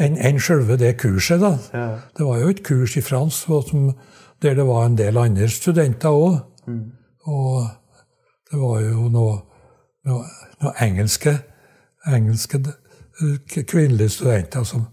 enn 0.02 0.18
en 0.20 0.40
selve 0.40 0.76
det 0.80 0.96
kurset. 1.00 1.40
da. 1.40 1.54
Ja. 1.72 1.86
Det 2.18 2.26
var 2.28 2.42
jo 2.42 2.50
et 2.52 2.60
kurs 2.66 2.96
i 3.00 3.04
fransk 3.04 3.48
som, 3.70 3.92
der 4.44 4.58
det 4.58 4.66
var 4.68 4.84
en 4.86 4.98
del 4.98 5.20
andre 5.20 5.48
studenter 5.48 6.12
òg. 6.12 6.36
Og 7.32 7.64
det 8.50 8.60
var 8.60 8.80
jo 8.84 9.08
noe, 9.08 9.36
noe, 10.08 10.24
noe 10.60 10.72
engelske, 10.84 11.36
engelske 12.06 12.60
eh, 12.60 13.62
kvinnelige 13.62 14.18
studenter 14.18 14.66
som 14.68 14.88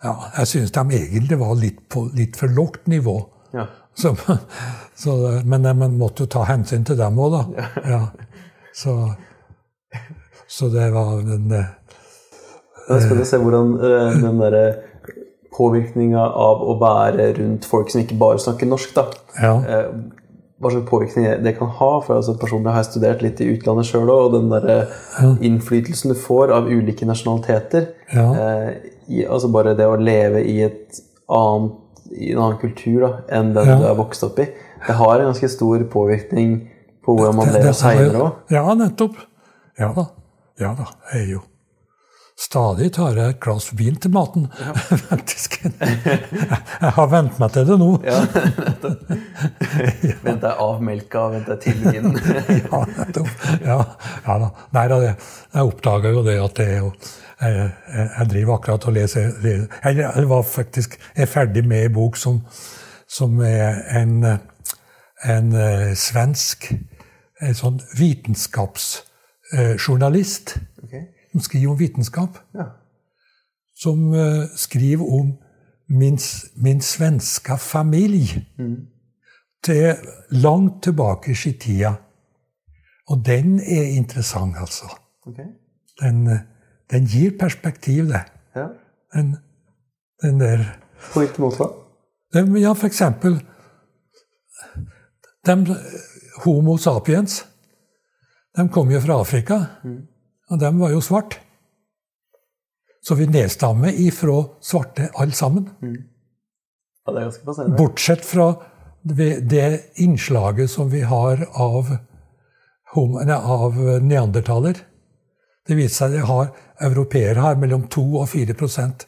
ja, 0.00 0.14
Jeg 0.38 0.48
syns 0.48 0.70
de 0.72 0.80
egentlig 0.96 1.36
var 1.40 1.58
litt 1.60 1.82
på 1.92 2.06
litt 2.16 2.38
for 2.40 2.48
lavt 2.56 2.86
nivå. 2.88 3.18
Ja. 3.52 3.66
Så, 4.00 4.14
så, 4.96 5.16
men 5.44 5.64
eh, 5.66 5.74
man 5.76 5.98
måtte 6.00 6.24
jo 6.24 6.30
ta 6.32 6.44
hensyn 6.48 6.84
til 6.88 6.98
dem 7.00 7.18
òg, 7.20 7.34
da. 7.36 7.66
Ja. 7.88 8.00
Så, 8.76 8.94
så 10.48 10.68
det 10.72 10.86
var 10.94 11.18
en 11.20 11.50
eh, 11.52 11.66
Da 12.88 13.00
skal 13.02 13.20
se 13.26 13.40
hvordan 13.42 13.74
eh, 13.80 14.22
den 14.22 14.40
derre 14.40 14.64
påvirkninga 15.56 16.22
av 16.40 16.62
å 16.62 16.76
være 16.80 17.32
rundt 17.40 17.66
folk 17.68 17.90
som 17.92 18.00
ikke 18.04 18.16
bare 18.20 18.40
snakker 18.40 18.68
norsk, 18.70 18.94
da. 18.96 19.04
Ja. 19.42 19.52
Eh, 19.60 19.90
hva 20.60 20.70
slags 20.74 20.88
påvirkning 20.90 21.26
det 21.44 21.54
kan 21.56 21.70
ha. 21.78 21.90
For 22.04 22.18
altså, 22.18 22.34
personlig 22.40 22.72
har 22.72 22.82
jeg 22.82 22.90
studert 22.90 23.22
litt 23.24 23.40
i 23.40 23.48
utlandet 23.54 23.88
sjøl 23.88 24.10
òg, 24.12 24.26
og 24.26 24.34
den 24.36 24.50
der 24.52 25.36
innflytelsen 25.40 26.12
du 26.12 26.18
får 26.20 26.52
av 26.56 26.68
ulike 26.68 27.08
nasjonaliteter 27.08 27.90
Ja. 28.12 28.26
eh, 28.34 28.70
i, 29.10 29.24
altså 29.26 29.48
Bare 29.50 29.72
det 29.78 29.86
å 29.88 29.96
leve 29.98 30.42
i, 30.46 30.60
et 30.68 31.00
annet, 31.32 31.78
i 32.16 32.32
en 32.32 32.38
annen 32.42 32.58
kultur 32.62 33.00
da, 33.06 33.10
enn 33.38 33.52
den 33.54 33.66
Ja. 33.68 33.76
du 33.78 33.84
er 33.90 33.94
vokst 33.98 34.24
opp 34.26 34.38
i, 34.42 34.46
det 34.86 34.94
har 34.96 35.14
en 35.20 35.26
ganske 35.32 35.48
stor 35.52 35.78
påvirkning 35.92 36.56
på 37.04 37.14
hvordan 37.16 37.36
man 37.36 37.52
lever 37.52 37.72
seinere 37.76 38.18
òg. 38.24 38.32
Ja, 38.50 38.64
nettopp. 38.74 39.16
Ja 39.78 39.92
da. 39.96 40.04
Ja 40.60 40.74
da. 40.76 40.84
Jeg 41.12 41.22
er 41.22 41.30
jo 41.36 41.40
Stadig 42.40 42.86
tar 42.96 43.12
jeg 43.18 43.34
et 43.34 43.40
glass 43.44 43.66
vin 43.76 43.96
til 44.00 44.10
maten, 44.14 44.46
Ja. 44.56 44.72
Jeg 46.80 46.92
har 46.96 47.08
vent 47.12 47.36
meg 47.38 47.50
til 47.52 47.66
det 47.68 47.76
nå. 47.76 47.88
Ja, 48.06 48.22
Vent 50.24 50.40
deg 50.40 50.54
av 50.64 50.80
melka, 50.84 51.26
vent 51.34 51.48
deg 51.50 51.60
til 51.64 51.76
vinen. 51.84 52.16
Ja, 52.64 52.80
nettopp. 52.96 53.28
Ja, 53.64 53.76
ja 54.24 54.36
da. 54.44 54.48
Nei 54.76 54.86
da, 54.92 54.98
jeg 55.04 55.66
oppdaga 55.68 56.12
jo 56.14 56.22
det 56.26 56.38
at 56.40 56.56
det 56.60 56.66
er 56.74 56.78
jo 56.80 56.90
jeg, 57.40 57.70
jeg, 57.94 58.26
driver 58.30 58.54
akkurat 58.54 58.86
og 58.86 58.92
leser 58.92 59.30
le- 59.42 59.68
jeg 59.84 60.28
var 60.28 60.42
faktisk 60.42 60.98
jeg 61.16 61.22
er 61.22 61.26
ferdig 61.26 61.68
med 61.68 61.84
en 61.84 61.92
bok 61.92 62.16
som, 62.16 62.40
som 63.08 63.40
er 63.40 64.00
en, 64.00 64.24
en 65.24 65.52
eh, 65.56 65.96
svensk 65.96 66.72
en 67.40 67.54
sånn 67.56 67.80
vitenskapsjournalist 67.96 70.58
okay. 70.84 71.00
som 71.32 71.40
skriver 71.44 71.70
om 71.72 71.78
vitenskap. 71.80 72.38
Ja. 72.56 72.64
Som 73.80 74.14
eh, 74.14 74.44
skriver 74.60 75.04
om 75.04 75.38
min, 75.88 76.18
min 76.56 76.80
svenske 76.84 77.56
familie. 77.58 78.46
Til 79.64 79.94
langt 80.30 80.82
tilbake 80.82 81.30
i 81.32 81.52
tida. 81.52 81.94
Og 83.10 83.26
den 83.26 83.60
er 83.60 83.82
interessant, 83.96 84.56
altså. 84.60 84.84
Okay. 85.26 85.44
Den, 86.00 86.26
eh, 86.26 86.38
den 86.90 87.06
gir 87.06 87.38
perspektiv, 87.38 88.08
det. 88.08 88.24
Ja. 88.54 88.68
Den, 89.14 89.36
den 90.22 90.40
der 90.40 90.64
På 91.12 91.22
hvilken 91.22 91.44
måte 91.44 91.64
da? 91.64 92.40
Ja, 92.58 92.74
for 92.74 92.86
eksempel 92.86 93.40
de, 95.46 95.76
Homo 96.44 96.76
sapiens. 96.78 97.44
De 98.56 98.68
kom 98.68 98.90
jo 98.90 99.00
fra 99.00 99.20
Afrika, 99.20 99.60
og 100.50 100.58
de 100.60 100.70
var 100.78 100.90
jo 100.90 101.00
svarte. 101.00 101.38
Så 103.02 103.16
vi 103.16 103.26
nedstammer 103.26 103.96
ifra 103.96 104.42
svarte 104.60 105.08
alle 105.14 105.32
sammen. 105.32 105.70
Ja, 107.06 107.12
det 107.12 107.20
er 107.20 107.28
ganske 107.30 107.46
passende. 107.46 107.76
Bortsett 107.78 108.24
fra 108.24 108.52
det 109.02 109.80
innslaget 109.96 110.70
som 110.70 110.90
vi 110.92 111.00
har 111.00 111.46
av, 111.54 111.94
av 112.96 113.78
neandertaler. 114.04 114.82
Det 115.66 115.78
viser 115.78 115.96
seg 115.96 116.10
at 116.10 116.18
de 116.18 116.26
har, 116.28 116.50
europeere 116.80 117.40
har 117.40 117.58
mellom 117.60 117.86
2 117.92 118.04
og 118.22 118.28
4 118.32 118.56
prosent 118.58 119.06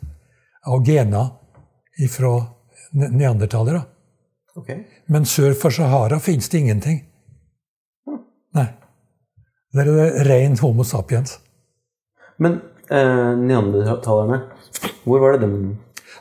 av 0.66 0.84
gena 0.86 1.24
fra 2.10 2.34
neandertalere. 2.92 3.82
Okay. 4.56 4.84
Men 5.06 5.24
sør 5.24 5.54
for 5.56 5.72
Sahara 5.72 6.18
finnes 6.20 6.48
det 6.52 6.60
ingenting. 6.60 7.00
Nei. 8.52 8.66
Der 9.72 9.88
er 9.88 9.96
det 9.96 10.26
ren 10.28 10.58
Homo 10.60 10.84
sapiens. 10.84 11.38
Men 12.36 12.60
eh, 12.92 13.32
neandertalerne, 13.40 14.42
hvor 15.04 15.22
var 15.22 15.38
det 15.38 15.46
dem 15.46 15.78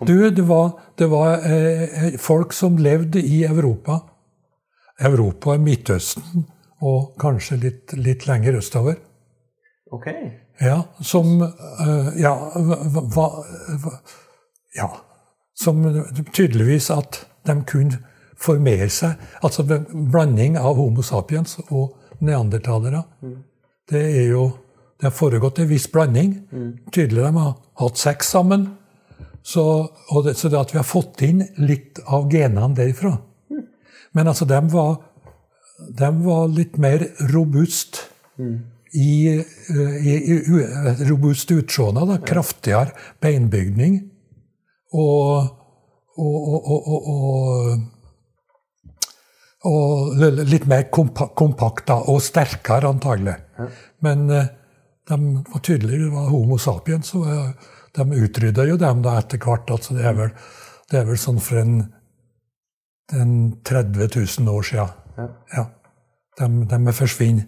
Du, 0.07 0.29
det 0.29 0.45
var, 0.47 0.71
det 0.97 1.09
var 1.11 1.43
eh, 1.45 2.15
folk 2.19 2.53
som 2.53 2.79
levde 2.79 3.19
i 3.19 3.43
Europa. 3.43 3.99
Europa, 5.01 5.57
Midtøsten 5.57 6.45
og 6.81 7.13
kanskje 7.21 7.57
litt, 7.61 7.93
litt 7.97 8.25
lenger 8.29 8.57
østover. 8.61 8.95
Ok. 9.91 10.07
Ja, 10.61 10.83
som 11.01 11.41
eh, 11.41 12.09
Ja, 12.21 12.33
hva, 12.55 12.77
hva- 13.15 13.97
ja 14.77 14.89
Som 15.55 15.83
tydeligvis 16.33 16.89
at 16.93 17.25
de 17.47 17.55
kunne 17.67 17.97
formere 18.41 18.87
seg. 18.89 19.17
Altså 19.43 19.63
blanding 19.65 20.55
av 20.57 20.75
Homo 20.77 21.01
sapiens 21.05 21.57
og 21.69 21.95
neandertalere. 22.21 23.03
Det 23.89 24.01
er 24.01 24.27
jo 24.31 24.51
Det 25.01 25.07
har 25.09 25.17
foregått 25.17 25.59
en 25.59 25.69
viss 25.69 25.87
blanding. 25.89 26.33
Tydelig 26.93 27.23
de 27.25 27.31
har 27.37 27.55
hatt 27.81 27.97
sex 27.97 28.27
sammen. 28.29 28.67
Så, 29.43 29.63
og 30.09 30.23
det, 30.25 30.35
så 30.37 30.49
det 30.49 30.59
at 30.59 30.73
vi 30.73 30.77
har 30.77 30.85
fått 30.85 31.21
inn 31.25 31.41
litt 31.57 31.97
av 32.05 32.27
genene 32.29 32.75
derifra. 32.77 33.15
Men 34.13 34.27
altså, 34.27 34.45
de 34.45 34.59
var 34.69 34.99
de 35.97 36.09
var 36.23 36.47
litt 36.53 36.77
mer 36.77 37.07
robust 37.33 38.03
i, 38.93 39.37
eh, 39.37 40.07
i, 40.07 40.15
i 40.33 40.37
u- 40.51 41.05
robust 41.09 41.51
utseende. 41.51 42.05
da, 42.09 42.17
Kraftigere 42.27 42.91
beinbygning. 43.21 44.01
Og, 44.93 45.47
og, 46.17 46.47
og, 46.67 46.87
og, 49.63 50.17
litt 50.49 50.65
mer 50.67 50.89
kompa 50.91 51.29
kompakt 51.37 51.87
da, 51.87 51.99
og 52.11 52.19
sterkere, 52.25 52.89
antagelig. 52.89 53.37
Men 54.03 54.25
eh, 54.29 54.49
de 55.07 55.19
var 55.53 56.09
var 56.11 56.29
Homo 56.31 56.57
sapiens, 56.57 57.13
og 57.15 57.27
eh, 57.29 57.69
de 57.95 58.23
utrydda 58.25 58.65
jo 58.67 58.77
dem 58.81 59.01
da 59.05 59.17
etter 59.19 59.39
hvert. 59.41 59.71
altså 59.71 59.95
Det 59.95 60.05
er 60.05 60.17
vel, 60.17 60.33
det 60.91 60.99
er 60.99 61.05
vel 61.07 61.19
sånn 61.19 61.39
for 61.43 61.61
en, 61.61 61.77
en 63.13 63.33
30 63.63 64.09
000 64.15 64.51
år. 64.51 64.73
Ja. 64.75 64.87
Ja. 65.55 65.65
De, 66.39 66.47
de 66.65 66.93
forsvinner, 66.95 67.47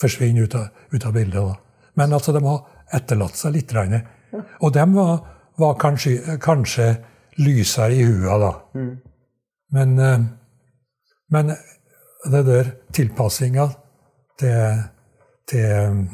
forsvinner 0.00 0.42
ut, 0.42 0.54
av, 0.54 0.68
ut 0.92 1.06
av 1.06 1.12
bildet. 1.12 1.42
da. 1.42 1.56
Men 1.94 2.12
altså, 2.12 2.32
de 2.32 2.44
har 2.44 2.64
etterlatt 2.94 3.36
seg 3.36 3.54
litt. 3.56 3.74
regnet. 3.74 4.06
Og 4.60 4.72
de 4.72 4.84
var, 4.94 5.20
var 5.58 5.78
kanskje, 5.80 6.38
kanskje 6.42 6.88
lysere 7.38 7.94
i 7.94 8.04
hua 8.04 8.38
da. 8.38 8.52
Men, 9.72 9.98
eh, 9.98 10.20
men 11.30 11.52
det 12.32 12.46
der 12.46 12.70
tilpassinga 12.92 13.68
til, 14.38 14.82
til, 15.48 16.08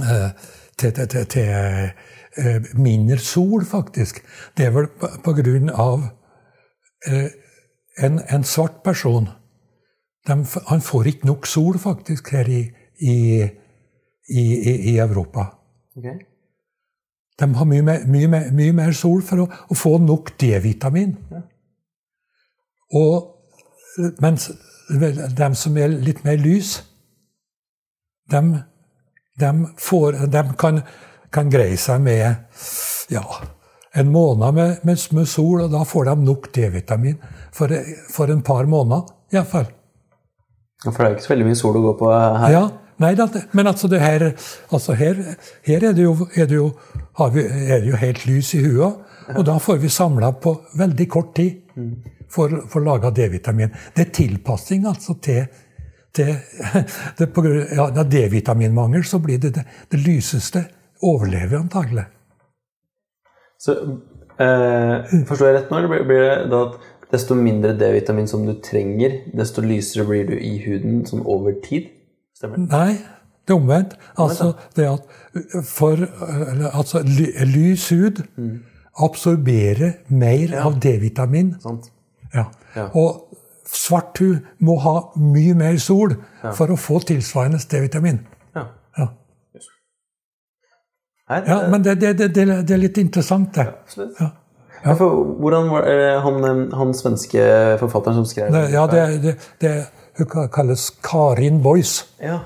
eh, 0.00 0.30
til, 0.78 0.92
til, 0.92 1.26
til, 1.26 1.90
eh, 2.38 2.72
mindre 2.74 3.18
sol, 3.18 3.64
faktisk, 3.64 4.22
det 4.56 4.66
er 4.66 4.70
vel 4.70 4.88
på, 5.24 5.32
grunn 5.36 5.70
av 5.70 6.08
en, 7.98 8.20
en 8.30 8.44
svart 8.44 8.82
person. 8.84 9.28
De, 10.28 10.36
han 10.68 10.80
får 10.84 11.08
ikke 11.10 11.26
nok 11.26 11.46
sol, 11.50 11.78
faktisk, 11.82 12.30
her 12.30 12.48
i, 12.48 12.62
i, 13.00 13.16
i, 14.28 14.44
i, 14.92 14.98
Europa. 14.98 15.48
Okay. 15.96 16.20
De 17.40 17.48
har 17.54 17.66
mye 17.66 17.82
mer, 17.82 18.04
mye 18.06 18.28
mer, 18.30 18.50
mye 18.54 18.74
mer 18.76 18.92
sol 18.94 19.24
for 19.26 19.42
å, 19.42 19.48
å 19.50 19.78
få 19.78 19.96
nok 19.98 20.34
D-vitamin. 20.38 21.16
Og 22.94 24.12
mens 24.22 24.50
de 24.92 25.48
som 25.58 25.78
er 25.80 25.96
litt 26.06 26.22
mer 26.26 26.38
lys, 26.38 26.76
de, 28.30 28.42
de, 29.40 29.52
får, 29.80 30.22
de 30.30 30.44
kan, 30.60 30.80
kan 31.34 31.50
greie 31.50 31.76
seg 31.80 32.04
med 32.04 32.22
ja, 33.12 33.24
en 33.98 34.12
måned 34.12 34.54
med, 34.54 34.80
med, 34.86 35.06
med 35.18 35.28
sol, 35.28 35.64
og 35.66 35.72
da 35.74 35.82
får 35.88 36.12
de 36.12 36.18
nok 36.22 36.50
D-vitamin 36.54 37.18
for, 37.52 37.74
for 38.12 38.30
en 38.32 38.44
par 38.46 38.70
måneder. 38.70 39.08
Iallfall. 39.32 39.70
For 40.84 40.98
det 40.98 41.08
er 41.08 41.16
ikke 41.16 41.26
så 41.26 41.32
veldig 41.34 41.48
mye 41.48 41.58
sol 41.58 41.78
å 41.78 41.84
gå 41.84 41.92
på 42.00 42.10
her. 42.10 42.46
Ja, 42.50 42.62
nei, 43.02 43.12
men 43.52 43.70
altså 43.70 43.90
det 43.90 44.00
her, 44.02 44.24
altså 44.74 44.96
her, 44.98 45.20
her 45.66 45.88
er 45.90 45.96
det 45.96 46.06
jo, 46.06 46.14
er 46.34 46.48
det 46.50 46.58
jo, 46.58 46.68
har 47.20 47.32
vi, 47.34 47.44
er 47.46 47.84
det 47.84 47.92
jo 47.92 48.00
helt 48.00 48.26
lys 48.26 48.54
i 48.58 48.62
huet, 48.64 49.10
og 49.32 49.44
da 49.46 49.58
får 49.62 49.78
vi 49.82 49.90
samla 49.92 50.32
på 50.42 50.56
veldig 50.78 51.08
kort 51.10 51.34
tid 51.38 51.60
for, 52.32 52.54
for 52.70 52.84
laga 52.84 53.12
D-vitamin. 53.14 53.70
Det 53.94 54.06
er 54.06 54.14
tilpassing 54.16 54.86
altså 54.90 55.16
til, 55.22 55.44
til 56.14 56.34
det, 57.18 57.28
på 57.34 57.44
grunn 57.44 57.76
ja, 57.76 57.88
D-vitaminmangel 58.02 59.04
så 59.06 59.22
blir 59.22 59.38
det, 59.42 59.54
det 59.58 59.66
det 59.92 60.02
lyseste 60.02 60.64
overlever 61.02 61.60
antagelig. 61.60 62.06
Så 63.62 63.76
eh, 64.42 65.12
Forstår 65.28 65.48
jeg 65.48 65.56
rett 65.58 65.70
nå, 65.70 65.78
eller 65.78 66.06
blir 66.08 66.24
det 66.24 66.50
da 66.50 66.64
at 66.66 66.91
desto 67.12 67.36
mindre 67.36 67.74
D-vitamin 67.78 68.28
som 68.28 68.46
du 68.46 68.54
trenger, 68.64 69.18
desto 69.36 69.64
lysere 69.64 70.06
blir 70.08 70.28
du 70.30 70.36
i 70.38 70.56
huden 70.64 71.02
sånn 71.08 71.24
over 71.28 71.56
tid? 71.64 71.90
Stemmer 72.36 72.62
det? 72.62 72.68
Nei, 72.72 72.94
det 73.46 73.54
er 73.54 73.58
omvendt. 73.58 73.96
Altså 74.20 74.52
det 74.76 74.88
at 74.88 75.64
for 75.68 76.06
altså, 76.72 77.02
lys 77.04 77.88
hud 77.92 78.24
absorberer 79.02 79.98
mer 80.08 80.56
av 80.62 80.80
D-vitamin. 80.80 81.54
Sant? 81.62 81.90
Ja. 82.34 82.48
Ja. 82.76 82.88
Og 82.96 83.28
svart 83.68 84.18
hud 84.20 84.40
må 84.64 84.78
ha 84.80 84.96
mye 85.20 85.56
mer 85.56 85.78
sol 85.80 86.16
for 86.56 86.72
å 86.72 86.78
få 86.80 87.00
tilsvarende 87.08 87.60
D-vitamin. 87.70 88.22
Ja. 88.56 88.68
Ja. 88.98 89.08
Ja, 91.32 91.58
men 91.72 91.84
det, 91.84 92.00
det, 92.00 92.16
det, 92.18 92.32
det 92.36 92.74
er 92.74 92.80
litt 92.80 92.98
interessant, 93.00 93.54
det. 93.56 93.68
absolutt. 93.68 94.18
Ja. 94.82 94.90
Ja, 94.90 94.94
for 94.98 95.24
hvordan 95.38 95.68
var 95.70 95.88
han, 96.24 96.44
eh, 96.44 96.62
han 96.78 96.94
svenske 96.94 97.42
forfatteren 97.80 98.16
som 98.18 98.26
skrev 98.26 98.52
det 98.52 98.62
ja, 98.72 98.86
det, 98.90 99.02
det, 99.22 99.34
det 99.62 99.74
hun 100.16 100.48
kalles 100.48 100.90
Karin 101.02 101.62
Boys. 101.62 102.04
Ja. 102.20 102.40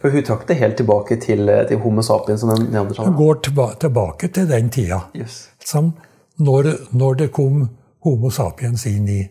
For 0.00 0.10
hun 0.10 0.24
trakk 0.24 0.46
det 0.48 0.58
helt 0.60 0.76
tilbake 0.76 1.16
til, 1.16 1.48
eh, 1.48 1.66
til 1.68 1.78
Homo 1.78 2.02
sapiens 2.02 2.42
Hun 2.42 3.16
går 3.16 3.34
tilba 3.34 3.74
tilbake 3.80 4.28
til 4.28 4.48
den 4.48 4.70
tida. 4.70 5.00
Yes. 5.16 5.48
Som 5.64 5.92
når, 6.38 6.64
når 6.92 7.14
det 7.14 7.32
kom 7.32 7.68
Homo 8.04 8.30
sapiens 8.30 8.86
inn 8.86 9.08
i, 9.08 9.28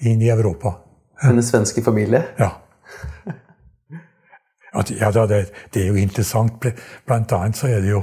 inn 0.00 0.22
i 0.22 0.28
Europa. 0.28 0.74
Hennes 1.22 1.46
svenske 1.48 1.82
familie. 1.82 2.22
Ja. 2.38 2.50
Ja, 4.74 5.10
det, 5.26 5.50
det 5.74 5.82
er 5.82 5.86
jo 5.86 5.94
interessant. 5.94 6.66
Blant 7.06 7.32
annet 7.32 7.56
så 7.56 7.68
er 7.68 7.80
det 7.80 7.90
jo 7.90 8.02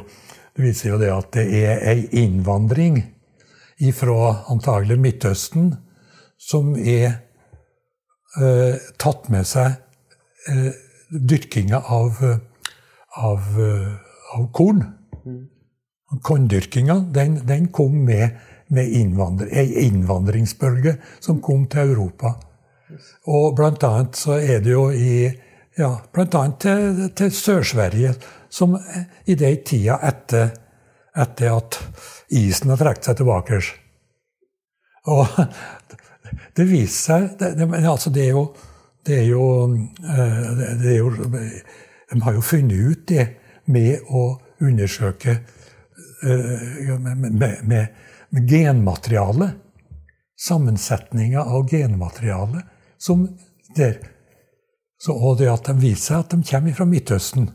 Det 0.55 0.63
viser 0.65 0.89
jo 0.89 0.97
det 0.99 1.07
at 1.13 1.29
det 1.33 1.43
er 1.63 1.77
ei 1.87 2.07
innvandring 2.11 2.97
fra 3.89 4.43
antagelig 4.53 4.99
Midtøsten 5.01 5.71
som 6.41 6.75
er 6.77 7.07
eh, 8.37 8.77
tatt 9.01 9.29
med 9.33 9.47
seg 9.49 9.73
eh, 10.51 10.69
dyrkinga 11.11 11.81
av, 11.81 12.21
av, 13.17 13.49
eh, 13.57 13.89
av 14.37 14.47
korn. 14.55 14.83
Korndyrkinga 16.21 16.97
den, 17.15 17.39
den 17.47 17.69
kom 17.71 18.01
med, 18.05 18.37
med 18.71 18.93
innvandr 18.99 19.51
ei 19.51 19.85
innvandringsbølge 19.87 20.97
som 21.19 21.41
kom 21.43 21.67
til 21.71 21.93
Europa. 21.93 22.35
Og 23.31 23.55
blant 23.55 23.83
annet 23.87 24.19
så 24.19 24.35
er 24.39 24.59
det 24.63 24.73
jo 24.73 24.89
i 24.91 25.29
ja, 25.77 25.93
blant 26.11 26.35
annet 26.35 26.59
til, 26.59 27.03
til 27.15 27.31
Sør-Sverige, 27.31 28.15
som 28.51 28.75
i 29.25 29.37
den 29.39 29.61
tida 29.63 30.01
etter, 30.03 30.51
etter 31.15 31.55
at 31.55 31.79
isen 32.31 32.71
har 32.71 32.79
trukket 32.79 33.09
seg 33.09 33.19
tilbake. 33.19 33.61
Og 35.11 35.39
det 36.57 36.67
viser 36.69 36.99
seg 36.99 37.31
det, 37.39 37.53
det, 37.59 37.85
altså 37.85 38.13
det 38.13 38.27
er 38.27 38.35
jo 38.35 38.45
det 39.05 39.17
er 39.17 39.27
jo, 39.31 39.45
eh, 40.05 40.49
det 40.77 40.91
er 40.91 40.97
jo 40.99 41.09
De 42.11 42.21
har 42.21 42.33
jo 42.35 42.41
funnet 42.41 42.77
ut 42.77 43.07
det 43.09 43.23
med 43.65 44.03
å 44.13 44.35
undersøke 44.61 45.31
eh, 45.31 46.97
med, 46.99 47.17
med, 47.17 47.63
med, 47.63 47.87
med 48.29 48.49
genmateriale. 48.49 49.51
Sammensetninga 50.41 51.41
av 51.41 51.69
genmateriale 51.69 52.61
som 52.97 53.25
der. 53.75 53.97
Så, 55.01 55.15
og 55.15 55.39
det 55.39 55.49
at 55.49 55.65
de 55.65 55.77
viser 55.81 56.11
seg 56.11 56.19
at 56.19 56.33
de 56.35 56.45
kommer 56.45 56.77
fra 56.77 56.85
Midtøsten. 56.85 57.47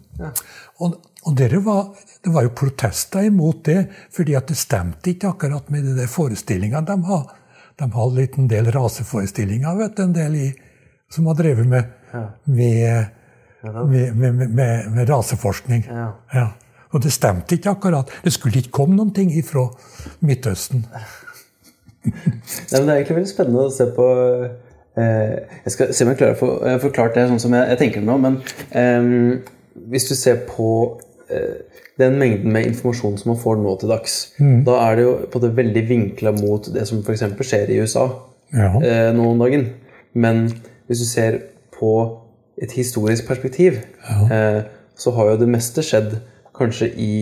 Og, 0.82 0.96
og 1.26 1.40
var, 1.64 1.88
det 2.22 2.30
var 2.30 2.44
jo 2.46 2.52
protester 2.54 3.26
imot 3.26 3.64
det, 3.66 3.80
fordi 4.14 4.36
at 4.38 4.46
det 4.46 4.56
stemte 4.56 5.10
ikke 5.10 5.32
akkurat 5.32 5.70
med 5.74 5.88
de 5.98 6.06
forestillingene 6.06 6.86
de 6.86 6.96
har. 7.08 7.24
De 7.76 7.88
har 7.92 8.12
litt 8.14 8.36
en 8.38 8.46
del 8.48 8.70
raseforestillinger, 8.72 9.74
vet 9.76 9.96
du, 9.96 10.02
en 10.04 10.14
del 10.14 10.36
i, 10.38 10.46
som 11.10 11.26
har 11.26 11.34
drevet 11.40 11.66
med, 11.66 11.90
med, 12.44 13.08
med, 13.64 14.14
med, 14.16 14.46
med, 14.46 14.86
med 14.94 15.10
raseforskning. 15.10 15.82
Ja. 15.90 16.12
Ja. 16.32 16.46
Og 16.94 17.02
det 17.02 17.10
stemte 17.12 17.58
ikke 17.58 17.74
akkurat. 17.74 18.12
Det 18.24 18.32
skulle 18.32 18.62
ikke 18.62 18.76
komme 18.78 18.94
noen 18.96 19.10
ting 19.14 19.32
ifra 19.34 19.66
Midtøsten. 20.22 20.86
Nei, 22.06 22.78
men 22.78 22.86
det 22.86 22.92
er 22.92 23.00
egentlig 23.00 23.18
veldig 23.18 23.32
spennende 23.32 23.66
å 23.66 23.70
se 23.74 23.88
på 23.90 24.04
eh, 24.94 25.32
Jeg 25.64 25.72
skal 25.74 25.88
se 25.90 26.04
om 26.04 26.12
jeg 26.12 26.18
klarer 26.20 26.36
å 26.36 26.38
få 26.38 26.50
forklart 26.84 27.16
det 27.18 27.24
sånn 27.32 27.42
som 27.42 27.56
jeg, 27.58 27.66
jeg 27.72 27.80
tenker 27.80 28.04
det 28.04 28.06
nå. 28.06 28.16
Men 28.22 28.38
eh, 28.70 29.08
hvis 29.90 30.06
du 30.06 30.14
ser 30.14 30.44
på 30.46 30.68
den 31.98 32.18
mengden 32.20 32.52
med 32.54 32.66
informasjon 32.68 33.16
som 33.18 33.32
man 33.32 33.38
får 33.40 33.56
nå 33.58 33.72
til 33.80 33.90
dags, 33.90 34.14
da 34.66 34.76
er 34.84 34.96
det 34.98 35.04
jo 35.06 35.14
på 35.32 35.40
det 35.42 35.50
veldig 35.56 35.82
vinkla 35.88 36.32
mot 36.36 36.68
det 36.74 36.84
som 36.86 37.00
f.eks. 37.02 37.24
skjer 37.40 37.72
i 37.74 37.80
USA 37.82 38.06
Ja. 38.54 38.68
eh, 38.78 39.10
nå 39.16 39.24
om 39.32 39.38
dagen. 39.42 39.64
Men 40.14 40.44
hvis 40.86 41.00
du 41.02 41.06
ser 41.08 41.38
på 41.74 41.90
et 42.62 42.72
historisk 42.72 43.26
perspektiv, 43.28 43.80
eh, 44.30 44.60
så 44.96 45.10
har 45.16 45.32
jo 45.32 45.40
det 45.42 45.48
meste 45.52 45.82
skjedd 45.84 46.14
kanskje 46.56 46.88
i 46.94 47.12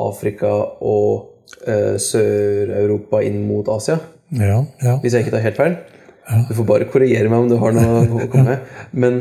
Afrika 0.00 0.48
og 0.80 1.26
eh, 1.66 1.98
Sør-Europa 2.00 3.20
inn 3.26 3.42
mot 3.48 3.68
Asia. 3.68 3.98
Ja, 4.32 4.62
ja. 4.82 4.94
Hvis 5.02 5.12
jeg 5.14 5.24
ikke 5.26 5.34
tar 5.36 5.44
helt 5.44 5.58
feil. 5.58 5.76
Du 6.48 6.54
får 6.56 6.64
bare 6.70 6.86
korrigere 6.88 7.28
meg 7.28 7.42
om 7.44 7.50
du 7.50 7.58
har 7.60 7.74
noe 7.76 8.04
å 8.24 8.28
komme 8.32 8.54
med. 8.54 8.70
Men 9.04 9.18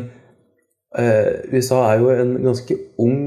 eh, 0.98 1.42
USA 1.52 1.82
er 1.92 2.00
jo 2.00 2.14
en 2.14 2.38
ganske 2.46 2.78
ung 3.04 3.20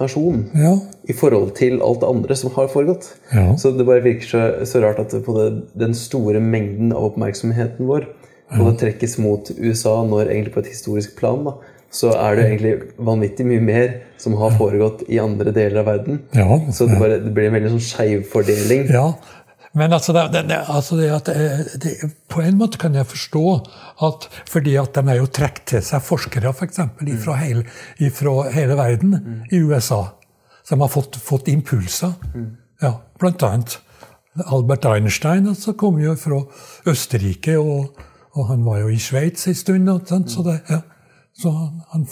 nasjon 0.00 0.44
ja. 0.58 0.74
i 1.08 1.14
forhold 1.16 1.54
til 1.58 1.78
alt 1.84 2.02
det 2.02 2.10
andre 2.10 2.36
som 2.38 2.52
har 2.56 2.70
foregått. 2.72 3.12
Ja. 3.32 3.52
Så 3.60 3.74
det 3.76 3.86
bare 3.86 4.04
virker 4.04 4.28
så, 4.28 4.42
så 4.68 4.82
rart 4.84 5.02
at 5.02 5.14
på 5.24 5.36
det, 5.38 5.48
den 5.78 5.94
store 5.98 6.42
mengden 6.42 6.94
av 6.94 7.12
oppmerksomheten 7.12 7.88
vår 7.90 8.08
og 8.54 8.66
det 8.68 8.74
trekkes 8.82 9.16
mot 9.22 9.48
USA 9.56 9.94
når 10.06 10.28
egentlig 10.28 10.52
på 10.54 10.62
et 10.62 10.72
historisk 10.74 11.14
plan, 11.18 11.40
da, 11.46 11.54
så 11.94 12.10
er 12.18 12.36
det 12.36 12.44
egentlig 12.48 12.74
vanvittig 13.06 13.46
mye 13.46 13.62
mer 13.62 13.92
som 14.20 14.36
har 14.40 14.54
foregått 14.58 15.04
i 15.08 15.20
andre 15.22 15.52
deler 15.54 15.82
av 15.82 15.88
verden. 15.88 16.20
Ja, 16.36 16.58
Så 16.74 16.88
det, 16.90 16.98
bare, 17.00 17.20
det 17.22 17.32
blir 17.34 17.48
en 17.48 17.56
veldig 17.56 17.72
sånn 17.76 17.86
skeivfordeling. 17.88 18.88
Ja, 18.94 19.06
men 19.74 19.92
altså, 19.92 20.12
det, 20.14 20.28
det, 20.32 20.42
det, 20.48 20.58
altså 20.70 20.96
det 20.96 21.08
at 21.10 21.28
eh, 21.32 21.62
det, 21.82 21.94
På 22.30 22.42
en 22.42 22.58
måte 22.58 22.78
kan 22.78 22.94
jeg 22.94 23.06
forstå 23.10 23.44
at 24.06 24.28
fordi 24.50 24.76
at 24.78 24.94
de 24.94 25.02
har 25.08 25.18
jo 25.18 25.26
trukket 25.26 25.64
til 25.72 25.82
seg 25.82 26.02
forskere 26.02 26.52
for 26.54 26.68
eksempel, 26.68 27.10
fra 27.18 27.34
hele, 27.40 27.64
hele 27.98 28.76
verden 28.78 29.46
i 29.50 29.58
USA. 29.58 30.04
Som 30.64 30.80
har 30.80 30.88
fått, 30.88 31.18
fått 31.20 31.50
impulser. 31.52 32.14
Ja, 32.82 32.96
blant 33.20 33.42
annet 33.42 33.78
Albert 34.46 34.86
Einstein 34.90 35.46
altså, 35.48 35.74
kom 35.78 35.98
jo 36.02 36.14
fra 36.18 36.40
Østerrike, 36.90 37.58
og, 37.58 38.00
og 38.34 38.48
han 38.48 38.64
var 38.66 38.80
jo 38.82 38.90
i 38.90 38.98
Sveits 38.98 39.46
en 39.48 39.54
stund. 39.54 39.90
sånt, 40.08 40.30
Så, 40.30 40.42
det, 40.42 40.58
ja. 40.68 40.80
så 41.38 41.50
han, 41.50 41.82
han, 41.92 42.06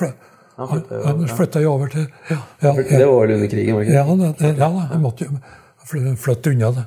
Han 0.56 0.84
han, 1.04 1.28
flytta 1.28 1.60
jo 1.60 1.72
over, 1.72 1.88
til 1.88 2.06
ja, 2.30 2.36
ja, 2.62 2.72
Det 2.76 3.06
var 3.06 3.20
vel 3.20 3.34
under 3.34 3.48
krigen, 3.48 3.74
var 3.74 3.82
det 3.82 3.88
ikke? 3.88 3.98
ja, 3.98 4.32
det, 4.38 4.58
ja 4.58 4.68
da, 4.90 4.98
måtte 4.98 5.26
jo 5.26 6.16
flytte 6.16 6.50
unna 6.50 6.70
det. 6.76 6.84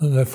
Ja. 0.00 0.08
Det 0.12 0.26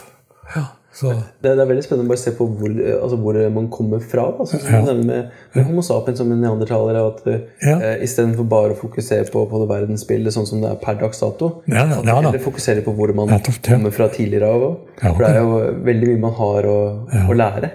ja, 0.55 0.65
så, 0.93 1.13
Det, 1.39 1.53
det 1.55 1.63
er 1.63 1.67
veldig 1.69 1.83
spennende 1.85 2.09
å 2.09 2.11
bare 2.11 2.19
se 2.19 2.33
på 2.35 2.45
hvor, 2.51 2.71
altså 2.97 3.17
hvor 3.21 3.37
man 3.55 3.67
kommer 3.71 4.01
fra. 4.03 4.25
Altså, 4.43 4.59
du 4.59 5.03
med, 5.07 5.29
med 5.55 5.67
Homo 5.69 5.83
sapiens 5.85 6.19
som 6.19 6.31
en 6.33 6.41
neandertaler. 6.43 6.99
At 6.99 7.21
uh, 7.29 7.37
Ja. 7.63 7.77
eh, 7.77 8.03
Istedenfor 8.03 8.47
bare 8.51 8.75
å 8.75 8.79
fokusere 8.79 9.29
på, 9.31 9.45
på 9.47 9.61
det 9.61 9.69
verdensbildet 9.69 10.35
sånn 10.35 10.49
som 10.49 10.63
det 10.63 10.73
er 10.73 10.81
per 10.81 10.99
dags 10.99 11.23
dato, 11.23 11.51
Ja, 11.71 11.85
ja, 11.85 12.01
ja 12.03 12.17
eller 12.19 12.43
fokusere 12.43 12.83
på 12.83 12.95
hvor 12.97 13.13
man 13.15 13.31
ja. 13.31 13.39
kommer 13.69 13.95
fra 13.95 14.09
tidligere 14.11 14.51
av. 14.51 14.67
Ja, 14.99 15.13
For 15.13 15.23
det 15.23 15.31
er 15.31 15.39
jo 15.39 15.61
veldig 15.87 16.11
mye 16.11 16.23
man 16.27 16.35
har 16.41 16.67
å, 16.67 16.77
å 17.23 17.39
lære. 17.39 17.71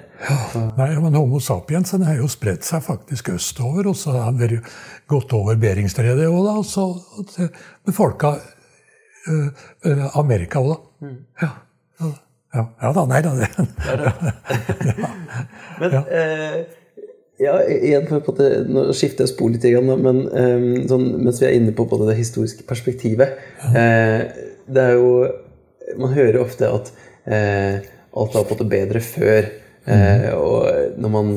Nei, 0.77 0.91
men 1.01 1.17
Homo 1.17 1.41
sapiens 1.45 1.93
den 1.97 2.05
har 2.09 2.21
jo 2.21 2.29
spredt 2.33 2.69
seg 2.69 2.85
faktisk 2.85 3.33
østover, 3.35 3.89
og 3.89 3.97
så 3.97 4.13
har 4.17 4.29
han 4.31 4.61
gått 5.09 5.33
over 5.37 5.57
Beringstredet 5.61 6.29
òg, 6.29 6.41
da, 6.45 6.57
og 6.61 6.69
så 6.69 7.49
befolka 7.87 8.37
øh, 9.33 9.49
øh, 9.89 10.05
Amerika 10.21 10.61
òg, 10.61 10.75
da. 10.75 11.15
Ja. 11.45 11.55
Ja, 12.55 12.63
ja 12.83 12.93
da, 12.95 13.05
nei 13.11 13.21
da. 13.25 13.33
Det. 13.37 13.49
Men 15.81 15.97
eh, 16.09 16.59
ja, 17.43 17.57
igjen 17.69 18.07
for 18.09 18.23
på 18.25 18.33
det, 18.39 18.47
Nå 18.73 18.87
skifter 18.97 19.27
jeg 19.27 19.33
spor 19.35 19.51
litt, 19.53 19.65
igjen 19.69 19.91
men 20.01 20.23
eh, 20.31 20.63
sånn, 20.89 21.05
mens 21.21 21.41
vi 21.43 21.49
er 21.51 21.59
inne 21.59 21.75
på, 21.77 21.85
på 21.91 21.99
det 22.07 22.15
historiske 22.17 22.65
perspektivet 22.69 23.35
eh, 23.77 24.23
Det 24.65 24.87
er 24.87 24.95
jo 24.97 25.11
Man 26.01 26.15
hører 26.17 26.41
ofte 26.41 26.71
at 26.73 26.89
eh, 27.29 27.85
alt 28.17 28.39
har 28.39 28.47
fått 28.49 28.63
det 28.65 28.71
bedre 28.73 29.03
før. 29.05 29.51
Eh, 29.85 30.31
og 30.33 30.97
når 30.97 31.11
man, 31.13 31.29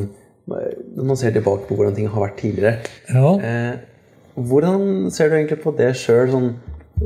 når 0.47 1.05
man 1.11 1.19
ser 1.19 1.33
tilbake 1.35 1.67
på 1.67 1.75
hvordan 1.75 1.97
ting 1.97 2.07
har 2.09 2.23
vært 2.23 2.39
tidligere 2.39 2.77
Ja. 3.11 3.35
eh, 3.43 3.73
Hvordan 4.39 5.09
ser 5.11 5.27
du 5.29 5.35
egentlig 5.35 5.59
på 5.65 5.73
det 5.75 5.91
sjøl? 5.99 6.31
Sånn, 6.31 6.53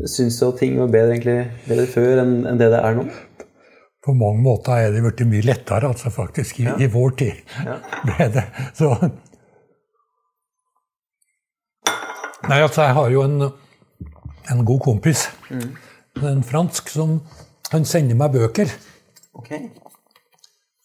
Syns 0.09 0.37
du 0.39 0.45
at 0.47 0.59
ting 0.61 0.77
var 0.79 0.87
bedre, 0.93 1.15
egentlig, 1.15 1.47
bedre 1.67 1.83
før 1.89 2.21
enn 2.23 2.31
enn 2.49 2.57
det 2.61 2.69
det 2.73 2.79
er 2.85 2.95
nå? 2.97 3.03
På 4.03 4.13
mange 4.13 4.41
måter 4.43 4.81
er 4.83 4.91
det 4.91 5.03
blitt 5.05 5.21
mye 5.31 5.45
lettere, 5.47 5.87
altså, 5.87 6.11
faktisk, 6.11 6.59
i, 6.59 6.67
i 6.83 6.89
vår 6.91 7.13
tid. 7.21 7.53
Ja. 7.63 7.77
er 8.19 8.33
det. 8.33 8.45
Så 8.75 8.89
Nei, 12.43 12.57
altså, 12.59 12.81
jeg 12.83 12.95
har 12.97 13.13
jo 13.13 13.21
en, 13.23 13.45
en 14.51 14.65
god 14.67 14.81
kompis, 14.83 15.29
en 16.19 16.43
fransk, 16.43 16.91
som 16.91 17.21
han 17.71 17.87
sender 17.87 18.19
meg 18.19 18.35
bøker. 18.35 18.73
Ok. 19.39 19.53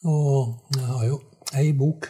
Og 0.07 0.79
jeg 0.79 0.87
har 0.87 1.09
jo 1.09 1.19
ei 1.59 1.73
bok 1.75 2.07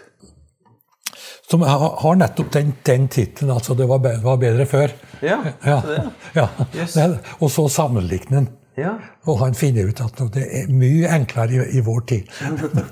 som 1.48 1.62
har 1.64 1.96
har 2.02 2.16
nettopp 2.20 2.50
den, 2.52 2.74
den 2.84 3.08
tittelen, 3.08 3.54
altså 3.54 3.74
'Det 3.74 3.88
var 3.88 3.98
bedre, 3.98 4.22
var 4.22 4.36
bedre 4.36 4.66
før'. 4.66 4.92
Ja, 5.22 5.38
Ja, 5.64 5.80
så 5.80 5.88
det. 5.88 6.10
ja. 6.34 6.48
Yes. 6.76 6.96
Og 7.42 7.50
så 7.50 7.68
sammenligner 7.68 8.34
han. 8.34 8.48
Ja. 8.78 8.92
Og 9.26 9.38
han 9.42 9.54
finner 9.58 9.88
ut 9.88 10.00
at 10.04 10.20
det 10.34 10.44
er 10.60 10.68
mye 10.70 11.08
enklere 11.10 11.56
i, 11.56 11.78
i 11.78 11.80
vår 11.84 12.00
tid. 12.10 12.28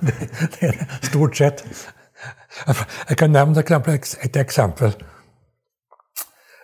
det, 0.03 0.15
det 0.57 0.71
er 0.71 0.81
stort 1.07 1.37
sett. 1.39 1.63
Jeg 3.09 3.17
kan 3.21 3.31
nevne 3.31 3.61
et 4.25 4.37
eksempel- 4.37 4.97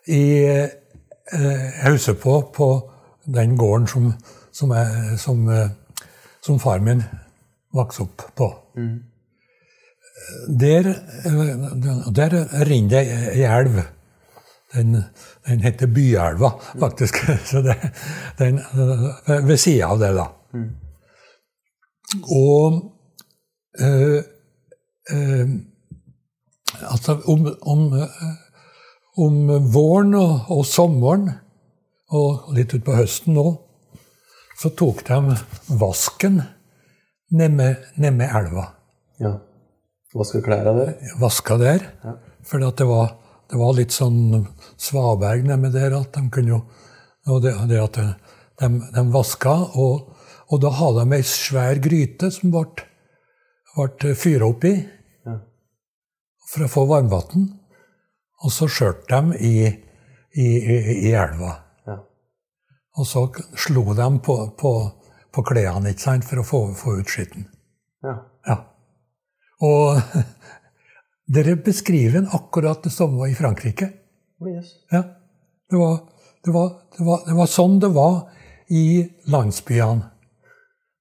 I, 0.06 0.22
eh, 0.46 1.88
husker 1.92 2.14
på, 2.18 2.40
på 2.54 2.68
den 3.34 3.56
gården 3.56 3.86
som, 3.86 4.12
som, 4.52 4.70
jeg, 4.74 5.18
som, 5.18 5.48
eh, 5.48 5.68
som 6.42 6.58
far 6.58 6.78
min 6.82 7.04
vokste 7.74 8.02
opp 8.02 8.24
på. 8.36 8.48
Der, 10.60 10.88
eh, 10.88 12.12
der 12.16 12.34
renner 12.66 12.88
det 12.88 13.04
ei 13.36 13.44
elv. 13.46 13.82
Den, 14.72 15.04
den 15.46 15.60
heter 15.60 15.86
Byelva, 15.86 16.52
faktisk. 16.80 17.18
Så 17.50 17.62
det, 17.62 17.76
den, 18.38 18.60
ved 19.46 19.56
sida 19.60 19.90
av 19.92 20.00
det, 20.00 20.14
da. 20.16 20.28
Og 22.22 22.80
øh, 23.80 24.22
øh, 25.12 25.48
Altså, 26.82 27.18
om, 27.26 27.46
om, 27.62 27.92
eh, 27.92 28.08
om 29.18 29.34
våren 29.74 30.14
og, 30.14 30.48
og 30.50 30.64
sommeren, 30.66 31.28
og 32.12 32.52
litt 32.56 32.74
utpå 32.76 32.96
høsten 32.96 33.36
nå, 33.36 33.46
så 34.60 34.72
tok 34.78 35.02
de 35.08 35.36
vasken 35.80 36.40
nede 37.32 38.12
med 38.12 38.26
elva 38.28 38.68
ja. 39.22 39.32
Vaske 40.12 40.42
klær 40.44 40.68
av 40.68 40.76
dere? 40.76 41.12
vaska 41.20 41.56
der. 41.56 41.84
For 42.44 42.60
det 42.60 42.74
det 42.76 43.58
var 43.60 43.76
litt 43.78 43.94
sånn 43.96 44.44
svaberg 44.82 45.44
nedi 45.46 45.70
der 45.74 45.94
at 46.00 46.14
de 46.16 46.26
kunne 46.34 46.56
jo 46.56 46.62
og 47.30 47.42
det, 47.44 47.52
det 47.70 47.78
at 47.78 47.98
de, 48.00 48.68
de 48.94 49.02
vaska, 49.14 49.52
og, 49.78 50.08
og 50.50 50.60
da 50.62 50.72
hadde 50.74 51.04
de 51.06 51.18
ei 51.20 51.26
svær 51.26 51.78
gryte 51.82 52.32
som 52.34 52.50
ble, 52.50 52.64
ble 53.76 54.14
fyra 54.18 54.48
opp 54.50 54.66
i 54.66 54.74
Ja. 55.26 55.36
for 56.50 56.66
å 56.66 56.70
få 56.72 56.84
varmvann. 56.90 57.44
Og 58.42 58.50
så 58.50 58.66
skjørte 58.66 59.20
de 59.22 59.38
i, 59.38 59.54
i, 60.34 60.46
i, 60.58 60.76
i 61.06 61.12
elva. 61.14 61.52
Ja. 61.86 62.00
Og 62.98 63.06
så 63.06 63.28
slo 63.54 63.94
de 63.94 64.08
på, 64.26 64.36
på, 64.58 64.72
på 65.30 65.44
klærne 65.46 65.94
ikke 65.94 66.08
sant, 66.08 66.26
for 66.26 66.42
å 66.42 66.46
få, 66.48 66.64
få 66.74 66.98
ut 66.98 67.14
skitten. 67.14 67.46
ja. 68.02 68.18
Ja. 68.50 68.58
Og 69.62 70.00
dere 71.34 71.54
beskriver 71.62 72.26
akkurat 72.34 72.82
det 72.82 72.90
samme 72.90 73.30
i 73.30 73.36
Frankrike. 73.38 73.92
Ja. 74.92 75.02
Det 75.70 75.80
var, 75.80 75.98
det, 76.44 76.54
var, 76.54 76.72
det, 76.96 77.04
var, 77.06 77.20
det 77.26 77.36
var 77.38 77.50
sånn 77.50 77.78
det 77.82 77.92
var 77.94 78.16
i 78.72 78.86
landsbyene. 79.32 80.08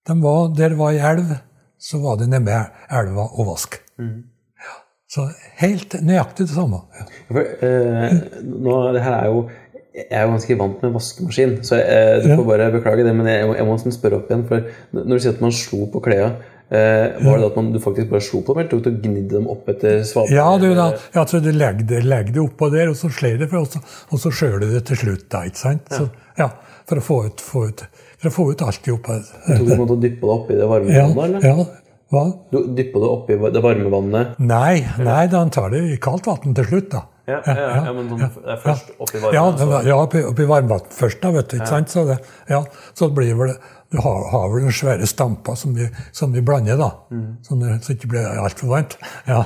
De 0.08 0.18
var, 0.22 0.54
der 0.58 0.74
det 0.74 0.80
var 0.80 0.96
ei 0.96 1.02
elv, 1.12 1.34
så 1.82 2.00
var 2.02 2.18
det 2.22 2.30
nede 2.32 2.62
elva 2.90 3.28
og 3.30 3.52
vask. 3.52 3.78
Ja. 4.02 4.78
Så 5.12 5.28
helt 5.62 5.98
nøyaktig 6.02 6.48
det 6.48 6.56
samme. 6.56 6.82
Ja. 6.98 7.06
For, 7.30 7.52
eh, 7.68 8.16
nå, 8.48 8.78
det 8.96 9.04
her 9.06 9.18
er 9.20 9.30
jo 9.30 9.44
jeg 9.92 10.08
er 10.16 10.22
jo 10.24 10.32
ganske 10.32 10.56
vant 10.56 10.84
med 10.86 10.94
vaskemaskin, 10.96 11.58
så 11.68 11.76
jeg, 11.82 12.22
du 12.24 12.30
får 12.32 12.46
bare 12.48 12.70
beklage 12.72 13.04
det. 13.04 13.12
Men 13.16 13.28
jeg, 13.28 13.48
jeg 13.58 13.68
må 13.68 13.76
spørre 13.92 14.22
opp 14.22 14.30
igjen. 14.32 14.46
For 14.48 14.64
når 14.96 15.18
du 15.18 15.24
sier 15.24 15.36
at 15.36 15.42
man 15.44 15.56
slo 15.56 15.84
på 15.92 16.00
klærne, 16.06 16.30
eh, 16.38 16.61
var 16.72 17.38
det 17.42 17.48
at 17.50 17.56
man, 17.60 17.72
du 17.74 17.80
faktisk 17.84 18.10
bare 18.14 18.24
slo 18.24 18.40
på 18.48 18.54
dem, 18.56 18.62
eller 18.64 18.72
tok 18.72 18.84
du 18.86 18.90
og 18.94 19.00
gnidde 19.04 19.34
dem 19.36 19.48
opp 19.52 19.68
etter 19.74 20.04
svaberg? 20.08 20.32
Ja, 20.38 20.46
du, 20.62 20.70
da, 20.78 20.86
ja, 21.18 21.26
så 21.28 21.42
du 21.44 21.50
legger 21.52 21.84
det, 21.90 22.02
det 22.32 22.40
oppå 22.44 22.70
der, 22.72 22.90
og 22.94 22.96
så 23.00 23.10
slår 23.12 23.38
det, 23.42 23.50
for- 23.52 23.66
og 23.66 23.68
så, 23.74 23.82
og 24.12 24.20
så 24.24 24.32
skjøler 24.32 24.72
det 24.78 24.86
til 24.88 25.02
slutt. 25.04 25.26
da, 25.30 25.44
ikke 25.50 25.58
sant? 25.66 25.92
Så, 25.92 26.08
ja, 26.40 26.50
For 26.88 26.98
å 27.00 27.04
få 27.06 27.18
ut, 27.28 27.40
få 27.44 27.68
ut, 27.70 27.84
for 28.20 28.28
å 28.30 28.34
få 28.36 28.46
ut 28.52 28.62
alt 28.66 28.88
i 28.88 28.92
oppå. 28.92 29.20
Tok 29.48 29.68
du 29.68 29.76
måtte 29.80 30.00
dyppa 30.02 30.26
det 30.28 30.34
oppi 30.40 30.56
det 30.60 30.68
varme 30.68 30.92
Ja, 30.96 31.06
vannet? 31.16 31.44
eller? 31.44 31.62
ja, 31.62 31.68
hva? 32.12 32.24
Du 32.52 32.58
dyppa 32.76 33.00
det 33.04 33.10
oppi 33.16 33.38
det 33.54 33.62
varme 33.64 33.92
vannet? 33.94 34.34
Nei, 34.40 34.82
nei, 35.00 35.22
da 35.32 35.40
han 35.44 35.52
tar 35.54 35.70
det 35.72 35.84
i 35.94 35.98
kaldt 36.02 36.28
vann 36.28 36.56
til 36.58 36.68
slutt, 36.72 36.90
da. 36.96 37.04
Ja, 37.30 37.38
ja, 37.46 37.54
ja, 37.54 37.84
ja, 37.86 37.92
men 37.96 38.10
sånn, 38.10 38.20
det 38.26 38.50
er 38.50 38.58
først 38.64 38.90
oppi 39.00 39.22
varme 39.22 39.36
Ja, 39.38 39.44
det 39.86 39.94
oppi, 39.96 40.24
oppi 40.34 40.48
varmvann 40.50 40.88
først, 40.92 41.22
da, 41.22 41.32
vet 41.38 41.52
du. 41.54 41.60
ikke 41.62 41.70
sant? 41.70 41.94
Så 41.94 42.04
det, 42.10 42.18
ja, 42.50 42.64
så 42.98 43.08
det 43.12 43.16
blir 43.22 43.36
vel 43.40 43.54
Du 43.92 43.98
har, 44.00 44.22
har 44.32 44.46
vel 44.54 44.62
noen 44.64 44.72
svære 44.76 45.08
stampa 45.10 45.56
som 45.60 45.74
vi, 45.76 45.88
som 46.16 46.32
vi 46.32 46.40
blander, 46.42 46.78
da. 46.80 46.90
Mm. 47.12 47.38
Det- 47.44 47.84
så 47.84 47.88
det 47.88 47.98
ikke 47.98 48.08
blir 48.14 48.28
altfor 48.40 48.68
varmt. 48.72 48.94
Ja. 49.28 49.42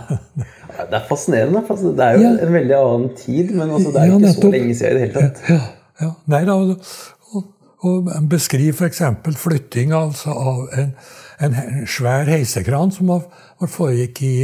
Ja, 0.78 0.86
Det 0.86 0.94
er 1.00 1.08
fascinerende. 1.10 1.64
altså, 1.70 1.92
Det 1.98 2.00
er 2.06 2.12
jo 2.14 2.22
Ja. 2.22 2.46
en 2.48 2.54
veldig 2.54 2.76
annen 2.76 3.10
tid, 3.18 3.52
men 3.56 3.70
også, 3.70 3.92
det 3.94 3.96
er 4.02 4.06
Ja, 4.06 4.12
jo 4.12 4.20
ikke 4.20 4.42
så 4.42 4.52
lenge 4.52 4.76
siden 4.76 4.98
i 4.98 5.00
det 5.00 5.02
hele 5.02 5.14
tatt. 5.22 5.42
Ja, 5.50 5.60
ja. 6.02 6.12
Nei 6.28 6.46
da, 6.46 6.54
og, 6.54 7.44
og, 7.84 8.12
beskriv 8.30 8.74
f.eks. 8.74 9.02
flytting 9.36 9.92
altså, 9.94 10.30
av 10.30 10.68
en, 10.78 10.94
en 11.42 11.56
svær 11.88 12.26
heisekran 12.30 12.92
som 12.92 13.08
var, 13.08 13.22
foregikk 13.68 14.22
i 14.22 14.36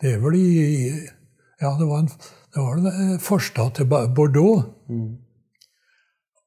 Det 0.00 0.14
er 0.14 0.18
vel 0.18 0.34
i 0.34 0.92
Ja, 1.62 1.72
det 1.78 1.86
var 1.88 1.98
en 1.98 2.08
det 2.54 2.62
var 2.64 2.76
en 2.78 2.86
eh, 2.86 3.18
forstad 3.20 3.74
til 3.74 3.84
Bordeaux. 3.86 4.14
Bordeaux. 4.14 4.64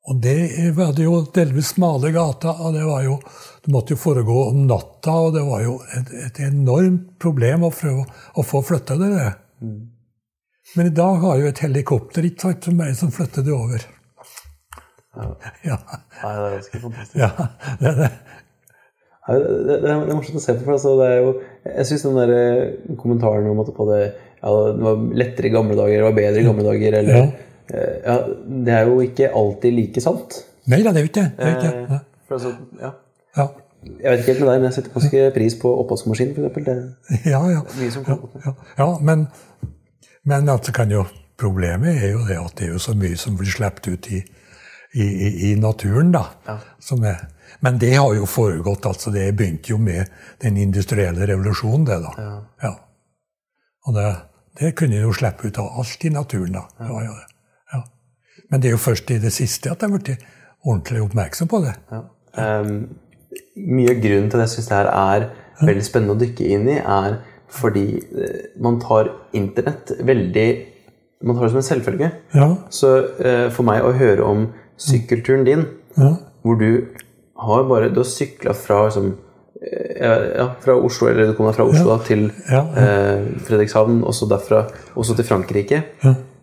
Og 0.09 0.17
det 0.17 0.71
var 0.73 0.95
det 0.97 1.05
jo 1.05 1.19
delvis 1.35 1.75
smale 1.75 2.09
gata, 2.15 2.55
og 2.65 2.73
det 2.73 2.83
var 2.87 3.03
jo 3.05 3.19
Det 3.61 3.69
måtte 3.69 3.93
jo 3.93 4.01
foregå 4.01 4.47
om 4.49 4.63
natta, 4.65 5.13
og 5.13 5.35
det 5.35 5.43
var 5.45 5.61
jo 5.61 5.75
et, 5.93 6.07
et 6.25 6.39
enormt 6.47 7.11
problem 7.21 7.67
å 7.67 7.69
prøve 7.69 8.07
å 8.33 8.45
få 8.45 8.63
flytta 8.65 8.97
det 8.97 9.13
Mm. 9.61 9.91
Men 10.75 10.87
i 10.87 10.89
dag 10.89 11.19
har 11.21 11.35
jo 11.37 11.45
et 11.45 11.59
helikopter 11.61 12.25
ikke 12.25 12.41
sant, 12.47 12.63
som 12.65 12.79
er 12.81 12.95
som 12.97 13.11
flytter 13.13 13.43
det 13.45 13.53
over. 13.53 13.83
Ja. 15.67 15.75
Nei, 16.23 16.31
det 16.31 16.45
er 16.47 16.55
ganske 16.55 16.81
fantastisk. 16.81 17.19
ja 17.19 17.29
det, 17.77 17.91
er 17.91 17.97
det. 17.99 18.09
Nei, 19.27 19.37
det, 19.37 19.51
det, 19.67 19.77
det 19.83 19.91
er 19.91 20.15
morsomt 20.15 20.39
å 20.39 20.43
se 20.43 20.55
på. 20.55 20.63
for 20.65 20.79
altså, 20.79 20.95
det 20.97 21.09
er 21.11 21.21
jo, 21.21 21.33
Jeg 21.67 21.87
syns 21.91 22.07
den 22.07 22.19
der 22.23 22.33
eh, 22.39 22.95
kommentaren 22.97 23.49
om 23.51 23.61
at 23.61 23.71
på 23.75 23.87
det, 23.91 24.01
ja, 24.41 24.55
det 24.71 24.85
var 24.87 25.07
lettere 25.21 25.51
i 25.51 25.53
gamle 25.53 25.77
dager, 25.77 25.97
det 25.99 26.07
var 26.07 26.19
bedre 26.23 26.41
i 26.41 26.47
gamle 26.47 26.67
dager 26.71 26.99
eller, 27.03 27.21
Ja. 27.21 27.47
Eh, 27.69 27.97
ja, 28.05 28.17
Det 28.65 28.73
er 28.73 28.87
jo 28.89 28.99
ikke 29.01 29.31
alltid 29.35 29.77
like 29.77 30.01
sant. 30.01 30.41
Nei 30.71 30.81
da, 30.83 30.93
det 30.93 31.01
er 31.01 31.05
jo 31.05 31.11
ikke 31.11 31.27
det. 31.37 31.51
ikke 31.55 32.01
altså, 32.31 32.53
ja. 32.81 32.91
Ja. 33.37 33.47
Jeg 33.81 34.11
vet 34.11 34.19
ikke 34.19 34.33
helt 34.33 34.43
med 34.43 34.49
deg, 34.51 34.59
men 34.59 34.67
jeg 34.67 34.75
setter 34.75 34.93
ganske 34.93 35.21
pris 35.35 35.55
på 35.57 35.71
oppvaskmaskin, 35.81 36.35
f.eks. 36.37 36.67
Ja, 37.25 37.41
ja. 37.49 37.61
ja, 37.81 38.53
ja 38.77 38.89
men, 39.01 39.25
men 40.23 40.49
altså 40.53 40.73
kan 40.75 40.93
jo, 40.93 41.05
problemet 41.41 42.03
er 42.03 42.13
jo 42.13 42.21
det 42.27 42.37
at 42.37 42.59
det 42.59 42.67
er 42.67 42.75
jo 42.75 42.81
så 42.83 42.93
mye 42.97 43.17
som 43.17 43.39
blir 43.39 43.49
sluppet 43.49 43.89
ut 43.89 44.11
i, 44.13 44.21
i, 44.93 45.07
i, 45.49 45.55
naturen. 45.57 46.11
da. 46.13 46.27
Ja. 46.45 46.59
Som 46.79 47.07
er, 47.09 47.23
men 47.65 47.81
det 47.81 47.95
har 47.95 48.13
jo 48.13 48.29
foregått. 48.29 48.85
altså 48.85 49.11
Det 49.11 49.31
begynte 49.35 49.73
jo 49.73 49.81
med 49.81 50.13
den 50.43 50.61
industrielle 50.61 51.25
revolusjonen. 51.25 51.85
det 51.89 51.99
da. 52.05 52.13
Ja. 52.61 52.75
Og 53.87 53.97
det, 53.97 54.07
det 54.61 54.75
kunne 54.77 55.01
jo 55.01 55.13
slippe 55.13 55.47
ut 55.47 55.57
av 55.57 55.73
alt 55.81 56.05
i 56.05 56.13
naturen. 56.13 56.53
da. 56.59 56.67
Jo 56.85 56.99
det. 56.99 57.05
Ja. 57.09 57.19
Men 58.51 58.61
det 58.61 58.69
er 58.69 58.75
jo 58.75 58.81
først 58.83 59.11
i 59.13 59.19
det 59.23 59.31
siste 59.33 59.71
at 59.71 59.81
jeg 59.81 59.89
har 59.89 59.97
blitt 59.97 60.25
ordentlig 60.67 61.01
oppmerksom 61.05 61.49
på 61.51 61.61
det. 61.65 61.75
Ja. 61.91 62.01
Um, 62.61 62.89
mye 63.55 63.93
av 63.93 64.01
grunnen 64.03 64.29
til 64.31 64.39
at 64.39 64.45
jeg 64.47 64.53
syns 64.55 64.69
det 64.71 64.77
her 64.77 64.89
er 64.91 65.27
veldig 65.61 65.85
spennende 65.85 66.15
å 66.15 66.19
dykke 66.21 66.49
inn 66.55 66.67
i, 66.71 66.77
er 66.79 67.19
fordi 67.51 67.85
eh, 67.99 68.43
man 68.63 68.77
tar 68.79 69.09
internett 69.35 69.91
veldig 70.07 70.49
Man 71.21 71.35
tar 71.37 71.43
det 71.45 71.51
som 71.51 71.59
en 71.59 71.65
selvfølge. 71.67 72.07
Ja, 72.33 72.45
Så 72.73 72.87
uh, 73.21 73.49
for 73.53 73.67
meg 73.67 73.83
å 73.85 73.91
høre 73.93 74.25
om 74.25 74.47
sykkelturen 74.81 75.43
din, 75.45 75.67
ja, 75.93 76.15
hvor 76.41 76.57
du 76.57 76.87
har 77.41 77.67
bare 77.69 77.91
Du 77.93 77.99
har 78.01 78.07
sykla 78.09 78.55
fra 78.57 78.79
liksom, 78.87 79.11
eh, 79.61 80.23
ja, 80.39 80.47
fra 80.63 80.73
Oslo, 80.81 81.11
eller 81.11 81.29
du 81.29 81.35
kom 81.37 81.45
deg 81.45 81.59
fra 81.59 81.67
Oslo 81.69 81.91
da, 81.91 81.99
til 82.07 82.23
Ja, 82.49 82.63
ja. 82.63 82.87
eh, 82.87 83.29
Fredrikshavn, 83.45 84.01
og 84.01 84.17
så 84.17 84.25
derfra 84.31 84.63
også 84.95 85.15
til 85.19 85.27
Frankrike. 85.29 85.83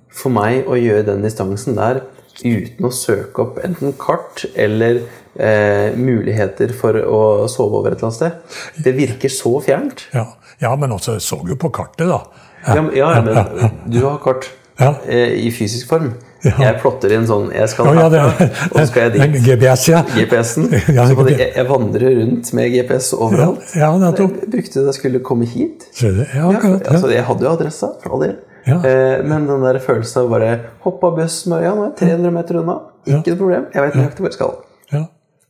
Ja. 0.08 0.14
For 0.18 0.32
meg 0.34 0.66
å 0.66 0.74
gjøre 0.80 1.04
den 1.12 1.22
distansen 1.22 1.76
der 1.78 2.00
uten 2.42 2.86
å 2.86 2.90
søke 2.94 3.42
opp 3.42 3.56
enten 3.66 3.92
kart 3.98 4.44
eller 4.54 5.00
eh, 5.38 5.94
muligheter 5.98 6.70
for 6.74 6.94
å 7.02 7.22
sove 7.50 7.80
over 7.80 7.92
et 7.92 7.98
eller 7.98 8.08
annet 8.12 8.18
sted, 8.18 8.84
det 8.84 8.94
virker 8.96 9.28
så 9.32 9.56
fjernt. 9.64 10.06
ja. 10.14 10.26
ja 10.62 10.70
men 10.78 10.90
også 10.94 11.16
jeg 11.18 11.22
så 11.26 11.40
jo 11.48 11.56
på 11.58 11.70
kartet, 11.74 12.06
da. 12.08 12.22
Ja, 12.66 12.82
ja, 12.94 13.20
men 13.22 13.82
du 13.90 14.00
har 14.06 14.18
kart 14.22 14.48
Ja. 14.78 14.92
eh, 15.06 15.34
i 15.46 15.50
fysisk 15.50 15.88
form. 15.90 16.12
Ja. 16.44 16.52
Jeg 16.62 16.76
plotter 16.78 17.10
inn 17.16 17.24
sånn 17.26 17.48
Jeg 17.50 17.66
skal 17.72 17.88
Å, 17.90 17.94
ja, 17.98 18.04
herfra, 18.06 18.46
og 18.70 18.76
så 18.78 18.84
skal 18.86 19.08
jeg 19.08 19.14
dit. 19.16 19.38
GPS, 19.42 19.88
ja. 19.90 20.02
GPS-en. 20.14 20.68
Ja, 20.94 21.06
så 21.10 21.24
jeg, 21.26 21.48
jeg 21.56 21.66
vandrer 21.66 22.14
rundt 22.20 22.52
med 22.54 22.70
GPS 22.76 23.08
overalt. 23.16 23.64
Ja, 23.74 23.88
nettopp. 23.98 24.36
Jeg 24.44 24.50
brukte 24.52 24.78
det 24.78 24.84
jeg 24.92 24.98
skulle 25.00 25.20
komme 25.26 25.48
hit. 25.50 25.88
Det? 25.98 26.28
Ja, 26.30 26.52
Ja, 26.54 26.76
altså, 26.78 27.10
jeg 27.10 27.24
hadde 27.26 27.42
jo 27.42 27.50
adressa, 27.56 27.90
for 28.04 28.14
all 28.14 28.22
del. 28.22 28.36
Ja. 28.68 28.78
Eh, 28.84 29.24
men 29.24 29.46
den 29.48 29.62
der 29.64 29.78
følelsen 29.80 30.22
av 30.22 30.30
bare 30.34 30.52
hoppe 30.84 31.06
av 31.10 31.16
buss 31.16 31.40
med 31.48 31.62
øya, 31.64 31.74
nå 31.74 31.84
er 31.86 31.90
jeg 31.90 31.98
300 32.04 32.32
meter 32.38 32.60
unna. 32.62 32.78
Ikke 33.08 33.32
noe 33.34 33.40
problem. 33.42 33.66
Jeg 33.74 33.82
vet 33.86 33.94
nøyaktig 33.98 34.22
hvor 34.24 34.28
jeg 34.32 34.38
skal. 34.38 34.56
Ja. 34.92 35.04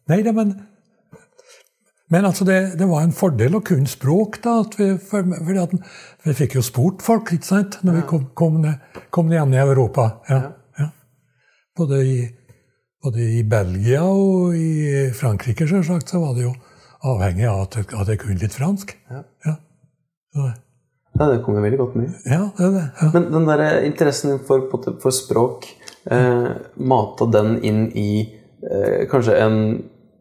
Nei, 0.08 0.22
det, 0.22 0.34
men 0.36 0.54
men 2.10 2.24
altså 2.24 2.44
det, 2.48 2.54
det 2.80 2.86
var 2.88 3.02
en 3.04 3.12
fordel 3.12 3.58
å 3.58 3.60
kunne 3.60 3.86
språk. 3.90 4.38
da, 4.44 4.62
vi, 4.78 4.94
for, 4.96 5.26
at 5.60 5.74
Vi 6.24 6.32
fikk 6.38 6.54
jo 6.56 6.62
spurt 6.64 7.02
folk 7.04 7.32
ikke 7.34 7.44
sant, 7.44 7.76
når 7.84 7.98
vi 7.98 8.04
kom, 8.08 8.22
kom, 8.38 8.60
ned, 8.62 8.78
kom 9.12 9.28
ned 9.28 9.52
i 9.52 9.58
Europa. 9.60 10.06
Ja, 10.30 10.38
ja. 10.80 10.86
Både, 11.76 11.98
i, 12.08 12.22
både 13.04 13.26
i 13.36 13.42
Belgia 13.44 14.06
og 14.08 14.56
i 14.56 15.10
Frankrike 15.12 15.68
selvsagt, 15.68 16.08
så 16.08 16.22
var 16.22 16.32
det 16.38 16.46
jo 16.46 16.54
avhengig 17.04 17.44
av 17.50 17.60
at, 17.66 17.76
jeg- 17.82 18.00
at 18.00 18.08
jeg 18.14 18.18
kunne 18.24 18.40
litt 18.40 18.56
fransk. 18.56 18.96
Ja. 19.12 19.20
Ja, 19.44 19.54
Så, 20.32 20.48
Ja, 21.18 21.26
det 21.26 21.42
kommer 21.42 21.64
veldig 21.64 21.78
godt 21.78 21.94
med. 21.98 22.14
ja 22.24 22.48
det 22.56 22.64
er 22.64 22.74
det. 22.76 22.86
Ja. 23.00 23.10
Men 23.14 23.30
den 23.32 23.46
der 23.48 23.82
interessen 23.82 24.30
din 24.30 24.42
for, 24.46 24.68
for 25.02 25.14
språk, 25.14 25.66
eh, 26.10 26.50
mata 26.76 27.26
den 27.26 27.56
inn 27.66 27.86
i 27.98 28.10
eh, 28.62 29.06
kanskje 29.10 29.38
en 29.42 29.58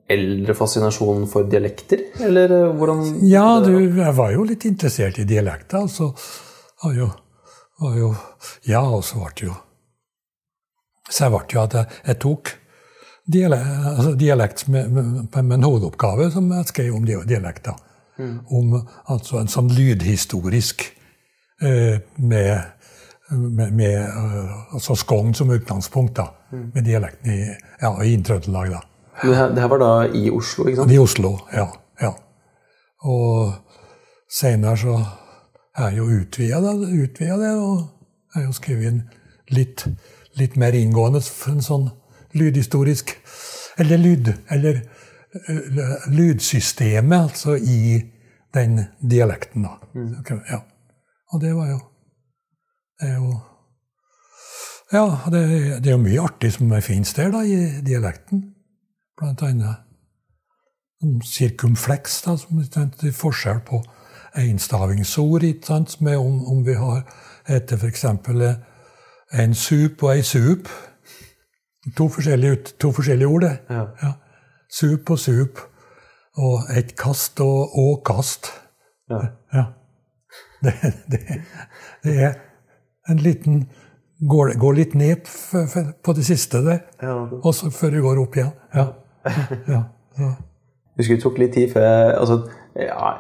eldre 0.10 0.56
fascinasjon 0.56 1.28
for 1.30 1.48
dialekter? 1.52 2.02
Eller 2.24 2.52
eh, 2.56 2.76
hvordan 2.80 3.06
Ja, 3.28 3.60
du, 3.64 3.74
jeg 3.78 4.14
var 4.18 4.34
jo 4.34 4.46
litt 4.48 4.66
interessert 4.66 5.20
i 5.20 5.28
dialekter. 5.28 5.84
Altså, 5.84 6.14
var 6.84 6.94
jo, 6.98 7.10
var 7.84 7.98
jo 7.98 8.14
Ja, 8.66 8.82
og 8.82 9.04
så 9.06 9.20
ble 9.22 9.34
det 9.38 9.50
jo 9.50 9.58
Så 11.10 11.26
jeg 11.26 11.34
ble 11.34 11.44
jo 11.54 11.64
at 11.64 11.76
jeg, 11.78 12.00
jeg 12.08 12.20
tok 12.24 12.54
dialekt, 13.28 13.74
altså 13.92 14.14
dialekt 14.16 14.68
med, 14.72 14.92
med, 14.96 15.28
med 15.36 15.58
en 15.58 15.68
hovedoppgave 15.68 16.32
som 16.32 16.48
jeg 16.56 16.70
skrev 16.72 16.96
om 16.96 17.06
dialekter. 17.06 17.76
Om 18.18 18.74
altså 19.14 19.40
en 19.42 19.52
sånn 19.52 19.70
lydhistorisk 19.74 20.84
eh, 21.62 22.00
med, 22.18 22.62
med, 23.32 23.72
med 23.72 23.98
eh, 24.02 24.74
altså 24.74 24.96
Skogn 24.98 25.34
som 25.38 25.52
utgangspunkt, 25.54 26.16
da. 26.18 26.32
Med 26.52 26.86
dialekten 26.88 27.34
i, 27.34 27.42
ja, 27.82 27.92
i 28.04 28.14
Inn-Trøndelag, 28.16 28.72
da. 28.72 28.82
Det 29.22 29.36
her, 29.36 29.54
det 29.54 29.62
her 29.62 29.70
var 29.74 29.82
da 29.82 29.92
i 30.14 30.28
Oslo, 30.30 30.68
ikke 30.68 30.82
sant? 30.82 30.94
I 30.94 31.00
Oslo, 31.02 31.34
ja. 31.54 31.68
ja. 32.02 32.12
Og 33.10 33.54
senere 34.32 34.78
så 34.78 34.98
er 35.78 35.92
jeg 35.92 35.98
jo 35.98 36.10
utvida 36.22 36.62
det, 36.62 36.92
utvida 37.04 37.38
det, 37.42 37.54
og 37.58 37.78
jeg 38.34 38.42
har 38.42 38.46
jo 38.48 38.58
skrevet 38.58 38.92
inn 38.92 39.02
litt, 39.54 39.86
litt 40.38 40.58
mer 40.60 40.78
inngående 40.78 41.22
en 41.52 41.64
sånn 41.66 41.90
lydhistorisk 42.38 43.16
Eller 43.78 44.00
lyd... 44.02 44.32
Eller 44.50 44.80
eh, 44.82 44.86
lydsystemet, 46.08 47.22
altså, 47.22 47.56
i 47.56 48.02
den 48.54 48.80
dialekten, 49.12 49.64
da. 49.64 49.78
Okay, 50.20 50.40
Ja. 50.50 50.60
Og 51.34 51.42
det 51.42 51.56
var 51.56 51.70
jo 51.70 51.80
Det 53.00 53.10
er 53.10 53.16
jo 53.16 53.40
Ja, 54.94 55.18
det, 55.32 55.84
det 55.84 55.88
er 55.88 55.92
jo 55.92 55.98
mye 55.98 56.22
artig 56.22 56.54
som 56.54 56.82
finnes 56.82 57.14
der, 57.14 57.32
da, 57.32 57.42
i 57.44 57.82
dialekten. 57.86 58.54
Blant 59.20 59.42
annet 59.42 59.76
om 61.04 61.22
sirkumfleks, 61.22 62.22
da, 62.22 62.38
som 62.38 62.60
er 62.60 63.12
forskjell 63.12 63.60
på 63.68 63.84
enstavingsord, 64.36 65.44
ikke 65.44 65.68
sant, 65.68 65.98
er 66.02 66.18
om, 66.18 66.46
om 66.48 66.66
vi 66.66 66.74
har 66.74 67.04
heter 67.48 67.78
f.eks. 67.78 68.06
en 69.34 69.56
sup 69.56 70.04
og 70.04 70.16
ei 70.16 70.22
sup. 70.22 70.70
To 71.98 72.10
forskjellige, 72.12 72.56
to 72.80 72.92
forskjellige 72.92 73.28
ord, 73.28 73.42
det. 73.42 73.58
Ja. 73.70 74.12
Sup 74.70 75.10
og 75.14 75.20
sup. 75.20 75.62
Og 76.38 76.68
et 76.78 76.96
kast 77.00 77.40
og 77.42 77.74
og 77.78 78.04
kast. 78.06 78.52
Ja. 79.10 79.22
Ja. 79.54 79.66
Det, 80.64 80.74
det, 81.12 81.20
det 82.04 82.16
er 82.24 82.34
en 83.10 83.20
liten 83.22 83.68
Går, 84.18 84.56
går 84.58 84.74
litt 84.74 84.94
ned 84.98 85.28
på 86.02 86.14
det 86.18 86.24
siste 86.26 86.58
der, 86.66 86.80
Ja, 87.04 87.12
og 87.38 87.52
så 87.54 87.68
før 87.70 87.92
det 87.94 88.00
går 88.02 88.18
opp 88.24 88.38
igjen. 88.40 88.48
Ja. 88.74 88.86
ja. 89.74 89.82
ja. 90.18 90.30
Husker 90.98 91.20
det 91.20 91.22
tok 91.22 91.38
litt 91.38 91.54
tid 91.54 91.70
før 91.76 91.86
jeg 91.86 92.16
altså, 92.18 92.38
ja, 92.82 93.12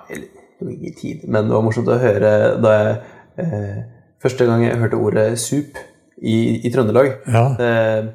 ikke 0.66 0.94
tid, 0.98 1.28
men 1.30 1.46
det 1.46 1.54
var 1.54 1.66
morsomt 1.68 1.92
å 1.94 2.00
høre 2.02 2.32
da 2.64 2.72
jeg 2.80 2.96
eh, 3.44 3.78
Første 4.26 4.48
gang 4.50 4.64
jeg 4.66 4.80
hørte 4.82 4.98
ordet 4.98 5.26
sup 5.38 5.78
i, 6.18 6.38
i 6.66 6.72
Trøndelag 6.74 7.12
Ja. 7.30 7.44
eh, 7.62 8.08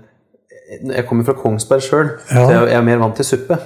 Jeg 0.81 1.05
kommer 1.09 1.27
fra 1.29 1.35
Kongsberg 1.39 1.83
sjøl, 1.85 2.11
Ja. 2.31 2.47
så 2.47 2.51
jeg, 2.55 2.69
jeg 2.73 2.79
er 2.79 2.87
mer 2.87 3.01
vant 3.03 3.17
til 3.19 3.27
suppe. 3.29 3.59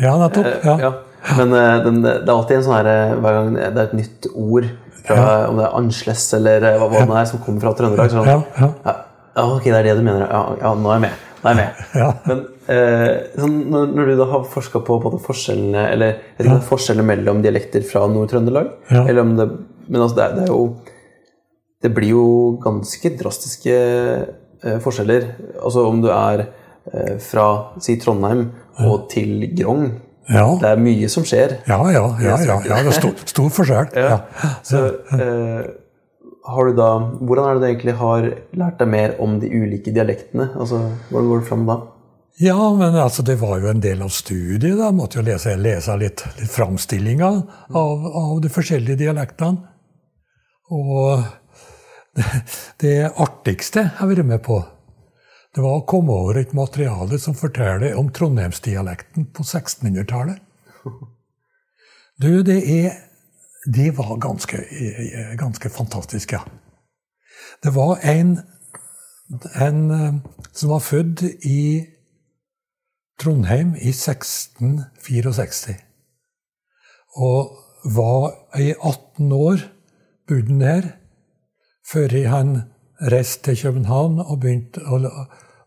Ja, 0.00 0.12
nettopp. 0.20 0.46
Ja. 0.64 0.76
Ja. 0.80 0.90
Men 1.36 1.52
eh, 1.56 1.74
den, 1.84 1.98
det 2.04 2.12
er 2.24 2.32
alltid 2.32 2.56
en 2.56 2.62
sånn 2.64 2.76
her 2.78 2.86
eh, 2.88 3.10
Hver 3.20 3.34
gang 3.36 3.48
det 3.58 3.64
er 3.68 3.82
et 3.82 3.96
nytt 3.98 4.28
ord, 4.32 4.68
fra, 5.04 5.24
om 5.50 5.58
det 5.58 5.64
er 5.66 5.74
Ansles 5.76 6.22
eller 6.38 6.64
eh, 6.70 6.78
hva, 6.80 6.86
hva 6.92 7.02
det 7.10 7.18
er, 7.20 7.26
som 7.28 7.42
kommer 7.44 7.60
fra 7.64 7.72
Trøndelag, 7.76 8.08
Ja, 8.08 8.14
sånn 8.14 8.30
ja. 8.30 8.38
ja, 8.86 8.94
ja, 9.36 9.44
ok, 9.44 9.66
det 9.68 9.74
er 9.80 9.88
det 9.90 9.96
du 9.98 10.04
mener. 10.06 10.24
Ja, 10.30 10.40
ja 10.62 10.72
nå 10.80 10.88
er 10.92 10.96
jeg 10.98 11.04
med. 11.04 11.26
Nå 11.40 11.50
er 11.50 11.54
jeg 11.54 11.60
med. 11.60 11.82
Ja. 12.00 12.08
Men 12.28 12.40
eh, 12.72 13.12
sånn, 13.40 13.58
når, 13.72 13.92
når 13.98 14.08
du 14.10 14.14
da 14.20 14.28
har 14.32 14.46
forska 14.54 14.82
på 14.88 14.96
både 15.04 15.20
forskjellene 15.24 15.84
eller 15.94 16.10
jeg 16.14 16.20
vet 16.22 16.44
ikke 16.46 16.50
det 16.54 16.58
er 16.62 16.68
forskjeller 16.72 17.08
mellom 17.12 17.44
dialekter 17.44 17.84
fra 17.92 18.06
Nord-Trøndelag 18.12 18.72
Ja. 18.92 19.04
eller 19.04 19.20
om 19.26 19.36
det, 19.40 19.48
Men 19.90 20.00
altså, 20.06 20.16
det, 20.22 20.26
det 20.38 20.42
er 20.48 20.52
jo 20.54 20.64
Det 21.82 21.90
blir 21.96 22.10
jo 22.12 22.24
ganske 22.64 23.12
drastiske 23.20 23.76
eh, 23.76 24.24
forskjeller. 24.82 25.26
Altså 25.62 25.86
om 25.88 26.00
du 26.02 26.10
er 26.14 26.46
eh, 26.46 27.16
fra 27.22 27.46
si 27.82 27.98
Trondheim 28.00 28.48
og 28.86 29.08
til 29.12 29.48
Grong. 29.56 29.90
Ja. 30.30 30.46
Det 30.60 30.68
er 30.68 30.80
mye 30.80 31.08
som 31.10 31.26
skjer. 31.26 31.58
Ja, 31.68 31.80
ja, 31.90 32.04
ja, 32.22 32.36
ja, 32.46 32.58
ja. 32.62 32.80
Det 32.84 32.92
er 32.92 32.98
stor, 33.00 33.14
stor 33.34 33.48
forskjell. 33.54 33.94
Ja. 33.98 34.18
Så 34.66 34.82
eh, 35.16 35.70
har 36.50 36.66
du 36.66 36.76
da 36.78 36.90
Hvordan 37.20 37.46
er 37.46 37.56
det 37.56 37.62
du 37.62 37.68
egentlig 37.68 37.94
har 38.00 38.28
lært 38.56 38.78
deg 38.80 38.92
mer 38.92 39.16
om 39.22 39.40
de 39.42 39.50
ulike 39.50 39.92
dialektene? 39.94 40.52
Altså, 40.56 40.84
Hvordan 41.10 41.32
går 41.32 41.42
det 41.42 41.48
fram 41.50 41.66
da? 41.68 41.80
Ja, 42.40 42.70
men 42.72 42.94
altså, 42.96 43.22
det 43.26 43.36
var 43.40 43.58
jo 43.60 43.68
en 43.68 43.82
del 43.84 44.00
av 44.02 44.08
studiet. 44.08 44.78
da. 44.78 44.90
Måtte 44.96 45.18
jo 45.18 45.26
lese, 45.26 45.56
lese 45.60 45.96
litt, 46.00 46.22
litt 46.38 46.52
framstillinga 46.52 47.28
av, 47.28 48.06
av 48.22 48.38
de 48.40 48.48
forskjellige 48.48 49.02
dialektene. 49.02 49.66
Og 50.70 51.26
det, 52.82 53.12
artigste 53.16 53.80
jeg 53.84 53.96
har 53.98 54.10
vært 54.10 54.26
med 54.26 54.42
på, 54.44 54.58
det 55.54 55.62
var 55.64 55.80
å 55.80 55.86
komme 55.88 56.14
over 56.14 56.38
et 56.38 56.52
materiale 56.54 57.18
som 57.18 57.34
forteller 57.38 57.96
om 57.98 58.10
trondheimsdialekten 58.14 59.30
på 59.34 59.42
1600-tallet. 59.42 60.38
Du, 62.20 62.42
det 62.46 62.60
er 62.68 62.90
Det 63.74 63.90
var 63.98 64.16
ganske, 64.16 64.56
ganske 65.36 65.68
fantastisk, 65.70 66.32
ja. 66.32 66.40
Det 67.62 67.74
var 67.74 67.98
en, 68.02 68.38
en 69.54 69.90
eh, 69.90 70.14
som 70.52 70.70
var 70.70 70.78
født 70.80 71.22
i 71.44 71.86
Trondheim 73.20 73.74
i 73.76 73.92
1664. 73.92 75.76
Og 77.20 77.52
var 77.84 78.32
i 78.56 78.72
18 78.72 79.32
år, 79.32 79.56
bodde 80.28 80.48
han 80.48 80.60
der, 80.60 80.82
før 81.90 82.14
han 82.30 82.54
reiste 83.10 83.50
til 83.50 83.62
København 83.64 84.20
og 84.20 84.40
begynte 84.42 84.82
å, 84.86 85.00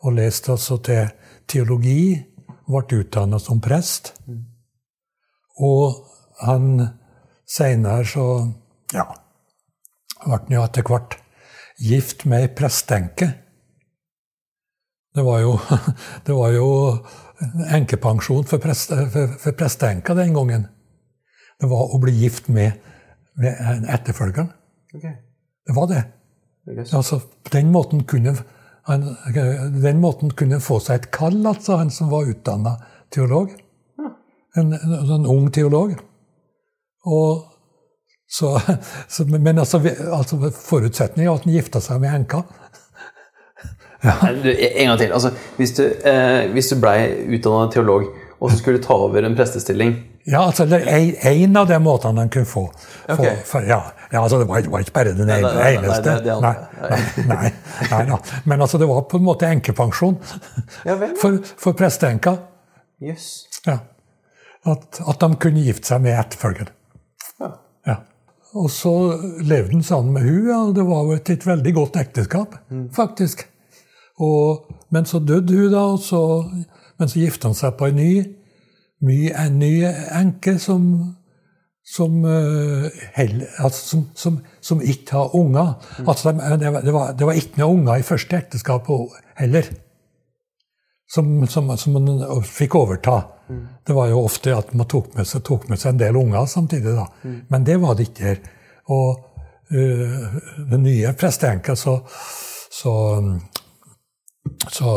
å 0.04 0.14
leste 0.14 0.54
altså 0.54 0.80
til 0.86 1.10
teologi. 1.50 2.16
Ble 2.64 3.02
utdanna 3.04 3.40
som 3.44 3.60
prest. 3.62 4.14
Og 5.60 6.00
han 6.44 6.88
seinere 7.50 8.06
så 8.08 8.28
Ja, 8.94 9.08
ble 10.24 10.38
han 10.38 10.54
jo 10.54 10.64
etter 10.64 10.86
hvert 10.86 11.18
gift 11.82 12.28
med 12.30 12.46
ei 12.46 12.52
prestenke. 12.56 13.32
Det 15.14 15.26
var 15.26 15.42
jo, 15.42 15.58
det 16.26 16.38
var 16.38 16.54
jo 16.54 16.70
enkepensjon 17.74 18.48
for, 18.50 18.62
prest, 18.62 18.94
for, 19.14 19.36
for 19.42 19.58
prestenka 19.58 20.16
den 20.18 20.34
gangen. 20.38 20.68
Det 21.60 21.70
var 21.70 21.92
å 21.94 22.00
bli 22.02 22.16
gift 22.22 22.50
med, 22.54 22.80
med 23.40 23.90
etterfølgeren. 23.94 24.52
Okay. 24.94 25.18
Det 25.68 25.76
var 25.76 25.88
det. 25.88 26.04
Altså, 26.94 27.20
på 27.20 27.50
den 27.52 27.72
måten 27.72 28.04
kunne 28.04 28.36
han, 28.84 29.16
den 29.84 30.00
måten 30.00 30.32
kunne 30.36 30.60
få 30.60 30.80
seg 30.84 31.00
et 31.00 31.12
kall, 31.16 31.40
altså, 31.48 31.78
han 31.80 31.92
som 31.92 32.10
var 32.12 32.28
utdanna 32.28 32.76
teolog. 33.14 33.54
En, 34.56 34.74
en, 34.74 34.96
en, 35.16 35.26
ung 35.26 35.48
teolog. 35.52 35.96
Og 37.06 37.46
så, 38.28 38.60
så, 39.08 39.26
men 39.26 39.60
altså, 39.60 39.80
altså 40.12 40.52
forutsetningen 40.52 41.30
er 41.30 41.38
at 41.38 41.48
han 41.48 41.56
gifta 41.56 41.82
seg 41.84 42.04
med 42.04 42.20
enka. 42.20 42.44
Ja. 44.04 44.18
Du, 44.44 44.50
en 44.52 44.90
gang 44.90 45.00
til. 45.00 45.14
Altså, 45.16 45.32
hvis 45.56 45.72
du, 45.78 45.86
eh, 45.88 46.52
hvis 46.52 46.74
du 46.74 46.76
blei 46.84 46.98
utdanna 47.38 47.72
teolog 47.72 48.10
og 48.44 48.52
så 48.52 48.58
skulle 48.60 48.82
du 48.82 48.84
ta 48.84 48.98
over 49.00 49.24
en 49.24 49.36
prestestilling 49.38 49.94
Ja, 50.28 50.42
altså 50.46 50.66
det 50.68 50.82
er 50.88 51.14
en 51.30 51.56
av 51.60 51.68
de 51.68 51.78
måtene 51.84 52.24
han 52.24 52.32
kunne 52.32 52.48
få. 52.48 52.66
Okay. 53.12 53.38
For, 53.48 53.64
ja, 53.68 53.82
ja, 54.14 54.22
altså 54.22 54.40
Det 54.40 54.48
var, 54.48 54.62
var 54.70 54.84
ikke 54.84 54.94
bare 54.94 55.14
den 55.18 55.30
eneste. 55.30 56.12
Nei, 56.22 56.52
nei, 57.26 57.52
nei, 57.90 58.02
nei, 58.12 58.18
Men 58.46 58.62
altså 58.62 58.78
det 58.78 58.88
var 58.90 59.08
på 59.10 59.18
en 59.18 59.26
måte 59.26 59.50
enkepensjon 59.50 60.20
ja, 60.86 60.98
for, 61.18 61.40
for 61.58 61.74
presteenka. 61.78 62.36
Yes. 63.02 63.48
Ja. 63.66 63.80
At, 64.70 65.00
at, 65.02 65.18
de 65.20 65.40
kunne 65.42 65.64
gifte 65.66 65.90
seg 65.90 66.04
med 66.06 66.14
etterfølgeren. 66.20 66.70
Ja. 67.42 67.50
ja. 67.90 67.96
Og 68.54 68.70
så 68.72 68.94
levde 69.42 69.74
han 69.74 69.84
sammen 69.84 70.14
med 70.14 70.30
hun, 70.30 70.52
og 70.60 70.76
det 70.78 70.86
var 70.88 71.10
jo 71.10 71.18
et, 71.18 71.34
et 71.34 71.48
veldig 71.48 71.74
godt 71.74 72.00
ekteskap, 72.04 72.56
mm. 72.70 72.86
faktisk. 72.94 73.48
Og, 74.22 74.70
men 74.94 75.10
så 75.10 75.20
døde 75.20 75.58
hun, 75.58 75.74
da, 75.74 75.88
så, 75.98 76.22
men 77.02 77.10
så 77.10 77.20
gifta 77.20 77.50
han 77.50 77.58
seg 77.58 77.74
på 77.82 77.90
en 77.90 77.98
ny, 77.98 78.12
mye, 79.04 79.34
en 79.42 79.58
ny 79.60 79.74
enke 80.22 80.60
som, 80.62 80.86
som, 81.84 82.24
uh, 82.26 82.88
hell, 83.14 83.44
altså, 83.60 83.86
som, 83.88 84.04
som, 84.16 84.38
som, 84.62 84.82
ikke 84.82 85.18
har 85.18 85.36
unger. 85.36 85.74
Mm. 86.00 86.08
Altså, 86.08 86.32
det, 86.32 86.60
det, 86.60 86.94
var, 86.94 87.12
det, 87.12 87.26
var, 87.28 87.40
ikke 87.40 87.60
noen 87.60 87.82
unger 87.82 88.00
i 88.00 88.08
første 88.08 88.40
ekteskap 88.40 88.88
heller. 89.40 89.68
Som, 91.14 91.36
som, 91.48 91.68
man 91.68 92.24
fikk 92.48 92.76
overta. 92.80 93.20
Mm. 93.50 93.66
Det 93.86 93.94
var 93.94 94.08
jo 94.10 94.24
ofte 94.24 94.56
at 94.56 94.72
man 94.74 94.90
tok 94.90 95.12
med 95.18 95.28
seg, 95.30 95.44
tok 95.46 95.68
med 95.70 95.82
seg 95.82 95.94
en 95.94 96.02
del 96.02 96.18
unger 96.18 96.48
samtidig. 96.50 96.96
da. 96.96 97.10
Mm. 97.24 97.40
Men 97.52 97.68
det 97.68 97.78
var 97.84 98.00
det 98.00 98.08
ikke 98.10 98.30
her. 98.32 98.42
Og 98.96 99.26
uh, 99.76 100.40
den 100.72 100.88
nye 100.88 101.14
presteenka, 101.20 101.76
så, 101.76 102.00
så 102.72 102.94
så, 104.72 104.92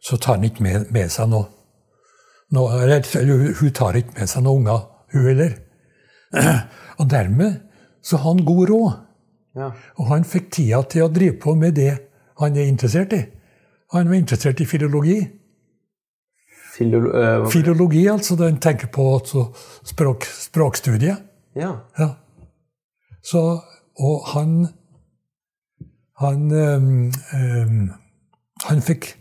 så 0.00 0.16
tar 0.16 0.34
han 0.34 0.44
ikke 0.44 0.62
med, 0.62 0.90
med 0.94 1.12
seg 1.12 1.30
noe, 1.30 1.48
noe 2.54 2.82
eller, 2.82 3.54
Hun 3.60 3.72
tar 3.74 3.98
ikke 3.98 4.20
med 4.20 4.30
seg 4.30 4.44
noen 4.46 4.66
unger, 4.66 4.84
hun 5.14 5.30
heller. 5.30 5.56
Og 7.00 7.10
dermed 7.10 7.60
så 8.02 8.16
har 8.16 8.34
han 8.34 8.44
god 8.46 8.68
råd. 8.70 8.92
Ja. 9.56 9.70
Og 9.96 10.06
han 10.12 10.24
fikk 10.24 10.50
tida 10.52 10.82
til 10.90 11.06
å 11.06 11.12
drive 11.12 11.38
på 11.40 11.54
med 11.58 11.76
det 11.76 11.92
han 12.40 12.56
er 12.56 12.68
interessert 12.68 13.12
i. 13.16 13.22
Han 13.94 14.10
var 14.10 14.18
interessert 14.18 14.60
i 14.60 14.66
filologi. 14.68 15.18
Filolo 16.76 17.12
øh, 17.16 17.50
filologi, 17.50 18.06
altså. 18.06 18.36
Den 18.36 18.60
tenker 18.60 18.90
på 18.92 19.14
altså, 19.14 19.46
språk, 19.84 20.24
språkstudiet. 20.24 21.22
Ja. 21.56 21.72
ja. 21.98 22.08
Så, 23.24 23.60
og 23.98 24.28
han 24.34 24.68
Han 26.18 26.52
øhm, 26.52 27.12
øhm, 27.34 27.90
han 28.64 28.82
fikk 28.82 29.16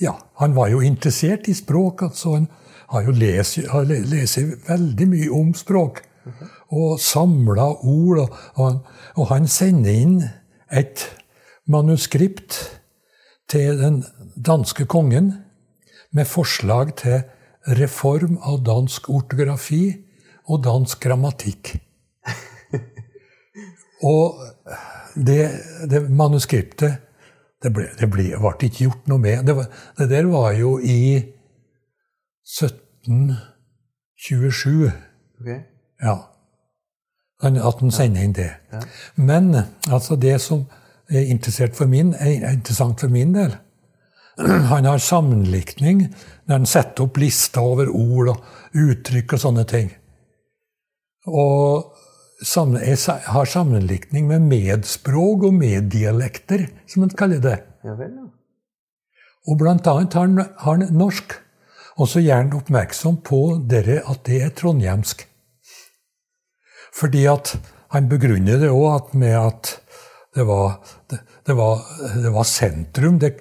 Ja, 0.00 0.12
han 0.38 0.56
var 0.56 0.68
jo 0.68 0.80
interessert 0.80 1.48
i 1.48 1.54
språk. 1.54 2.02
altså 2.02 2.34
Han 2.34 2.48
har 2.88 3.02
jo 3.02 3.10
lest, 3.10 3.58
veldig 4.68 5.08
mye 5.08 5.30
om 5.30 5.54
språk. 5.54 6.02
Og 6.70 7.00
samla 7.02 7.66
ord. 7.82 8.18
Og, 8.24 8.28
han, 8.58 8.78
og 9.16 9.26
han 9.32 9.48
sender 9.50 9.90
inn 9.90 10.22
et 10.70 11.08
manuskript 11.70 12.80
til 13.50 13.78
den 13.80 14.04
danske 14.38 14.86
kongen 14.90 15.32
med 16.14 16.26
forslag 16.30 16.94
til 16.98 17.22
reform 17.78 18.38
av 18.46 18.62
dansk 18.66 19.08
ortografi 19.10 19.94
og 20.50 20.64
dansk 20.64 21.00
grammatikk. 21.02 21.76
Og 24.00 24.40
det, 25.12 25.50
det 25.90 26.08
manuskriptet 26.08 26.92
det 27.60 27.68
ble, 27.76 27.84
det 27.98 28.06
ble, 28.08 28.30
ble 28.40 28.68
ikke 28.70 28.86
gjort 28.86 29.08
noe 29.10 29.20
med. 29.20 29.42
Det, 29.44 29.52
var, 29.58 29.66
det, 29.98 30.06
der 30.08 30.24
var 30.32 30.54
jo 30.56 30.78
i 30.80 31.20
1727. 32.48 34.88
Okay. 35.40 35.60
Ja. 36.00 36.16
At 37.42 37.80
han 37.80 37.92
sender 37.94 38.24
inn 38.24 38.36
det. 38.36 38.50
Men 39.16 39.54
altså 39.88 40.16
det 40.16 40.40
som 40.44 40.66
er 41.10 41.72
for 41.74 41.86
min, 41.86 42.14
er 42.14 42.52
interessant 42.52 43.00
for 43.00 43.08
min 43.08 43.32
del 43.34 43.56
Han 44.70 44.84
har 44.84 44.98
sammenlikning 44.98 46.04
når 46.46 46.54
han 46.54 46.66
setter 46.66 47.04
opp 47.04 47.18
lister 47.20 47.60
over 47.60 47.90
ord 47.90 48.30
og 48.32 48.76
uttrykk 48.78 49.34
og 49.36 49.42
sånne 49.42 49.64
ting. 49.68 49.90
Og 51.28 51.96
jeg 52.40 52.96
har 53.26 53.44
sammenlikning 53.44 54.28
med 54.30 54.46
medspråk 54.48 55.44
og 55.44 55.54
meddialekter, 55.54 56.70
som 56.88 57.04
han 57.04 57.12
kaller 57.12 57.42
det. 57.44 57.58
Ja 57.84 57.96
vel, 57.98 58.14
ja. 58.16 58.30
Og 59.48 59.58
blant 59.60 59.86
annet 59.86 60.14
har 60.14 60.26
han, 60.26 60.38
har 60.38 60.78
han 60.78 60.96
norsk. 60.96 61.36
Og 62.00 62.08
så 62.08 62.22
gjør 62.24 62.44
han 62.44 62.54
oppmerksom 62.56 63.20
på 63.26 63.40
dere 63.68 64.00
at 64.08 64.24
det 64.24 64.40
er 64.46 64.54
trondhjemsk. 64.56 65.26
Fordi 66.94 67.26
at 67.30 67.54
han 67.94 68.08
begrunner 68.10 68.60
det 68.62 68.70
òg 68.70 69.14
med 69.18 69.36
at 69.38 69.76
det 70.34 70.44
var, 70.46 70.76
det, 71.10 71.18
det, 71.46 71.54
var, 71.58 71.80
det 72.22 72.30
var, 72.30 72.46
sentrum, 72.46 73.18
det 73.18 73.32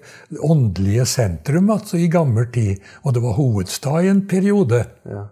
åndelige 0.42 1.06
sentrum 1.06 1.70
altså 1.70 2.00
i 2.02 2.08
gammel 2.10 2.48
tid. 2.54 2.80
Og 3.04 3.14
det 3.14 3.22
var 3.22 3.38
hovedstad 3.38 4.08
i 4.08 4.10
en 4.10 4.24
periode. 4.28 4.82
Ja. 5.06 5.28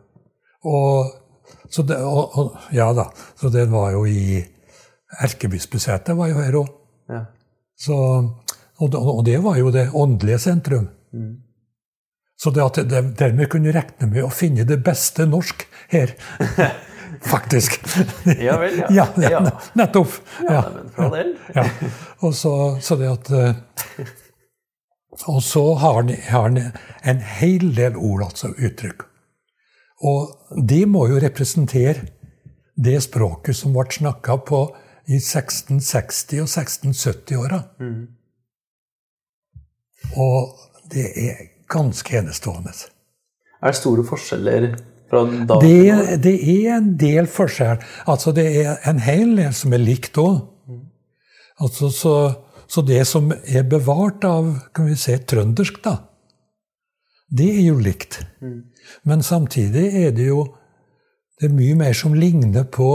Og 0.69 1.15
så 1.69 1.83
det, 1.83 1.97
og, 1.97 2.37
og, 2.37 2.69
ja 2.71 2.91
da. 2.95 3.09
Så 3.39 3.49
det 3.53 3.65
var 3.71 3.95
jo 3.95 4.05
i 4.05 4.43
Erkebispesetet 5.23 6.17
var 6.17 6.29
jo 6.29 6.39
her 6.43 6.59
òg. 6.59 6.71
Ja. 7.09 7.23
Og, 7.95 8.31
og, 8.83 9.21
det 9.25 9.37
var 9.43 9.57
jo 9.57 9.71
det 9.73 9.89
åndelige 9.95 10.39
sentrum. 10.43 10.89
Mm. 11.13 11.35
Så 12.37 12.51
det 12.53 12.61
at 12.61 12.81
de 12.85 13.01
dermed 13.17 13.49
kunne 13.49 13.73
regne 13.73 14.09
med 14.11 14.25
å 14.27 14.33
finne 14.33 14.67
det 14.67 14.77
beste 14.85 15.25
norsk 15.25 15.65
her. 15.89 16.13
Faktisk. 17.33 17.79
ja 18.39 18.57
vel, 18.61 18.77
ja. 18.79 18.87
ja, 18.91 19.07
ja 19.29 19.41
nettopp. 19.73 20.17
Ja, 20.49 20.63
men 20.73 20.89
fra 20.95 21.09
del. 21.13 21.35
ja. 21.55 21.65
Og 22.25 22.35
så, 22.35 22.53
så, 22.81 22.97
det 22.99 23.11
at 23.11 23.31
eh, 23.31 24.07
Og 25.27 25.43
så 25.43 25.63
har 25.81 26.01
han 26.29 26.57
en 27.03 27.21
hel 27.39 27.71
del 27.75 27.95
ord, 27.95 28.23
altså 28.29 28.51
uttrykk. 28.53 29.05
Og 30.05 30.59
de 30.69 30.83
må 30.85 31.07
jo 31.09 31.21
representere 31.21 32.05
det 32.77 32.99
språket 33.01 33.57
som 33.57 33.73
ble 33.73 33.87
snakka 33.89 34.37
på 34.45 34.61
i 35.07 35.17
1660- 35.17 36.43
og 36.43 36.49
1670-åra. 36.51 37.61
Mm. 37.81 38.03
Og 40.21 40.53
det 40.91 41.07
er 41.17 41.41
ganske 41.71 42.19
enestående. 42.19 42.75
Er 43.57 43.73
det 43.73 43.79
store 43.79 44.05
forskjeller 44.05 44.69
Det, 45.61 46.19
det 46.23 46.35
er 46.35 46.77
en 46.77 46.91
del 46.99 47.29
forskjell. 47.31 47.79
Altså, 48.07 48.33
det 48.35 48.47
er 48.61 48.75
en 48.89 48.99
hel 48.99 49.35
del 49.37 49.53
som 49.55 49.73
er 49.73 49.83
likt 49.83 50.19
òg. 50.21 50.41
Altså, 51.63 51.89
så, 51.89 52.13
så 52.69 52.83
det 52.85 53.01
som 53.09 53.31
er 53.33 53.65
bevart 53.69 54.25
av 54.27 54.51
kan 54.75 54.89
vi 54.89 54.97
si, 54.99 55.15
trøndersk, 55.17 55.79
da, 55.85 55.95
det 57.33 57.47
er 57.55 57.65
jo 57.65 57.79
likt. 57.81 58.21
Men 59.07 59.23
samtidig 59.25 59.87
er 60.05 60.11
det 60.15 60.29
jo 60.29 60.45
det 61.37 61.51
er 61.51 61.53
mye 61.53 61.75
mer 61.77 61.93
som 61.93 62.15
ligner 62.17 62.63
på, 62.63 62.89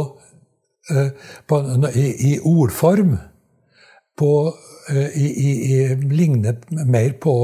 eh, 0.91 1.13
på 1.47 1.59
i, 1.95 2.07
I 2.33 2.39
ordform. 2.41 3.17
På, 4.19 4.53
i, 4.91 5.27
i, 5.27 5.51
i, 5.73 5.95
ligner 5.95 6.59
mer 6.85 7.15
på, 7.23 7.35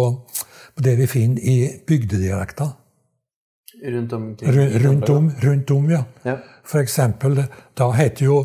på 0.75 0.85
det 0.85 0.97
vi 0.99 1.07
finner 1.07 1.41
i 1.43 1.57
bygdedialekter. 1.87 2.75
Rundt 3.95 4.13
om? 4.13 4.25
Ru- 4.43 4.79
Rundt 4.87 5.11
om, 5.11 5.31
rundt 5.45 5.71
om, 5.71 5.91
ja. 5.91 6.03
Ja. 6.25 6.37
For 6.65 6.79
eksempel, 6.83 7.45
da 7.79 7.91
heter 7.95 8.25
jo 8.27 8.39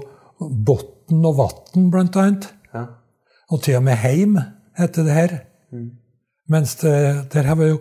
Botn 0.65 1.26
og 1.26 1.38
Vatn, 1.38 1.89
blant 1.91 2.15
annet. 2.18 2.49
ja. 2.73 2.85
Og 3.51 3.61
til 3.61 3.76
og 3.77 3.84
med 3.84 3.93
Heim 4.01 4.38
heter 4.77 5.03
det 5.03 5.14
her. 5.14 5.34
Mens 6.49 6.76
det, 6.76 6.93
der 7.34 7.43
har 7.43 7.55
vi 7.55 7.68
jo 7.68 7.77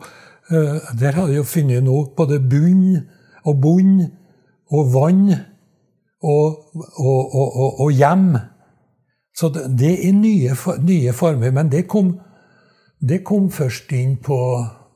eh, 0.51 0.81
der 1.01 1.13
har 1.13 1.27
vi 1.27 1.37
jo 1.37 1.43
funnet 1.43 1.83
nå 1.85 2.13
både 2.17 2.41
bunn 2.41 2.99
og 3.45 3.61
bunn 3.63 4.03
og 4.73 4.93
vann 4.95 5.31
og, 6.23 6.59
og, 6.99 7.35
og, 7.35 7.57
og, 7.57 7.81
og 7.81 7.91
hjem. 7.93 8.37
Så 9.37 9.49
det, 9.55 9.65
det 9.79 9.95
er 10.09 10.13
nye, 10.13 10.57
nye 10.85 11.13
former. 11.13 11.51
Men 11.51 11.69
det 11.73 11.87
kom, 11.89 12.19
det 13.01 13.23
kom 13.25 13.51
først 13.51 13.93
inn 13.93 14.17
på 14.23 14.37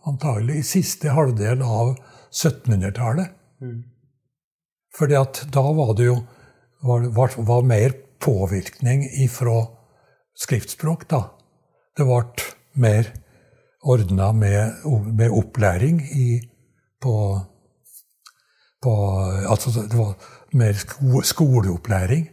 antagelig 0.06 0.58
i 0.60 0.62
siste 0.62 1.08
halvdel 1.16 1.62
av 1.62 1.96
1700-tallet. 2.36 3.32
Fordi 4.98 5.16
at 5.18 5.42
da 5.52 5.62
var 5.76 5.94
det 5.96 6.08
jo 6.08 6.16
var, 6.86 7.08
var, 7.16 7.32
var 7.36 7.62
mer 7.62 7.92
påvirkning 8.20 9.04
ifra 9.24 9.66
skriftspråk, 10.36 11.08
da. 11.08 11.22
Det 11.96 12.04
ble 12.04 12.22
mer 12.76 13.08
ordna 13.86 14.32
med, 14.32 14.84
med 15.16 15.30
opplæring 15.32 16.00
i, 16.02 16.40
på, 17.02 17.14
på 18.82 18.94
Altså 19.48 19.70
det 19.88 19.96
var 19.96 20.14
mer 20.52 20.72
sko, 20.72 21.22
skoleopplæring. 21.22 22.28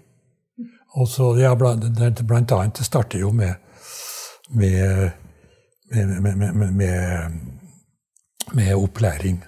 Og 0.93 1.07
så, 1.07 1.35
ja, 1.39 1.55
blant, 1.55 2.27
blant 2.27 2.51
annet, 2.51 2.77
det 2.77 2.85
starter 2.85 3.19
jo 3.19 3.31
med, 3.31 3.53
med, 4.49 5.09
med, 5.91 6.35
med, 6.35 6.71
med, 6.71 7.31
med 8.53 8.75
opplæring 8.75 9.41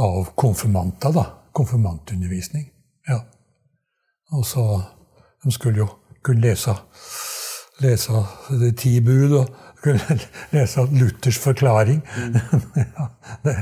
av 0.00 0.32
konfirmanter, 0.34 1.12
da. 1.14 1.26
Konfirmantundervisning. 1.52 2.70
Ja. 3.08 3.20
Og 4.32 4.46
så 4.46 4.64
De 5.44 5.50
skulle 5.52 5.80
jo 5.80 5.86
kunne 6.22 6.44
lese, 6.44 6.74
lese 7.80 8.18
De 8.60 8.68
ti 8.76 8.98
bud 9.00 9.32
og 9.38 9.46
kunne 9.80 10.18
lese 10.54 10.84
Luthers 10.92 11.38
forklaring. 11.40 12.02
ja, 12.76 13.06
det, 13.44 13.56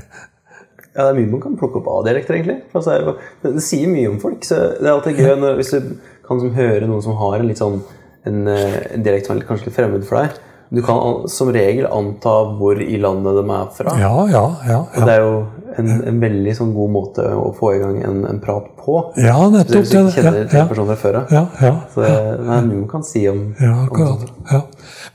Ja, 0.98 1.04
det 1.04 1.10
er 1.12 1.18
mye 1.20 1.30
man 1.30 1.42
kan 1.44 1.54
plukke 1.54 1.78
opp 1.78 1.88
av 1.92 2.06
dialekter, 2.08 2.34
egentlig. 2.34 2.56
Altså, 2.74 2.96
det, 3.42 3.52
det, 3.54 3.62
sier 3.62 3.86
mye 3.86 4.08
om 4.10 4.18
folk. 4.18 4.42
Så 4.42 4.56
det 4.80 4.88
er 4.88 4.96
alltid 4.96 5.20
gøy 5.20 5.36
når, 5.38 5.58
hvis 5.60 5.70
du 5.70 5.92
kan 6.26 6.40
som 6.42 6.56
høre 6.56 6.88
noen 6.88 7.04
som 7.04 7.14
har 7.20 7.38
en 7.38 7.46
litt 7.46 7.60
sånn 7.60 7.78
en, 8.26 8.40
eh, 8.50 8.78
en 8.96 9.04
dialekt 9.04 9.28
som 9.28 9.38
er 9.38 9.46
kanskje 9.46 9.68
litt 9.68 9.76
fremmed 9.76 10.06
for 10.08 10.18
deg. 10.18 10.40
Du 10.70 10.82
kan 10.84 11.28
som 11.32 11.48
regel 11.54 11.86
anta 11.88 12.32
hvor 12.58 12.80
i 12.82 12.98
landet 13.00 13.38
de 13.38 13.44
er 13.56 13.68
fra. 13.72 13.94
ja, 14.00 14.12
ja, 14.28 14.42
ja. 14.68 14.78
Og 14.84 15.06
det 15.08 15.14
er 15.14 15.22
jo 15.24 15.36
en, 15.80 15.88
en 16.10 16.18
veldig 16.20 16.54
sånn 16.58 16.74
god 16.76 16.90
måte 16.92 17.24
å 17.32 17.46
få 17.56 17.70
i 17.76 17.78
gang 17.80 18.02
en, 18.04 18.18
en 18.28 18.40
prat 18.42 18.66
på. 18.76 18.98
Ja, 19.16 19.36
Hvis 19.46 19.54
nettopp. 19.54 19.72
du 19.72 19.96
ikke 19.98 20.14
kjenner 20.16 20.38
ja, 20.42 20.48
ja, 20.58 20.64
personen 20.68 20.90
fra 20.90 20.96
før 21.00 21.18
av. 21.22 21.32
ja, 21.32 21.44
ja. 21.64 21.70
Så 21.94 22.02
det, 22.04 22.10
er 22.12 22.66
mye 22.66 22.80
man 22.82 22.88
kan 22.90 23.06
si 23.06 23.22
om, 23.30 23.44
Ja, 23.60 23.74
om 23.88 24.02
sånt. 24.02 24.32
Ja. 24.52 24.60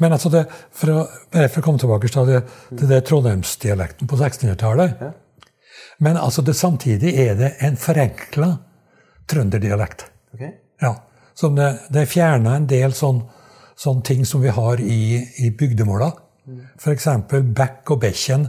Men 0.02 0.16
altså 0.18 0.32
det, 0.34 0.46
for 0.74 0.94
å, 0.96 1.04
for 1.36 1.60
å 1.62 1.66
komme 1.68 1.84
tilbake 1.84 2.10
til 2.10 2.32
det, 2.32 2.42
det, 2.72 2.90
det 2.90 3.02
trondheimsdialekten 3.12 4.10
på 4.10 4.20
1600-tallet 4.22 5.04
Ja. 5.06 5.12
Men 6.04 6.18
altså 6.18 6.42
det, 6.42 6.56
samtidig 6.58 7.14
er 7.22 7.36
det 7.38 7.52
en 7.64 7.78
forenkla 7.80 8.48
trønderdialekt. 9.30 10.08
Ok? 10.34 10.42
Ja. 10.82 10.96
Som 11.38 11.56
det, 11.56 11.70
det 11.94 12.08
fjerna 12.12 12.56
en 12.58 12.66
del 12.68 12.94
sånn, 12.98 13.22
sånne 13.84 14.06
ting 14.08 14.24
som 14.28 14.44
vi 14.44 14.52
har 14.54 14.82
i, 14.82 15.20
i 15.44 15.52
bygdemåla. 15.60 16.12
F.eks. 16.80 17.08
bekk 17.56 17.94
og 17.96 18.02
bekken 18.04 18.48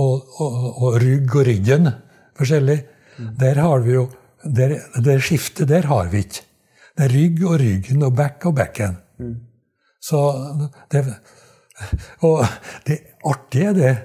og, 0.00 0.28
og, 0.40 0.54
og 0.82 0.98
rygg 1.02 1.36
og 1.36 1.48
ryggen. 1.48 1.90
Forskjellig. 2.36 2.78
Der 3.40 3.60
har 3.64 3.80
vi 3.84 3.96
jo 3.96 4.06
der, 4.44 4.76
Det 5.04 5.22
skiftet 5.24 5.68
der 5.68 5.88
har 5.88 6.10
vi 6.12 6.24
ikke. 6.24 6.44
Det 6.96 7.04
er 7.04 7.12
rygg 7.12 7.42
og 7.44 7.60
ryggen 7.60 8.04
og 8.06 8.14
bekk 8.16 8.46
og 8.50 8.56
bekken. 8.56 8.96
Så 10.00 10.20
det, 10.92 11.04
Og 12.24 12.44
det 12.86 12.98
artige 13.24 13.68
er 13.68 13.72
det 13.72 13.96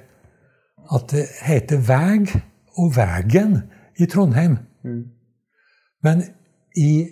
at 0.92 1.08
det 1.12 1.28
heter 1.46 1.84
veg 1.88 2.32
og 2.78 2.96
vegen 2.96 3.62
i 4.00 4.06
Trondheim. 4.06 4.58
Men 6.04 6.24
i, 6.76 7.08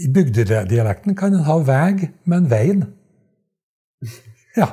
i 0.00 0.08
bygdedialekten 0.12 1.16
kan 1.18 1.34
en 1.34 1.46
ha 1.46 1.58
veg, 1.66 2.08
men 2.24 2.50
veien. 2.50 2.86
Ja. 4.54 4.68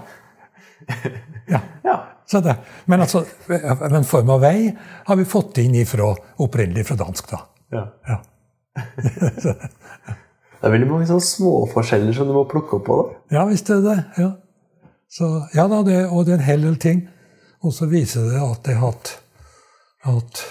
ja. 1.49 1.60
Ja. 1.84 1.95
Så 2.30 2.38
det, 2.45 2.53
men 2.85 3.02
altså, 3.02 3.23
en 3.49 4.03
form 4.06 4.30
av 4.30 4.43
vei 4.43 4.68
har 5.07 5.18
vi 5.18 5.26
fått 5.26 5.57
inn 5.57 5.73
ifra, 5.80 6.11
opprinnelig 6.38 6.84
fra 6.91 6.99
dansk, 6.99 7.31
da. 7.31 7.39
ja. 7.73 7.88
Ja. 8.11 8.19
Det 10.61 10.69
er 10.69 10.73
veldig 10.76 10.88
mange 10.91 11.07
sånne 11.10 11.26
småforskjeller 11.26 12.14
som 12.14 12.27
du 12.30 12.35
må 12.35 12.43
plukke 12.45 12.77
opp 12.77 12.84
på. 12.85 12.95
da. 13.02 13.15
Ja 13.34 13.45
visst 13.49 13.72
er 13.73 13.80
det 13.81 13.95
det. 13.95 14.22
Ja. 14.22 14.27
Så, 15.10 15.30
ja 15.57 15.65
da, 15.72 15.80
det, 15.88 15.95
og 16.14 16.27
det 16.27 16.35
er 16.35 16.38
en 16.38 16.45
hel 16.45 16.65
del 16.68 16.76
ting. 16.77 16.99
Og 17.65 17.73
så 17.73 17.88
viser 17.89 18.27
det 18.30 18.43
at 18.45 18.61
det 18.68 18.76
har 18.77 18.91
hatt 18.93 19.15
at 20.11 20.43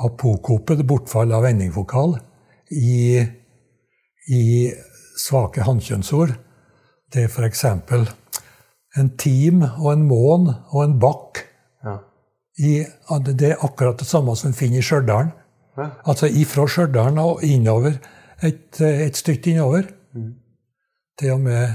apokopet, 0.00 0.80
bortfall 0.88 1.36
av 1.36 1.44
endingvokal, 1.50 2.16
i, 2.72 3.20
i 4.28 4.72
svake 5.20 5.64
hannkjønnsord, 5.66 6.34
det 7.12 7.24
er 7.24 7.30
f.eks. 7.30 7.64
en 8.98 9.10
tim 9.18 9.62
og 9.62 9.88
en 9.92 10.06
mån 10.08 10.48
og 10.72 10.84
en 10.84 10.98
bakk. 11.02 11.44
Ja. 11.84 11.98
I, 12.58 12.84
det 13.34 13.50
er 13.50 13.64
akkurat 13.66 13.98
det 13.98 14.08
samme 14.08 14.34
som 14.36 14.50
en 14.50 14.56
finner 14.58 14.80
i 14.80 14.86
Stjørdal. 14.86 15.32
Ja. 15.76 15.88
Altså 16.06 16.30
ifra 16.30 16.66
Stjørdal 16.70 17.18
og 17.18 17.42
innover, 17.46 17.98
et, 18.42 18.80
et 18.80 19.16
stykke 19.16 19.54
innover. 19.54 19.90
Til 21.18 21.36
og 21.36 21.44
med 21.44 21.68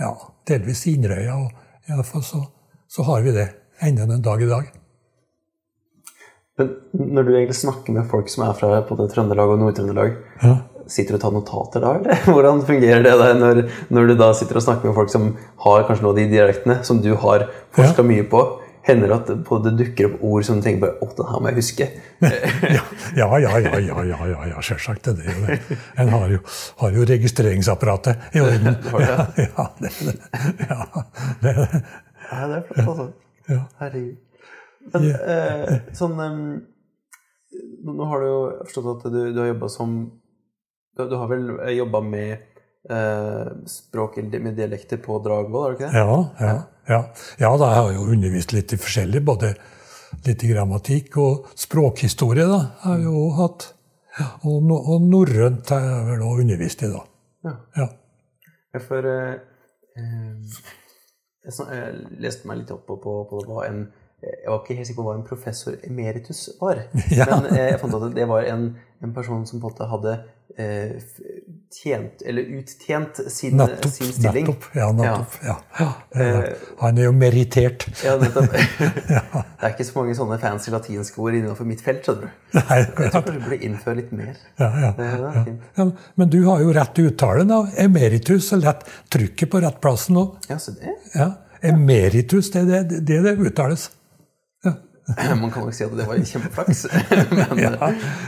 ja, 0.00 0.12
delvis 0.48 0.86
Inderøya. 0.88 1.34
Og 1.36 1.50
i 1.88 2.22
så, 2.22 2.44
så 2.88 3.04
har 3.08 3.24
vi 3.24 3.34
det 3.36 3.48
ennå 3.82 4.06
den 4.08 4.22
dag 4.24 4.42
i 4.42 4.48
dag. 4.48 4.70
Men 6.58 6.72
når 6.92 7.22
du 7.22 7.30
egentlig 7.34 7.56
snakker 7.56 7.92
med 7.96 8.08
folk 8.10 8.28
som 8.28 8.44
er 8.46 8.56
fra 8.56 8.80
både 8.88 9.08
Trøndelag 9.12 9.54
og 9.54 9.58
Nord-Trøndelag, 9.58 10.16
Ja. 10.42 10.56
Sitter 10.92 11.14
du 11.14 11.18
og 11.18 11.22
tar 11.24 11.34
notater 11.34 11.84
da, 11.84 11.92
eller? 11.98 12.24
Hvordan 12.34 12.64
fungerer 12.68 13.04
det 13.06 13.14
der 13.20 13.38
når, 13.38 13.62
når 13.92 14.10
du 14.10 14.16
da 14.20 14.32
sitter 14.36 14.60
og 14.60 14.66
snakker 14.66 14.90
med 14.90 14.98
folk 14.98 15.12
som 15.12 15.30
har 15.64 15.86
kanskje 15.88 16.04
noen 16.04 16.12
av 16.14 16.20
de 16.20 16.26
dialektene 16.34 16.82
som 16.86 17.00
du 17.04 17.14
har 17.24 17.48
forska 17.76 18.04
mye 18.06 18.26
på? 18.28 18.42
Hender 18.82 19.12
det 19.12 19.16
at 19.20 19.28
på 19.46 19.60
det 19.62 19.76
dukker 19.78 20.08
opp 20.08 20.22
ord 20.26 20.44
som 20.46 20.58
du 20.58 20.64
tenker 20.64 20.82
på, 20.82 21.06
å, 21.06 21.08
det 21.14 21.26
her 21.28 21.42
må 21.42 21.50
jeg 21.52 21.58
huske? 21.60 21.86
Ja, 22.72 22.82
ja, 23.14 23.28
ja, 23.38 23.52
ja, 23.62 23.78
ja, 23.78 24.02
ja, 24.08 24.18
ja, 24.26 24.46
ja 24.50 24.62
det 25.04 25.12
er 25.12 25.28
jo 25.28 25.44
det. 25.46 25.58
En 26.02 26.10
har 26.10 26.32
jo, 26.32 26.40
har 26.80 26.96
jo 26.96 27.06
registreringsapparatet 27.12 28.34
i 28.34 28.42
orden. 28.42 28.74
Ja, 29.06 29.26
ja, 29.38 29.68
det 29.78 29.92
det. 30.00 30.16
Ja, 30.66 30.86
det 31.42 31.52
er 31.52 31.60
det. 31.62 31.82
Ja, 32.32 32.42
det 32.48 32.56
er 32.56 32.66
flott, 32.66 32.88
altså. 32.88 33.08
Ja. 33.52 33.60
Herregud. 33.82 34.18
Men 34.92 35.08
eh, 35.14 35.72
sånn 35.94 36.18
Nå 37.82 38.06
har 38.08 38.22
du 38.22 38.26
jo 38.26 38.38
forstått 38.64 39.06
at 39.06 39.12
du, 39.12 39.20
du 39.34 39.40
har 39.42 39.50
jobba 39.52 39.68
som 39.70 39.96
Du, 40.96 41.14
har 41.16 41.28
vel 41.28 41.46
jobba 41.76 42.00
med 42.04 42.32
eh, 42.90 43.46
språk 43.66 44.18
med 44.32 44.54
dialekter 44.56 45.00
på 45.00 45.18
Dragvoll, 45.24 45.62
har 45.62 45.70
du 45.70 45.78
ikke 45.78 45.92
det? 45.92 46.02
Ja, 46.02 46.16
ja, 46.40 46.56
ja. 46.88 46.98
ja, 47.40 47.52
da 47.58 47.70
har 47.74 47.88
jeg 47.90 48.00
jo 48.00 48.08
undervist 48.12 48.52
litt 48.52 48.74
i 48.74 48.80
forskjellig, 48.80 49.22
både 49.24 49.54
litt 50.26 50.44
i 50.44 50.50
grammatikk 50.52 51.16
og 51.22 51.48
språkhistorie. 51.56 52.44
da, 52.50 52.60
har 52.84 53.00
jeg 53.00 53.08
jo 53.08 53.24
hatt. 53.38 53.70
Og, 54.44 54.60
no, 54.60 54.76
og 54.76 55.08
norrønt 55.08 55.72
har 55.72 55.86
jeg 55.86 56.04
vel 56.10 56.26
også 56.26 56.44
undervist 56.44 56.84
i, 56.84 56.92
da. 56.92 57.02
Ja. 57.48 57.56
Ja. 57.80 57.88
Ja, 58.72 58.80
For 58.84 59.08
eh, 59.08 59.32
eh, 59.96 60.60
jeg, 61.48 62.04
leste 62.20 62.48
meg 62.48 62.62
litt 62.62 62.72
opp 62.74 62.84
på, 62.88 62.98
på, 63.00 63.16
på 63.30 63.42
hva 63.48 63.64
en 63.68 63.86
Jeg 64.22 64.46
var 64.46 64.60
ikke 64.62 64.76
helt 64.78 64.86
sikker 64.86 65.02
på 65.02 65.08
hva 65.08 65.16
en 65.18 65.26
professor 65.26 65.74
emeritus 65.88 66.44
var. 66.60 66.84
Ja. 67.10 67.26
Men 67.32 67.50
eh, 67.56 67.72
jeg 67.72 67.80
fant 67.82 67.94
ut 67.96 68.06
at 68.10 68.14
det 68.14 68.28
var 68.30 68.46
en, 68.46 68.68
en 69.02 69.14
person 69.16 69.42
som 69.48 69.58
på 69.60 69.66
en 69.66 69.72
måte 69.72 69.88
hadde 69.90 70.12
eh, 70.56 70.92
tjent, 71.74 72.22
eller 72.26 72.42
uttjent 72.58 73.18
sin, 73.32 73.56
Nettopp. 73.58 73.90
sin 73.92 74.12
stilling. 74.12 74.46
nettopp, 74.46 74.68
ja, 74.78 74.88
nettopp, 74.92 75.34
ja. 75.46 75.56
ja. 75.78 75.88
er 76.14 76.36
det. 76.42 76.52
Han 76.82 77.00
er 77.00 77.08
jo 77.08 77.14
merittert. 77.16 77.86
Ja, 78.06 78.14
nettopp. 78.20 78.52
Det 79.62 79.68
er 79.68 79.74
ikke 79.74 79.86
så 79.86 79.96
mange 79.98 80.14
sånne 80.18 80.38
fancy 80.42 80.72
latinske 80.74 81.22
ord 81.22 81.38
innenfor 81.38 81.66
mitt 81.68 81.82
felt, 81.84 82.02
skjønner 82.06 82.28
du. 82.30 82.58
Nei, 82.58 82.78
Jeg 82.78 82.88
tror 82.92 83.12
kanskje 83.16 83.34
du 83.34 83.40
burde 83.46 83.58
innføre 83.68 83.98
litt 84.00 84.12
mer. 84.18 84.36
er. 84.58 85.56
Ja, 85.78 85.88
men 86.18 86.30
du 86.34 86.38
har 86.48 86.62
jo 86.62 86.74
rett 86.78 87.02
uttale, 87.02 87.46
da. 87.48 87.62
Emeritus, 87.86 88.52
og 88.56 88.62
lett 88.66 88.86
trykket 89.12 89.50
på 89.52 89.62
rett 89.62 89.82
plassen 89.82 90.18
nå. 90.18 90.28
Ja, 90.50 90.58
så 90.62 90.74
det 90.78 90.94
Ja. 91.14 91.32
Emeritus, 91.62 92.50
det 92.50 92.64
er 92.64 92.86
det, 92.90 93.02
det 93.06 93.20
det 93.22 93.36
uttales. 93.38 93.90
Man 95.42 95.50
kan 95.52 95.64
nok 95.66 95.74
si 95.76 95.84
at 95.84 95.92
det 95.98 96.06
var 96.08 96.20
kjempeflaks. 96.32 96.84
Men 97.38 97.58
Ja. 97.60 97.72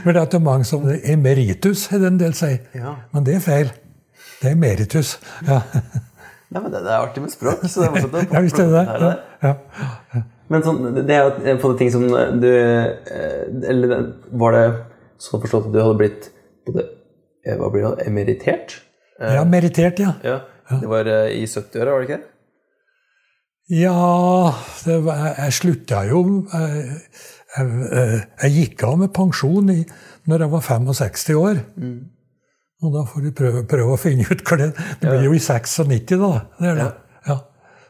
Men 0.05 0.13
det 0.15 0.21
er 0.21 0.29
det 0.35 0.41
mange 0.45 0.67
som 0.69 0.85
Emeritus, 1.03 1.87
er 1.91 2.03
det 2.03 2.11
en 2.13 2.19
del 2.21 2.33
sier. 2.37 2.59
Ja. 2.77 2.95
Men 3.13 3.25
det 3.27 3.35
er 3.39 3.43
feil. 3.45 3.71
Det 4.41 4.49
er 4.51 4.55
emeritus. 4.57 5.15
Ja, 5.47 5.61
Nei, 6.53 6.61
men 6.61 6.69
det, 6.71 6.81
det 6.85 6.91
er 6.93 7.01
artig 7.01 7.21
med 7.23 7.31
språk. 7.33 7.63
Så 7.67 7.81
det 7.81 7.87
er 7.87 8.03
fortsatt 8.05 8.33
ja 8.35 8.41
visst 8.45 8.59
er 8.61 8.67
det 8.69 8.81
det. 8.85 8.97
der. 9.01 9.15
Ja. 9.41 10.21
Men 10.53 10.61
sånn, 10.63 10.81
det 10.99 11.15
er 11.15 11.23
jo 11.25 11.31
en 11.51 11.61
sånne 11.63 11.77
ting 11.79 11.89
som 11.91 12.03
du 12.39 12.45
eh, 12.51 13.71
Eller 13.71 13.95
var 14.37 14.53
det 14.53 14.65
sånn 15.25 15.41
forstått 15.41 15.71
at 15.71 15.73
du 15.73 15.79
hadde 15.81 15.97
blitt 16.03 16.27
både 16.67 16.85
eh, 16.85 17.55
Hva 17.57 17.71
blir 17.73 17.87
det? 17.87 18.05
Emeritert? 18.11 18.75
ja, 19.17 19.41
meritert, 19.47 19.99
ja. 20.03 20.13
Ja. 20.27 20.37
Det 20.69 20.91
var 20.91 21.07
eh, 21.09 21.31
i 21.39 21.45
70-åra, 21.49 21.95
var 21.95 22.03
det 22.03 22.09
ikke 22.11 22.19
det? 22.21 22.29
Ja, 23.73 24.53
det 24.85 24.99
var, 25.01 25.21
jeg, 25.23 25.35
jeg 25.39 25.53
slutta 25.57 26.03
jo 26.05 26.19
jeg, 26.51 26.97
jeg, 27.55 28.19
jeg 28.43 28.51
gikk 28.59 28.83
av 28.85 28.99
med 29.01 29.13
pensjon 29.15 29.71
i, 29.73 29.79
når 30.29 30.45
jeg 30.45 30.51
var 30.51 30.65
65 30.67 31.39
år. 31.39 31.63
Og 32.83 32.93
da 32.93 33.01
får 33.09 33.23
du 33.25 33.31
prøve, 33.33 33.63
prøve 33.69 33.95
å 33.95 33.97
finne 33.97 34.27
ut 34.27 34.43
hva 34.45 34.57
det 34.59 34.67
Det 34.75 35.07
blir 35.07 35.25
jo 35.29 35.33
i 35.33 35.41
96, 35.41 36.13
da. 36.21 36.31
Det 36.59 36.69
er 36.69 36.79
det. 36.81 36.89
Ja. 37.29 37.37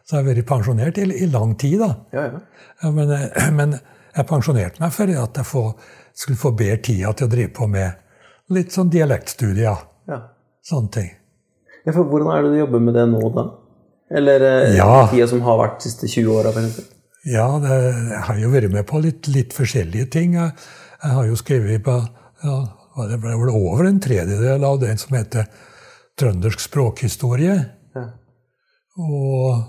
Så 0.06 0.15
jeg 0.15 0.22
har 0.22 0.30
vært 0.30 0.47
pensjonert 0.47 1.02
i, 1.02 1.10
i 1.26 1.27
lang 1.34 1.56
tid, 1.60 1.81
da. 1.81 1.91
Ja, 2.14 2.26
ja. 2.30 2.41
Ja, 2.84 2.91
men, 2.93 3.11
eh, 3.11 3.52
men 3.60 3.76
jeg 4.15 4.30
pensjonerte 4.30 4.80
meg 4.84 4.95
fordi 4.95 5.18
at 5.19 5.41
jeg 5.41 5.49
få, 5.49 5.65
skulle 6.15 6.39
få 6.39 6.53
bedre 6.56 6.80
tida 6.88 7.11
til 7.18 7.27
å 7.27 7.34
drive 7.35 7.52
på 7.57 7.68
med 7.68 8.56
litt 8.56 8.72
sånn 8.76 8.93
dialektstudier. 8.93 9.84
ja. 10.11 10.22
Sånne 10.65 10.89
ting. 10.89 11.10
ja 11.85 11.93
for 11.93 12.10
hvordan 12.10 12.31
er 12.34 12.41
det 12.41 12.56
du 12.56 12.57
jobber 12.57 12.81
med 12.81 12.95
det 12.97 13.03
nå, 13.11 13.19
da? 13.35 13.43
Eller 14.15 14.41
eh, 14.41 14.75
Ja. 14.77 15.07
tida 15.11 15.27
som 15.27 15.41
har 15.45 15.59
vært 15.59 15.79
de 15.81 15.89
siste 15.89 16.07
20 16.07 16.31
åra, 16.31 16.53
Ja, 17.25 17.47
det, 17.59 17.77
jeg 18.11 18.23
har 18.27 18.37
jo 18.39 18.49
vært 18.53 18.71
med 18.71 18.85
på 18.87 19.01
litt, 19.01 19.27
litt 19.27 19.53
forskjellige 19.53 20.09
ting. 20.13 20.35
Jeg, 20.37 20.51
jeg 21.03 21.11
har 21.11 21.25
jo 21.25 21.35
skrevet 21.35 21.83
på 21.83 21.95
ja, 22.45 22.57
det 23.09 23.17
ble 23.19 23.35
vel 23.35 23.49
over 23.49 23.87
en 23.89 23.99
tredjedel 23.99 24.63
av 24.63 24.79
den 24.79 24.97
som 25.01 25.17
heter 25.17 25.47
Trøndersk 26.15 26.61
språkhistorie. 26.63 27.55
Ja. 27.95 28.05
Og 29.03 29.65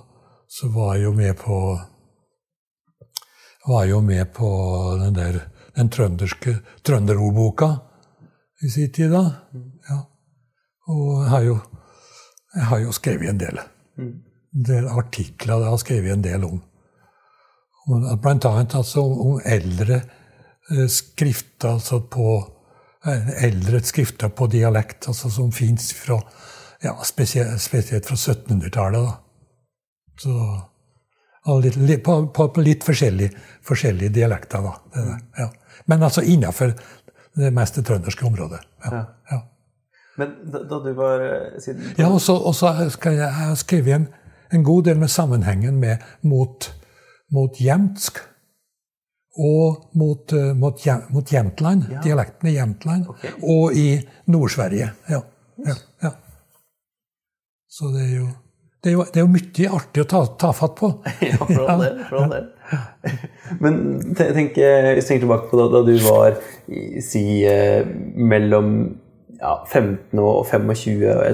så 0.46 0.68
var 0.70 0.94
jeg 0.94 1.08
jo 1.08 1.12
med 1.16 1.34
på 1.40 1.58
var 3.66 3.84
jo 3.90 4.00
med 4.00 4.30
på 4.34 4.48
den 5.00 5.16
der 5.16 5.40
den 5.76 5.90
trønderske 5.90 6.54
trønderordboka 6.86 7.66
i 8.62 8.70
sin 8.70 8.92
tid, 8.92 9.10
da. 9.10 9.24
Ja. 9.90 9.98
Og 10.88 11.22
jeg 11.24 11.30
har 11.32 11.42
jo, 11.48 11.56
jeg 12.54 12.68
har 12.70 12.78
jo 12.84 12.94
skrevet 12.94 13.28
en 13.32 13.40
del. 13.42 13.58
En 13.98 14.12
del 14.56 14.88
artikler 14.88 15.62
jeg 15.62 15.72
har 15.72 15.82
skrevet 15.82 16.14
en 16.14 16.24
del 16.24 16.46
om. 16.46 16.60
Blant 18.22 18.46
annet 18.48 18.74
altså 18.74 19.04
om 19.04 19.40
eldre 19.46 20.00
eh, 20.00 20.86
skrifter 20.90 21.76
altså 21.76 22.00
på 22.10 22.30
eh, 23.06 23.28
eldre 23.46 23.82
skrifter 23.86 24.32
på 24.34 24.48
dialekt, 24.50 25.06
altså 25.12 25.30
som 25.30 25.52
fins 25.54 25.92
ja, 26.82 26.96
spesielt, 27.04 27.60
spesielt 27.62 28.08
fra 28.08 28.16
1700-tallet. 28.16 29.06
da. 29.06 29.14
Så 30.16 31.60
litt, 31.62 31.76
litt, 31.76 32.02
på, 32.04 32.18
på, 32.34 32.48
litt 32.64 32.84
forskjellige, 32.84 33.36
forskjellige 33.66 34.14
dialekter, 34.18 34.64
da. 34.64 34.74
Det, 34.94 35.06
er 35.06 35.44
ja. 35.44 35.50
Men 35.86 36.02
altså 36.02 36.24
innafor 36.24 36.72
det 37.36 37.52
meste 37.54 37.84
trønderske 37.84 38.26
området. 38.26 38.62
Ja. 38.84 39.04
Ja. 39.30 39.42
Men 40.16 40.32
da, 40.48 40.62
da 40.64 40.78
du 40.80 40.92
var 40.96 41.20
eh, 41.20 41.58
siden, 41.60 41.92
Ja, 41.98 42.08
og 42.08 42.20
så 42.24 42.38
og 42.40 42.54
så 42.56 42.72
jeg, 42.80 43.18
jeg 43.20 43.58
skrevet 43.60 43.94
en, 43.94 44.06
en 44.52 44.64
god 44.64 44.84
del 44.84 44.98
med 44.98 45.10
sammenhengen 45.10 45.80
med 45.80 46.02
mot, 46.22 46.70
mot 47.32 47.60
jemtsk 47.60 48.18
og 49.36 49.90
mot, 49.94 50.32
eh, 50.32 50.54
mot, 50.56 50.80
mot 51.12 51.32
Jämtland, 51.32 51.84
Ja. 51.90 52.00
dialekten 52.02 52.48
i 52.48 52.54
Jämtland, 52.54 53.08
okay. 53.08 53.30
og 53.42 53.72
i 53.76 54.08
Nord-Sverige. 54.26 54.90
Ja, 55.08 55.20
ja, 55.66 55.74
ja. 56.02 56.10
Så 57.68 57.92
det 57.92 58.02
er 58.12 58.16
jo 58.16 58.28
det 58.84 58.92
er 58.92 58.94
jo, 58.94 59.04
det 59.04 59.16
er 59.16 59.24
jo 59.24 59.30
mye 59.32 59.70
artig 59.74 60.02
å 60.04 60.06
ta, 60.06 60.18
ta 60.38 60.52
fatt 60.54 60.76
på. 60.78 60.88
Ja, 61.26 61.36
for 61.40 61.66
all 61.66 61.80
del. 61.82 61.96
For 62.06 62.20
all 62.22 62.30
del. 62.30 62.44
Men 63.58 63.80
tenk, 64.14 64.58
eh, 64.62 64.92
hvis 64.94 65.08
du 65.08 65.10
tenker 65.10 65.24
tilbake 65.24 65.50
på 65.50 65.58
da, 65.58 65.66
da 65.72 65.80
du 65.88 65.96
var 66.04 66.36
si 67.02 67.24
eh, 67.50 67.82
mellom 68.14 68.70
ja, 69.40 69.56
15 69.66 70.22
og 70.22 70.46
25 70.46 71.02
år. 71.10 71.24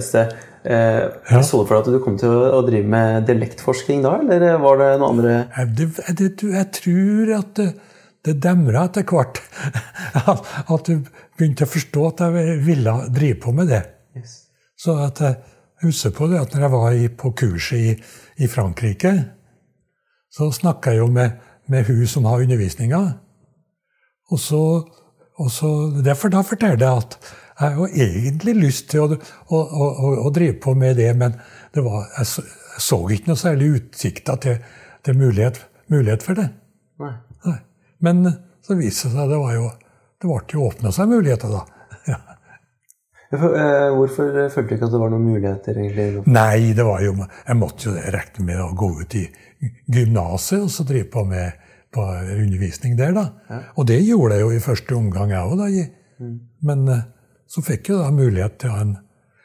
Eh, 0.65 1.11
Ja. 1.31 1.43
Så 1.43 1.63
du 1.63 1.67
for 1.67 1.79
deg 1.79 1.89
at 1.89 1.95
du 1.95 2.05
kom 2.05 2.19
til 2.19 2.31
å, 2.31 2.61
drive 2.67 2.87
med 2.87 3.27
dialektforskning 3.27 4.03
da, 4.05 4.19
eller 4.23 4.61
var 4.63 4.79
det 4.79 4.91
noe 5.01 5.11
andre 5.11 5.33
Jeg, 5.57 5.73
det, 5.79 5.89
det, 6.21 6.29
jeg 6.55 6.69
tror 6.79 7.33
at 7.39 7.55
det, 7.59 7.69
det 8.23 8.37
demra 8.45 8.85
etter 8.87 9.07
hvert. 9.09 9.41
At, 10.31 10.47
at 10.71 10.87
du 10.87 11.09
begynte 11.39 11.67
å 11.67 11.73
forstå 11.73 12.05
at 12.11 12.21
jeg 12.23 12.59
ville 12.63 12.93
drive 13.11 13.41
på 13.43 13.55
med 13.57 13.73
det. 13.73 13.83
Så 14.79 14.95
at 15.03 15.19
jeg 15.23 15.39
husker 15.83 16.13
på 16.15 16.29
det 16.31 16.39
at 16.39 16.55
når 16.55 16.63
jeg 16.67 16.73
var 16.75 16.95
i, 16.95 17.09
på 17.09 17.33
kurset 17.39 17.79
i, 17.79 17.95
i 18.45 18.49
Frankrike, 18.51 19.13
så 20.31 20.51
snakka 20.55 20.95
jeg 20.95 21.03
jo 21.03 21.09
med, 21.11 21.41
med 21.67 21.89
hun 21.89 22.07
som 22.07 22.27
har 22.31 22.45
undervisninga. 22.45 23.01
Og 24.31 24.41
så, 24.41 24.63
og 25.43 25.51
så 25.51 25.73
Derfor 26.05 26.31
da 26.33 26.45
forteller 26.47 26.79
jeg 26.87 27.03
at 27.03 27.19
jeg 27.63 27.77
har 27.77 27.79
jo 27.79 28.07
egentlig 28.07 28.55
lyst 28.59 28.89
til 28.91 29.05
å, 29.05 29.19
å, 29.49 29.59
å, 29.59 30.11
å, 30.27 30.31
drive 30.35 30.59
på 30.63 30.75
med 30.79 30.97
det, 30.99 31.11
men 31.19 31.37
det 31.75 31.85
var, 31.85 32.09
jeg, 32.19 32.29
så, 32.29 32.45
jeg 32.75 32.85
så 32.89 32.99
ikke 33.15 33.31
noe 33.31 33.41
særlig 33.41 33.69
utsikter 33.79 34.41
til, 34.43 34.59
til 35.07 35.19
mulighet, 35.21 35.63
mulighet 35.93 36.27
for 36.27 36.39
det. 36.39 36.49
Nei. 37.03 37.15
Nei. 37.47 37.59
Men 38.03 38.27
så 38.63 38.77
viste 38.79 39.11
det 39.11 39.17
seg 39.17 39.31
det 39.31 39.41
var 39.41 39.57
jo 39.57 39.71
det 40.23 40.29
ble 40.31 40.55
jo 40.55 40.69
åpna 40.69 40.93
seg 40.95 41.11
muligheter, 41.11 41.51
da. 41.51 41.65
Ja. 42.13 42.19
Ja, 43.33 43.39
eh, 43.39 43.89
hvorfor 43.97 44.27
følte 44.53 44.69
du 44.69 44.75
ikke 44.77 44.87
at 44.91 44.93
det 44.93 44.99
var 45.01 45.13
noen 45.15 45.25
muligheter, 45.25 45.79
egentlig? 45.81 46.25
Nei, 46.29 46.75
det 46.77 46.85
var 46.85 47.01
jo 47.01 47.15
Jeg 47.17 47.57
måtte 47.57 47.89
jo 47.89 47.95
regne 48.13 48.45
med 48.45 48.59
å 48.61 48.67
gå 48.77 48.91
ut 48.99 49.17
i 49.17 49.23
gymnaset 49.89 50.59
og 50.61 50.69
så 50.75 50.85
drive 50.85 51.09
på 51.15 51.25
med 51.31 51.63
på 51.93 52.05
undervisning 52.11 52.95
der, 52.97 53.15
da. 53.17 53.25
Og 53.77 53.87
det 53.89 53.99
gjorde 54.05 54.39
jeg 54.39 54.47
jo 54.47 54.53
i 54.53 54.63
første 54.65 54.97
omgang, 54.97 55.33
jeg 55.33 55.57
òg, 55.57 55.99
Mm. 56.23 56.39
Men 56.63 56.89
eh, 56.93 57.01
så 57.53 57.65
fikk 57.65 57.93
jeg 57.93 58.01
da 58.01 58.13
mulighet 58.15 58.61
til 58.63 58.77
en 58.77 58.95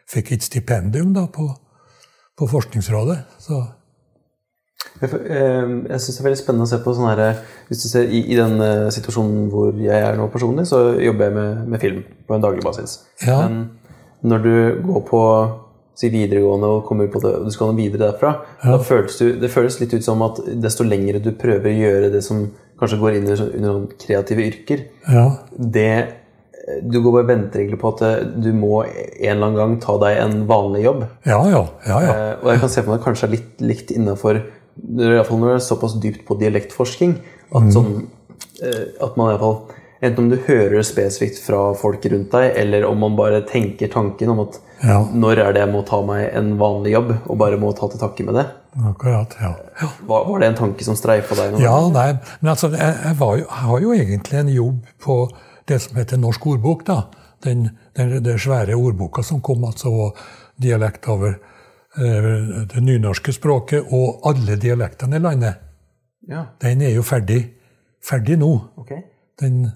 Fikk 0.08 0.30
et 0.32 0.46
stipendium 0.46 1.10
da 1.12 1.26
på, 1.28 1.50
på 2.40 2.48
Forskningsrådet. 2.48 3.18
Så 3.44 3.58
Ja, 5.02 5.08
eh, 5.08 5.74
jeg 5.90 6.00
syns 6.00 6.16
det 6.16 6.22
er 6.22 6.28
veldig 6.30 6.40
spennende 6.40 6.64
å 6.64 6.70
se 6.72 6.80
på 6.80 6.94
sånn 6.96 7.10
her 7.10 7.42
Hvis 7.68 7.82
du 7.84 7.88
ser 7.90 8.08
i, 8.08 8.22
i 8.32 8.38
den 8.38 8.56
eh, 8.64 8.88
situasjonen 8.96 9.50
hvor 9.52 9.76
jeg 9.76 10.00
er 10.00 10.16
nå 10.16 10.30
personlig, 10.32 10.64
så 10.70 10.94
jobber 10.96 11.28
jeg 11.28 11.36
med, 11.36 11.66
med 11.74 11.84
film 11.84 11.98
på 12.28 12.38
en 12.38 12.46
daglig 12.46 12.64
basis. 12.64 13.02
Ja. 13.26 13.42
Men 13.44 14.30
når 14.32 14.46
du 14.46 14.54
går 14.86 15.04
på 15.10 15.22
si 15.98 16.12
videregående 16.14 16.70
og 16.70 16.86
kommer 16.86 17.10
på 17.12 17.20
det, 17.24 17.34
og 17.36 17.50
du 17.50 17.52
skal 17.52 17.74
videre 17.76 18.12
derfra, 18.12 18.32
da 18.62 18.78
føles 18.86 19.18
du, 19.18 19.32
det 19.42 19.50
føles 19.50 19.80
litt 19.82 19.96
ut 19.98 20.06
som 20.06 20.22
at 20.24 20.40
desto 20.62 20.86
lengre 20.86 21.20
du 21.24 21.32
prøver 21.36 21.72
å 21.72 21.80
gjøre 21.82 22.12
det 22.14 22.22
som 22.26 22.44
kanskje 22.78 23.00
går 23.02 23.18
inn 23.18 23.26
under, 23.26 23.42
under 23.48 23.72
noen 23.72 23.88
kreative 23.98 24.46
yrker, 24.46 24.84
ja. 25.10 25.26
det 25.58 25.96
Du 26.68 26.98
går 27.00 27.14
bare 27.14 27.28
venteregler 27.30 27.38
venter 27.38 27.62
egentlig 27.62 27.80
på 27.80 27.90
at 27.94 28.02
eh, 28.04 28.26
du 28.44 28.50
må 28.52 28.82
en 28.84 28.92
eller 29.24 29.46
annen 29.46 29.60
gang 29.60 29.76
ta 29.80 29.96
deg 30.04 30.18
en 30.20 30.38
vanlig 30.50 30.84
jobb. 30.84 31.06
Ja, 31.24 31.40
ja. 31.48 31.64
ja, 31.88 32.00
ja. 32.04 32.14
Eh, 32.14 32.34
og 32.42 32.52
jeg 32.52 32.64
kan 32.64 32.74
se 32.74 32.84
for 32.84 32.92
meg 32.92 32.98
at 32.98 33.00
det 33.00 33.08
kanskje 33.08 33.28
er 33.28 33.36
litt 33.38 33.64
likt 33.64 33.94
innafor 33.96 34.42
Iallfall 34.78 35.40
når 35.42 35.50
det 35.50 35.56
er 35.56 35.66
såpass 35.66 35.96
dypt 36.04 36.26
på 36.28 36.38
dialektforsking 36.38 37.16
at, 37.56 37.72
sånn, 37.74 37.94
eh, 38.62 38.84
at 39.02 39.16
man 39.18 39.32
iallfall 39.34 39.62
Enten 39.98 40.28
om 40.28 40.30
du 40.30 40.36
hører 40.46 40.84
spesifikt 40.86 41.40
fra 41.42 41.72
folk 41.74 42.04
rundt 42.06 42.30
deg, 42.30 42.52
eller 42.62 42.84
om 42.86 43.00
man 43.02 43.16
bare 43.18 43.40
tenker 43.50 43.90
tanken 43.90 44.30
om 44.30 44.44
at 44.44 44.60
Ja. 44.84 45.00
når 45.10 45.40
er 45.42 45.54
det 45.56 45.62
jeg 45.64 45.72
må 45.74 45.82
ta 45.88 46.04
meg 46.06 46.36
en 46.38 46.52
vanlig 46.60 46.92
jobb, 46.92 47.16
og 47.26 47.38
bare 47.42 47.58
må 47.58 47.72
ta 47.74 47.88
til 47.90 47.98
takke 47.98 48.24
med 48.28 48.38
det. 48.38 48.46
Akkurat. 48.86 49.34
ja. 49.42 49.56
ja. 49.82 49.88
Var, 50.06 50.28
var 50.28 50.40
det 50.40 50.52
en 50.52 50.60
tanke 50.60 50.86
som 50.86 50.94
streifa 50.94 51.34
deg? 51.34 51.56
Noe? 51.56 51.64
Ja, 51.66 51.80
nei, 51.90 52.12
men 52.42 52.52
altså, 52.54 52.70
jeg, 52.70 52.94
jeg, 53.08 53.18
var 53.18 53.40
jo, 53.40 53.48
jeg 53.48 53.64
har 53.72 53.80
jo 53.88 53.94
egentlig 53.98 54.40
en 54.40 54.54
jobb 54.54 54.86
på 55.02 55.18
det 55.68 55.80
som 55.84 55.98
heter 55.98 56.18
Norsk 56.18 56.48
ordbok. 56.48 56.86
da. 56.86 57.02
Den, 57.44 57.70
den, 57.96 58.24
den 58.24 58.40
svære 58.40 58.76
ordboka 58.76 59.24
som 59.24 59.42
kom 59.42 59.66
altså 59.68 59.92
og 59.92 60.18
dialekt 60.62 61.08
over 61.08 61.36
eh, 61.98 62.30
det 62.74 62.82
nynorske 62.82 63.34
språket 63.36 63.92
og 63.94 64.26
alle 64.26 64.58
dialektene 64.58 65.20
i 65.20 65.24
landet. 65.24 65.64
Ja, 66.28 66.46
Den 66.62 66.82
er 66.82 66.96
jo 66.96 67.04
ferdig, 67.08 67.44
ferdig 68.04 68.40
nå. 68.42 68.52
Okay. 68.78 69.04
Den, 69.40 69.70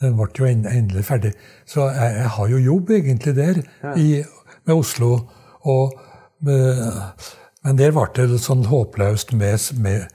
den 0.00 0.14
ble 0.18 0.28
jo 0.36 0.46
endelig 0.46 1.04
ferdig. 1.08 1.32
Så 1.66 1.88
jeg, 1.90 2.14
jeg 2.20 2.28
har 2.36 2.52
jo 2.52 2.58
jobb 2.58 2.90
egentlig 2.90 3.34
der. 3.36 3.62
I, 3.96 4.22
med 4.66 4.74
Oslo. 4.74 5.16
Og, 5.64 5.96
med, 6.44 6.84
men 7.64 7.78
der 7.80 7.96
ble 7.96 8.28
det 8.30 8.38
sånn 8.44 8.66
håpløst 8.68 9.32
med, 9.32 9.58
med, 9.82 10.06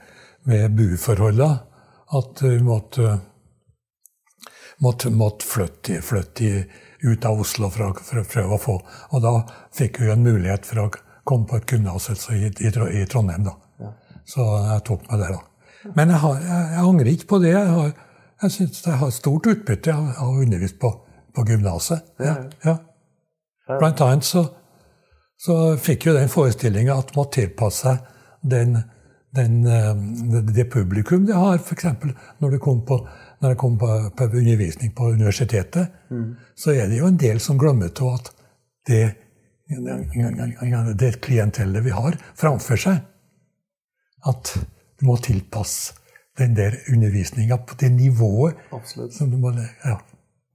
med 0.48 0.76
buforholdene 0.78 1.58
at 2.14 2.42
vi 2.42 2.58
måtte, 2.62 3.18
måtte, 4.82 5.10
måtte 5.10 5.46
flytte, 5.46 6.00
flytte, 6.02 6.64
ut 7.04 7.24
av 7.28 7.40
Oslo 7.40 7.68
for 7.70 7.90
å, 7.90 7.94
for 8.00 8.22
å, 8.22 8.24
prøve 8.24 8.56
å 8.56 8.60
få 8.62 8.74
Og 9.12 9.20
da 9.20 9.32
fikk 9.76 9.98
hun 10.00 10.14
en 10.14 10.22
mulighet 10.24 10.64
for 10.64 10.86
å 10.86 10.86
komme 11.28 11.44
på 11.50 11.58
et 11.58 11.74
gymnas 11.74 12.08
altså 12.08 12.32
i, 12.32 12.48
i, 12.48 12.70
i, 12.70 13.04
Trondheim. 13.10 13.44
da. 13.44 13.52
Ja. 13.80 13.90
Så 14.24 14.46
jeg 14.70 14.84
tok 14.88 15.04
meg 15.10 15.20
det, 15.20 15.28
da. 15.34 15.90
Men 15.98 16.14
jeg, 16.14 16.20
har, 16.22 16.40
jeg, 16.40 16.64
jeg 16.72 16.86
angrer 16.88 17.12
ikke 17.12 17.30
på 17.34 17.40
det. 17.42 17.52
Jeg, 17.52 17.74
har, 17.76 17.92
jeg 18.42 18.56
syns 18.56 18.82
jeg 18.86 19.00
har 19.02 19.12
stort 19.12 19.50
utbytte 19.52 19.92
av, 19.92 20.10
å 20.24 20.40
undervise 20.46 20.80
på, 20.80 20.90
på 21.36 21.46
gymnaset. 21.50 22.08
Ja, 22.24 22.38
ja. 22.64 22.78
Blant 23.68 24.00
annet 24.04 24.26
så, 24.28 24.46
så 25.40 25.76
fikk 25.80 26.08
jo 26.08 26.16
den 26.16 26.32
forestillinga 26.32 26.96
at 27.00 27.14
man 27.16 27.30
tilpasse 27.32 27.94
seg 27.94 28.10
den, 28.44 28.76
den, 29.36 29.66
eh, 29.66 30.42
det 30.52 30.68
publikum 30.72 31.24
de 31.26 31.32
har, 31.32 31.56
f.eks. 31.58 31.86
når 32.38 32.56
du 32.56 32.58
kom 32.60 32.84
på 32.84 33.00
når 33.40 33.54
jeg 33.54 33.58
kom 33.60 33.78
på, 33.78 33.90
på 34.16 34.28
undervisning 34.30 34.94
på 34.96 35.10
universitetet, 35.14 35.92
mm. 36.10 36.30
så 36.56 36.74
er 36.74 36.88
det 36.90 37.00
jo 37.00 37.10
en 37.10 37.20
del 37.20 37.40
som 37.42 37.58
glemmer 37.60 37.90
til 37.96 38.14
at 38.14 38.30
det, 38.88 39.02
det 41.00 41.12
klientellet 41.24 41.84
vi 41.84 41.92
har 41.94 42.16
framfor 42.38 42.80
seg, 42.80 43.02
at 44.28 44.54
du 45.00 45.06
må 45.08 45.18
tilpasse 45.22 45.94
den 46.38 46.56
der 46.56 46.76
undervisninga 46.92 47.56
på 47.66 47.76
det 47.80 47.92
nivået. 47.92 48.54
Absolutt. 48.72 49.14
som 49.14 49.30
du 49.30 49.38
må, 49.38 49.52
ja. 49.84 49.98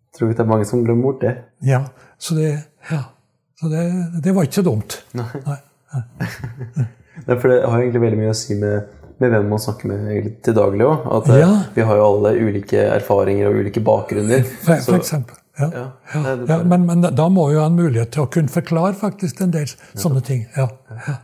Jeg 0.10 0.18
tror 0.18 0.28
det 0.28 0.40
er 0.40 0.50
mange 0.50 0.66
som 0.66 0.84
glemmer 0.84 1.04
bort 1.12 1.22
det. 1.22 1.36
Ja, 1.64 1.86
så 2.18 2.36
det, 2.36 2.52
ja. 2.92 3.04
Så 3.60 3.68
det, 3.68 3.84
det 4.24 4.36
var 4.36 4.48
ikke 4.48 4.60
så 4.62 4.64
dumt. 4.64 4.96
Nei. 5.14 5.28
Nei. 5.46 5.58
Nei. 7.28 7.36
for 7.40 7.52
det 7.52 7.60
har 7.66 7.82
egentlig 7.82 8.02
veldig 8.02 8.20
mye 8.22 8.34
å 8.34 8.38
si 8.38 8.56
med 8.60 8.99
med 9.20 9.34
hvem 9.34 9.50
man 9.52 9.60
snakker 9.60 9.90
med 9.92 10.28
til 10.46 10.56
daglig 10.56 10.86
òg. 10.88 11.08
At 11.18 11.30
eh, 11.34 11.42
ja. 11.42 11.50
vi 11.76 11.86
har 11.86 12.00
jo 12.00 12.08
alle 12.08 12.34
ulike 12.40 12.84
erfaringer 12.96 13.50
og 13.50 13.62
ulike 13.64 13.84
bakgrunner. 13.84 14.46
For, 14.66 14.80
for 14.86 15.00
eksempel. 15.00 15.40
Ja. 15.60 15.68
ja. 15.76 15.88
ja 16.48 16.60
men, 16.64 16.86
men, 16.88 17.04
da 17.04 17.26
må 17.32 17.50
jo 17.52 17.60
ha 17.60 17.68
en 17.68 17.76
mulighet 17.76 18.14
til 18.16 18.24
å 18.24 18.30
kunne 18.32 18.52
forklare 18.52 18.96
faktisk 18.96 19.42
en 19.44 19.52
del 19.52 19.68
sånne 20.00 20.24
ting. 20.24 20.46
Ja, 20.56 20.70
ja. 21.04 21.18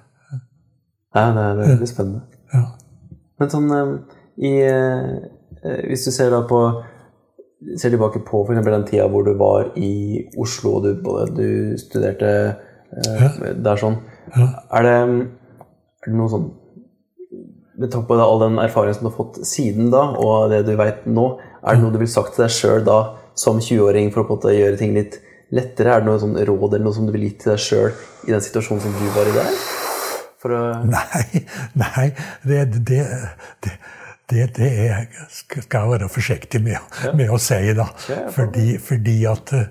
det 1.15 1.45
er 1.45 1.61
veldig 1.61 1.88
spennende. 1.88 2.26
Men 3.39 3.51
sånn 3.51 3.72
eh, 3.76 3.95
i, 4.35 4.51
eh, 4.67 5.80
Hvis 5.88 6.03
du 6.07 6.11
ser 6.11 6.34
da 6.35 6.43
på 6.47 6.59
ser 7.80 7.93
tilbake 7.95 8.19
på 8.27 8.43
for 8.45 8.67
den 8.67 8.84
tida 8.85 9.07
hvor 9.09 9.23
du 9.26 9.31
var 9.39 9.72
i 9.80 10.22
Oslo 10.38 10.76
og 10.77 10.84
du, 10.85 10.91
du 11.34 11.77
studerte 11.80 12.30
der 13.65 13.80
sånn, 13.80 13.95
er 14.35 14.85
det, 14.85 14.91
er 14.91 16.09
det 16.11 16.13
noe 16.13 16.30
sånn 16.30 16.45
med 17.77 17.91
tanke 17.91 18.07
på 18.07 18.18
all 18.22 18.41
den 18.43 18.57
erfaringen 18.61 18.97
som 18.97 19.07
du 19.07 19.11
har 19.11 19.18
fått 19.18 19.39
siden 19.47 19.91
da, 19.93 20.07
og 20.22 20.49
det 20.52 20.64
du 20.68 20.73
veit 20.80 21.06
nå, 21.10 21.27
er 21.61 21.76
det 21.76 21.84
noe 21.84 21.93
du 21.93 21.99
vil 22.02 22.11
sagt 22.11 22.35
til 22.35 22.45
deg 22.45 22.53
sjøl 22.56 22.85
da, 22.88 22.99
som 23.35 23.60
20-åring, 23.60 24.11
for 24.15 24.27
å 24.31 24.53
gjøre 24.53 24.80
ting 24.80 24.95
litt 24.95 25.19
lettere? 25.56 25.95
Er 25.97 26.03
det 26.03 26.10
noe 26.10 26.22
sånn 26.22 26.38
råd 26.38 26.77
eller 26.77 26.85
noe 26.88 26.95
som 26.95 27.07
du 27.07 27.14
vil 27.15 27.27
gi 27.27 27.34
til 27.41 27.56
deg 27.56 27.64
sjøl 27.65 27.89
i 28.27 28.31
den 28.34 28.45
situasjonen 28.45 28.85
som 28.85 28.95
du 28.99 29.10
var 29.15 29.31
i 29.31 29.35
der? 29.39 29.57
Nei, 30.45 31.39
nei 31.73 32.03
det, 32.45 32.60
det, 32.85 32.99
det, 33.65 33.72
det, 34.30 34.43
det 34.53 34.68
er, 34.84 35.07
skal 35.34 35.64
jeg 35.65 35.89
være 35.89 36.10
forsiktig 36.14 36.61
med, 36.61 36.77
ja. 37.02 37.14
med 37.18 37.31
å 37.34 37.39
si, 37.41 37.57
da. 37.73 37.88
Ja, 38.11 38.19
fordi, 38.35 38.76
fordi, 38.77 39.15
at 39.26 39.56
eh, 39.57 39.65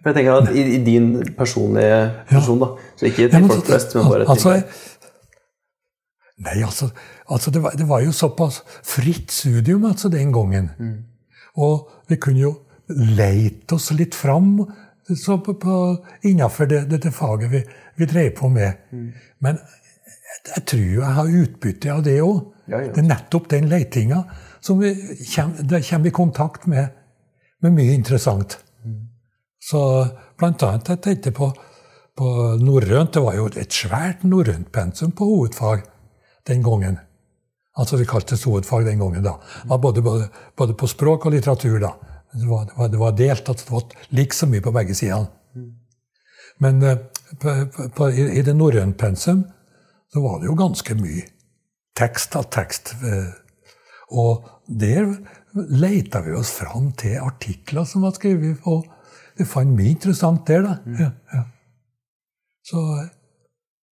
for 0.00 0.10
jeg 0.10 0.16
tenker 0.16 0.38
at 0.40 0.50
I, 0.56 0.64
i 0.74 0.80
din 0.82 1.10
personlige 1.36 2.00
person, 2.30 2.58
da, 2.62 2.72
så 2.96 3.06
ikke 3.06 3.28
til 3.28 3.46
folk 3.52 3.66
flest, 3.68 3.94
men 3.98 4.08
bare 4.08 4.24
til 4.24 4.34
altså, 4.34 4.54
Nei, 6.40 6.62
altså, 6.64 6.88
altså 7.28 7.50
det, 7.52 7.60
var, 7.62 7.74
det, 7.76 7.86
var, 7.88 8.00
jo 8.00 8.12
såpass 8.16 8.62
fritt 8.86 9.32
studium 9.32 9.84
altså 9.84 10.08
den 10.08 10.32
gangen. 10.32 10.70
Mm. 10.78 10.94
Og 11.60 11.90
vi 12.08 12.16
kunne 12.16 12.40
jo 12.40 12.54
leite 12.88 13.76
oss 13.76 13.90
litt 13.94 14.16
fram 14.16 14.56
innenfor 15.10 16.70
det, 16.70 16.84
det, 16.90 17.02
det, 17.02 17.12
faget 17.12 17.50
vi, 17.50 17.60
vi 17.98 18.08
drev 18.08 18.30
på 18.38 18.48
med. 18.48 18.86
Mm. 18.92 19.10
Men 19.44 19.58
jeg, 19.58 20.40
jeg, 20.54 20.64
tror 20.72 20.86
jeg 20.86 21.18
har 21.18 21.36
utbytte 21.42 21.92
av 21.92 22.02
det 22.06 22.16
òg. 22.24 22.40
Ja, 22.70 22.80
ja. 22.86 22.94
Det 22.94 23.02
er 23.02 23.08
nettopp 23.10 23.50
den 23.50 23.68
leitinga 23.68 24.22
som 24.64 24.80
vi 24.80 24.94
kommer 25.18 26.06
i 26.06 26.14
kontakt 26.14 26.66
med, 26.70 26.94
med 27.60 27.76
mye 27.76 27.96
interessant. 27.98 28.60
Mm. 28.86 29.08
Så 29.60 29.80
blant 30.40 30.62
annet 30.64 30.88
jeg 30.94 31.04
tenkte 31.04 31.36
på, 31.36 31.52
på 32.16 32.34
norrønt. 32.62 33.12
Det 33.12 33.24
var 33.24 33.36
jo 33.36 33.48
et 33.50 33.74
svært 33.74 34.24
norrønt 34.24 34.70
pensum 34.72 35.12
på 35.12 35.28
hovedfag 35.28 35.84
den 36.48 36.62
gangen. 36.62 36.98
Altså 37.78 37.96
vi 37.96 38.06
kalte 38.08 38.34
det 38.34 38.44
hovedfag 38.44 38.84
den 38.84 38.98
gangen. 38.98 39.22
da. 39.24 39.36
Både, 39.76 40.02
både, 40.02 40.28
både, 40.56 40.74
på 40.74 40.86
språk 40.86 41.26
og 41.26 41.32
litteratur. 41.32 41.78
da. 41.80 41.92
Det 42.32 42.46
var, 42.46 42.64
det 42.64 42.76
var, 42.76 42.88
det 42.88 42.98
var 42.98 43.12
delt, 43.12 43.48
at 43.48 43.58
det 43.58 43.70
var 43.70 43.82
like 44.10 44.34
så 44.34 44.46
mye 44.46 44.60
på 44.60 44.72
begge 44.72 44.94
sider. 44.94 45.26
Men 46.58 46.82
uh, 46.82 46.96
på, 47.40 47.54
på, 47.96 48.10
i, 48.10 48.26
i, 48.38 48.42
det 48.42 48.54
norrøne 48.56 48.92
pensum 48.94 49.44
så 50.12 50.20
var 50.20 50.40
det 50.40 50.50
jo 50.50 50.56
ganske 50.58 50.94
mye 50.98 51.22
tekst 51.96 52.36
av 52.36 52.50
tekst. 52.52 52.94
Uh, 53.00 53.30
og 54.10 54.48
der 54.66 55.14
leita 55.54 56.20
vi 56.26 56.34
oss 56.36 56.50
fram 56.58 56.90
til 56.98 57.18
artikler 57.22 57.86
som 57.88 58.04
var 58.04 58.14
skrevet, 58.18 58.60
og 58.68 58.84
vi 59.38 59.46
fant 59.48 59.72
mye 59.72 59.94
interessant 59.94 60.44
der, 60.46 60.66
da. 60.66 60.76
Ja, 60.98 61.10
ja. 61.34 61.46
Så 62.70 62.82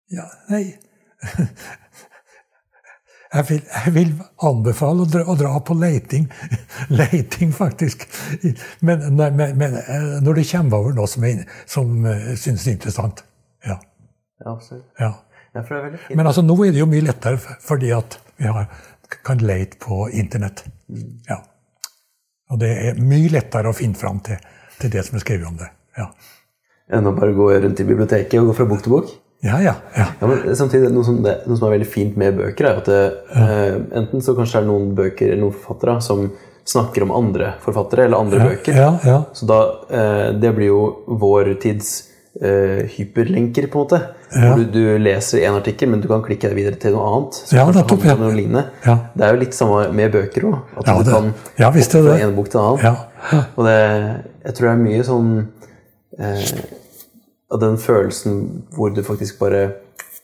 Ja, 0.08 0.24
nei 0.48 0.62
jeg 3.34 3.44
vil, 3.48 3.62
jeg 3.84 3.94
vil, 3.94 4.12
anbefale 4.48 5.04
å 5.04 5.08
dra, 5.08 5.22
å 5.28 5.36
dra 5.36 5.52
på 5.60 5.76
leiting. 5.76 6.28
leiting, 7.00 7.52
faktisk. 7.52 8.06
Men, 8.80 9.04
men, 9.16 9.36
men, 9.36 9.78
eh, 9.82 10.06
når 10.24 10.40
det 10.40 10.46
kommer 10.52 10.78
over 10.78 10.96
noe 10.96 11.10
som, 11.10 11.26
er, 11.28 11.42
som 11.68 11.92
uh, 12.06 12.32
synes 12.40 12.66
er 12.66 12.78
interessant. 12.78 13.24
Ja. 13.66 13.76
Ja, 14.40 14.54
absolutt. 14.54 14.86
Ja. 15.00 15.12
Ja, 15.56 15.64
men 16.14 16.26
altså, 16.28 16.44
nå 16.44 16.54
er 16.62 16.74
det 16.74 16.82
jo 16.82 16.86
mye 16.86 17.02
lettere 17.02 17.40
fordi 17.40 17.88
at 17.96 18.18
vi 18.38 18.46
har, 18.52 18.68
kan 19.26 19.40
leite 19.42 19.80
på 19.82 20.06
Internett. 20.14 20.62
Mm. 20.92 21.18
Ja. 21.28 21.40
Og 22.52 22.60
det 22.60 22.70
er 22.84 23.00
mye 23.00 23.32
lettere 23.32 23.72
å 23.72 23.76
finne 23.76 23.98
fram 23.98 24.20
til, 24.24 24.38
til 24.78 24.92
det 24.92 25.04
som 25.08 25.18
er 25.18 25.24
skrevet 25.24 25.48
om 25.48 25.56
det. 25.58 25.70
Ja. 25.98 26.10
Enn 26.94 27.08
å 27.08 27.14
bare 27.16 27.34
gå 27.36 27.48
rundt 27.52 27.80
i 27.82 27.88
biblioteket 27.88 28.38
og 28.40 28.52
gå 28.52 28.58
fra 28.60 28.68
bok 28.68 28.84
til 28.84 28.94
bok? 28.94 29.10
Ja, 29.40 29.60
ja, 29.62 29.74
ja. 29.94 30.06
ja 30.20 30.26
men 30.26 30.56
samtidig, 30.56 30.90
noe 30.90 31.06
som, 31.06 31.20
det, 31.22 31.36
noe 31.46 31.58
som, 31.58 31.68
er 31.68 31.76
veldig 31.76 31.88
fint 31.88 32.18
med 32.18 32.38
bøker, 32.40 32.66
er 32.66 32.80
at 32.80 32.90
det, 32.90 33.02
eh, 33.38 33.76
enten 34.00 34.24
så 34.24 34.34
kanskje 34.34 34.58
det 34.58 34.64
er 34.64 34.70
noen 34.72 34.92
bøker 34.98 35.30
eller 35.30 35.44
noen 35.44 35.54
forfattere 35.54 36.00
som 36.02 36.26
snakker 36.68 37.06
om 37.06 37.14
andre 37.14 37.54
forfattere 37.62 38.08
eller 38.08 38.18
andre 38.18 38.50
bøker. 38.50 38.76
Så 39.32 39.46
da, 39.48 39.60
eh, 39.90 40.28
det 40.42 40.52
blir 40.56 40.72
jo 40.72 40.80
vår 41.22 41.54
tids 41.62 41.92
eh, 42.42 42.82
hyperlenker, 42.96 43.68
på 43.70 43.78
en 43.78 43.84
måte. 43.86 44.00
Du, 44.58 44.64
du, 44.74 44.82
leser 45.00 45.46
en 45.48 45.56
artikkel, 45.56 45.88
men 45.88 46.02
du 46.02 46.08
kan 46.10 46.20
klikke 46.26 46.50
deg 46.50 46.58
videre 46.58 46.80
til 46.80 46.92
noe 46.96 47.06
annet. 47.08 47.38
ja, 47.54 47.68
nettopp, 47.72 48.04
ja. 48.84 48.98
Det 49.14 49.24
er 49.24 49.36
jo 49.36 49.40
litt 49.44 49.56
samme 49.56 49.86
med 49.96 50.12
bøker 50.12 50.48
òg. 50.50 50.58
At 50.82 50.90
du 50.90 51.08
kan 51.12 51.30
ja, 51.56 51.70
hoppe 51.70 51.86
fra 51.86 52.18
en 52.18 52.34
bok 52.36 52.50
til 52.52 52.60
en 52.60 52.66
annen. 52.74 52.82
Og 53.54 53.70
det, 53.70 53.78
jeg 54.44 54.58
tror 54.58 54.68
det 54.68 54.74
er 54.74 54.82
mye 54.82 55.06
sånn 55.06 55.32
eh, 56.18 56.44
av 57.52 57.60
den 57.62 57.78
følelsen 57.80 58.40
hvor 58.76 58.92
du 58.92 59.02
faktisk 59.06 59.38
bare 59.40 59.68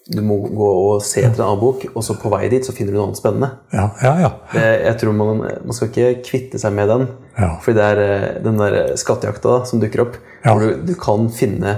du 0.04 0.20
må 0.20 0.36
gå 0.52 0.66
og 0.68 0.98
se 1.04 1.22
etter 1.22 1.40
en 1.40 1.46
annen 1.46 1.60
bok, 1.62 1.86
og 1.94 2.04
så 2.04 2.16
på 2.20 2.28
vei 2.32 2.50
dit 2.52 2.66
så 2.66 2.74
finner 2.76 2.92
du 2.92 2.98
noe 2.98 3.06
annet 3.08 3.20
spennende. 3.20 3.48
Ja, 3.72 3.86
ja, 4.04 4.12
ja. 4.20 4.30
Det, 4.52 4.66
jeg 4.82 4.98
tror 5.00 5.16
man, 5.16 5.40
man, 5.40 5.76
skal 5.76 5.88
ikke 5.88 6.26
kvitte 6.26 6.60
seg 6.60 6.76
med 6.76 6.92
den. 6.92 7.06
Ja. 7.38 7.54
Fordi 7.64 7.78
det 7.78 7.86
er 7.86 8.02
eh, 8.02 8.26
den 8.44 8.60
der 8.60 8.76
skattejakta 9.00 9.54
da, 9.54 9.70
som 9.70 9.80
dukker 9.80 10.04
opp, 10.04 10.20
ja. 10.42 10.52
hvor 10.52 10.60
du, 10.60 10.84
du, 10.90 10.92
kan 11.00 11.24
finne 11.32 11.72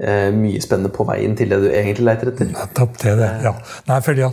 eh, 0.00 0.32
mye 0.32 0.64
spennende 0.64 0.94
på 0.96 1.04
veien 1.10 1.36
til 1.36 1.52
det 1.52 1.60
du 1.60 1.68
egentlig 1.68 2.08
leter 2.08 2.32
etter. 2.32 2.50
Nettopp 2.56 2.96
til 3.04 3.20
det, 3.20 3.30
ja. 3.44 3.54
Nei, 3.92 4.00
fordi, 4.08 4.32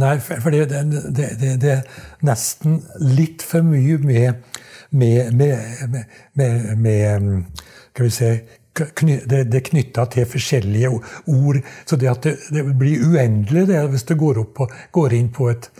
nei, 0.00 0.16
fordi 0.32 0.64
det, 0.72 0.82
det, 0.96 1.30
det, 1.44 1.54
det, 1.60 1.76
er 1.76 2.24
nesten 2.24 2.80
litt 3.04 3.44
for 3.44 3.68
mye 3.68 4.00
med, 4.00 4.60
med, 4.96 5.32
med, 5.36 6.04
med, 6.40 6.68
med 6.80 7.64
Skal 7.92 8.08
vi 8.08 8.14
si 8.16 8.36
det, 8.74 9.40
det 9.50 9.58
er 9.58 9.66
knytta 9.68 10.04
til 10.10 10.26
forskjellige 10.26 10.90
ord. 10.90 11.60
Så 11.86 11.98
det 12.00 12.10
at 12.10 12.26
det, 12.26 12.36
det 12.50 12.64
blir 12.78 13.04
uendelig 13.06 13.66
det 13.70 13.82
hvis 13.92 14.06
du 14.08 14.14
går, 14.18 14.42
på, 14.56 14.68
går 14.92 15.14
inn 15.18 15.30
på, 15.34 15.48
et, 15.52 15.70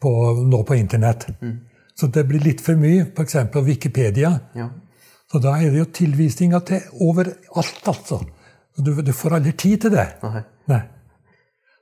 på 0.00 0.12
nå 0.42 0.62
på 0.62 0.78
internett. 0.78 1.26
Mm. 1.40 1.58
Så 1.94 2.10
det 2.14 2.26
blir 2.28 2.42
litt 2.42 2.62
for 2.62 2.78
mye. 2.78 3.06
F.eks. 3.14 3.36
Wikipedia. 3.66 4.32
Ja. 4.54 4.70
Så 5.30 5.40
da 5.42 5.56
er 5.58 5.70
det 5.72 5.80
jo 5.82 5.90
tilvisninger 5.98 6.64
til 6.68 6.82
overalt, 7.02 7.86
altså. 7.90 8.20
Du, 8.74 8.90
du 9.02 9.12
får 9.14 9.38
aldri 9.38 9.52
tid 9.58 9.84
til 9.84 9.94
det. 9.94 10.06
Nei. 10.22 10.42
Nei. 10.70 10.80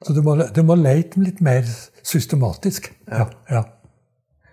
Så 0.03 0.12
du 0.16 0.20
må, 0.24 0.35
du 0.36 0.62
må 0.66 0.77
leite 0.77 1.20
litt 1.23 1.40
mer 1.44 1.65
systematisk. 2.03 2.90
Ja. 3.09 3.28
ja. 3.51 3.62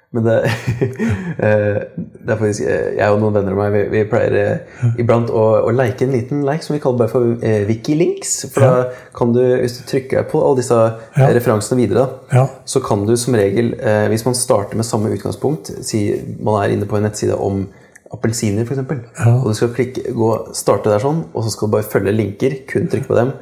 Men 0.10 0.26
det, 0.26 0.36
eh, 1.46 1.76
det 1.94 2.34
er 2.34 2.38
faktisk 2.40 2.64
eh, 2.66 2.96
Jeg 2.98 3.14
og 3.14 3.20
noen 3.22 3.36
venner 3.36 3.54
av 3.54 3.60
meg 3.60 3.76
vi, 3.76 3.82
vi 3.94 4.00
pleier 4.10 4.38
eh, 4.42 4.86
iblant 5.02 5.30
å, 5.30 5.44
å 5.70 5.74
leke 5.76 6.08
en 6.08 6.16
liten 6.16 6.42
leik 6.48 6.66
som 6.66 6.74
vi 6.74 6.80
kaller 6.82 7.04
bare 7.04 7.12
for 7.12 7.46
eh, 7.46 7.62
Wikilinks. 7.70 8.32
For 8.50 8.66
da 8.66 9.04
kan 9.16 9.36
du, 9.36 9.42
hvis 9.62 9.78
du 9.78 9.84
trykker 9.90 10.26
på 10.32 10.42
alle 10.42 10.64
disse 10.64 10.80
ja. 10.80 11.30
referansene 11.36 11.78
videre, 11.84 12.08
Ja. 12.34 12.48
så 12.66 12.82
kan 12.82 13.06
du 13.06 13.14
som 13.22 13.38
regel, 13.38 13.76
eh, 13.78 14.08
hvis 14.10 14.26
man 14.26 14.38
starter 14.38 14.80
med 14.80 14.88
samme 14.88 15.14
utgangspunkt 15.14 15.70
Si 15.86 16.02
man 16.42 16.58
er 16.64 16.74
inne 16.74 16.90
på 16.90 16.98
en 16.98 17.06
nettside 17.06 17.38
om 17.38 17.68
appelsiner, 18.10 18.66
f.eks. 18.66 18.82
Ja. 19.20 19.36
Og 19.36 19.52
du 19.52 19.58
skal 19.60 19.74
klikke, 19.78 20.10
gå, 20.18 20.30
starte 20.58 20.90
der 20.90 21.04
sånn, 21.04 21.22
og 21.30 21.46
så 21.46 21.54
skal 21.54 21.70
du 21.70 21.76
bare 21.76 21.86
følge 21.86 22.16
linker, 22.16 22.56
kun 22.70 22.90
trykke 22.90 23.06
på 23.06 23.18
dem, 23.20 23.36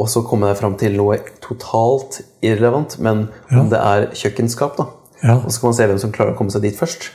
og 0.00 0.08
så 0.08 0.24
komme 0.24 0.48
deg 0.48 0.56
fram 0.56 0.78
til 0.80 0.96
noe 0.96 1.18
totalt 1.44 2.22
irrelevant, 2.40 2.96
men 3.04 3.26
om 3.52 3.68
det 3.68 3.82
er 3.84 4.06
kjøkkenskap, 4.16 4.80
da. 4.80 4.88
Ja. 5.24 5.38
Og 5.40 5.50
så 5.50 5.60
kan 5.60 5.70
man 5.72 5.76
se 5.80 5.86
hvem 5.90 6.00
som 6.02 6.12
klarer 6.14 6.34
å 6.34 6.38
komme 6.38 6.52
seg 6.54 6.62
dit 6.66 6.76
først. 6.78 7.08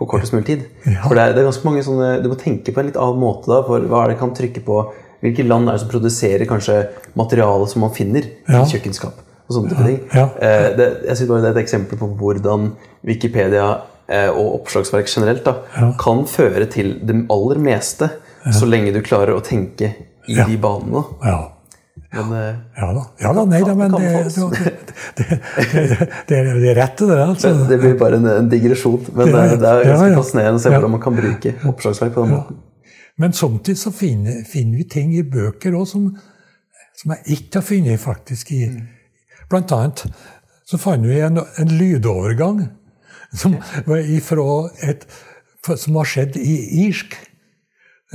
På 0.00 0.06
kortest 0.08 0.32
mulig 0.32 0.46
tid. 0.48 0.62
Ja. 0.88 1.02
For 1.04 1.14
det 1.14 1.22
er, 1.22 1.32
det 1.36 1.42
er 1.42 1.48
ganske 1.50 1.66
mange 1.68 1.82
sånne 1.84 2.22
Du 2.24 2.30
må 2.32 2.36
tenke 2.40 2.72
på 2.72 2.80
en 2.80 2.86
litt 2.88 2.96
annen 2.96 3.20
måte. 3.20 3.50
da, 3.52 3.60
for 3.66 3.84
Hva 3.84 4.04
er 4.06 4.14
det 4.14 4.18
kan 4.22 4.32
trykke 4.36 4.62
på 4.64 4.78
Hvilke 5.20 5.44
land 5.44 5.68
er 5.68 5.76
det 5.76 5.82
som 5.82 5.90
produserer 5.92 6.46
kanskje 6.48 6.78
materiale 7.20 7.66
som 7.68 7.82
man 7.84 7.92
finner 7.92 8.24
Ja. 8.48 8.62
i 8.64 8.70
kjøkkenskap? 8.70 9.26
og 9.50 9.56
sånne 9.56 9.70
type 9.74 9.84
ting. 9.84 10.00
Eh, 10.14 10.66
det, 10.78 10.86
jeg 11.08 11.16
synes 11.18 11.28
bare 11.28 11.40
det 11.42 11.48
er 11.50 11.56
et 11.58 11.64
eksempel 11.64 11.98
på 11.98 12.08
hvordan 12.20 12.68
Wikipedia 13.04 13.64
eh, 14.08 14.28
og 14.30 14.60
oppslagsverk 14.60 15.10
generelt 15.10 15.42
da, 15.44 15.56
kan 15.98 16.22
føre 16.30 16.68
til 16.70 16.92
det 17.02 17.16
aller 17.34 17.58
meste, 17.58 18.08
så 18.54 18.68
lenge 18.68 18.94
du 18.94 19.00
klarer 19.04 19.34
å 19.34 19.42
tenke 19.44 19.90
i 20.30 20.36
de 20.38 20.56
banene. 20.62 21.02
Ja. 21.26 21.40
Men 22.10 22.32
ja, 22.34 22.46
Ja 22.80 22.88
da. 22.96 23.02
Ja 23.22 23.32
da, 23.36 23.44
nei 23.46 23.60
da, 23.62 23.74
men 23.78 23.92
det, 23.94 24.08
det, 24.34 24.46
det, 25.18 25.26
det, 25.28 25.38
det, 26.26 26.40
det 26.62 26.70
er 26.72 26.74
rett, 26.80 26.96
det 26.98 27.06
der. 27.12 27.22
Altså. 27.28 27.52
det 27.68 27.78
blir 27.82 27.94
bare 28.00 28.18
en, 28.18 28.26
en 28.32 28.48
digresjon. 28.50 29.04
Men 29.14 29.30
det, 29.30 29.44
er- 29.44 29.60
det 29.60 29.68
er 29.70 29.84
ja, 29.84 29.92
ganske 29.92 30.10
ja. 30.10 30.18
fascinerende 30.18 30.58
å 30.58 30.64
se 30.64 30.72
hvordan 30.74 30.94
man 30.96 31.04
kan 31.04 31.18
bruke 31.20 31.54
oppslagsverk 31.70 32.16
på 32.16 32.24
den 32.26 32.34
måten. 32.34 32.58
Men 33.20 33.36
samtidig 33.36 33.78
så 33.78 33.92
finner, 33.94 34.42
finner 34.48 34.80
vi 34.80 34.88
ting 34.90 35.14
i 35.14 35.22
bøker 35.22 35.76
òg 35.78 35.86
som, 35.90 36.08
som 36.96 37.14
jeg 37.14 37.38
ikke 37.38 37.60
har 37.60 37.66
funnet 37.68 38.00
faktisk 38.02 38.52
i 38.56 38.64
Blant 39.50 39.72
annet 39.74 40.04
så 40.70 40.78
fant 40.78 41.02
vi 41.02 41.16
en, 41.26 41.40
en 41.58 41.72
lydovergang 41.74 42.60
som 43.34 43.56
ifra 43.98 44.44
et 44.86 45.02
som 45.66 45.96
har 45.98 46.06
skjedd 46.08 46.38
i 46.40 46.54
irsk. 46.86 47.16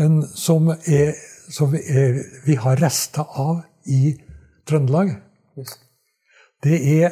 En, 0.02 0.22
som 0.36 0.72
er, 0.74 1.12
som 1.52 1.76
er, 1.76 2.22
vi 2.48 2.56
har 2.60 2.80
rester 2.82 3.28
av 3.36 3.62
i 3.86 4.16
Trøndelag. 4.68 5.16
Det 6.64 6.78
er 7.04 7.12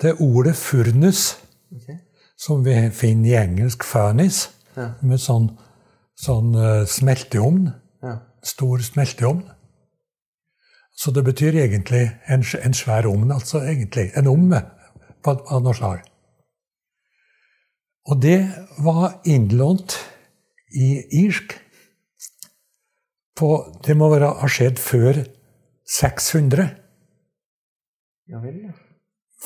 det 0.00 0.04
er 0.10 0.20
ordet 0.22 0.54
'furnus', 0.56 1.36
som 2.38 2.64
vi 2.64 2.90
finner 2.90 3.28
i 3.30 3.42
engelsk 3.44 3.84
'furnace', 3.84 4.50
Ja. 4.76 4.92
med 5.02 5.18
sånn, 5.18 5.58
sånn 6.16 6.54
eh, 6.54 6.86
smelteovn. 6.86 7.72
Ja. 8.02 8.18
Stor 8.44 8.78
smelteovn. 8.78 9.42
Så 10.96 11.10
det 11.10 11.24
betyr 11.24 11.52
egentlig 11.54 12.10
en, 12.28 12.44
en 12.64 12.74
svær 12.74 13.06
ovn, 13.06 13.32
altså 13.32 13.58
egentlig. 13.60 14.10
En 14.16 14.26
ovn 14.26 14.54
på- 15.22 15.44
av 15.50 15.62
noe 15.62 15.74
slag. 15.74 15.98
Og 18.06 18.22
det 18.22 18.52
var 18.78 19.20
innlånt 19.24 19.96
i 20.74 21.02
irsk 21.24 21.58
på 23.36 23.50
Det 23.86 23.96
må 23.96 24.08
ha 24.18 24.48
skjedd 24.48 24.78
før 24.78 25.24
600. 25.88 26.68
Ja 28.28 28.40
vel, 28.42 28.60
ja. 28.68 28.74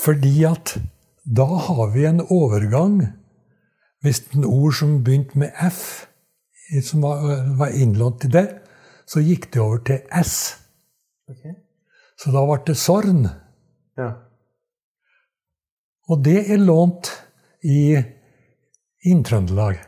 Fordi 0.02 0.34
at 0.48 0.74
da 1.22 1.46
har 1.66 1.92
vi 1.94 2.06
en 2.08 2.22
overgang 2.24 3.02
Hvis 4.02 4.24
en 4.34 4.44
ord 4.44 4.72
som 4.74 5.04
begynte 5.04 5.38
med 5.38 5.52
F, 5.62 6.08
som 6.82 7.04
var, 7.06 7.20
var 7.54 7.70
innlånt 7.70 8.24
i 8.26 8.30
det, 8.34 8.48
så 9.06 9.22
gikk 9.22 9.46
det 9.54 9.60
over 9.62 9.78
til 9.86 10.00
S. 10.18 10.56
Okay. 11.30 11.54
Så 12.18 12.32
da 12.34 12.42
ble 12.42 12.58
det 12.66 12.74
Sorn. 12.80 13.28
Ja. 13.94 14.08
Og 16.10 16.24
det 16.26 16.40
er 16.50 16.58
lånt 16.58 17.12
i 17.62 17.94
Inntrøndelag. 19.06 19.78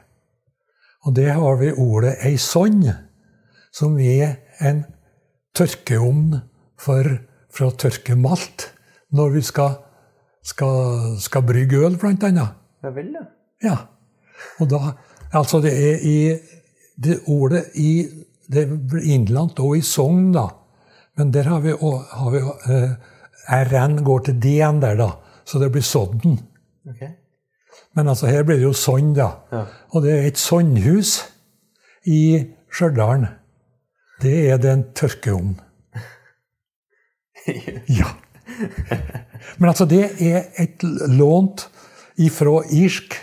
Og 1.04 1.14
det 1.18 1.32
har 1.34 1.58
vi 1.58 1.72
ordet 1.74 2.14
ei 2.24 2.36
sonn, 2.40 2.86
som 3.74 3.98
er 3.98 4.38
en 4.62 4.84
tørkeovn 5.54 6.40
for, 6.80 7.08
for 7.54 7.70
å 7.70 7.76
tørke 7.78 8.16
malt 8.18 8.68
når 9.14 9.36
vi 9.36 9.42
skal, 9.46 9.76
skal, 10.42 11.16
skal 11.22 11.44
brygge 11.46 11.82
øl, 11.86 11.98
blant 12.00 12.26
annet. 12.26 12.56
ja 12.82 12.94
vel, 12.94 13.12
ja. 13.14 13.26
Ja. 13.64 13.76
Og 14.60 14.70
da 14.70 14.94
Altså, 15.34 15.58
det 15.58 15.72
er 15.74 16.02
i 16.06 16.18
det 17.02 17.16
ordet 17.26 17.64
i 17.74 18.06
Det 18.46 18.60
er 18.62 19.00
innlandt 19.02 19.58
og 19.58 19.76
i 19.78 19.80
Sogn, 19.80 20.32
da. 20.34 20.44
Men 21.16 21.30
der 21.32 21.48
har 21.48 21.60
vi, 21.64 21.72
har 21.72 22.30
vi 22.30 22.42
eh, 22.70 22.90
RN 23.72 24.02
går 24.04 24.18
til 24.26 24.36
D-en 24.42 24.82
der, 24.82 24.94
da. 24.98 25.08
Så 25.44 25.58
det 25.58 25.70
blir 25.72 25.82
Sodden. 25.82 26.36
Okay. 26.90 27.08
Men 27.96 28.08
altså, 28.08 28.26
her 28.26 28.44
blir 28.44 28.60
det 28.60 28.66
jo 28.66 28.72
Sogn, 28.76 29.14
da. 29.16 29.30
Ja. 29.52 29.62
Og 29.94 30.04
det 30.04 30.12
er 30.12 30.28
et 30.28 30.38
sognhus 30.38 31.22
i 32.04 32.44
Stjørdal. 32.68 33.26
Det 34.22 34.34
er 34.50 34.60
det 34.62 34.72
en 34.72 34.88
tørkeovn. 34.94 35.54
Ja. 38.00 38.08
Men 39.58 39.68
altså, 39.68 39.84
det 39.84 40.04
er 40.22 40.46
et 40.60 40.80
lånt 41.12 41.66
ifra 42.20 42.62
irsk. 42.72 43.16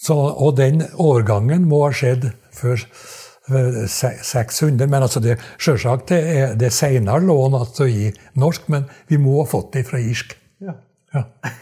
Så, 0.00 0.16
og 0.16 0.56
den 0.58 0.82
overgangen 1.00 1.64
må 1.68 1.82
ha 1.86 1.94
skjedd 1.96 2.30
før 2.56 2.80
eh, 2.80 3.80
600. 3.88 4.86
Men 4.86 5.06
altså 5.06 5.22
det, 5.24 5.38
selvsagt 5.60 6.12
det 6.12 6.20
er 6.42 6.54
det 6.60 6.72
senere 6.76 7.20
lån 7.24 7.56
altså 7.60 7.88
i 7.88 8.10
norsk, 8.40 8.68
men 8.72 8.88
vi 9.08 9.20
må 9.20 9.40
ha 9.42 9.48
fått 9.48 9.74
det 9.76 9.86
fra 9.88 10.00
irsk. 10.00 10.36
Ja. 10.60 10.76
Ja. 11.14 11.26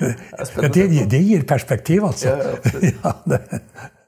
Det 0.00 0.86
det, 1.12 1.18
gir 1.20 1.42
perspektiv, 1.44 2.06
altså. 2.08 2.30
Ja, 2.32 3.10
ja, 3.28 3.40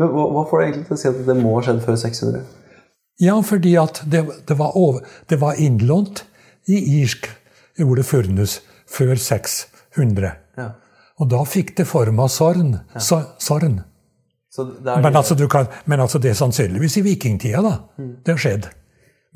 Men 0.00 0.08
hva, 0.14 0.24
hva 0.32 0.46
får 0.48 0.62
deg 0.62 0.70
egentlig 0.70 0.88
til 0.88 0.96
å 0.96 1.00
si 1.02 1.08
at 1.10 1.20
det 1.26 1.36
må 1.38 1.52
ha 1.58 1.62
skjedd 1.66 1.84
før 1.84 2.00
600? 2.00 2.42
ja 3.20 3.34
fordi 3.44 3.74
at 3.76 3.98
det, 4.08 4.22
det, 4.48 4.54
var 4.56 4.76
over, 4.80 5.04
det 5.28 5.36
var 5.42 5.58
innlånt 5.60 6.22
i 6.72 6.78
irsk, 7.02 7.26
i 7.76 7.84
ordet 7.84 8.06
furnus, 8.08 8.54
før 8.88 9.12
600. 9.20 10.30
Ja. 10.56 10.70
Og 11.20 11.28
da 11.28 11.42
fikk 11.44 11.74
det 11.76 11.84
form 11.90 12.22
av 12.24 12.30
sorn. 12.32 12.78
Sorn. 12.96 13.82
Så 14.50 14.64
det 14.64 14.88
er 14.88 15.02
Men 15.04 15.16
altså, 15.20 15.36
du 15.36 15.44
kan, 15.52 15.68
men 15.84 16.00
altså 16.00 16.18
det 16.18 16.32
er 16.32 16.38
sannsynligvis 16.38 16.96
i 16.96 17.04
vikingtida, 17.06 17.60
da. 17.62 17.74
Det 18.24 18.32
har 18.34 18.40
skjedd. 18.40 18.70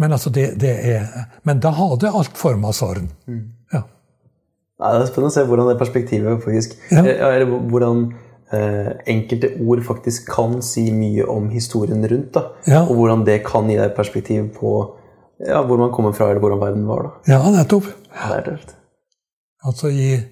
Men, 0.00 0.16
altså 0.16 0.32
det, 0.34 0.54
det 0.58 0.72
er, 0.94 1.04
men 1.46 1.60
da 1.62 1.70
hadde 1.76 2.10
alt 2.10 2.38
form 2.40 2.64
av 2.66 2.72
sorn. 2.74 3.12
Ja. 3.72 3.84
Nei, 4.80 4.90
det 4.96 5.04
er 5.04 5.10
spennende 5.12 5.30
å 5.30 5.34
se 5.36 5.44
hvordan 5.46 5.68
det 5.70 5.76
perspektivet 5.78 6.40
faktisk 6.42 6.72
Ja. 6.90 7.04
eh, 7.04 7.20
Eller 7.28 7.46
hvordan 7.46 8.08
enkelte 9.10 9.50
ord 9.60 9.82
faktisk 9.86 10.28
kan 10.34 10.60
si 10.62 10.86
mye 10.94 11.24
om 11.30 11.48
historien 11.52 12.04
rundt. 12.10 12.32
da 12.34 12.42
Ja. 12.66 12.82
Og 12.84 12.94
hvordan 12.98 13.24
det 13.26 13.42
kan 13.46 13.68
gi 13.70 13.76
deg 13.76 13.94
perspektiv 13.96 14.48
på 14.58 14.74
ja, 15.46 15.62
hvor 15.66 15.76
man 15.78 15.92
kommer 15.92 16.12
fra, 16.12 16.28
eller 16.30 16.40
hvordan 16.40 16.60
verden 16.60 16.86
var. 16.88 17.02
da 17.26 17.32
ja, 17.34 17.50
nettopp. 17.50 17.84
Det 17.84 18.36
er 18.38 18.42
tøft. 18.50 18.74
Altså, 19.64 19.88
jeg, 19.88 20.24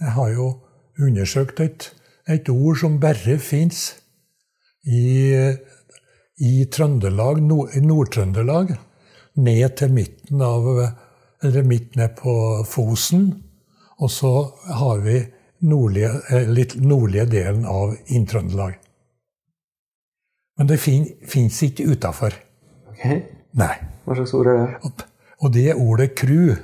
jeg 0.00 0.12
har 0.16 0.28
jo 0.30 0.52
undersøkt 1.00 1.60
et, 1.60 1.90
et 2.28 2.48
ord 2.48 2.76
som 2.80 3.00
bare 3.00 3.38
fins 3.38 3.96
i, 4.86 5.34
i 6.40 6.64
Trøndelag, 6.72 7.40
Nord- 7.42 7.76
Nord-Trøndelag, 7.82 8.76
ned 9.36 9.76
til 9.76 9.92
midten 9.92 10.40
av 10.42 10.66
Eller 11.42 11.62
midt 11.64 11.96
ned 11.96 12.18
på 12.18 12.32
Fosen. 12.68 13.42
Og 14.00 14.10
så 14.10 14.30
har 14.76 14.98
vi 15.00 15.22
nordlige, 15.60 16.10
eh, 16.30 16.48
litt 16.48 16.74
nordlige 16.80 17.26
delen 17.30 17.66
av 17.66 17.96
Inn-Trøndelag. 18.06 18.78
Men 20.58 20.66
det 20.66 20.80
fin, 20.80 21.06
fins 21.28 21.62
ikke 21.62 21.86
utafor. 21.94 22.34
Okay. 22.90 23.22
Nei. 23.56 23.74
Hva 24.04 24.16
slags 24.18 24.34
ord 24.34 24.46
er 24.46 24.58
det? 24.58 24.94
Og- 25.40 25.52
det 25.52 25.70
er 25.70 25.78
ordet 25.80 26.14
kru. 26.14 26.56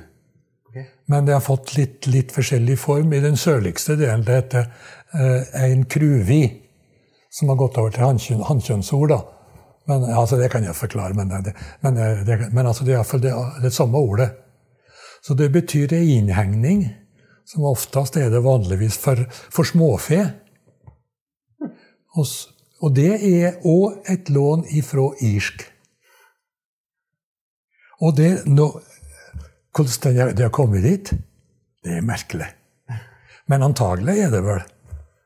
Okay. 0.69 0.85
Men 1.07 1.25
det 1.25 1.33
har 1.33 1.41
fått 1.41 1.75
litt, 1.77 2.07
litt 2.07 2.31
forskjellig 2.31 2.77
form. 2.77 3.13
I 3.13 3.19
den 3.19 3.35
sørligste 3.35 3.97
delen 3.97 4.23
det 4.23 4.35
heter 4.35 4.71
eh, 5.13 5.71
en 5.71 5.85
kruvi, 5.85 6.61
som 7.31 7.49
har 7.49 7.55
gått 7.55 7.77
over 7.77 7.89
til 7.89 8.03
hannkjønnsord. 8.43 9.09
da. 9.09 9.21
Men, 9.87 10.03
altså, 10.03 10.37
det 10.37 10.51
kan 10.51 10.63
jeg 10.63 10.75
forklare, 10.75 11.13
men, 11.13 11.29
det, 11.29 11.53
men, 11.81 11.95
det, 11.95 12.53
men 12.53 12.67
altså, 12.67 12.83
det 12.83 12.93
er 12.93 12.97
iallfall 12.97 13.21
det, 13.23 13.33
det 13.63 13.73
samme 13.73 13.97
ordet. 13.97 14.29
Så 15.23 15.33
det 15.33 15.51
betyr 15.51 15.93
ei 15.93 16.17
innhegning, 16.17 16.83
som 17.47 17.63
oftest 17.63 18.17
er 18.19 18.29
det 18.31 18.43
vanligvis 18.43 18.97
for, 18.99 19.23
for 19.31 19.67
småfe. 19.67 20.19
Og, 22.17 22.27
og 22.83 22.93
det 22.97 23.13
er 23.23 23.61
òg 23.67 24.09
et 24.11 24.29
lån 24.33 24.65
ifra 24.75 25.07
irsk. 25.23 25.63
Og 28.03 28.17
det, 28.17 28.31
nå, 28.45 28.67
hvordan 29.73 30.35
det, 30.35 30.43
har 30.43 30.53
kommet 30.53 30.83
dit, 30.85 31.13
det 31.83 31.97
er 31.97 32.05
merkelig. 32.05 32.49
Men 33.47 33.63
antagelig 33.69 34.17
er 34.25 34.33
det 34.33 34.43
vel 34.43 34.65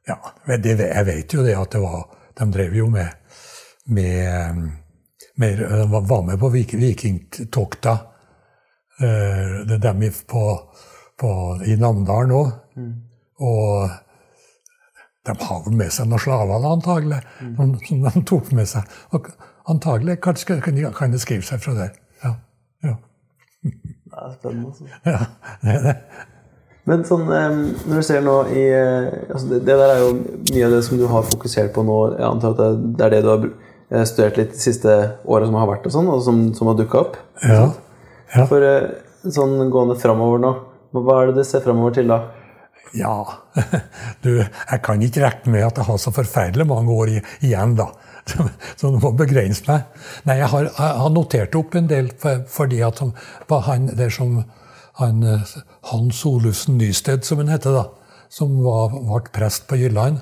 Ja, 0.06 0.18
jeg 0.50 1.06
vet 1.06 1.34
jo 1.34 1.44
det 1.46 1.56
at 1.58 1.74
det 1.74 1.80
var 1.82 2.04
De 2.38 2.46
drev 2.54 2.74
jo 2.76 2.88
med, 2.90 3.10
med, 3.86 4.62
med 5.42 5.62
Var 5.90 6.24
med 6.26 6.40
på 6.40 6.50
vikingtokta. 6.54 7.98
De 9.02 9.78
dem 9.82 10.04
på, 10.28 10.44
på, 11.22 11.32
i 11.68 11.78
Namdalen 11.80 12.34
òg. 12.36 12.52
Mm. 12.78 12.94
Og 13.42 13.90
de 15.26 15.36
har 15.38 15.64
vel 15.66 15.78
med 15.78 15.94
seg 15.94 16.10
noen 16.10 16.22
slaver, 16.22 16.66
antagelig, 16.66 17.22
mm. 17.42 17.56
som 17.86 18.06
de 18.08 18.26
tok 18.28 18.52
med 18.58 18.70
seg. 18.70 19.00
Og 19.14 19.30
antagelig 19.70 20.18
kanskje 20.26 20.58
kan 20.66 20.78
de, 20.78 20.88
kan 20.98 21.14
de 21.14 21.22
skrive 21.22 21.46
seg 21.46 21.62
fra 21.64 21.78
det. 21.78 21.90
Ja. 22.24 22.36
ja. 22.88 22.98
Det 23.62 24.18
er 24.18 24.36
spennende. 24.40 24.74
Altså. 24.74 24.90
Ja, 25.14 25.26
det 25.62 25.76
er 25.78 25.88
det. 25.88 25.98
Men 26.90 27.04
sånn, 27.06 27.28
når 27.30 28.00
du 28.00 28.06
ser 28.06 28.24
nå 28.26 28.36
i 28.58 28.64
altså 28.74 29.46
det, 29.52 29.60
det, 29.68 29.76
der 29.78 29.92
er 29.94 30.00
jo 30.02 30.14
mye 30.18 30.66
av 30.66 30.74
det 30.74 30.80
som 30.88 30.98
du 30.98 31.06
har 31.12 31.28
fokusert 31.28 31.70
på 31.76 31.84
nå. 31.86 31.98
Jeg 32.16 32.26
antar 32.26 32.56
at 32.56 32.82
det 32.98 33.06
er 33.06 33.14
det 33.14 33.22
du 33.22 33.30
har 33.30 33.46
eh, 33.46 34.06
studert 34.10 34.40
litt 34.42 34.56
de 34.56 34.64
siste 34.64 34.96
åra 35.30 35.46
som 35.46 35.60
har 35.62 35.70
vært, 35.70 35.86
og 35.86 35.94
sånn, 35.94 36.10
og 36.10 36.24
som, 36.26 36.42
som 36.58 36.72
har 36.72 36.80
dukka 36.80 37.04
opp. 37.04 37.20
Ja. 37.46 37.68
ja. 38.34 38.48
For 38.50 38.66
eh, 38.66 38.90
sånn 39.30 39.70
gående 39.70 40.00
framover 40.02 40.42
nå, 40.42 40.56
hva 40.92 41.22
er 41.22 41.32
det 41.32 41.42
du 41.42 41.48
ser 41.48 41.64
framover 41.64 41.96
til 41.96 42.12
da? 42.12 42.22
Ja, 42.98 43.16
du, 44.24 44.42
jeg 44.42 44.80
kan 44.84 45.04
ikke 45.04 45.24
regne 45.24 45.54
med 45.54 45.68
at 45.70 45.78
jeg 45.80 45.88
har 45.88 46.00
så 46.02 46.12
forferdelig 46.12 46.68
mange 46.68 46.92
år 46.92 47.14
igjen, 47.40 47.76
da. 47.80 47.92
Så 48.78 48.92
du 48.92 49.00
må 49.02 49.14
begrense 49.18 49.66
meg. 49.68 49.88
Nei, 50.28 50.36
jeg 50.42 50.50
har, 50.52 50.68
jeg 50.68 50.98
har 51.02 51.14
notert 51.14 51.56
opp 51.58 51.76
en 51.76 51.88
del 51.90 52.12
fordi 52.22 52.82
at 52.86 53.02
han, 53.02 53.88
det 53.98 54.12
som 54.14 54.44
han, 55.00 55.24
Hans 55.90 56.26
Olufsen 56.30 56.78
Nysted, 56.78 57.26
som 57.26 57.42
han 57.42 57.50
heter, 57.50 57.80
da, 57.80 57.88
som 58.30 58.60
var, 58.64 58.94
ble 58.94 59.34
prest 59.34 59.66
på 59.70 59.80
Jylland, 59.80 60.22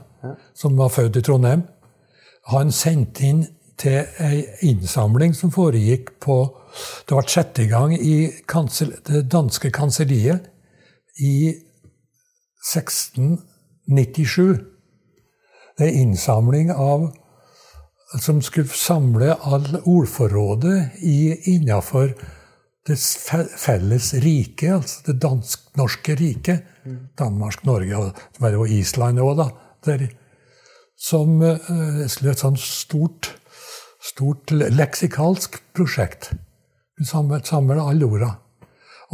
som 0.55 0.77
var 0.79 0.93
født 0.93 1.19
i 1.19 1.25
Trondheim, 1.25 1.65
han 2.53 2.71
sendte 2.73 3.25
inn 3.27 3.43
til 3.79 4.23
ei 4.23 4.43
innsamling 4.67 5.35
som 5.37 5.51
foregikk 5.53 6.17
på 6.23 6.39
Det 7.07 7.15
ble 7.15 7.31
satt 7.31 7.59
i 7.63 7.67
gang 7.69 7.93
i 7.95 8.29
kansel, 8.47 8.91
det 9.07 9.23
danske 9.31 9.71
kanselliet 9.73 10.45
i 11.19 11.53
1697. 12.73 14.57
Det 15.77 15.87
er 15.87 15.99
innsamling 16.01 16.71
av 16.71 17.11
som 18.17 18.41
skulle 18.41 18.73
samle 18.73 19.35
all 19.45 19.67
ordforrådet 19.85 20.97
innafor 21.47 22.15
det 22.87 22.97
felles 23.59 24.13
riket, 24.23 24.71
altså 24.73 25.03
det 25.05 25.19
dansk-norske 25.21 26.15
riket. 26.17 26.65
Mm. 26.85 26.97
Danmark, 27.19 27.63
Norge 27.67 27.97
og 27.97 28.41
var 28.41 28.55
jo 28.55 28.65
Island 28.65 29.21
òg, 29.21 29.35
da. 29.37 29.49
Der, 29.85 30.07
som 30.99 31.37
uh, 31.43 32.01
et 32.01 32.41
sånt 32.41 32.59
stort, 32.59 33.29
stort 34.01 34.51
leksikalsk 34.51 35.59
prosjekt. 35.77 36.31
Samle, 37.05 37.43
samle 37.45 37.77
alle 37.83 38.09
orda. 38.09 38.33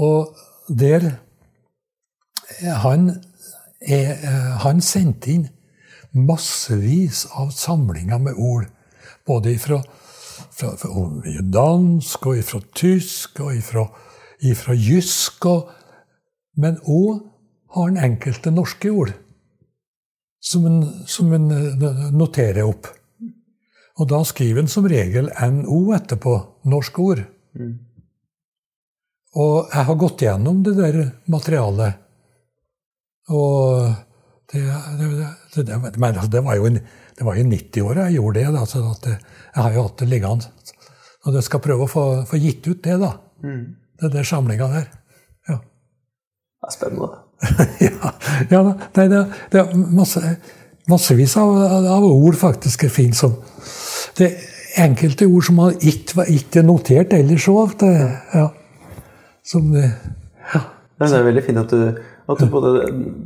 Og 0.02 0.38
der 0.70 1.12
han, 2.62 3.10
er, 3.82 4.16
han 4.64 4.82
sendte 4.82 5.32
inn 5.34 5.48
massevis 6.16 7.26
av 7.36 7.52
samlinger 7.52 8.22
med 8.24 8.40
ord 8.40 8.70
både 9.28 9.52
ifra, 9.56 9.82
fra, 10.52 10.72
fra 10.80 11.42
dansk 11.42 12.28
og 12.30 12.40
ifra 12.40 12.62
tysk 12.78 13.42
og 13.44 13.56
ifra 13.56 14.76
jysk. 14.76 15.46
Og, 15.52 15.70
men 16.62 16.80
òg 16.84 17.26
har 17.76 17.90
han 17.90 18.04
enkelte 18.12 18.54
norske 18.54 18.92
ord 18.92 19.16
som 20.46 20.68
en, 20.70 20.80
som 21.10 21.34
en 21.34 21.50
eh, 21.52 22.06
noterer 22.14 22.64
opp. 22.68 22.88
Og 23.96 24.10
da 24.12 24.22
skriver 24.28 24.62
han 24.62 24.72
som 24.72 24.88
regel 24.92 25.32
NO 25.56 25.80
etterpå. 25.96 26.36
Norsk 26.70 26.98
ord. 27.00 27.22
Mm. 27.56 27.76
Og 29.40 29.72
jeg 29.72 29.88
har 29.88 30.00
gått 30.00 30.24
gjennom 30.26 30.62
det 30.64 30.76
der 30.78 30.98
materialet. 31.32 32.02
Og 33.34 33.94
det, 34.52 34.62
det, 35.00 35.64
det, 35.66 35.80
men 35.98 36.12
altså, 36.12 36.30
det 36.32 36.44
var 36.46 36.60
jo 36.60 36.70
en 36.70 36.80
det 37.16 37.24
var 37.24 37.38
i 37.40 37.44
90-åra 37.48 38.10
jeg 38.10 38.20
gjorde 38.20 38.40
det. 38.40 38.54
Da, 38.54 38.66
så 38.68 38.82
jeg 39.08 39.62
har 39.64 39.76
jo 39.76 39.86
hatt 39.88 40.02
det 40.02 40.10
liggende. 40.12 40.50
Og 41.26 41.34
du 41.34 41.42
skal 41.42 41.64
prøve 41.64 41.88
å 41.88 41.90
få, 41.90 42.04
få 42.28 42.40
gitt 42.42 42.68
ut 42.68 42.82
det, 42.84 42.98
da. 43.02 43.14
Mm. 43.46 43.62
Det 44.02 44.12
der 44.14 44.28
samlinga 44.28 44.68
der. 44.74 44.90
Ja. 45.50 45.62
Det 45.62 46.70
er 46.70 46.76
spennende. 46.76 47.22
ja, 47.88 48.12
ja 48.52 48.62
nei, 48.66 49.08
det, 49.12 49.22
det, 49.52 49.62
er 49.62 49.72
masse, 49.76 50.22
massevis 50.92 51.36
av, 51.40 51.56
av, 51.96 52.06
ord 52.08 52.38
faktisk 52.40 52.86
er 52.88 52.94
fint 52.94 53.18
som 53.18 53.34
Det 54.16 54.30
er 54.30 54.86
enkelte 54.86 55.28
ord 55.28 55.44
som 55.44 55.60
man 55.60 55.76
ikke 55.84 56.22
var 56.22 56.64
notert 56.68 57.16
ellers 57.16 57.48
òg. 57.52 57.80
Ja. 58.36 58.50
Som 59.46 59.72
ja. 59.76 60.62
Det 61.00 61.12
er 61.12 61.28
veldig 61.28 61.44
fint 61.48 61.64
at 61.64 61.72
du 61.72 62.04
at 62.26 62.40
du 62.42 62.46
både 62.50 62.70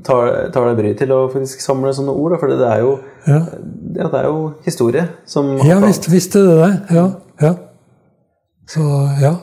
tar, 0.03 0.49
tar 0.51 0.65
deg 0.67 0.79
bryet 0.79 0.97
til 0.99 1.11
å 1.15 1.21
faktisk 1.31 1.61
samle 1.63 1.93
sånne 1.95 2.11
ord. 2.11 2.35
For 2.41 2.51
det 2.51 2.65
er 2.67 2.81
jo, 2.83 2.97
ja. 3.27 3.39
Ja, 3.95 4.07
det 4.11 4.21
er 4.21 4.27
jo 4.27 4.41
historie 4.65 5.05
som 5.29 5.55
Ja 5.65 5.79
visst, 5.83 6.09
visst 6.11 6.35
er 6.35 6.49
det 6.49 6.57
det. 6.59 6.97
Ja. 6.97 7.05
ja. 7.41 7.53
Så 8.69 8.83
ja. 9.21 9.35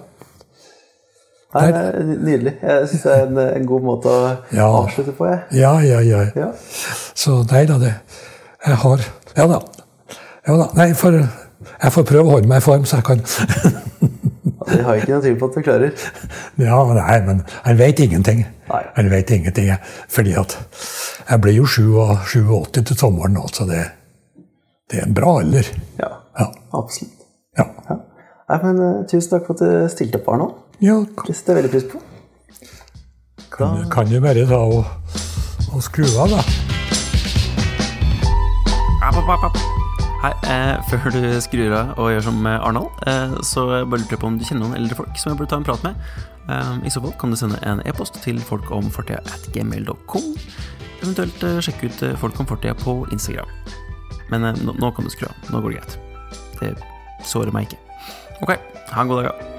Det 1.57 1.63
er 1.73 2.05
nydelig. 2.05 2.53
Jeg 2.63 2.89
syns 2.91 3.03
det 3.07 3.15
er 3.15 3.27
en, 3.27 3.39
en, 3.47 3.67
god 3.67 3.87
måte 3.87 4.13
å 4.13 4.21
ja. 4.53 4.67
avslutte 4.67 5.15
på. 5.17 5.29
Jeg. 5.31 5.41
Ja, 5.57 5.73
ja, 5.81 6.03
ja, 6.05 6.27
ja. 6.37 6.51
Så 7.17 7.41
nei 7.51 7.65
da, 7.69 7.81
det 7.81 7.95
Jeg 8.67 8.77
har 8.83 9.09
Ja 9.37 9.47
da. 9.49 9.61
Ja 10.47 10.57
da. 10.61 10.69
Nei, 10.77 10.91
for 10.95 11.17
jeg 11.17 11.93
får 11.93 12.07
prøve 12.09 12.29
å 12.29 12.37
holde 12.37 12.51
meg 12.51 12.61
i 12.61 12.67
form, 12.67 12.85
så 12.85 13.01
jeg 13.01 13.07
kan 13.09 13.25
Det 14.67 14.83
har 14.85 14.99
ikke 14.99 15.13
noe 15.13 15.23
tvil 15.23 15.37
på 15.41 15.49
at 15.49 15.57
du 15.57 15.63
klarer. 15.67 16.07
Ja, 16.59 16.79
nei, 16.97 17.19
men 17.27 17.43
jeg 17.67 17.79
vet 17.79 18.03
ingenting. 18.03 18.43
Nei. 18.71 18.83
Han 18.97 19.11
vet 19.13 19.31
ingenting. 19.31 19.71
Fordi 20.13 20.35
at 20.41 20.57
jeg 21.31 21.41
blir 21.45 21.57
jo 21.61 21.67
87 21.67 22.83
til 22.83 22.99
sommeren 22.99 23.39
altså 23.39 23.65
så 23.65 23.71
det, 23.71 23.85
det, 24.91 25.01
er 25.01 25.07
en 25.07 25.15
bra 25.15 25.39
alder. 25.41 25.71
Ja, 26.01 26.11
ja. 26.41 26.51
absolutt. 26.75 27.15
Ja. 27.59 27.69
ja. 27.91 27.99
Nei, 28.51 28.59
men 28.63 28.83
uh, 28.83 29.07
Tusen 29.11 29.33
takk 29.33 29.49
for 29.49 29.59
at 29.59 29.65
du 29.65 29.95
stilte 29.95 30.21
opp 30.21 30.31
her 30.33 30.43
nå. 30.43 30.51
Ja. 30.83 31.01
Det 31.23 31.35
setter 31.35 31.57
jeg 31.57 31.65
veldig 31.65 31.73
pris 31.77 31.89
på. 31.95 32.03
Kan, 33.57 33.81
da... 33.81 33.89
kan 33.91 34.11
du 34.11 34.19
bare 34.21 34.45
ta 34.51 34.61
og, 34.61 34.85
og 35.73 35.83
skru 35.87 36.07
av, 36.19 36.37
da? 36.37 36.45
App, 39.07 39.23
app, 39.23 39.51
app. 39.51 39.76
Hei, 40.27 40.33
eh, 40.51 40.81
før 40.91 41.13
du 41.15 41.21
skrur 41.39 41.71
av 41.71 42.01
og 42.03 42.09
gjør 42.11 42.25
som 42.27 42.47
Arnold, 42.51 42.89
eh, 43.07 43.37
så 43.47 43.63
bare 43.87 44.01
lurer 44.01 44.17
jeg 44.17 44.19
på 44.19 44.27
om 44.27 44.39
du 44.41 44.43
kjenner 44.43 44.65
noen 44.65 44.75
eldre 44.81 44.99
folk 44.99 45.21
som 45.23 45.31
jeg 45.31 45.39
burde 45.39 45.53
ta 45.53 45.61
en 45.61 45.67
prat 45.69 45.85
med. 45.87 45.95
Eh, 46.51 46.73
I 46.83 46.91
så 46.91 46.99
fall 47.05 47.15
kan 47.21 47.31
du 47.31 47.39
sende 47.39 47.63
en 47.63 47.79
e-post 47.87 48.19
til 48.25 48.41
folkomfortida 48.43 49.23
at 49.23 49.47
gmail.com. 49.55 50.27
Eventuelt 50.99 51.47
eh, 51.47 51.63
sjekke 51.63 51.87
ut 51.87 52.03
eh, 52.03 52.17
Folk 52.19 52.35
på 52.35 53.07
Instagram. 53.13 53.47
Men 54.33 54.51
eh, 54.51 54.65
nå, 54.65 54.75
nå, 54.75 54.91
kan 54.91 55.05
du 55.05 55.11
skru 55.15 55.29
av. 55.31 55.37
Nå 55.53 55.61
går 55.61 55.71
det 55.71 55.79
greit. 55.79 55.99
Det 56.59 56.75
sårer 57.23 57.55
meg 57.55 57.71
ikke. 57.71 57.79
Ok, 58.43 58.59
ha 58.91 59.03
en 59.03 59.09
god 59.09 59.29
dag. 59.29 59.56